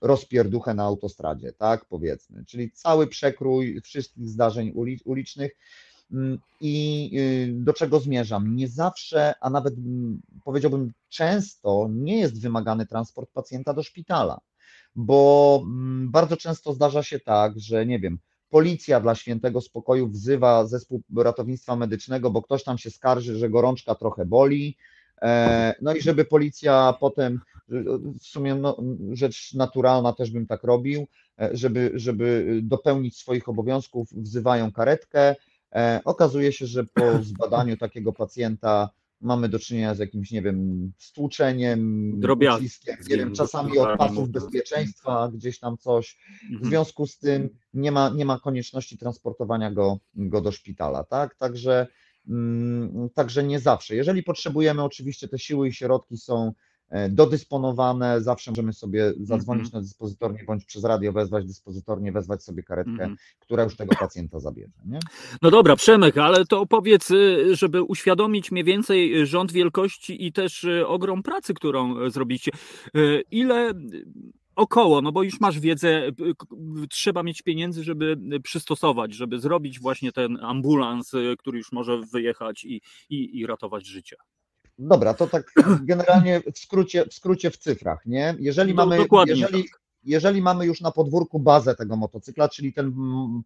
rozpierduchę 0.00 0.74
na 0.74 0.84
autostradzie, 0.84 1.52
tak 1.52 1.84
powiedzmy, 1.84 2.44
czyli 2.44 2.70
cały 2.72 3.06
przekrój 3.06 3.80
wszystkich 3.80 4.28
zdarzeń 4.28 4.72
uli- 4.74 5.00
ulicznych. 5.04 5.56
Mm, 6.12 6.38
I 6.60 7.10
y, 7.14 7.64
do 7.64 7.72
czego 7.72 8.00
zmierzam? 8.00 8.56
Nie 8.56 8.68
zawsze, 8.68 9.34
a 9.40 9.50
nawet 9.50 9.74
mm, 9.74 10.20
powiedziałbym 10.44 10.92
często, 11.08 11.88
nie 11.90 12.18
jest 12.18 12.42
wymagany 12.42 12.86
transport 12.86 13.30
pacjenta 13.32 13.74
do 13.74 13.82
szpitala, 13.82 14.40
bo 14.96 15.60
mm, 15.64 16.10
bardzo 16.10 16.36
często 16.36 16.72
zdarza 16.72 17.02
się 17.02 17.20
tak, 17.20 17.52
że 17.56 17.86
nie 17.86 17.98
wiem, 17.98 18.18
policja 18.50 19.00
dla 19.00 19.14
świętego 19.14 19.60
spokoju 19.60 20.08
wzywa 20.08 20.66
zespół 20.66 21.02
ratownictwa 21.16 21.76
medycznego, 21.76 22.30
bo 22.30 22.42
ktoś 22.42 22.64
tam 22.64 22.78
się 22.78 22.90
skarży, 22.90 23.36
że 23.36 23.50
gorączka 23.50 23.94
trochę 23.94 24.26
boli. 24.26 24.76
E, 25.22 25.74
No 25.82 25.94
i 25.94 26.02
żeby 26.02 26.24
policja 26.24 26.94
potem, 27.00 27.40
w 28.20 28.26
sumie 28.26 28.54
no, 28.54 28.76
rzecz 29.12 29.54
naturalna 29.54 30.12
też 30.12 30.30
bym 30.30 30.46
tak 30.46 30.64
robił, 30.64 31.06
e, 31.40 31.50
żeby, 31.52 31.90
żeby 31.94 32.60
dopełnić 32.62 33.16
swoich 33.16 33.48
obowiązków, 33.48 34.08
wzywają 34.12 34.72
karetkę. 34.72 35.36
E, 35.74 36.00
Okazuje 36.04 36.52
się, 36.52 36.66
że 36.66 36.84
po 36.84 37.02
zbadaniu 37.22 37.76
takiego 37.76 38.12
pacjenta 38.12 38.90
mamy 39.20 39.48
do 39.48 39.58
czynienia 39.58 39.94
z 39.94 39.98
jakimś, 39.98 40.30
nie 40.30 40.42
wiem, 40.42 40.92
stłuczeniem, 40.98 42.20
uciskiem, 42.56 42.96
nie 43.10 43.16
wiem, 43.16 43.34
czasami 43.34 43.78
od 43.78 43.98
pasów 43.98 44.28
bezpieczeństwa, 44.30 45.30
gdzieś 45.34 45.58
tam 45.58 45.76
coś. 45.78 46.18
W 46.50 46.52
Mhm. 46.52 46.70
związku 46.70 47.06
z 47.06 47.18
tym 47.18 47.48
nie 47.74 47.92
ma, 47.92 48.08
nie 48.08 48.24
ma 48.24 48.38
konieczności 48.40 48.98
transportowania 48.98 49.70
go, 49.70 49.98
go 50.14 50.40
do 50.40 50.52
szpitala, 50.52 51.04
tak? 51.04 51.34
Także, 51.34 51.86
mm, 52.28 53.08
także 53.14 53.44
nie 53.44 53.60
zawsze. 53.60 53.94
Jeżeli 53.96 54.22
potrzebujemy, 54.22 54.82
oczywiście 54.82 55.28
te 55.28 55.38
siły 55.38 55.68
i 55.68 55.72
środki 55.72 56.16
są 56.16 56.52
dodysponowane, 57.10 58.20
zawsze 58.20 58.50
możemy 58.50 58.72
sobie 58.72 59.12
zadzwonić 59.20 59.64
Mhm. 59.64 59.82
na 59.82 59.86
dyspozytornię 59.88 60.44
bądź 60.46 60.64
przez 60.64 60.84
radio 60.84 61.12
wezwać 61.12 61.46
dyspozytornię, 61.46 62.12
wezwać 62.12 62.42
sobie 62.44 62.62
karetkę, 62.62 62.90
Mhm. 62.92 63.16
która 63.40 63.64
już 63.64 63.76
tego 63.76 63.96
pacjenta 63.96 64.40
zabierze. 64.40 64.72
Nie? 64.86 64.98
No 65.42 65.50
dobra, 65.50 65.76
Przemek, 65.76 66.18
ale 66.18 66.44
to 66.46 66.60
opowiedz, 66.60 67.10
y, 67.10 67.56
żeby 67.56 67.82
uświadomić 67.82 68.50
mniej 68.52 68.64
więcej 68.64 69.26
rząd 69.26 69.52
wielkości 69.52 70.26
i 70.26 70.32
też 70.32 70.64
y, 70.64 70.86
ogrom 70.86 71.22
pracy, 71.22 71.54
którą 71.54 72.00
y, 72.02 72.10
zrobicie. 72.10 72.50
Y, 72.96 73.22
Ile 73.30 73.72
około, 74.56 75.02
no 75.02 75.12
bo 75.12 75.22
już 75.22 75.40
masz 75.40 75.60
wiedzę, 75.60 76.02
trzeba 76.90 77.22
mieć 77.22 77.42
pieniędzy, 77.42 77.84
żeby 77.84 78.16
przystosować, 78.42 79.14
żeby 79.14 79.40
zrobić 79.40 79.80
właśnie 79.80 80.12
ten 80.12 80.38
ambulans, 80.42 81.12
który 81.38 81.58
już 81.58 81.72
może 81.72 82.00
wyjechać 82.12 82.64
i, 82.64 82.80
i, 83.10 83.38
i 83.38 83.46
ratować 83.46 83.86
życie. 83.86 84.16
Dobra, 84.80 85.14
to 85.14 85.26
tak 85.26 85.52
generalnie 85.84 86.40
w 86.54 86.58
skrócie, 86.58 87.06
w 87.06 87.14
skrócie 87.14 87.50
w 87.50 87.56
cyfrach, 87.56 88.06
nie? 88.06 88.34
Jeżeli 88.38 88.74
No, 88.74 88.86
mamy, 88.86 89.06
jeżeli, 89.26 89.64
tak. 89.64 89.80
jeżeli 90.04 90.42
mamy 90.42 90.66
już 90.66 90.80
na 90.80 90.90
podwórku 90.90 91.38
bazę 91.38 91.74
tego 91.74 91.96
motocykla, 91.96 92.48
czyli 92.48 92.72
ten 92.72 92.94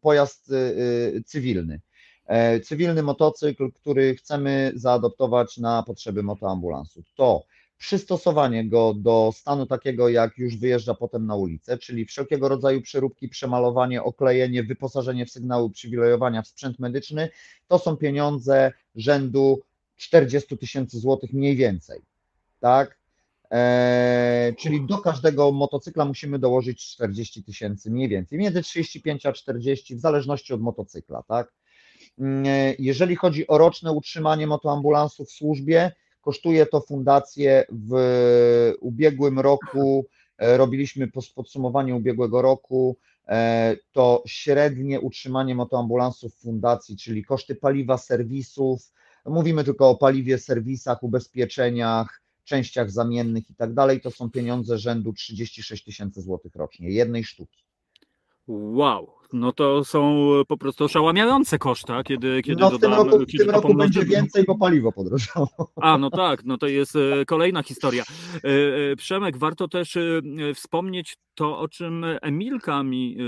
pojazd 0.01 0.51
y, 0.51 0.55
y, 0.55 1.23
cywilny 1.27 1.81
E, 2.27 2.61
cywilny 2.61 3.02
motocykl, 3.02 3.73
który 3.73 4.15
chcemy 4.16 4.73
zaadoptować 4.74 5.59
na 5.59 5.82
potrzeby 5.82 6.23
motoambulansu. 6.23 7.02
To 7.15 7.44
przystosowanie 7.77 8.69
go 8.69 8.94
do 8.94 9.32
stanu 9.35 9.66
takiego, 9.66 10.09
jak 10.09 10.39
już 10.39 10.56
wyjeżdża 10.56 10.94
potem 10.94 11.27
na 11.27 11.36
ulicę, 11.36 11.78
czyli 11.78 12.05
wszelkiego 12.05 12.48
rodzaju 12.48 12.82
przeróbki, 12.82 13.28
przemalowanie, 13.28 14.02
oklejenie, 14.02 14.62
wyposażenie 14.62 15.27
w 15.27 15.31
sygnały 15.31 15.70
przywilejowania 15.70 16.43
w 16.43 16.48
sprzęt 16.48 16.78
medyczny, 16.78 17.28
to 17.69 17.78
są 17.78 17.97
pieniądze 17.97 18.73
rzędu 18.94 19.62
40 19.96 20.58
tysięcy 20.58 20.98
złotych 20.98 21.32
mniej 21.32 21.56
więcej. 21.56 22.00
Tak? 22.60 22.98
Eee, 23.50 24.56
czyli 24.56 24.86
do 24.86 24.98
każdego 24.98 25.52
motocykla 25.52 26.04
musimy 26.04 26.38
dołożyć 26.38 26.86
40 26.86 27.44
tysięcy 27.44 27.90
mniej 27.90 28.08
więcej, 28.08 28.38
między 28.38 28.62
35 28.62 29.26
a 29.26 29.32
40 29.32 29.96
w 29.96 30.00
zależności 30.00 30.54
od 30.54 30.60
motocykla, 30.60 31.22
tak? 31.28 31.52
Mm, 32.18 32.44
jeżeli 32.78 33.16
chodzi 33.16 33.46
o 33.46 33.58
roczne 33.58 33.92
utrzymanie 33.92 34.46
motoambulansu 34.46 35.24
w 35.24 35.30
służbie, 35.30 35.92
kosztuje 36.20 36.66
to 36.66 36.80
fundację 36.80 37.64
w 37.70 37.94
ubiegłym 38.80 39.40
roku, 39.40 40.06
e, 40.38 40.56
robiliśmy 40.56 41.08
podsumowanie 41.34 41.94
ubiegłego 41.94 42.42
roku, 42.42 42.96
e, 43.28 43.76
to 43.92 44.22
średnie 44.26 45.00
utrzymanie 45.00 45.54
motoambulansów 45.54 46.34
w 46.34 46.40
fundacji, 46.40 46.96
czyli 46.96 47.24
koszty 47.24 47.54
paliwa, 47.54 47.98
serwisów, 47.98 48.92
mówimy 49.26 49.64
tylko 49.64 49.90
o 49.90 49.96
paliwie, 49.96 50.38
serwisach, 50.38 51.02
ubezpieczeniach, 51.02 52.22
częściach 52.44 52.90
zamiennych 52.90 53.51
i 53.51 53.55
tak 53.55 53.74
dalej, 53.74 54.01
to 54.01 54.10
są 54.10 54.30
pieniądze 54.30 54.78
rzędu 54.78 55.12
36 55.12 55.84
tysięcy 55.84 56.22
złotych 56.22 56.55
rocznie, 56.55 56.90
jednej 56.90 57.24
sztuki. 57.24 57.64
Wow, 58.46 59.12
no 59.32 59.52
to 59.52 59.84
są 59.84 60.26
po 60.48 60.56
prostu 60.56 60.84
oszałamiające 60.84 61.58
koszta, 61.58 62.02
kiedy, 62.02 62.42
kiedy 62.42 62.60
no 62.60 62.70
w 62.70 62.80
tym 62.80 62.94
roku, 62.94 63.18
w 63.18 63.26
kiedy 63.26 63.44
tym 63.44 63.54
roku 63.54 63.74
będzie 63.74 64.04
więcej, 64.04 64.44
bo 64.44 64.58
paliwo 64.58 64.92
podrożało. 64.92 65.48
A, 65.76 65.98
no 65.98 66.10
tak, 66.10 66.44
no 66.44 66.58
to 66.58 66.66
jest 66.66 66.96
e, 66.96 67.24
kolejna 67.24 67.62
historia. 67.62 68.04
E, 68.34 68.48
e, 68.92 68.96
Przemek, 68.96 69.36
warto 69.36 69.68
też 69.68 69.96
e, 69.96 70.00
e, 70.50 70.54
wspomnieć 70.54 71.16
to, 71.34 71.58
o 71.58 71.68
czym 71.68 72.04
Emilka 72.22 72.82
mi 72.82 73.16
e, 73.18 73.22
e, 73.22 73.24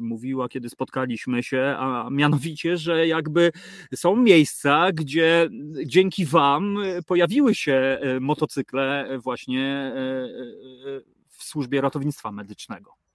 mówiła, 0.00 0.48
kiedy 0.48 0.68
spotkaliśmy 0.68 1.42
się, 1.42 1.74
a 1.78 2.08
mianowicie, 2.10 2.76
że 2.76 3.06
jakby 3.06 3.52
są 3.94 4.16
miejsca, 4.16 4.92
gdzie 4.92 5.48
dzięki 5.86 6.26
Wam 6.26 6.78
e, 6.78 7.02
pojawiły 7.02 7.54
się 7.54 7.98
e, 8.00 8.20
motocykle 8.20 9.18
właśnie 9.18 9.62
e, 9.64 9.98
e, 9.98 11.00
w 11.28 11.44
służbie 11.44 11.80
ratownictwa 11.80 12.32
medycznego. 12.32 13.05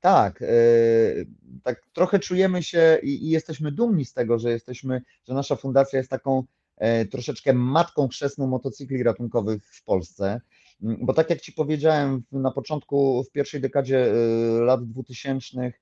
Tak, 0.00 0.42
e, 0.42 0.46
tak 1.62 1.82
trochę 1.92 2.18
czujemy 2.18 2.62
się 2.62 2.98
i, 3.02 3.30
jesteśmy 3.30 3.72
dumni 3.72 4.04
z 4.04 4.12
tego, 4.12 4.38
że 4.38 4.50
jesteśmy, 4.50 5.02
że 5.28 5.34
nasza 5.34 5.56
fundacja 5.56 5.98
jest 5.98 6.10
taką 6.10 6.44
e, 6.76 7.04
troszeczkę 7.04 7.52
matką 7.52 8.08
chrzestną 8.08 8.46
motocykli 8.46 9.02
ratunkowych 9.02 9.62
w 9.64 9.84
Polsce. 9.84 10.40
Mm, 10.82 10.98
Bo 11.02 11.14
tak 11.14 11.30
jak 11.30 11.40
Ci 11.40 11.52
powiedziałem 11.52 12.22
na 12.32 12.50
początku, 12.50 13.24
w 13.24 13.30
pierwszej 13.30 13.60
dekadzie 13.60 14.12
e, 14.12 14.14
lat 14.60 14.84
2000 14.84 15.60
e, 15.60 15.72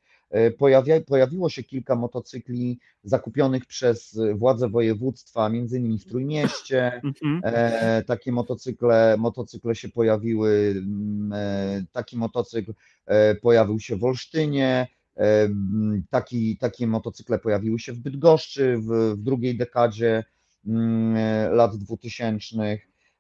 pojawia, 0.59 1.01
pojawiło 1.01 1.51
się 1.51 1.63
kilka 1.63 1.95
motocykli 1.95 2.79
zakupionych 3.05 3.67
przez 3.67 4.21
władze 4.35 4.69
województwa, 4.69 5.49
między 5.49 5.79
innymi 5.79 5.99
w 5.99 6.05
Trójmieście. 6.05 7.01
Mhm. 7.05 7.41
E, 7.45 8.05
takie 8.07 8.33
motocykle, 8.33 9.17
motocykle 9.19 9.75
się 9.75 9.89
pojawiły, 9.89 10.75
mm, 10.77 11.33
e, 11.33 11.85
taki 11.93 12.17
motocykl 12.17 12.73
e, 13.07 13.35
pojawił 13.35 13.81
się 13.81 13.97
w 13.97 14.05
Olsztynie, 14.05 14.89
e, 15.17 15.43
mm, 15.43 16.03
taki, 16.11 16.57
takie 16.57 16.87
motocykle 16.87 17.39
pojawiły 17.39 17.79
się 17.79 17.93
w 17.93 17.99
Bydgoszczy 17.99 18.79
w, 18.79 19.15
w 19.17 19.23
drugiej 19.23 19.57
dekadzie 19.57 20.25
mm, 20.67 21.17
e, 21.17 21.49
lat 21.49 21.77
2000, 21.77 22.79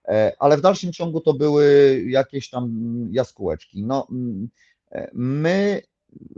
e, 0.09 0.33
ale 0.39 0.57
w 0.57 0.61
dalszym 0.61 0.93
ciągu 0.93 1.21
to 1.21 1.35
były 1.35 1.65
jakieś 2.07 2.51
tam 2.51 2.75
jaskółeczki. 3.11 3.83
No, 3.83 4.09
e, 4.93 5.11
my 5.13 5.83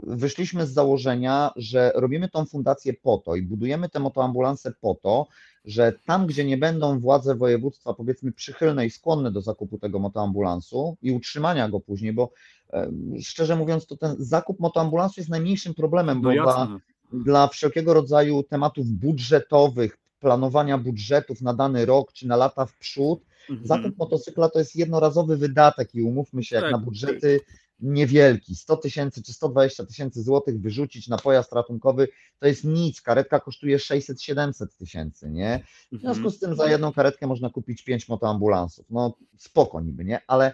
wyszliśmy 0.03 0.65
z 0.65 0.73
założenia, 0.73 1.51
że 1.55 1.91
robimy 1.95 2.29
tą 2.29 2.45
fundację 2.45 2.93
po 2.93 3.17
to 3.17 3.35
i 3.35 3.41
budujemy 3.41 3.89
te 3.89 3.99
motoambulanse 3.99 4.73
po 4.81 4.95
to, 4.95 5.27
że 5.65 5.93
tam, 6.05 6.27
gdzie 6.27 6.45
nie 6.45 6.57
będą 6.57 6.99
władze 6.99 7.35
województwa, 7.35 7.93
powiedzmy, 7.93 8.31
przychylne 8.31 8.85
i 8.85 8.89
skłonne 8.89 9.31
do 9.31 9.41
zakupu 9.41 9.77
tego 9.77 9.99
motoambulansu 9.99 10.97
i 11.01 11.11
utrzymania 11.11 11.69
go 11.69 11.79
później, 11.79 12.13
bo 12.13 12.31
szczerze 13.21 13.55
mówiąc, 13.55 13.85
to 13.85 13.97
ten 13.97 14.15
zakup 14.19 14.59
motoambulansu 14.59 15.19
jest 15.19 15.29
najmniejszym 15.29 15.73
problemem, 15.73 16.21
bo 16.21 16.29
No 16.33 16.43
dla, 16.43 16.79
dla 17.13 17.47
wszelkiego 17.47 17.93
rodzaju 17.93 18.43
tematów 18.43 18.87
budżetowych, 18.87 19.97
planowania 20.19 20.77
budżetów 20.77 21.41
na 21.41 21.53
dany 21.53 21.85
rok 21.85 22.13
czy 22.13 22.27
na 22.27 22.35
lata 22.35 22.65
w 22.65 22.77
przód, 22.77 23.21
Mhm. 23.49 23.67
zakup 23.67 23.97
motocykla 23.97 24.49
to 24.49 24.59
jest 24.59 24.75
jednorazowy 24.75 25.37
wydatek 25.37 25.95
i 25.95 26.01
umówmy 26.01 26.43
się, 26.43 26.55
jak 26.55 26.65
Tak. 26.65 26.71
na 26.71 26.77
budżety 26.77 27.39
niewielki, 27.81 28.55
100 28.55 28.77
tysięcy 28.77 29.23
czy 29.23 29.33
120 29.33 29.85
tysięcy 29.85 30.23
złotych 30.23 30.61
wyrzucić 30.61 31.07
na 31.07 31.17
pojazd 31.17 31.53
ratunkowy, 31.53 32.07
to 32.39 32.47
jest 32.47 32.63
nic, 32.63 33.01
karetka 33.01 33.39
kosztuje 33.39 33.77
600-700 33.77 34.67
tysięcy, 34.77 35.29
nie? 35.29 35.63
W 35.91 35.93
Mhm. 35.93 36.13
związku 36.13 36.29
z 36.29 36.39
tym 36.39 36.55
za 36.55 36.69
jedną 36.71 36.93
karetkę 36.93 37.27
można 37.27 37.49
kupić 37.49 37.83
pięć 37.83 38.09
motoambulansów. 38.09 38.85
No 38.89 39.17
spoko 39.37 39.81
niby, 39.81 40.05
nie? 40.05 40.21
Ale 40.27 40.51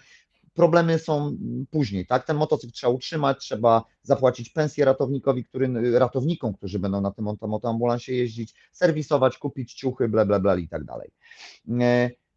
problemy 0.54 0.99
są 0.99 1.38
później, 1.72 2.06
tak? 2.06 2.26
Ten 2.26 2.38
motocykl 2.38 2.74
trzeba 2.74 2.94
utrzymać, 2.94 3.38
trzeba 3.40 3.84
zapłacić 4.04 4.49
pensję 4.49 4.86
ratownikowi, 4.86 5.44
który, 5.44 5.99
ratownikom, 5.99 6.54
którzy 6.54 6.80
będą 6.80 7.02
na 7.02 7.12
tym 7.12 7.26
moto- 7.26 7.48
motoambulansie 7.48 8.14
jeździć, 8.14 8.54
serwisować, 8.72 9.38
kupić 9.38 9.74
ciuchy, 9.74 10.08
bla, 10.08 10.26
bla, 10.26 10.40
bla 10.40 10.56
i 10.56 10.68
tak 10.68 10.84
dalej. 10.84 11.10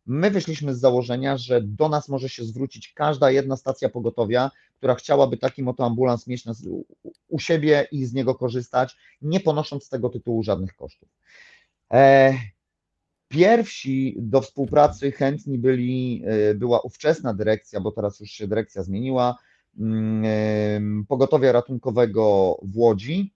My 0.06 0.30
wyszliśmy 0.30 0.74
z 0.74 0.80
założenia, 0.80 1.36
że 1.36 1.60
do 1.62 1.88
nas 1.88 2.08
może 2.08 2.28
się 2.28 2.44
zwrócić 2.44 2.92
każda 2.92 3.30
jedna 3.30 3.56
stacja 3.56 3.88
pogotowia, 3.88 4.50
która 4.76 4.94
chciałaby 4.94 5.36
taki 5.36 5.62
motoambulans 5.62 6.26
mieć 6.26 6.44
u, 7.28 7.38
siebie 7.38 7.88
i 7.92 8.06
z 8.06 8.12
niego 8.12 8.34
korzystać, 8.34 8.96
nie 9.22 9.40
ponosząc 9.40 9.84
z 9.84 9.88
tego 9.88 10.08
tytułu 10.08 10.42
żadnych 10.42 10.74
kosztów. 10.74 11.08
E, 11.92 12.34
Pierwsi 13.30 14.16
do 14.18 14.40
współpracy 14.40 15.12
chętni 15.12 15.58
byli, 15.58 16.22
e, 16.26 16.54
była 16.54 16.80
ówczesna 16.80 17.34
dyrekcja, 17.34 17.80
bo 17.80 17.92
teraz 17.92 18.20
już 18.20 18.30
się 18.30 18.48
dyrekcja 18.48 18.82
zmieniła, 18.82 19.38
mm, 19.78 21.06
pogotowia 21.08 21.52
ratunkowego 21.52 22.56
w 22.62 22.76
Łodzi, 22.76 23.34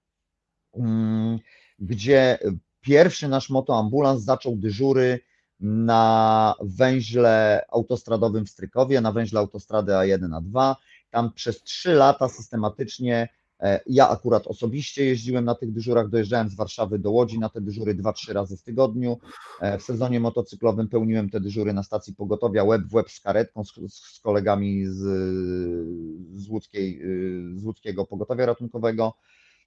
mm, 0.74 1.39
gdzie 1.78 2.39
pierwszy 2.81 3.28
nasz 3.28 3.51
motoambulans 3.51 4.23
zaczął 4.23 4.57
dyżury 4.57 5.20
na 5.60 6.55
węźle 6.62 7.66
autostradowym 7.72 8.47
w 8.47 8.51
Strykowie, 8.51 9.01
na 9.01 9.12
węźle 9.12 9.40
autostrady 9.40 9.93
A1, 9.93 10.40
A2. 10.40 10.74
Tam 11.10 11.32
przez 11.32 11.62
trzy 11.62 11.93
lata 11.93 12.28
systematycznie 12.28 13.28
e, 13.60 13.81
ja 13.86 14.09
akurat 14.09 14.47
osobiście 14.47 15.05
jeździłem 15.05 15.44
na 15.44 15.55
tych 15.55 15.72
dyżurach, 15.72 16.09
dojeżdżałem 16.09 16.48
z 16.48 16.55
Warszawy 16.55 16.98
do 16.98 17.10
Łodzi 17.10 17.39
na 17.39 17.48
te 17.48 17.60
dyżury 17.60 17.94
dwa, 17.94 18.12
trzy 18.12 18.32
razy 18.32 18.56
w 18.56 18.62
tygodniu. 18.62 19.18
E, 19.60 19.78
W 19.78 19.82
sezonie 19.82 20.20
motocyklowym 20.20 20.89
pełniłem 20.89 21.31
te 21.31 21.40
dyżury 21.40 21.72
na 21.72 21.82
stacji 21.82 22.14
pogotowia 22.14 22.64
łeb 22.64 22.82
w 22.82 22.94
łeb 22.94 23.10
z 23.10 23.20
karetką, 23.20 23.64
z, 23.64 23.72
z 23.89 24.20
kolegami 24.20 24.86
z, 24.86 24.98
z, 26.35 26.48
łódzkiej, 26.48 27.02
y, 27.02 27.59
z 27.59 27.64
łódzkiego 27.64 28.06
pogotowia 28.06 28.47
ratunkowego. 28.47 29.14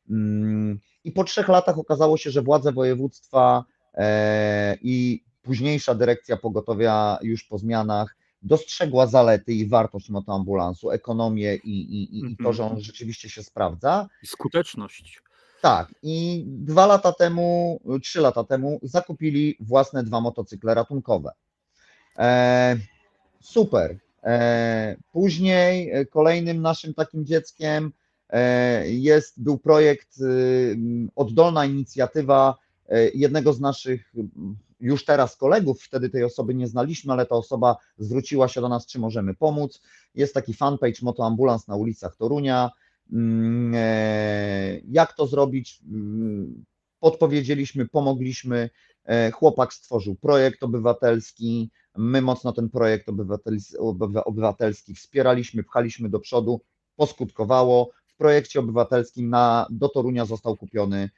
Mm, 0.10 0.80
I 1.04 1.12
po 1.12 1.24
trzech 1.24 1.48
latach 1.48 1.78
okazało 1.78 2.18
się, 2.18 2.32
że 2.32 2.42
władze 2.42 2.72
województwa 2.72 3.66
e, 3.94 4.78
i 4.82 5.27
późniejsza 5.48 5.96
dyrekcja 5.96 6.38
pogotowia 6.38 7.18
już 7.22 7.44
po 7.44 7.58
zmianach 7.58 8.16
dostrzegła 8.42 9.08
zalety 9.08 9.54
i 9.54 9.68
wartość 9.68 10.10
motoambulansu, 10.10 10.92
ekonomię 10.92 11.56
i, 11.56 11.70
i, 11.70 12.18
i, 12.18 12.32
i 12.32 12.38
to, 12.38 12.54
że 12.54 12.64
on 12.64 12.80
rzeczywiście 12.80 13.30
się 13.30 13.44
sprawdza. 13.44 14.08
Skuteczność. 14.26 15.22
Tak, 15.62 15.96
i 16.04 16.44
dwa 16.48 16.86
lata 16.86 17.12
temu, 17.12 17.80
trzy 18.04 18.22
lata 18.22 18.44
temu 18.44 18.80
zakupili 18.84 19.58
własne 19.60 20.04
dwa 20.04 20.22
motocykle 20.22 20.74
ratunkowe. 20.74 21.32
E, 22.18 22.78
super. 23.42 24.00
E, 24.24 24.96
później 25.12 25.92
e, 25.92 26.06
kolejnym 26.06 26.62
naszym 26.62 26.94
takim 26.94 27.26
dzieckiem 27.26 27.92
e, 28.30 28.90
jest, 28.90 29.42
był 29.44 29.58
projekt, 29.58 30.22
y, 30.22 30.78
oddolna 31.16 31.66
inicjatywa 31.66 32.56
e, 32.90 33.10
jednego 33.10 33.54
z 33.54 33.60
naszych 33.60 34.14
już 34.80 35.06
teraz 35.06 35.36
kolegów, 35.38 35.82
wtedy 35.84 36.10
tej 36.10 36.24
osoby 36.24 36.56
nie 36.56 36.68
znaliśmy, 36.68 37.14
ale 37.14 37.26
ta 37.26 37.36
osoba 37.36 37.76
zwróciła 37.98 38.48
się 38.48 38.62
do 38.62 38.70
nas, 38.70 38.86
czy 38.86 39.00
możemy 39.00 39.34
pomóc. 39.34 39.82
Jest 40.16 40.34
taki 40.34 40.54
fanpage 40.54 41.00
Motoambulans 41.02 41.68
na 41.68 41.76
ulicach 41.76 42.16
Torunia. 42.16 42.70
Mm, 43.14 43.72
e, 43.76 44.80
Jak 44.88 45.14
to 45.14 45.28
zrobić? 45.28 45.80
Mm, 45.92 46.66
Podpowiedzieliśmy, 47.00 47.88
pomogliśmy. 47.88 48.70
E, 49.06 49.32
Chłopak 49.32 49.74
stworzył 49.74 50.16
projekt 50.16 50.64
obywatelski. 50.64 51.70
My 51.98 52.22
mocno 52.22 52.54
ten 52.54 52.70
projekt 52.70 53.08
obywatels- 53.08 53.76
obywa- 53.80 54.24
obywatelski 54.24 54.96
wspieraliśmy, 54.96 55.64
pchaliśmy 55.64 56.10
do 56.10 56.20
przodu. 56.20 56.62
Poskutkowało. 56.96 57.90
W 58.08 58.16
projekcie 58.18 58.60
obywatelskim 58.60 59.30
na, 59.30 59.68
do 59.70 59.90
Torunia 59.90 60.26
został 60.26 60.58
kupiony 60.58 61.10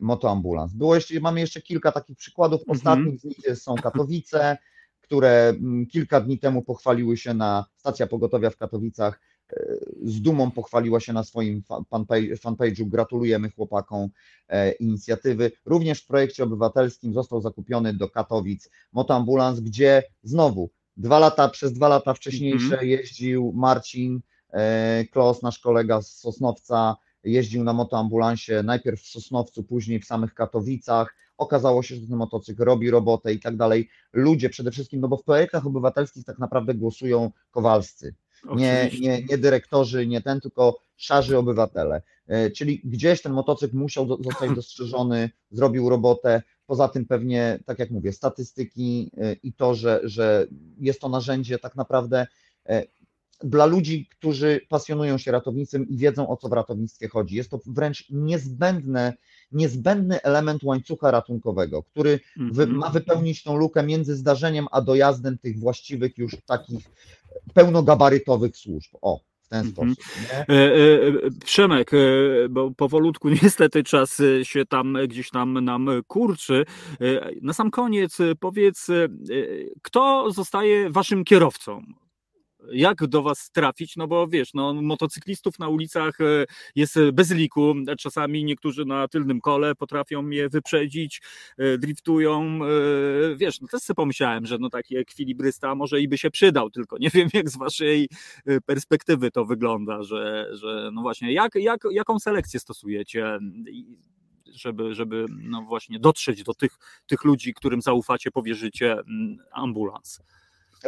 motoambulans. 0.00 0.72
Było 0.74 0.94
jeszcze, 0.94 1.20
mamy 1.20 1.40
jeszcze 1.40 1.62
kilka 1.62 1.92
takich 1.92 2.16
przykładów. 2.16 2.60
Mhm. 2.60 2.76
Ostatnim 2.78 3.18
z 3.18 3.24
nich 3.24 3.38
są 3.58 3.74
Katowice, 3.74 4.56
które 5.04 5.48
mm, 5.48 5.86
kilka 5.86 6.20
dni 6.20 6.38
temu 6.38 6.62
pochwaliły 6.62 7.16
się 7.16 7.34
na 7.34 7.64
stacja 7.76 8.06
pogotowia 8.06 8.50
w 8.50 8.56
Katowicach. 8.56 9.20
e, 9.52 9.56
Z 10.02 10.20
dumą 10.22 10.50
pochwaliła 10.50 11.00
się 11.00 11.12
na 11.12 11.24
swoim 11.24 11.62
fa- 11.62 11.80
fanpage- 11.90 12.36
fanpage'u. 12.36 12.84
Gratulujemy 12.88 13.50
chłopakom 13.50 14.08
e, 14.48 14.72
inicjatywy. 14.72 15.52
Również 15.64 16.00
w 16.02 16.06
projekcie 16.06 16.44
obywatelskim 16.44 17.14
został 17.14 17.40
zakupiony 17.40 17.94
do 17.94 18.08
Katowic 18.08 18.70
motoambulans, 18.92 19.60
gdzie 19.60 20.02
znowu 20.22 20.70
dwa 20.96 21.18
lata, 21.18 21.48
przez 21.48 21.72
dwa 21.72 21.88
lata 21.88 22.14
wcześniejsze 22.14 22.64
Mhm. 22.64 22.88
jeździł 22.88 23.52
Marcin 23.54 24.20
e, 24.52 25.04
Klos, 25.10 25.42
nasz 25.42 25.58
kolega 25.58 26.02
z 26.02 26.16
Sosnowca, 26.16 26.96
jeździł 27.24 27.64
na 27.64 27.72
motoambulansie 27.72 28.62
najpierw 28.62 29.00
w 29.00 29.06
Sosnowcu, 29.06 29.62
później 29.62 30.00
w 30.00 30.04
samych 30.04 30.34
Katowicach. 30.34 31.14
Okazało 31.38 31.82
się, 31.82 31.94
że 31.94 32.06
ten 32.06 32.16
motocykl 32.16 32.64
robi 32.64 32.90
robotę 32.90 33.32
i 33.32 33.40
tak 33.40 33.56
dalej. 33.56 33.88
Ludzie 34.12 34.50
przede 34.50 34.70
wszystkim, 34.70 35.00
no 35.00 35.08
bo 35.08 35.16
w 35.16 35.24
projektach 35.24 35.66
obywatelskich 35.66 36.24
tak 36.24 36.38
naprawdę 36.38 36.74
głosują 36.74 37.30
kowalscy. 37.50 38.14
Nie, 38.56 38.90
nie, 39.00 39.22
nie 39.22 39.38
dyrektorzy, 39.38 40.06
nie 40.06 40.20
ten, 40.20 40.40
tylko 40.40 40.80
szarzy 40.96 41.38
obywatele. 41.38 42.02
E, 42.26 42.50
Czyli 42.50 42.80
gdzieś 42.84 43.22
ten 43.22 43.32
motocykl 43.32 43.76
musiał 43.76 44.22
zostać 44.24 44.50
dostrzeżony, 44.56 45.30
zrobił 45.50 45.88
robotę. 45.88 46.42
Poza 46.66 46.88
tym 46.88 47.06
pewnie, 47.06 47.58
tak 47.66 47.78
jak 47.78 47.90
mówię, 47.90 48.12
statystyki 48.12 49.10
e, 49.16 49.32
i 49.32 49.52
to, 49.52 49.74
że, 49.74 50.00
że 50.04 50.46
jest 50.78 51.00
to 51.00 51.08
narzędzie 51.08 51.58
tak 51.58 51.76
naprawdę 51.76 52.26
e, 52.66 52.82
dla 53.44 53.66
ludzi, 53.66 54.06
którzy 54.10 54.60
pasjonują 54.68 55.18
się 55.18 55.32
ratownictwem 55.32 55.88
i 55.88 55.96
wiedzą 55.96 56.28
o 56.28 56.36
co 56.36 56.48
w 56.48 56.52
ratownictwie 56.52 57.08
chodzi. 57.08 57.36
Jest 57.36 57.50
to 57.50 57.60
wręcz 57.66 58.10
niezbędne, 58.10 59.14
niezbędny 59.52 60.22
element 60.22 60.62
łańcucha 60.62 61.10
ratunkowego, 61.10 61.82
który 61.82 62.20
wy, 62.36 62.62
Mhm. 62.62 62.74
ma 62.78 62.90
wypełnić 62.90 63.42
tą 63.42 63.56
lukę 63.56 63.82
między 63.82 64.16
zdarzeniem 64.16 64.66
a 64.70 64.80
dojazdem 64.80 65.38
tych 65.38 65.58
właściwych 65.58 66.18
już 66.18 66.36
takich 66.46 66.84
pełnogabarytowych 67.54 68.56
służb. 68.56 68.90
O, 69.02 69.20
w 69.42 69.48
ten 69.48 69.66
Mhm. 69.66 69.94
sposób. 69.94 70.14
E, 70.30 70.52
e, 70.52 70.74
e, 71.06 71.12
Przemek, 71.44 71.90
bo 72.50 72.70
powolutku 72.70 73.28
niestety 73.42 73.82
czas 73.84 74.22
się 74.42 74.66
tam 74.66 74.98
gdzieś 75.08 75.30
tam 75.30 75.64
nam 75.64 75.90
kurczy. 76.06 76.64
Na 77.42 77.52
sam 77.52 77.70
koniec 77.70 78.18
powiedz, 78.40 78.86
kto 79.82 80.30
zostaje 80.30 80.90
waszym 80.90 81.24
kierowcą? 81.24 81.82
Jak 82.72 83.06
do 83.06 83.22
was 83.22 83.50
trafić? 83.50 83.96
No 83.96 84.08
bo 84.08 84.28
wiesz, 84.28 84.54
no, 84.54 84.74
motocyklistów 84.74 85.58
na 85.58 85.68
ulicach 85.68 86.20
e, 86.20 86.44
jest 86.74 86.98
bez 87.12 87.30
liku. 87.30 87.74
Czasami 87.98 88.44
niektórzy 88.44 88.84
na 88.84 89.08
tylnym 89.08 89.40
kole 89.40 89.74
potrafią 89.74 90.28
je 90.28 90.48
wyprzedzić, 90.48 91.22
e, 91.58 91.78
driftują. 91.78 92.60
e, 92.64 93.36
Wiesz, 93.36 93.60
no 93.60 93.68
też 93.68 93.82
sobie 93.82 93.94
pomyślałem, 93.94 94.46
że 94.46 94.58
no 94.58 94.70
taki 94.70 94.96
ekwilibrysta 94.96 95.74
może 95.74 96.00
i 96.00 96.08
by 96.08 96.18
się 96.18 96.30
przydał, 96.30 96.70
tylko 96.70 96.98
nie 96.98 97.10
wiem 97.14 97.28
jak 97.32 97.50
z 97.50 97.56
waszej 97.58 98.08
perspektywy 98.66 99.30
to 99.30 99.44
wygląda, 99.44 100.02
że, 100.02 100.48
że 100.52 100.90
no 100.92 101.02
właśnie, 101.02 101.32
jak, 101.32 101.54
jak, 101.54 101.80
jaką 101.90 102.18
selekcję 102.18 102.60
stosujecie, 102.60 103.38
żeby, 104.52 104.94
żeby 104.94 105.26
no 105.30 105.62
właśnie 105.62 105.98
dotrzeć 105.98 106.42
do 106.42 106.54
tych, 106.54 106.78
tych 107.06 107.24
ludzi, 107.24 107.54
którym 107.54 107.82
zaufacie, 107.82 108.30
powierzycie 108.30 108.96
ambulans. 109.52 110.20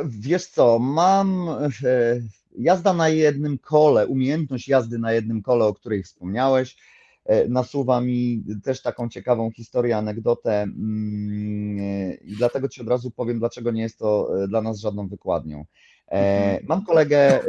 Wiesz 0.04 0.46
co, 0.46 0.78
mam 0.78 1.48
e, 1.48 2.20
jazda 2.58 2.92
na 2.94 3.08
jednym 3.08 3.58
kole, 3.58 4.06
umiejętność 4.06 4.68
jazdy 4.68 4.98
na 4.98 5.12
jednym 5.12 5.42
kole, 5.42 5.64
o 5.64 5.74
której 5.74 6.02
wspomniałeś, 6.02 6.76
e, 7.24 7.48
nasuwa 7.48 8.00
mi 8.00 8.44
też 8.64 8.82
taką 8.82 9.08
ciekawą 9.08 9.50
historię, 9.50 9.96
anegdotę 9.96 10.62
mm, 10.62 11.78
i 12.22 12.36
dlatego 12.36 12.68
Ci 12.68 12.80
od 12.80 12.88
razu 12.88 13.10
powiem, 13.10 13.38
dlaczego 13.38 13.70
nie 13.70 13.82
jest 13.82 13.98
to 13.98 14.42
e, 14.44 14.48
dla 14.48 14.62
nas 14.62 14.78
żadną 14.78 15.08
wykładnią. 15.08 15.64
E, 16.10 16.60
Mam 16.68 16.84
kolegę 16.84 17.40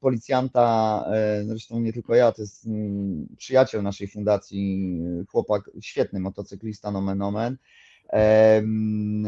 policjanta, 0.00 1.04
zresztą 1.46 1.80
nie 1.80 1.92
tylko 1.92 2.14
ja, 2.14 2.32
to 2.32 2.42
jest 2.42 2.66
mm, 2.66 3.26
przyjaciel 3.36 3.82
naszej 3.82 4.08
fundacji, 4.08 4.98
chłopak, 5.28 5.70
świetny 5.80 6.20
motocyklista, 6.20 6.90
nomen 6.90 7.22
omen. 7.22 7.56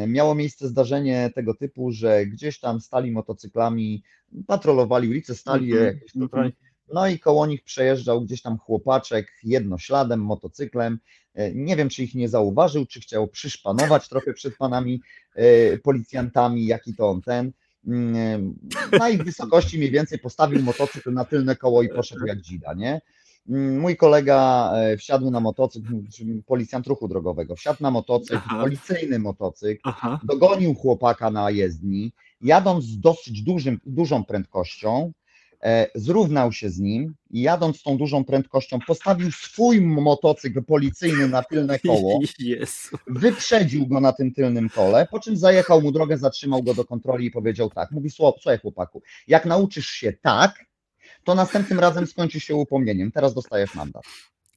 Miało 0.06 0.34
miejsce 0.34 0.68
zdarzenie 0.68 1.30
tego 1.34 1.54
typu, 1.54 1.92
że 1.92 2.26
gdzieś 2.26 2.60
tam 2.60 2.80
stali 2.80 3.10
motocyklami, 3.10 4.02
patrolowali 4.46 5.08
ulicę, 5.08 5.34
stali 5.34 5.68
je 5.68 5.74
Mhm, 5.76 5.94
jakieś 5.94 6.12
tutaj, 6.12 6.52
no 6.92 7.08
i 7.08 7.18
koło 7.18 7.46
nich 7.46 7.64
przejeżdżał 7.64 8.20
gdzieś 8.22 8.42
tam 8.42 8.58
chłopaczek 8.58 9.32
jednośladem, 9.42 10.20
motocyklem. 10.20 10.98
E, 11.34 11.54
Nie 11.54 11.76
wiem, 11.76 11.88
czy 11.88 12.04
ich 12.04 12.14
nie 12.14 12.28
zauważył, 12.28 12.86
czy 12.86 13.00
chciał 13.00 13.28
przyszpanować 13.28 14.08
trochę 14.08 14.32
przed 14.32 14.56
panami 14.56 15.00
e, 15.34 15.78
policjantami, 15.78 16.66
jaki 16.66 16.94
to 16.94 17.08
on 17.08 17.22
ten. 17.22 17.52
Mm, 17.86 18.58
Na 18.98 19.08
ich 19.08 19.22
wysokości 19.24 19.78
mniej 19.78 19.90
więcej 19.90 20.18
postawił 20.18 20.62
motocykl 20.62 21.12
na 21.12 21.24
tylne 21.24 21.56
koło 21.56 21.82
i 21.82 21.88
poszedł 21.88 22.26
jak 22.26 22.40
dzida, 22.40 22.74
nie? 22.74 23.00
Mój 23.48 23.96
kolega 23.96 24.72
e, 24.76 24.96
wsiadł 24.96 25.30
na 25.30 25.40
motocykl, 25.40 25.88
policjant 26.46 26.86
ruchu 26.86 27.08
drogowego, 27.08 27.56
wsiadł 27.56 27.78
na 27.82 27.90
motocykl, 27.90 28.36
Aha. 28.46 28.60
policyjny 28.62 29.18
motocykl, 29.18 29.80
Aha. 29.84 30.20
dogonił 30.24 30.74
chłopaka 30.74 31.30
na 31.30 31.50
jezdni, 31.50 32.12
jadąc 32.40 32.84
z 32.84 32.98
dosyć 33.00 33.42
dużym, 33.42 33.80
dużą 33.86 34.24
prędkością, 34.24 35.12
e, 35.62 35.86
zrównał 35.94 36.52
się 36.52 36.70
z 36.70 36.78
nim 36.80 37.14
i 37.30 37.40
jadąc 37.42 37.80
z 37.80 37.82
tą 37.82 37.96
dużą 37.98 38.24
prędkością 38.24 38.78
postawił 38.86 39.30
swój 39.32 39.80
motocykl 39.80 40.62
policyjny 40.64 41.28
na 41.28 41.42
tylne 41.42 41.78
koło, 41.86 42.20
wyprzedził 43.06 43.86
go 43.86 44.00
na 44.00 44.12
tym 44.12 44.32
tylnym 44.34 44.68
kole, 44.68 45.06
po 45.10 45.20
czym 45.20 45.36
zajechał 45.36 45.82
mu 45.82 45.92
drogę, 45.92 46.18
zatrzymał 46.18 46.62
go 46.62 46.74
do 46.74 46.84
kontroli 46.84 47.26
i 47.26 47.30
powiedział 47.30 47.70
tak, 47.70 47.90
mówi 47.90 48.10
"Słu- 48.10 48.32
słuchaj 48.32 48.58
chłopaku, 48.58 49.02
jak 49.28 49.46
nauczysz 49.46 49.86
się 49.86 50.12
tak, 50.12 50.64
to 51.26 51.34
następnym 51.34 51.80
razem 51.80 52.06
skończy 52.06 52.40
się 52.40 52.54
upomnieniem, 52.54 53.12
teraz 53.12 53.34
dostajesz 53.34 53.74
mandat. 53.74 54.02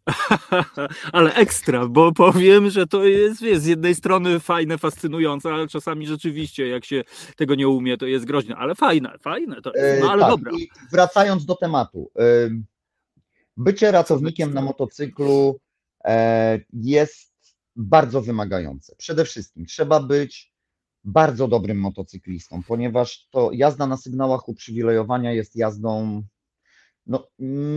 Ale 1.14 1.34
ekstra, 1.34 1.88
bo 1.88 2.12
powiem, 2.12 2.70
że 2.70 2.88
to 2.88 3.06
jest 3.06 3.42
wiesz, 3.42 3.58
z 3.58 3.66
jednej 3.66 3.96
strony 3.96 4.40
fajne, 4.40 4.78
fascynujące, 4.78 5.50
ale 5.50 5.68
czasami 5.68 6.08
rzeczywiście, 6.08 6.68
jak 6.68 6.86
się 6.86 7.04
tego 7.36 7.56
nie 7.56 7.68
umie, 7.68 7.98
to 7.98 8.06
jest 8.06 8.26
groźne. 8.26 8.56
Ale 8.56 8.76
fajne, 8.76 9.18
fajne 9.22 9.62
to 9.62 9.74
jest. 9.76 10.02
No 10.02 10.08
E, 10.08 10.12
ale 10.12 10.22
tak, 10.22 10.32
dobra. 10.32 10.52
Wracając 10.92 11.46
do 11.46 11.56
tematu. 11.56 12.12
ym, 12.46 12.66
Bycie 13.58 13.92
ratownikiem 13.92 14.54
na 14.54 14.62
motocyklu 14.62 15.60
e, 16.06 16.60
jest 16.74 17.34
bardzo 17.76 18.22
wymagające. 18.22 18.96
Przede 18.98 19.26
wszystkim 19.26 19.66
trzeba 19.66 20.00
być 20.00 20.54
bardzo 21.04 21.48
dobrym 21.48 21.80
motocyklistą, 21.80 22.62
ponieważ 22.68 23.28
to 23.32 23.50
jazda 23.54 23.88
na 23.88 23.98
sygnałach 23.98 24.50
uprzywilejowania 24.50 25.34
jest 25.34 25.56
jazdą, 25.56 26.24
no 27.10 27.28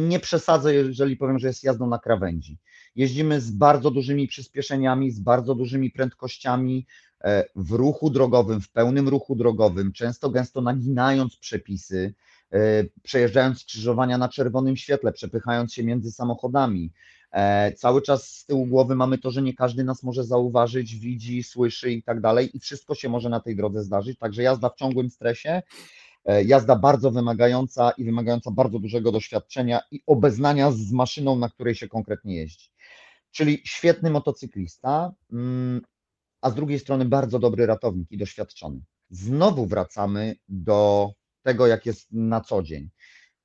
nie 0.09 0.21
przesadzę, 0.21 0.75
jeżeli 0.75 1.17
powiem, 1.17 1.39
że 1.39 1.47
jest 1.47 1.65
jazdą 1.65 1.87
na 1.87 1.99
krawędzi. 1.99 2.59
Jeździmy 2.97 3.41
z 3.41 3.51
bardzo 3.51 3.91
dużymi 3.91 4.29
przyspieszeniami, 4.29 5.11
z 5.11 5.21
bardzo 5.21 5.55
dużymi 5.55 5.91
prędkościami, 5.91 6.87
e, 7.25 7.45
w 7.57 7.71
ruchu 7.71 8.11
drogowym, 8.11 8.61
w 8.61 8.71
pełnym 8.71 9.09
ruchu 9.09 9.37
drogowym, 9.37 9.93
często 9.93 10.31
gęsto 10.31 10.61
naginając 10.61 11.37
przepisy, 11.37 12.15
e, 12.53 12.85
przejeżdżając 13.03 13.61
skrzyżowania 13.61 14.19
na 14.19 14.29
czerwonym 14.29 14.77
świetle, 14.77 15.13
przepychając 15.13 15.75
się 15.75 15.85
między 15.85 16.13
samochodami. 16.13 16.93
E, 17.33 17.73
Cały 17.73 18.03
czas 18.03 18.29
z 18.29 18.47
tyłu 18.47 18.67
głowy 18.67 18.95
mamy 18.95 19.19
to, 19.19 19.31
że 19.31 19.43
nie 19.43 19.55
każdy 19.55 19.85
nas 19.85 20.03
może 20.03 20.25
zauważyć, 20.25 20.97
widzi, 20.97 21.43
słyszy 21.43 21.93
i 21.93 22.03
tak 22.03 22.21
dalej, 22.21 22.57
i 22.57 22.61
wszystko 22.61 22.95
się 22.95 23.09
może 23.09 23.29
na 23.29 23.41
tej 23.41 23.57
drodze 23.57 23.83
zdarzyć. 23.83 24.19
Także 24.19 24.43
jazda 24.43 24.69
w 24.69 24.77
ciągłym 24.77 25.11
stresie, 25.11 25.63
jazda 26.45 26.77
bardzo 26.77 27.11
wymagająca 27.11 27.91
i 27.91 28.05
wymagająca 28.05 28.51
bardzo 28.51 28.79
dużego 28.79 29.13
doświadczenia 29.13 29.81
i 29.91 30.03
obeznania 30.07 30.73
z 30.73 30.93
maszyną, 30.93 31.37
na 31.37 31.49
której 31.49 31.75
się 31.75 31.89
konkretnie 31.89 32.37
jeździ. 32.37 32.71
Czyli 33.31 33.63
świetny 33.65 34.11
motocyklista, 34.11 35.13
mm, 35.33 35.81
a 36.41 36.51
z 36.51 36.55
drugiej 36.55 36.79
strony 36.79 37.05
bardzo 37.05 37.39
dobry 37.39 37.67
ratownik 37.67 38.11
i 38.11 38.19
doświadczony. 38.19 38.81
Znowu 39.11 39.67
wracamy 39.67 40.37
do 40.49 41.11
tego, 41.43 41.67
jak 41.67 41.87
jest 41.87 42.13
na 42.13 42.41
co 42.41 42.63
dzień. 42.63 42.91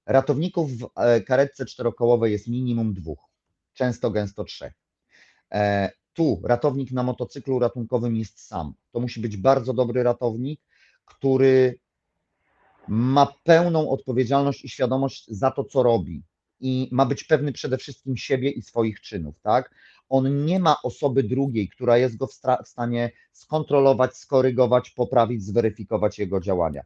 Ratowników 0.06 0.72
w 0.78 0.90
e, 0.96 1.22
karetce 1.22 1.66
czterokołowej 1.66 2.32
jest 2.32 2.48
minimum 2.48 2.94
dwóch, 2.94 3.20
często 3.74 4.12
gęsto 4.12 4.44
trzech. 4.44 4.74
E, 5.54 5.92
Tu 6.14 6.42
ratownik 6.44 6.92
na 6.92 7.04
motocyklu 7.04 7.60
ratunkowym 7.60 8.16
jest 8.16 8.40
sam. 8.40 8.74
To 8.92 9.00
musi 9.00 9.20
być 9.20 9.38
bardzo 9.38 9.74
dobry 9.74 10.04
ratownik, 10.04 10.62
który 11.06 11.80
ma 12.88 13.34
pełną 13.44 13.90
odpowiedzialność 13.90 14.66
i 14.66 14.70
świadomość 14.70 15.26
za 15.28 15.52
to, 15.52 15.64
co 15.64 15.84
robi. 15.84 16.24
I 16.60 16.90
ma 16.92 17.06
być 17.06 17.24
pewny 17.24 17.52
przede 17.52 17.78
wszystkim 17.78 18.18
siebie 18.18 18.50
i 18.50 18.62
swoich 18.62 19.02
czynów, 19.02 19.40
tak? 19.42 19.76
On 20.10 20.46
nie 20.46 20.60
ma 20.60 20.82
osoby 20.82 21.24
drugiej, 21.24 21.70
która 21.70 21.98
jest 21.98 22.18
go 22.18 22.28
w, 22.28 22.34
w 22.66 22.68
stanie 22.68 23.12
skontrolować, 23.32 24.18
skorygować, 24.18 24.90
poprawić, 24.90 25.44
zweryfikować 25.44 26.20
jego 26.20 26.40
działania. 26.40 26.82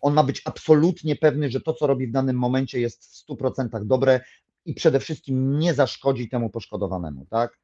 On 0.00 0.14
ma 0.14 0.22
być 0.22 0.42
absolutnie 0.44 1.16
pewny, 1.16 1.50
że 1.50 1.60
to, 1.60 1.74
co 1.74 1.86
robi 1.86 2.06
w 2.06 2.12
danym 2.12 2.38
momencie, 2.38 2.80
jest 2.80 3.04
w 3.04 3.28
100% 3.28 3.84
dobre 3.84 4.20
i 4.64 4.74
przede 4.74 5.00
wszystkim 5.00 5.58
nie 5.58 5.74
zaszkodzi 5.74 6.28
temu 6.28 6.50
poszkodowanemu, 6.50 7.26
tak? 7.30 7.58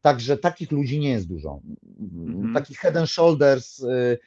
Także 0.00 0.36
takich 0.36 0.72
ludzi 0.72 1.00
nie 1.00 1.10
jest 1.10 1.28
dużo. 1.28 1.60
Mhm. 2.00 2.54
Taki 2.54 2.74
head 2.74 2.96
and 2.96 3.10
shoulders, 3.10 3.78
y, 3.80 4.18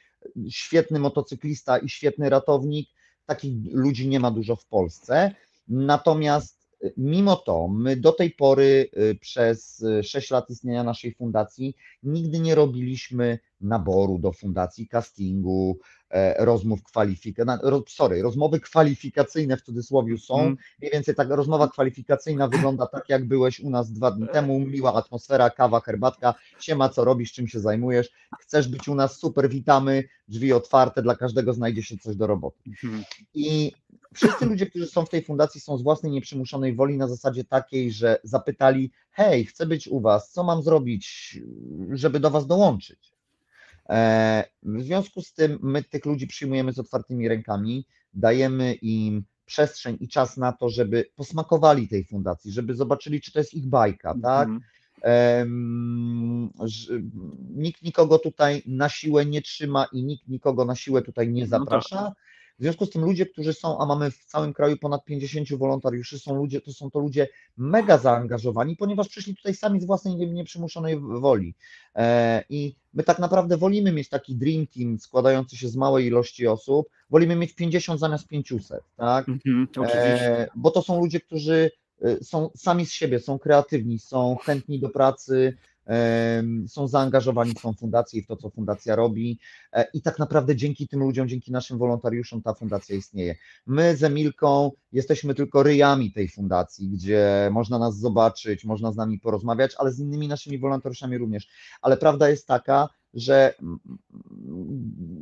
świetny 0.50 0.98
motocyklista 0.98 1.78
i 1.78 1.88
świetny 1.88 2.30
ratownik, 2.30 2.88
takich 3.26 3.52
ludzi 3.72 4.08
nie 4.08 4.20
ma 4.20 4.30
dużo 4.30 4.56
w 4.56 4.66
Polsce. 4.66 5.34
Natomiast 5.68 6.59
mimo 6.96 7.36
to 7.36 7.68
my 7.68 7.96
do 7.96 8.12
tej 8.12 8.30
pory 8.30 8.90
y, 8.96 9.18
przez 9.20 9.84
6 10.02 10.30
lat 10.30 10.50
istnienia 10.50 10.84
naszej 10.84 11.14
fundacji 11.14 11.76
nigdy 12.02 12.40
nie 12.40 12.54
robiliśmy 12.54 13.38
naboru 13.60 14.18
do 14.18 14.32
fundacji, 14.32 14.88
castingu, 14.88 15.78
e, 16.10 16.44
rozmów 16.44 16.82
kwalifikacyjnych, 16.82 17.88
sorry, 17.88 18.22
rozmowy 18.22 18.60
kwalifikacyjne 18.60 19.56
w 19.56 19.62
cudzysłowie 19.62 20.18
są. 20.18 20.34
Mhm. 20.34 20.56
Mniej 20.80 20.92
więcej 20.92 21.14
tak 21.14 21.30
rozmowa 21.30 21.68
kwalifikacyjna 21.68 22.48
wygląda 22.48 22.86
tak, 22.86 23.08
jak 23.08 23.24
byłeś 23.24 23.60
u 23.60 23.70
nas 23.70 23.92
dwa 23.92 24.10
dni 24.10 24.28
temu. 24.28 24.60
Miła 24.60 24.94
atmosfera, 24.94 25.50
kawa, 25.50 25.80
herbatka. 25.80 26.34
Siema, 26.60 26.88
co 26.88 27.04
robisz, 27.04 27.32
czym 27.32 27.48
się 27.48 27.60
zajmujesz? 27.60 28.10
Chcesz 28.40 28.68
być 28.68 28.88
u 28.88 28.94
nas? 28.94 29.16
Super, 29.16 29.48
witamy. 29.48 30.04
Drzwi 30.28 30.52
otwarte, 30.52 31.02
dla 31.02 31.16
każdego 31.16 31.52
znajdzie 31.52 31.82
się 31.82 31.98
coś 31.98 32.16
do 32.16 32.26
roboty. 32.26 32.58
Mhm. 32.66 33.04
I 33.34 33.72
wszyscy 34.14 34.46
ludzie, 34.46 34.66
którzy 34.66 34.86
są 34.86 35.04
w 35.04 35.08
tej 35.10 35.24
fundacji, 35.24 35.60
są 35.60 35.78
z 35.78 35.82
własnej 35.82 36.12
nieprzymuszonej 36.12 36.74
woli 36.74 36.96
na 36.96 37.08
zasadzie 37.08 37.44
takiej, 37.44 37.92
że 37.92 38.20
zapytali: 38.24 38.90
Hej, 39.10 39.44
chcę 39.44 39.66
być 39.66 39.88
u 39.88 40.00
Was, 40.00 40.30
co 40.32 40.44
mam 40.44 40.62
zrobić, 40.62 41.38
żeby 41.92 42.20
do 42.20 42.30
Was 42.30 42.46
dołączyć? 42.46 43.12
E, 43.88 44.44
W 44.62 44.82
związku 44.82 45.22
z 45.22 45.32
tym 45.32 45.58
my 45.62 45.84
tych 45.84 46.06
ludzi 46.06 46.26
przyjmujemy 46.26 46.72
z 46.72 46.78
otwartymi 46.78 47.28
rękami, 47.28 47.86
dajemy 48.14 48.74
im 48.74 49.24
przestrzeń 49.46 49.96
i 50.00 50.08
czas 50.08 50.36
na 50.36 50.52
to, 50.52 50.68
żeby 50.68 51.04
posmakowali 51.16 51.88
tej 51.88 52.04
fundacji, 52.04 52.52
żeby 52.52 52.74
zobaczyli, 52.74 53.20
czy 53.20 53.32
to 53.32 53.38
jest 53.38 53.54
ich 53.54 53.66
bajka, 53.66 54.14
tak? 54.22 54.48
Em, 55.02 56.50
że 56.64 56.94
Nikt 57.56 57.82
nikogo 57.82 58.18
tutaj 58.18 58.62
na 58.66 58.88
siłę 58.88 59.26
nie 59.26 59.42
trzyma 59.42 59.86
i 59.92 60.04
nikt 60.04 60.28
nikogo 60.28 60.64
na 60.64 60.74
siłę 60.74 61.02
tutaj 61.02 61.28
nie 61.28 61.42
No 61.42 61.48
tak. 62.06 62.14
W 62.60 62.62
związku 62.62 62.86
z 62.86 62.90
tym 62.90 63.04
ludzie, 63.04 63.26
którzy 63.26 63.52
są, 63.52 63.78
a 63.78 63.86
mamy 63.86 64.10
w 64.10 64.24
całym 64.24 64.52
kraju 64.52 64.76
ponad 64.76 65.04
50 65.04 65.52
wolontariuszy, 65.54 66.18
są 66.18 66.34
ludzie, 66.36 66.60
to 66.60 66.72
są 66.72 66.90
to 66.90 66.98
ludzie 67.00 67.28
mega 67.56 67.98
zaangażowani, 67.98 68.76
ponieważ 68.76 69.08
przyszli 69.08 69.36
tutaj 69.36 69.54
sami 69.54 69.80
z 69.80 69.84
własnej 69.84 70.16
nie- 70.16 70.26
nieprzymuszonej 70.26 71.00
woli. 71.00 71.54
E, 71.94 72.44
I 72.48 72.74
my 72.94 73.02
tak 73.02 73.18
naprawdę 73.18 73.56
wolimy 73.56 73.92
mieć 73.92 74.08
taki 74.08 74.36
dream 74.36 74.66
team 74.66 74.98
składający 74.98 75.56
się 75.56 75.68
z 75.68 75.76
małej 75.76 76.06
ilości 76.06 76.46
osób, 76.46 76.88
wolimy 77.10 77.36
mieć 77.36 77.54
50 77.54 78.00
zamiast 78.00 78.28
500, 78.28 78.80
tak? 78.96 79.28
Mhm. 79.28 79.68
E, 79.94 80.48
bo 80.56 80.70
to 80.70 80.82
są 80.82 81.00
ludzie, 81.00 81.20
którzy 81.20 81.70
e, 82.02 82.24
są 82.24 82.50
sami 82.56 82.86
z 82.86 82.92
siebie, 82.92 83.20
są 83.20 83.38
kreatywni, 83.38 83.98
są 83.98 84.36
chętni 84.36 84.80
do 84.80 84.88
pracy, 84.88 85.56
są 86.68 86.88
zaangażowani 86.88 87.54
w 87.54 87.60
tą 87.60 87.72
fundację 87.72 88.20
i 88.20 88.22
w 88.22 88.26
to, 88.26 88.36
co 88.36 88.50
fundacja 88.50 88.96
robi. 88.96 89.38
E, 89.72 89.86
I 89.94 90.02
tak 90.02 90.18
naprawdę 90.18 90.56
dzięki 90.56 90.88
tym 90.88 91.00
ludziom, 91.00 91.28
dzięki 91.28 91.52
naszym 91.52 91.78
wolontariuszom 91.78 92.42
ta 92.42 92.54
fundacja 92.54 92.96
istnieje. 92.96 93.34
My 93.66 93.96
z 93.96 94.04
Emilką 94.04 94.70
jesteśmy 94.92 95.34
tylko 95.34 95.62
ryjami 95.62 96.12
tej 96.12 96.28
fundacji, 96.28 96.88
gdzie 96.88 97.50
można 97.52 97.78
nas 97.78 97.98
zobaczyć, 97.98 98.64
można 98.64 98.92
z 98.92 98.96
nami 98.96 99.18
porozmawiać, 99.18 99.74
ale 99.78 99.92
z 99.92 99.98
innymi 99.98 100.28
naszymi 100.28 100.58
wolontariuszami 100.58 101.18
również. 101.18 101.48
Ale 101.82 101.96
prawda 101.96 102.28
jest 102.28 102.46
taka, 102.46 102.88
że 103.14 103.54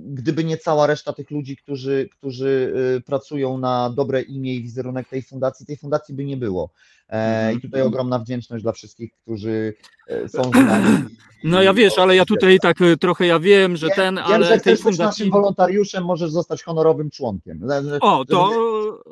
gdyby 0.06 0.44
nie 0.44 0.58
cała 0.58 0.86
reszta 0.86 1.12
tych 1.12 1.30
ludzi, 1.30 1.56
którzy, 1.56 2.08
którzy 2.12 2.74
y, 2.96 3.00
pracują 3.00 3.58
na 3.58 3.90
dobre 3.90 4.22
imię 4.22 4.54
i 4.54 4.62
wizerunek 4.62 5.08
tej 5.08 5.22
fundacji, 5.22 5.66
tej 5.66 5.76
fundacji 5.76 6.14
by 6.14 6.24
nie 6.24 6.36
było. 6.36 6.70
E, 7.08 7.52
I 7.54 7.60
tutaj 7.60 7.82
ogromna 7.82 8.18
wdzięczność 8.18 8.62
dla 8.62 8.72
wszystkich, 8.72 9.12
którzy 9.22 9.74
e, 10.08 10.28
są 10.28 10.42
z 10.42 10.54
nami. 10.54 11.04
No 11.44 11.62
ja 11.62 11.74
wiesz, 11.74 11.98
ale 11.98 12.16
ja 12.16 12.24
tutaj 12.24 12.58
tak 12.62 12.80
y, 12.80 12.96
trochę 12.96 13.26
ja 13.26 13.38
wiem, 13.40 13.76
że 13.76 13.86
Wiem- 13.86 13.96
ten, 13.96 14.14
Wiem, 14.14 14.24
ale 14.26 14.46
że 14.46 14.60
tej 14.60 14.76
fundacji. 14.76 15.04
naszym 15.04 15.30
wolontariuszem, 15.30 16.04
możesz 16.04 16.30
zostać 16.30 16.62
honorowym 16.62 17.10
członkiem. 17.10 17.60
O, 18.00 18.24
to, 18.24 18.50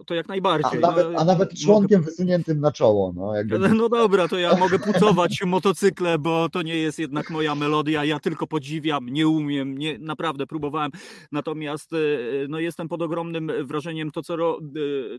to 0.07 0.15
jak 0.15 0.27
a, 0.27 0.29
najbardziej. 0.29 0.81
nawet, 0.81 1.07
No, 1.13 1.19
a 1.19 1.25
nawet 1.25 1.49
mogę- 1.51 1.63
członkiem 1.63 2.03
wysuniętym 2.03 2.61
na 2.61 2.73
czoło. 2.73 3.13
No, 3.17 3.35
jakby. 3.35 3.59
No 3.77 3.89
dobra, 3.89 4.29
to 4.29 4.39
ja 4.39 4.57
mogę 4.57 4.79
pucować 4.79 5.41
motocykle, 5.47 6.19
bo 6.19 6.49
to 6.49 6.63
nie 6.63 6.77
jest 6.77 6.99
jednak 6.99 7.31
moja 7.31 7.55
melodia. 7.55 8.05
Ja 8.05 8.21
tylko 8.21 8.47
podziwiam, 8.47 9.09
nie 9.09 9.29
umiem, 9.29 9.79
nie, 9.79 9.99
naprawdę 9.99 10.47
próbowałem. 10.47 10.91
Natomiast 11.33 11.91
no, 12.49 12.59
jestem 12.59 12.89
pod 12.89 13.03
ogromnym 13.03 13.53
wrażeniem 13.63 14.11
to, 14.11 14.23
co, 14.23 14.37
ro, 14.37 14.59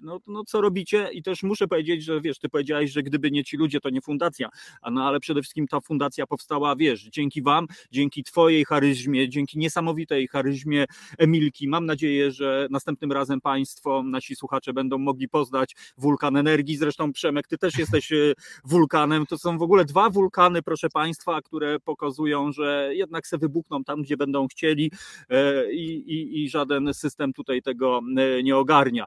no, 0.02 0.20
no, 0.28 0.44
co 0.48 0.62
robicie 0.62 1.10
i 1.14 1.24
też 1.24 1.44
muszę 1.44 1.68
powiedzieć, 1.68 2.04
że 2.04 2.22
wiesz, 2.22 2.40
ty 2.40 2.50
powiedziałeś, 2.50 2.67
że 2.86 3.04
gdyby 3.04 3.32
nie 3.32 3.44
ci 3.44 3.58
ludzie, 3.58 3.80
to 3.80 3.90
nie 3.90 4.02
fundacja. 4.02 4.50
No 4.92 5.08
ale 5.08 5.20
przede 5.20 5.42
wszystkim 5.42 5.68
ta 5.68 5.80
fundacja 5.80 6.28
powstała, 6.28 6.76
wiesz, 6.76 7.04
dzięki 7.04 7.42
wam, 7.42 7.68
dzięki 7.92 8.24
twojej 8.24 8.66
charyzmie, 8.66 9.30
dzięki 9.30 9.60
niesamowitej 9.60 10.28
charyzmie 10.28 10.86
Emilki. 11.18 11.68
Mam 11.68 11.86
nadzieję, 11.86 12.32
że 12.32 12.68
następnym 12.72 13.12
razem 13.12 13.42
państwo, 13.42 14.04
nasi 14.04 14.36
słuchacze 14.36 14.74
będą 14.74 14.98
mogli 14.98 15.30
poznać 15.30 15.76
wulkan 15.98 16.38
energii. 16.38 16.78
Zresztą 16.78 17.14
Przemek, 17.14 17.48
ty 17.48 17.58
też 17.58 17.78
jesteś 17.78 18.12
e, 18.12 18.34
wulkanem. 18.64 19.26
To 19.26 19.38
są 19.38 19.58
w 19.58 19.62
ogóle 19.62 19.86
dwa 19.86 20.10
wulkany, 20.10 20.62
proszę 20.62 20.90
państwa, 20.90 21.42
które 21.42 21.80
pokazują, 21.80 22.52
że 22.52 22.90
jednak 22.94 23.28
se 23.28 23.38
wybuchną 23.38 23.84
tam, 23.84 24.02
gdzie 24.02 24.18
będą 24.18 24.48
chcieli 24.48 24.92
e, 25.30 25.74
i, 25.74 26.12
i, 26.14 26.44
i 26.44 26.50
żaden 26.50 26.94
system 26.94 27.34
tutaj 27.34 27.62
tego 27.62 28.02
e, 28.18 28.44
nie 28.44 28.58
ogarnia. 28.58 29.06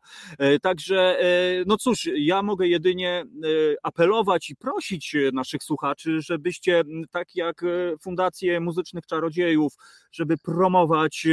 Także, 0.63 1.19
no 1.67 1.77
cóż, 1.77 2.09
ja 2.15 2.43
mogę 2.43 2.69
jedynie 2.69 3.25
apelować 3.83 4.51
i 4.51 4.57
prosić 4.57 5.15
e, 5.15 5.19
naszych 5.33 5.63
słuchaczy, 5.63 6.23
żebyście 6.23 6.83
tak 7.11 7.29
jak 7.35 7.63
e, 7.63 7.67
Fundację 8.03 8.61
Muzycznych 8.61 9.07
Czarodziejów, 9.07 9.75
żeby 10.13 10.39
promować, 10.39 11.27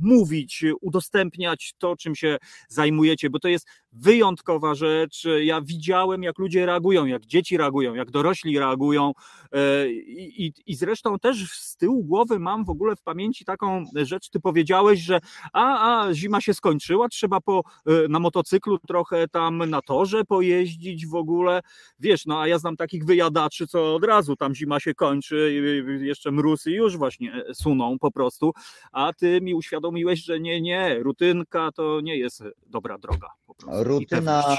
mówić, 0.00 0.64
udostępniać 0.80 1.74
to, 1.78 1.96
czym 1.96 2.14
się 2.14 2.36
zajmujecie, 2.68 3.30
bo 3.30 3.38
to 3.38 3.48
jest 3.48 3.66
wyjątkowa 4.00 4.74
rzecz. 4.74 5.26
Ja 5.42 5.60
widziałem, 5.60 6.22
jak 6.22 6.38
ludzie 6.38 6.66
reagują, 6.66 7.06
jak 7.06 7.26
dzieci 7.26 7.56
reagują, 7.56 7.94
jak 7.94 8.10
dorośli 8.10 8.58
reagują. 8.58 9.12
e, 9.52 9.90
I, 9.90 10.46
i, 10.46 10.52
I 10.66 10.74
zresztą 10.74 11.18
też 11.18 11.50
z 11.50 11.76
tyłu 11.76 12.04
głowy 12.04 12.38
mam 12.38 12.64
w 12.64 12.70
ogóle 12.70 12.96
w 12.96 13.02
pamięci 13.02 13.44
taką 13.44 13.84
rzecz, 13.94 14.30
ty 14.30 14.40
powiedziałeś, 14.40 15.00
że 15.00 15.20
a, 15.52 16.04
a 16.06 16.14
zima 16.14 16.40
się 16.40 16.54
skończyła, 16.54 17.08
trzeba 17.08 17.40
po, 17.40 17.62
e, 17.86 18.08
na 18.08 18.18
motocyklu 18.18 18.78
trochę 18.78 19.28
tam 19.28 19.70
na 19.70 19.82
torze 19.82 20.24
pojeździć 20.24 21.06
w 21.06 21.14
ogóle. 21.14 21.60
Wiesz, 22.00 22.26
no 22.26 22.40
a 22.40 22.48
ja 22.48 22.58
znam 22.58 22.76
takich 22.76 23.04
wyjadaczy, 23.04 23.66
co 23.66 23.94
od 23.94 24.04
razu 24.04 24.36
tam 24.36 24.54
zima 24.54 24.80
się 24.80 24.94
kończy, 24.94 25.62
jeszcze 26.00 26.32
mróz 26.32 26.66
i 26.66 26.72
już 26.72 26.96
właśnie 26.96 27.32
e, 27.34 27.54
suną 27.54 27.98
po 27.98 28.10
prostu, 28.10 28.52
a 28.92 29.12
ty 29.12 29.40
mi 29.40 29.54
uświadomiłeś, 29.54 30.24
że 30.24 30.40
nie, 30.40 30.60
nie, 30.60 30.98
rutynka 30.98 31.72
to 31.72 32.00
nie 32.00 32.16
jest 32.16 32.42
dobra 32.66 32.98
droga. 32.98 33.28
Po 33.46 33.54
prostu. 33.54 33.84
Rutyna, 33.86 34.56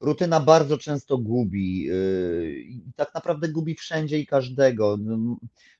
rutyna 0.00 0.40
bardzo 0.40 0.78
często 0.78 1.18
gubi. 1.18 1.82
yy, 1.82 2.64
tak 2.96 3.14
naprawdę 3.14 3.48
gubi 3.48 3.74
wszędzie 3.74 4.18
i 4.18 4.26
każdego. 4.26 4.98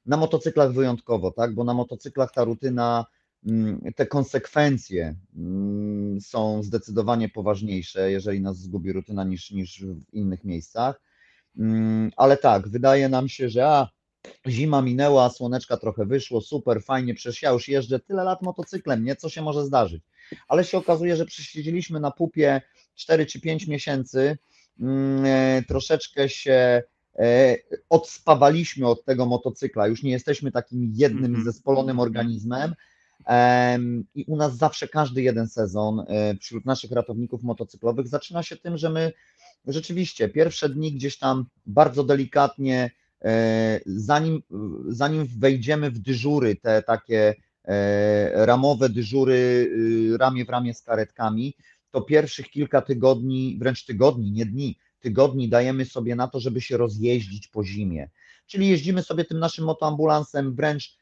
Na 0.06 0.16
motocyklach 0.16 0.72
wyjątkowo, 0.72 1.30
tak? 1.30 1.54
Bo 1.54 1.64
na 1.64 1.74
motocyklach 1.74 2.32
ta 2.32 2.44
rutyna, 2.44 3.06
mm, 3.46 3.80
te 3.96 4.06
konsekwencje 4.06 5.14
mm, 5.36 6.20
są 6.20 6.62
zdecydowanie 6.62 7.28
poważniejsze, 7.28 8.10
jeżeli 8.10 8.40
nas 8.40 8.58
zgubi 8.58 8.92
rutyna 8.92 9.24
niż, 9.24 9.50
niż 9.50 9.84
w 9.84 10.14
innych 10.14 10.44
miejscach. 10.44 11.00
Mm, 11.58 12.10
Ale 12.16 12.36
tak, 12.36 12.68
wydaje 12.68 13.08
nam 13.08 13.28
się, 13.28 13.48
że 13.48 13.68
a, 13.68 13.88
zima 14.48 14.82
minęła, 14.82 15.30
słoneczka 15.30 15.76
trochę 15.76 16.06
wyszło, 16.06 16.40
super, 16.40 16.82
fajnie, 16.82 17.14
przecież 17.14 17.42
ja 17.42 17.50
już 17.50 17.68
jeżdżę 17.68 18.00
tyle 18.00 18.24
lat 18.24 18.42
motocyklem, 18.42 19.04
nie? 19.04 19.16
Co 19.16 19.28
się 19.28 19.42
może 19.42 19.64
zdarzyć? 19.64 20.02
Ale 20.48 20.64
się 20.64 20.78
okazuje, 20.78 21.16
że 21.16 21.26
przesiedzieliśmy 21.26 22.00
na 22.00 22.10
pupie 22.10 22.60
4 22.94 23.26
czy 23.26 23.40
5 23.40 23.66
miesięcy, 23.66 24.38
mm, 24.80 25.24
e, 25.26 25.62
troszeczkę 25.68 26.28
się 26.28 26.82
e, 27.18 27.56
odspawaliśmy 27.90 28.86
od 28.86 29.04
tego 29.04 29.26
motocykla, 29.26 29.86
już 29.86 30.02
nie 30.02 30.10
jesteśmy 30.10 30.52
takim 30.52 30.92
jednym 30.94 31.24
Mhm. 31.24 31.44
zespolonym 31.44 32.00
organizmem. 32.00 32.74
em, 33.26 34.04
I 34.14 34.24
u 34.24 34.36
nas 34.36 34.56
zawsze 34.56 34.88
każdy 34.88 35.22
jeden 35.22 35.48
sezon 35.48 36.00
e, 36.08 36.36
wśród 36.40 36.64
naszych 36.64 36.92
ratowników 36.92 37.42
motocyklowych 37.42 38.08
zaczyna 38.08 38.42
się 38.42 38.56
tym, 38.56 38.76
że 38.78 38.90
my 38.90 39.12
rzeczywiście 39.66 40.28
pierwsze 40.28 40.68
dni 40.68 40.92
gdzieś 40.92 41.18
tam 41.18 41.46
bardzo 41.66 42.04
delikatnie, 42.04 42.90
zanim, 43.86 44.42
zanim 44.88 45.26
wejdziemy 45.38 45.90
w 45.90 45.98
dyżury, 45.98 46.56
te 46.56 46.82
takie 46.82 47.34
ramowe 48.32 48.88
dyżury 48.88 49.34
y, 49.34 50.16
ramię 50.18 50.44
w 50.44 50.48
ramię 50.48 50.74
z 50.74 50.82
karetkami, 50.82 51.54
to 51.90 52.02
pierwszych 52.02 52.50
kilka 52.50 52.82
tygodni, 52.82 53.56
wręcz 53.60 53.84
tygodni, 53.84 54.32
nie 54.32 54.46
dni, 54.46 54.78
tygodni 55.00 55.48
dajemy 55.48 55.84
sobie 55.84 56.16
na 56.16 56.28
to, 56.28 56.40
żeby 56.40 56.60
się 56.60 56.76
rozjeździć 56.76 57.48
po 57.48 57.64
zimie. 57.64 58.10
Czyli 58.46 58.68
jeździmy 58.68 59.02
sobie 59.02 59.24
tym 59.24 59.38
naszym 59.38 59.64
motoambulansem 59.64 60.54
wręcz, 60.54 60.98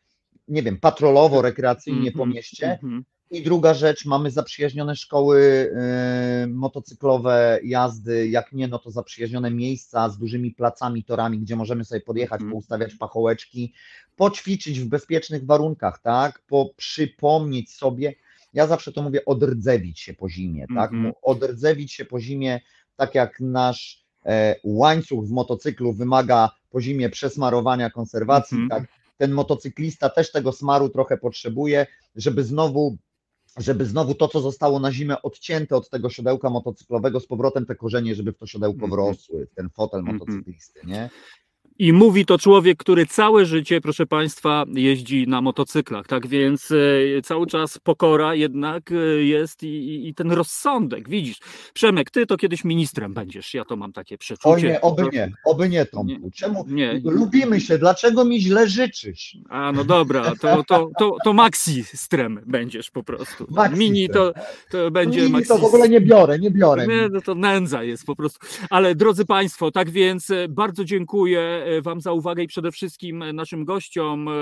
nie 0.49 0.63
wiem, 0.63 0.81
patrolowo, 0.81 1.43
rekreacyjnie 1.43 2.13
po 2.13 2.19
Mhm, 2.19 2.31
mieście 2.31 2.73
mhm. 2.73 3.05
I 3.35 3.43
druga 3.43 3.75
rzecz, 3.75 4.05
mamy 4.05 4.31
zaprzyjaźnione 4.31 4.97
szkoły 4.97 5.41
y, 6.45 6.47
motocyklowe 6.47 7.61
jazdy, 7.65 8.29
jak 8.29 8.53
nie, 8.53 8.69
no 8.69 8.79
to 8.79 8.91
zaprzyjaźnione 8.91 9.51
miejsca 9.51 10.09
z 10.09 10.19
dużymi 10.19 10.51
placami, 10.51 11.05
torami, 11.05 11.39
gdzie 11.39 11.57
możemy 11.57 11.85
sobie 11.85 12.01
podjechać, 12.01 12.41
Mhm. 12.41 12.53
poustawiać 12.53 12.95
pachołeczki, 12.95 13.73
poćwiczyć 14.17 14.81
w 14.81 14.89
bezpiecznych 14.89 15.47
warunkach, 15.47 15.99
tak, 15.99 16.43
po, 16.47 16.71
przypomnieć 16.77 17.73
sobie, 17.73 18.15
ja 18.53 18.67
zawsze 18.67 18.93
to 18.93 19.03
mówię, 19.03 19.25
odrdzewić 19.25 20.01
się 20.01 20.15
po 20.15 20.29
zimie, 20.29 20.67
tak, 20.75 20.93
Mhm. 20.93 21.03
Mu- 21.03 21.13
odrdzewić 21.23 21.93
się 21.93 22.05
po 22.05 22.21
zimie, 22.21 22.61
tak 22.97 23.15
jak 23.15 23.41
nasz 23.41 24.05
e, 24.27 24.57
łańcuch 24.65 25.27
w 25.27 25.31
motocyklu 25.31 25.93
wymaga 25.93 26.51
po 26.71 26.81
zimie 26.81 27.11
przesmarowania, 27.11 27.91
konserwacji, 27.91 28.59
Mhm. 28.59 28.81
tak, 28.83 28.91
ten 29.19 29.33
motocyklista 29.33 30.09
też 30.11 30.33
tego 30.33 30.53
smaru 30.53 30.89
trochę 30.89 31.17
potrzebuje, 31.17 31.87
żeby 32.17 32.45
znowu, 32.45 32.97
żeby 33.57 33.87
znowu 33.87 34.15
to, 34.15 34.29
co 34.29 34.41
zostało 34.41 34.81
na 34.81 34.93
zimę 34.93 35.23
odcięte 35.23 35.77
od 35.77 35.91
tego 35.91 36.11
siodełka 36.11 36.51
motocyklowego, 36.51 37.21
z 37.21 37.27
powrotem 37.27 37.67
te 37.67 37.75
korzenie, 37.75 38.15
żeby 38.15 38.33
w 38.33 38.39
to 38.39 38.47
siodełko 38.47 38.75
Mhm. 38.85 38.91
wrosły, 38.91 39.47
w 39.47 39.55
ten 39.55 39.71
fotel 39.71 40.01
Mhm. 40.01 40.19
motocyklisty, 40.19 40.81
nie? 40.87 41.11
I 41.79 41.93
mówi 41.93 42.27
to 42.27 42.39
człowiek, 42.39 42.79
który 42.79 43.07
całe 43.07 43.47
życie, 43.47 43.81
proszę 43.81 44.07
Państwa, 44.07 44.65
jeździ 44.75 45.27
na 45.29 45.41
motocyklach. 45.41 46.07
Tak 46.07 46.27
więc 46.27 46.71
e, 46.71 47.23
cały 47.23 47.47
czas 47.47 47.79
pokora 47.79 48.35
jednak 48.35 48.93
e, 48.93 48.95
jest 49.25 49.63
i, 49.63 49.67
i- 49.67 50.09
i 50.09 50.15
ten 50.15 50.33
rozsądek. 50.33 51.09
Widzisz, 51.09 51.39
Przemek, 51.75 52.11
ty 52.11 52.27
to 52.27 52.37
kiedyś 52.37 52.65
ministrem 52.65 53.15
będziesz. 53.15 53.55
Ja 53.55 53.65
to 53.65 53.77
mam 53.77 53.93
takie 53.93 54.19
przeczucie. 54.19 54.51
O 54.51 54.57
nie, 54.57 54.81
oby 54.81 55.03
nie, 55.13 55.33
oby 55.45 55.69
nie, 55.69 55.87
Tomku. 55.87 56.31
Czemu? 56.35 56.65
Nie. 56.69 57.01
Lubimy 57.05 57.61
się, 57.61 57.79
dlaczego 57.79 58.25
mi 58.25 58.41
źle 58.41 58.69
życzysz? 58.69 59.37
A 59.49 59.73
no 59.73 59.85
dobra, 59.85 60.33
to, 60.41 60.65
to, 60.65 60.91
to, 60.99 61.17
to 61.25 61.33
maxi 61.33 61.85
strem 61.85 62.41
będziesz 62.47 62.91
po 62.91 63.03
prostu. 63.03 63.47
Maxi 63.51 63.79
Mini 63.79 64.09
to, 64.09 64.31
strem. 64.31 64.45
to 64.71 64.91
będzie 64.91 65.21
Mini 65.21 65.33
maxi 65.33 65.49
to 65.49 65.59
w 65.59 65.65
ogóle 65.65 65.89
nie 65.89 66.01
biorę, 66.01 66.39
nie 66.39 66.51
biorę. 66.51 66.87
Nie, 66.87 67.09
no 67.13 67.21
to 67.21 67.35
nędza 67.35 67.83
jest 67.83 68.07
po 68.07 68.17
prostu. 68.17 68.47
Ale 68.71 68.95
drodzy 68.95 69.25
Państwo, 69.25 69.71
tak 69.71 69.91
więc 69.91 70.31
e, 70.31 70.49
bardzo 70.49 70.85
dziękuję 70.85 71.64
Wam 71.83 72.01
za 72.01 72.13
uwagę 72.13 72.43
i 72.43 72.47
przede 72.47 72.73
wszystkim 72.73 73.23
e, 73.23 73.33
naszym 73.33 73.65
gościom 73.65 74.29
e, 74.29 74.33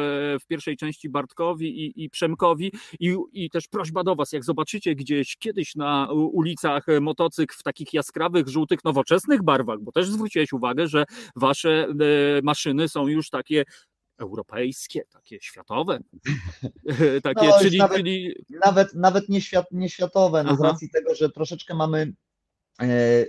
w 0.41 0.47
pierwszej 0.47 0.77
części 0.77 1.09
Bartkowi 1.09 1.85
i, 1.87 2.05
i 2.05 2.11
Przemkowi. 2.11 2.73
I, 3.01 3.17
I 3.33 3.51
też 3.51 3.69
prośba 3.69 4.05
do 4.05 4.15
Was, 4.15 4.33
jak 4.33 4.45
zobaczycie 4.45 4.95
gdzieś 4.95 5.37
kiedyś 5.37 5.75
na 5.77 6.09
ulicach 6.13 6.89
e, 6.89 7.01
motocykl 7.01 7.55
w 7.59 7.63
takich 7.63 7.93
jaskrawych, 7.93 8.49
żółtych, 8.49 8.85
nowoczesnych 8.85 9.43
barwach, 9.43 9.81
bo 9.81 9.93
też 9.93 10.11
zwróciłeś 10.11 10.53
uwagę, 10.53 10.89
że 10.89 11.05
Wasze 11.37 11.87
e, 11.89 12.43
maszyny 12.43 12.89
są 12.89 13.07
już 13.07 13.31
takie 13.31 13.65
europejskie, 14.19 15.03
takie 15.13 15.39
światowe. 15.41 15.99
takie, 17.23 17.47
No, 17.49 17.59
czyli, 17.61 17.79
nawet- 17.79 17.97
czyli 17.97 18.35
Nawet, 18.65 18.95
nawet 18.95 19.29
nie, 19.29 19.41
świat, 19.41 19.67
nie 19.71 19.89
światowe, 19.89 20.45
no 20.45 20.57
z 20.57 20.61
racji 20.61 20.91
tego, 20.91 21.15
że 21.15 21.31
troszeczkę 21.31 21.75
mamy, 21.75 22.13
e, 22.81 22.85
e, 22.85 23.27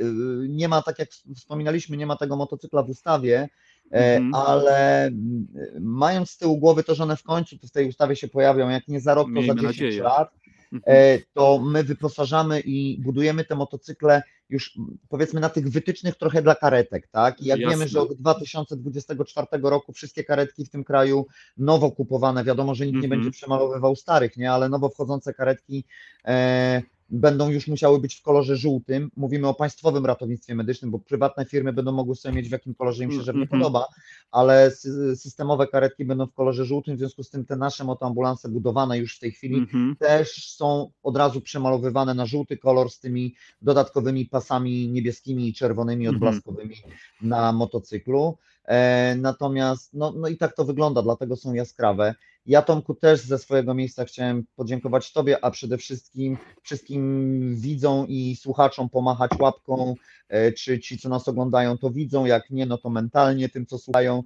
nie 0.49 0.67
ma, 0.67 0.81
tak 0.81 0.99
jak 0.99 1.09
wspominaliśmy, 1.35 1.97
nie 1.97 2.05
ma 2.05 2.15
tego 2.15 2.35
motocykla 2.35 2.83
w 2.83 2.89
ustawie, 2.89 3.39
e, 3.39 3.49
Mhm. 3.91 4.35
ale 4.35 5.05
mm, 5.05 5.47
mając 5.80 6.30
z 6.30 6.38
tyłu 6.38 6.57
głowy 6.57 6.84
to, 6.84 6.95
że 6.95 7.03
one 7.03 7.15
w 7.18 7.23
końcu 7.23 7.55
w 7.64 7.72
tej 7.72 7.88
ustawie 7.89 8.15
się 8.15 8.27
pojawią, 8.27 8.69
jak 8.69 8.88
nie 8.88 8.99
za 9.01 9.14
rok, 9.14 9.27
to 9.27 9.34
za 9.34 9.39
Miejmy 9.41 9.55
10 9.55 9.64
nadzieję. 9.80 10.03
lat, 10.03 10.31
Mhm. 10.73 10.97
e, 10.97 11.19
to 11.34 11.60
my 11.60 11.84
wyposażamy 11.84 12.60
i 12.60 13.01
budujemy 13.01 13.45
te 13.45 13.55
motocykle 13.55 14.22
już 14.49 14.80
powiedzmy 15.10 15.39
na 15.39 15.49
tych 15.49 15.69
wytycznych 15.69 16.15
trochę 16.15 16.41
dla 16.41 16.55
karetek, 16.55 17.07
tak? 17.07 17.41
I 17.41 17.45
jak 17.45 17.60
Jasne. 17.60 17.73
wiemy, 17.76 17.88
że 17.88 18.01
od 18.01 18.14
2024 18.14 19.47
roku 19.69 19.93
wszystkie 19.93 20.23
karetki 20.23 20.65
w 20.65 20.69
tym 20.69 20.84
kraju 20.84 21.26
nowo 21.57 21.91
kupowane, 21.91 22.43
wiadomo, 22.43 22.76
że 22.76 22.85
nikt 22.85 22.93
nie 23.01 23.05
Mhm. 23.05 23.22
będzie 23.22 23.31
przemalowywał 23.31 23.95
starych, 23.95 24.38
nie? 24.38 24.51
Ale 24.51 24.69
nowo 24.69 24.89
wchodzące 24.89 25.34
karetki 25.34 25.84
e, 26.27 26.81
będą 27.14 27.49
już 27.49 27.68
musiały 27.68 27.99
być 27.99 28.15
w 28.15 28.22
kolorze 28.22 28.56
żółtym. 28.57 29.11
Mówimy 29.18 29.48
o 29.48 29.53
państwowym 29.53 30.06
ratownictwie 30.06 30.56
medycznym, 30.56 30.91
bo 30.91 30.99
prywatne 30.99 31.45
firmy 31.45 31.73
będą 31.73 31.91
mogły 31.91 32.15
sobie 32.15 32.35
mieć 32.35 32.49
w 32.49 32.52
jakim 32.52 32.76
kolorze 32.76 33.03
im 33.03 33.11
się 33.11 33.22
żywnie 33.22 33.41
Mhm. 33.41 33.61
podoba, 33.61 33.85
ale 34.31 34.69
sy- 34.72 35.15
systemowe 35.15 35.68
karetki 35.68 36.06
będą 36.06 36.26
w 36.27 36.34
kolorze 36.34 36.65
żółtym, 36.65 36.95
w 36.95 36.99
związku 36.99 37.23
z 37.23 37.30
tym 37.30 37.45
te 37.45 37.56
nasze 37.56 37.84
motoambulanse 37.84 38.49
budowane 38.49 38.98
już 38.98 39.18
w 39.18 39.19
tej 39.19 39.31
chwili 39.31 39.56
Mhm. 39.57 39.95
też 39.99 40.56
są 40.56 40.91
od 41.03 41.18
razu 41.18 41.41
przemalowywane 41.41 42.14
na 42.14 42.26
żółty 42.26 42.57
kolor 42.57 42.90
z 42.91 42.99
tymi 42.99 43.35
dodatkowymi 43.61 44.26
pasami 44.26 44.88
niebieskimi 44.90 45.48
i 45.49 45.53
czerwonymi 45.53 46.07
Mhm. 46.07 46.15
odblaskowymi 46.15 46.76
na 47.22 47.52
motocyklu. 47.52 48.38
E, 48.65 49.15
natomiast 49.15 49.94
no, 49.94 50.11
no 50.11 50.27
i 50.27 50.38
tak 50.38 50.56
to 50.56 50.65
wygląda, 50.65 51.02
dlatego 51.02 51.35
są 51.35 51.53
jaskrawe. 51.53 52.15
Ja 52.45 52.61
Tomku 52.61 52.95
też 52.95 53.21
ze 53.21 53.37
swojego 53.37 53.73
miejsca 53.73 54.05
chciałem 54.05 54.45
podziękować 54.55 55.11
Tobie, 55.11 55.45
a 55.45 55.51
przede 55.51 55.77
wszystkim 55.77 56.37
wszystkim 56.61 57.55
widzom 57.55 58.07
i 58.07 58.35
słuchaczom 58.35 58.89
pomachać 58.89 59.31
łapką, 59.39 59.95
e, 60.29 60.51
czy 60.51 60.79
ci, 60.79 60.97
co 60.97 61.09
nas 61.09 61.27
oglądają, 61.27 61.77
to 61.77 61.91
widzą, 61.91 62.25
jak 62.25 62.49
nie, 62.49 62.65
no 62.65 62.77
to 62.77 62.89
mentalnie 62.89 63.49
tym, 63.49 63.65
co 63.65 63.77
słuchają, 63.77 64.23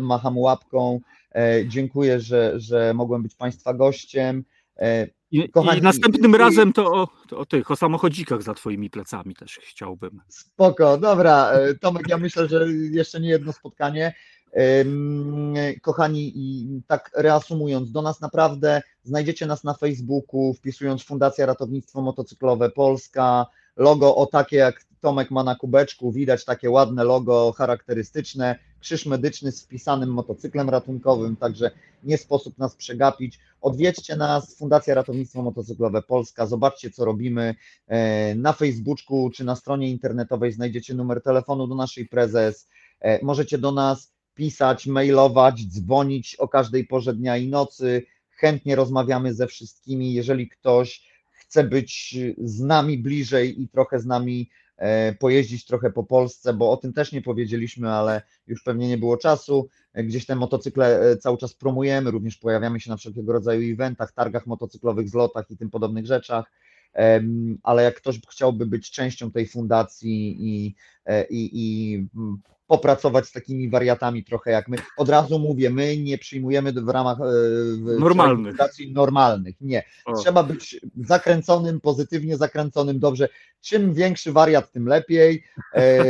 macham 0.00 0.38
łapką. 0.38 1.00
E, 1.34 1.68
Dziękuję, 1.68 2.20
że, 2.20 2.60
że 2.60 2.94
mogłem 2.94 3.22
być 3.22 3.34
Państwa 3.34 3.74
gościem. 3.74 4.44
I, 5.34 5.48
Kochani, 5.48 5.78
I 5.78 5.82
następnym 5.82 6.34
i- 6.34 6.38
razem 6.38 6.72
to 6.72 6.92
o, 6.92 7.08
to 7.28 7.38
o 7.38 7.46
tych, 7.46 7.70
o 7.70 7.76
samochodzikach 7.76 8.42
za 8.42 8.54
twoimi 8.54 8.90
plecami 8.90 9.34
też 9.34 9.60
chciałbym. 9.62 10.20
Spoko, 10.28 10.98
dobra. 10.98 11.50
e, 11.50 11.74
Tomek, 11.74 12.08
ja 12.08 12.18
myślę, 12.18 12.48
że 12.48 12.66
jeszcze 12.72 13.20
nie 13.20 13.28
jedno 13.28 13.52
spotkanie. 13.52 14.14
Kochani, 15.82 16.34
tak 16.86 17.10
reasumując, 17.14 17.92
do 17.92 18.02
nas 18.02 18.20
naprawdę 18.20 18.82
znajdziecie 19.02 19.46
nas 19.46 19.64
na 19.64 19.74
Facebooku, 19.74 20.54
wpisując 20.54 21.04
Fundacja 21.04 21.46
Ratownictwo 21.46 22.02
Motocyklowe 22.02 22.70
Polska, 22.70 23.46
logo 23.76 24.16
o 24.16 24.26
takie 24.26 24.56
jak 24.56 24.84
Tomek 25.00 25.30
ma 25.30 25.44
na 25.44 25.54
kubeczku, 25.54 26.12
widać 26.12 26.44
takie 26.44 26.70
ładne 26.70 27.04
logo 27.04 27.52
charakterystyczne, 27.52 28.58
krzyż 28.80 29.06
medyczny 29.06 29.52
z 29.52 29.62
wpisanym 29.62 30.12
motocyklem 30.12 30.70
ratunkowym, 30.70 31.36
także 31.36 31.70
nie 32.04 32.18
sposób 32.18 32.58
nas 32.58 32.76
przegapić. 32.76 33.38
Odwiedźcie 33.60 34.16
nas, 34.16 34.56
Fundacja 34.58 34.94
Ratownictwo 34.94 35.42
Motocyklowe 35.42 36.02
Polska, 36.02 36.46
zobaczcie 36.46 36.90
co 36.90 37.04
robimy, 37.04 37.54
E, 37.86 38.34
Na 38.34 38.52
Facebooku 38.52 39.30
czy 39.30 39.44
na 39.44 39.56
stronie 39.56 39.90
internetowej 39.90 40.52
znajdziecie 40.52 40.94
numer 40.94 41.22
telefonu 41.22 41.66
do 41.66 41.74
naszej 41.74 42.08
prezes. 42.08 42.68
E, 43.00 43.24
Możecie 43.24 43.58
do 43.58 43.72
nas 43.72 44.14
pisać, 44.34 44.86
mailować, 44.86 45.66
dzwonić 45.66 46.36
o 46.36 46.48
każdej 46.48 46.86
porze 46.86 47.14
dnia 47.14 47.36
i 47.36 47.48
nocy. 47.48 48.02
Chętnie 48.30 48.76
rozmawiamy 48.76 49.34
ze 49.34 49.46
wszystkimi. 49.46 50.12
Jeżeli 50.12 50.48
ktoś 50.48 51.13
chce 51.54 51.64
być 51.64 52.16
z 52.38 52.60
nami 52.60 52.98
bliżej 52.98 53.62
i 53.62 53.68
trochę 53.68 54.00
z 54.00 54.06
nami 54.06 54.50
e, 54.76 55.14
pojeździć 55.14 55.66
trochę 55.66 55.90
po 55.90 56.04
Polsce, 56.04 56.54
bo 56.54 56.70
o 56.70 56.76
tym 56.76 56.92
też 56.92 57.12
nie 57.12 57.22
powiedzieliśmy, 57.22 57.90
ale 57.90 58.22
już 58.46 58.62
pewnie 58.62 58.88
nie 58.88 58.98
było 58.98 59.16
czasu. 59.16 59.68
E, 59.92 60.04
Gdzieś 60.04 60.26
te 60.26 60.36
motocykle 60.36 61.00
e, 61.00 61.16
cały 61.16 61.38
czas 61.38 61.54
promujemy, 61.54 62.10
również 62.10 62.36
pojawiamy 62.36 62.80
się 62.80 62.90
na 62.90 62.96
wszelkiego 62.96 63.32
rodzaju 63.32 63.72
eventach, 63.72 64.12
targach 64.12 64.46
motocyklowych, 64.46 65.08
zlotach 65.08 65.50
i 65.50 65.56
tym 65.56 65.70
podobnych 65.70 66.06
rzeczach. 66.06 66.52
Ale 67.62 67.82
jak 67.82 67.94
ktoś 67.94 68.20
chciałby 68.30 68.66
być 68.66 68.90
częścią 68.90 69.30
tej 69.30 69.46
fundacji 69.46 70.36
i, 70.40 70.74
i, 71.30 71.50
i 71.52 71.96
mm, 72.16 72.38
popracować 72.66 73.26
z 73.26 73.32
takimi 73.32 73.70
wariatami 73.70 74.24
trochę 74.24 74.50
jak 74.50 74.68
my, 74.68 74.76
od 74.96 75.08
razu 75.08 75.38
mówię, 75.38 75.70
my 75.70 75.96
nie 75.96 76.18
przyjmujemy 76.18 76.72
w 76.72 76.88
ramach 76.88 77.20
e, 77.20 77.24
w 77.76 77.96
Normalnych. 78.00 78.56
normalnych, 78.90 79.54
nie. 79.60 79.82
O. 80.04 80.12
Trzeba 80.12 80.42
być 80.42 80.80
zakręconym, 80.96 81.80
pozytywnie 81.80 82.36
zakręconym, 82.36 82.98
dobrze. 82.98 83.28
Czym 83.60 83.94
większy 83.94 84.32
wariat, 84.32 84.72
tym 84.72 84.86
lepiej. 84.86 85.44
E, 85.74 86.04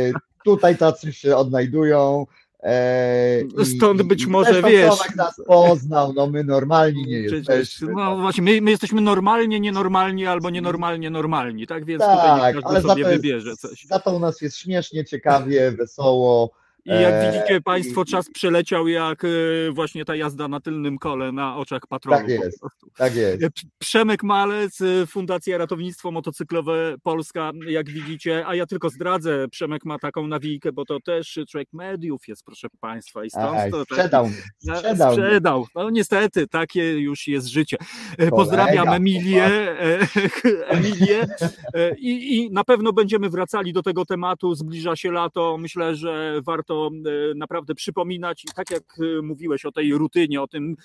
tutaj 0.45 0.77
tacy 0.77 1.13
się 1.13 1.37
odnajdują. 1.37 2.25
E, 2.65 3.65
Stąd 3.77 4.01
i- 4.01 4.03
być 4.03 4.23
i 4.23 4.27
może, 4.27 4.61
wiesz. 4.63 4.93
Nas 5.15 5.41
poznał, 5.47 6.13
no 6.13 6.27
my 6.27 6.43
normalni 6.43 7.03
nie 7.05 7.17
jesteśmy. 7.19 7.93
no 7.93 8.17
właśnie, 8.17 8.43
my, 8.43 8.61
my 8.61 8.71
jesteśmy 8.71 9.01
normalnie, 9.01 9.59
nienormalni 9.59 10.25
albo 10.25 10.49
nienormalnie 10.49 11.09
normalni, 11.09 11.67
tak? 11.67 11.85
Więc 11.85 12.03
tutaj 12.03 12.17
Tak, 12.17 12.55
niech 12.55 12.65
ale 12.65 12.73
każdy 12.75 12.87
sobie 12.89 13.03
to, 13.03 13.09
jest, 13.09 13.21
wybierze 13.21 13.55
coś. 13.57 13.85
za 13.85 13.99
to 13.99 14.15
u 14.15 14.19
nas 14.19 14.41
jest 14.41 14.57
śmiesznie, 14.57 15.05
ciekawie, 15.05 15.71
wesoło. 15.71 16.49
I 16.85 16.89
jak 16.89 17.13
Eee, 17.13 17.31
widzicie 17.33 17.61
Państwo, 17.61 18.05
czas 18.05 18.29
przeleciał 18.33 18.87
jak 18.87 19.23
e, 19.25 19.27
właśnie 19.71 20.05
ta 20.05 20.15
jazda 20.15 20.47
na 20.47 20.59
tylnym 20.59 20.97
kole 20.97 21.31
na 21.31 21.57
oczach 21.57 21.81
patrolu. 21.89 22.17
Tak 22.17 22.29
jest. 22.29 22.59
Tak 22.97 23.15
jest. 23.15 23.43
E, 23.43 23.47
Przemek 23.77 24.23
Malec, 24.23 24.81
e, 24.81 25.07
Fundacja 25.07 25.57
Ratownictwo 25.57 26.11
Motocyklowe 26.11 26.95
Polska, 27.03 27.51
jak 27.67 27.89
widzicie, 27.89 28.47
a 28.47 28.55
ja 28.55 28.65
tylko 28.65 28.89
zdradzę, 28.89 29.47
Przemek 29.47 29.85
ma 29.85 29.99
taką 29.99 30.27
nawijkę, 30.27 30.71
bo 30.71 30.85
to 30.85 30.99
też 30.99 31.39
człowiek 31.49 31.69
mediów 31.73 32.27
jest, 32.27 32.43
proszę 32.43 32.67
Państwa, 32.79 33.25
i 33.25 33.29
stąd 33.29 33.71
to 33.71 33.83
sprzedał, 33.83 34.29
No, 34.63 34.75
sprzedał. 34.77 35.13
sprzedał. 35.13 35.65
No 35.75 35.89
niestety, 35.89 36.47
takie 36.47 36.99
już 36.99 37.27
jest 37.27 37.47
życie. 37.47 37.77
E, 38.11 38.15
Kolega, 38.17 38.35
Pozdrawiam 38.35 38.87
Emilię, 38.89 39.45
e, 39.45 39.99
Emilię 40.75 41.27
e, 41.73 41.95
i, 41.97 42.37
i 42.37 42.51
na 42.51 42.63
pewno 42.63 42.93
będziemy 42.93 43.29
wracali 43.29 43.73
do 43.73 43.83
tego 43.83 44.05
tematu. 44.05 44.55
Zbliża 44.55 44.95
się 44.95 45.11
lato. 45.11 45.57
Myślę, 45.57 45.95
że 45.95 46.41
warto 46.45 46.74
e, 46.87 47.35
naprawdę 47.35 47.75
przypominać 47.75 48.43
i 48.43 48.47
tak 48.55 48.71
jak 48.71 48.83
e, 48.99 49.21
mówiłeś 49.21 49.65
o 49.65 49.71
tej 49.71 49.93
rutynie, 49.93 50.41
o 50.41 50.47
tym 50.47 50.75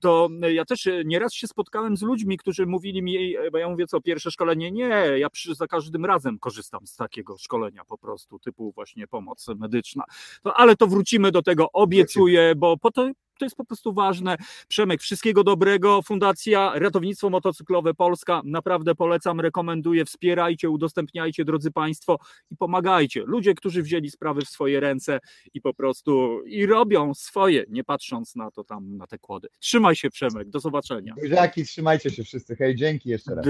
to 0.00 0.28
ja 0.50 0.64
też 0.64 0.86
e, 0.86 1.02
nieraz 1.04 1.34
się 1.34 1.46
spotkałem 1.46 1.96
z 1.96 2.02
ludźmi, 2.02 2.38
którzy 2.38 2.66
mówili 2.66 3.02
mi, 3.02 3.36
e, 3.36 3.50
bo 3.50 3.58
ja 3.58 3.68
mówię, 3.68 3.86
co, 3.86 4.00
pierwsze 4.00 4.30
szkolenie? 4.30 4.70
Nie, 4.70 4.88
ja 5.18 5.30
przy, 5.30 5.54
za 5.54 5.66
każdym 5.66 6.04
razem 6.04 6.38
korzystam 6.38 6.86
z 6.86 6.96
takiego 6.96 7.38
szkolenia 7.38 7.84
po 7.84 7.98
prostu, 7.98 8.38
typu 8.38 8.72
właśnie 8.72 9.06
pomoc 9.06 9.46
medyczna. 9.56 10.04
To, 10.42 10.54
ale 10.54 10.76
to 10.76 10.86
wrócimy 10.86 11.32
do 11.32 11.42
tego, 11.42 11.72
obiecuję, 11.72 12.54
bo 12.56 12.76
po 12.76 12.90
to, 12.90 13.10
to 13.38 13.44
jest 13.44 13.56
po 13.56 13.64
prostu 13.64 13.92
ważne. 13.92 14.36
Przemek, 14.68 15.00
wszystkiego 15.00 15.44
dobrego. 15.44 16.02
Fundacja 16.02 16.72
Ratownictwo 16.74 17.30
Motocyklowe 17.30 17.94
Polska. 17.94 18.42
Naprawdę 18.44 18.94
polecam, 18.94 19.40
rekomenduję. 19.40 20.04
Wspierajcie, 20.04 20.70
udostępniajcie, 20.70 21.44
drodzy 21.44 21.70
Państwo, 21.70 22.18
i 22.50 22.56
pomagajcie. 22.56 23.22
Ludzie, 23.26 23.54
którzy 23.54 23.82
wzięli 23.82 24.10
sprawy 24.10 24.40
w 24.40 24.48
swoje 24.48 24.80
ręce 24.80 25.20
i 25.54 25.60
po 25.60 25.74
prostu 25.74 26.42
i 26.44 26.66
robią 26.66 27.14
swoje, 27.14 27.64
nie 27.68 27.84
patrząc 27.84 28.36
na 28.36 28.50
to 28.50 28.64
tam, 28.64 28.96
na 28.96 29.06
te 29.06 29.18
kłody. 29.18 29.48
Trzymaj 29.58 29.96
się, 29.96 30.10
Przemek. 30.10 30.48
Do 30.48 30.60
zobaczenia. 30.60 31.14
Buziaki, 31.22 31.64
trzymajcie 31.64 32.10
się 32.10 32.24
wszyscy. 32.24 32.56
Hej, 32.56 32.76
dzięki 32.76 33.08
jeszcze 33.08 33.34
raz. 33.34 33.46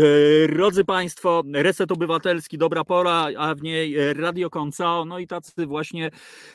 Drodzy 0.48 0.84
Państwo, 0.84 1.42
Reset 1.52 1.92
Obywatelski, 1.92 2.58
dobra 2.58 2.84
pora, 2.84 3.28
a 3.38 3.54
w 3.54 3.62
niej 3.62 4.14
Radio 4.14 4.50
Koncao, 4.50 5.04
no 5.04 5.18
i 5.18 5.26
tacy 5.26 5.66
właśnie 5.66 6.10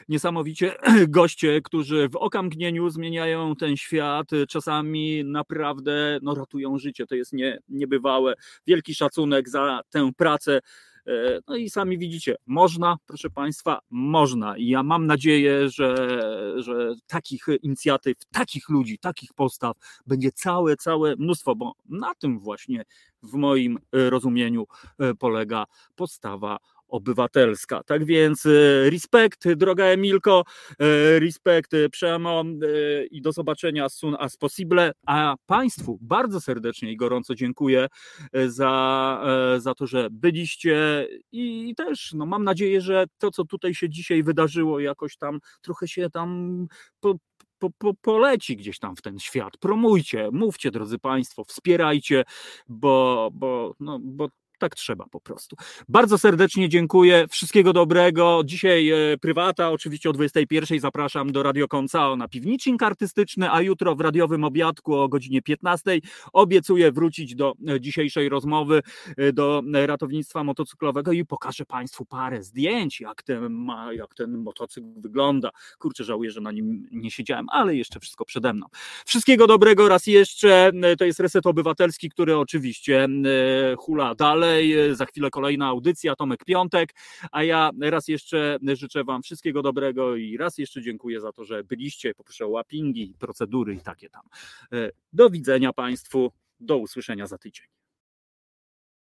niesamowicie 0.09 0.75
goście, 1.07 1.61
którzy 1.61 2.09
w 2.09 2.15
okamgnieniu 2.15 2.89
zmieniają 2.89 3.22
ten 3.59 3.77
świat, 3.77 4.29
czasami 4.49 5.23
naprawdę 5.25 6.19
no, 6.21 6.35
ratują 6.35 6.77
życie, 6.77 7.05
to 7.05 7.15
jest 7.15 7.33
nie, 7.33 7.59
niebywałe. 7.69 8.33
Wielki 8.67 8.95
szacunek 8.95 9.49
za 9.49 9.81
tę 9.89 10.11
pracę. 10.17 10.59
E, 11.07 11.39
No 11.47 11.55
i 11.55 11.69
sami 11.69 11.97
widzicie, 11.97 12.35
można, 12.45 12.97
proszę 13.05 13.29
Państwa, 13.29 13.79
można. 13.89 14.57
I 14.57 14.67
ja 14.67 14.83
mam 14.83 15.07
nadzieję, 15.07 15.69
że, 15.69 15.95
że 16.55 16.93
takich 17.07 17.45
inicjatyw, 17.61 18.17
takich 18.31 18.69
ludzi, 18.69 18.99
takich 18.99 19.33
postaw 19.33 19.77
będzie 20.07 20.31
całe, 20.31 20.77
całe 20.77 21.15
mnóstwo, 21.15 21.55
bo 21.55 21.73
na 21.89 22.15
tym 22.15 22.39
właśnie 22.39 22.83
w 23.23 23.33
moim 23.33 23.77
e, 23.77 24.09
rozumieniu 24.09 24.67
e, 24.99 25.13
polega 25.15 25.65
postawa 25.95 26.57
obywatelska. 26.87 27.83
Tak 27.83 28.05
więc 28.05 28.45
e, 28.45 28.49
respekt, 28.89 29.53
droga 29.53 29.85
Emilko, 29.85 30.43
e, 30.79 31.19
respekt 31.19 31.73
e, 31.73 31.89
Przemo 31.89 32.43
i 33.11 33.21
do 33.21 33.31
zobaczenia 33.31 33.85
as 33.85 33.93
soon 33.93 34.15
as 34.19 34.37
possible. 34.37 34.91
A 35.07 35.35
Państwu 35.45 35.97
bardzo 36.01 36.41
serdecznie 36.41 36.91
i 36.91 36.97
gorąco 36.97 37.35
dziękuję 37.35 37.87
za, 38.47 39.23
za 39.57 39.75
to, 39.75 39.87
że 39.87 40.07
byliście 40.11 41.07
i, 41.31 41.69
i 41.69 41.75
też 41.75 42.13
no, 42.13 42.25
mam 42.25 42.43
nadzieję, 42.43 42.81
że 42.81 43.05
to, 43.17 43.31
co 43.31 43.45
tutaj 43.45 43.75
się 43.75 43.89
dzisiaj 43.89 44.23
wydarzyło, 44.23 44.79
jakoś 44.79 45.17
tam 45.17 45.39
trochę 45.61 45.87
się 45.87 46.09
tam 46.09 46.67
po, 46.99 47.15
po, 47.59 47.69
po, 47.77 47.93
poleci 47.93 48.57
gdzieś 48.57 48.79
tam 48.79 48.95
w 48.95 49.01
ten 49.01 49.19
świat. 49.19 49.57
Promujcie, 49.57 50.29
mówcie, 50.31 50.71
drodzy 50.71 50.99
Państwo, 50.99 51.43
wspierajcie, 51.43 52.23
bo, 52.67 53.29
bo, 53.33 53.75
no, 53.79 53.99
bo 54.01 54.29
tak 54.63 54.75
trzeba 54.75 55.05
po 55.11 55.19
prostu. 55.19 55.55
Bardzo 55.89 56.17
serdecznie 56.17 56.69
dziękuję. 56.69 57.25
Wszystkiego 57.29 57.73
dobrego. 57.73 58.41
Dzisiaj 58.45 58.89
e, 58.89 59.17
prywata, 59.17 59.69
oczywiście 59.69 60.09
o 60.09 60.13
21 60.13 60.79
zapraszam 60.79 61.31
do 61.31 61.43
Radio 61.43 61.67
Koncao 61.67 62.15
na 62.15 62.27
piwnicznik 62.27 62.83
artystyczny, 62.83 63.51
a 63.51 63.61
jutro 63.61 63.95
w 63.95 64.01
radiowym 64.01 64.43
obiadku 64.43 64.95
o 64.95 65.09
godzinie 65.09 65.41
15 65.41 65.99
obiecuję 66.33 66.91
wrócić 66.91 67.35
do 67.35 67.53
e, 67.67 67.81
dzisiejszej 67.81 68.29
rozmowy 68.29 68.81
e, 69.17 69.33
do 69.33 69.61
ratownictwa 69.73 70.43
motocyklowego 70.43 71.11
i 71.11 71.25
pokażę 71.25 71.65
Państwu 71.65 72.05
parę 72.05 72.43
zdjęć, 72.43 73.01
jak 73.01 73.23
ten, 73.23 73.49
ma, 73.49 73.93
jak 73.93 74.13
ten 74.15 74.37
motocykl 74.37 74.87
wygląda. 74.97 75.49
Kurczę, 75.79 76.03
żałuję, 76.03 76.31
że 76.31 76.41
na 76.41 76.51
nim 76.51 76.87
nie 76.91 77.11
siedziałem, 77.11 77.45
ale 77.49 77.75
jeszcze 77.75 77.99
wszystko 77.99 78.25
przede 78.25 78.53
mną. 78.53 78.67
Wszystkiego 79.05 79.47
dobrego 79.47 79.89
raz 79.89 80.07
jeszcze. 80.07 80.71
To 80.97 81.05
jest 81.05 81.19
Reset 81.19 81.45
Obywatelski, 81.45 82.09
który 82.09 82.37
oczywiście 82.37 83.07
hula 83.77 84.15
dalej. 84.15 84.52
E, 84.61 84.95
Za 84.95 85.05
chwilę 85.05 85.29
kolejna 85.29 85.67
audycja, 85.67 86.15
Tomek 86.15 86.45
Piątek. 86.45 86.95
A 87.31 87.43
ja 87.43 87.71
raz 87.81 88.07
jeszcze 88.07 88.57
życzę 88.73 89.03
Wam 89.03 89.23
wszystkiego 89.23 89.61
dobrego 89.61 90.15
i 90.15 90.37
raz 90.37 90.57
jeszcze 90.57 90.81
dziękuję 90.81 91.21
za 91.21 91.31
to, 91.31 91.43
że 91.43 91.63
byliście. 91.63 92.13
Poproszę 92.13 92.45
o 92.45 92.49
łapingi, 92.49 93.15
procedury 93.19 93.75
i 93.75 93.79
takie 93.79 94.09
tam. 94.09 94.21
E, 94.73 94.89
Do 95.13 95.29
widzenia 95.29 95.73
Państwu. 95.73 96.31
Do 96.59 96.77
usłyszenia 96.77 97.27
za 97.27 97.37
tydzień. 97.37 97.82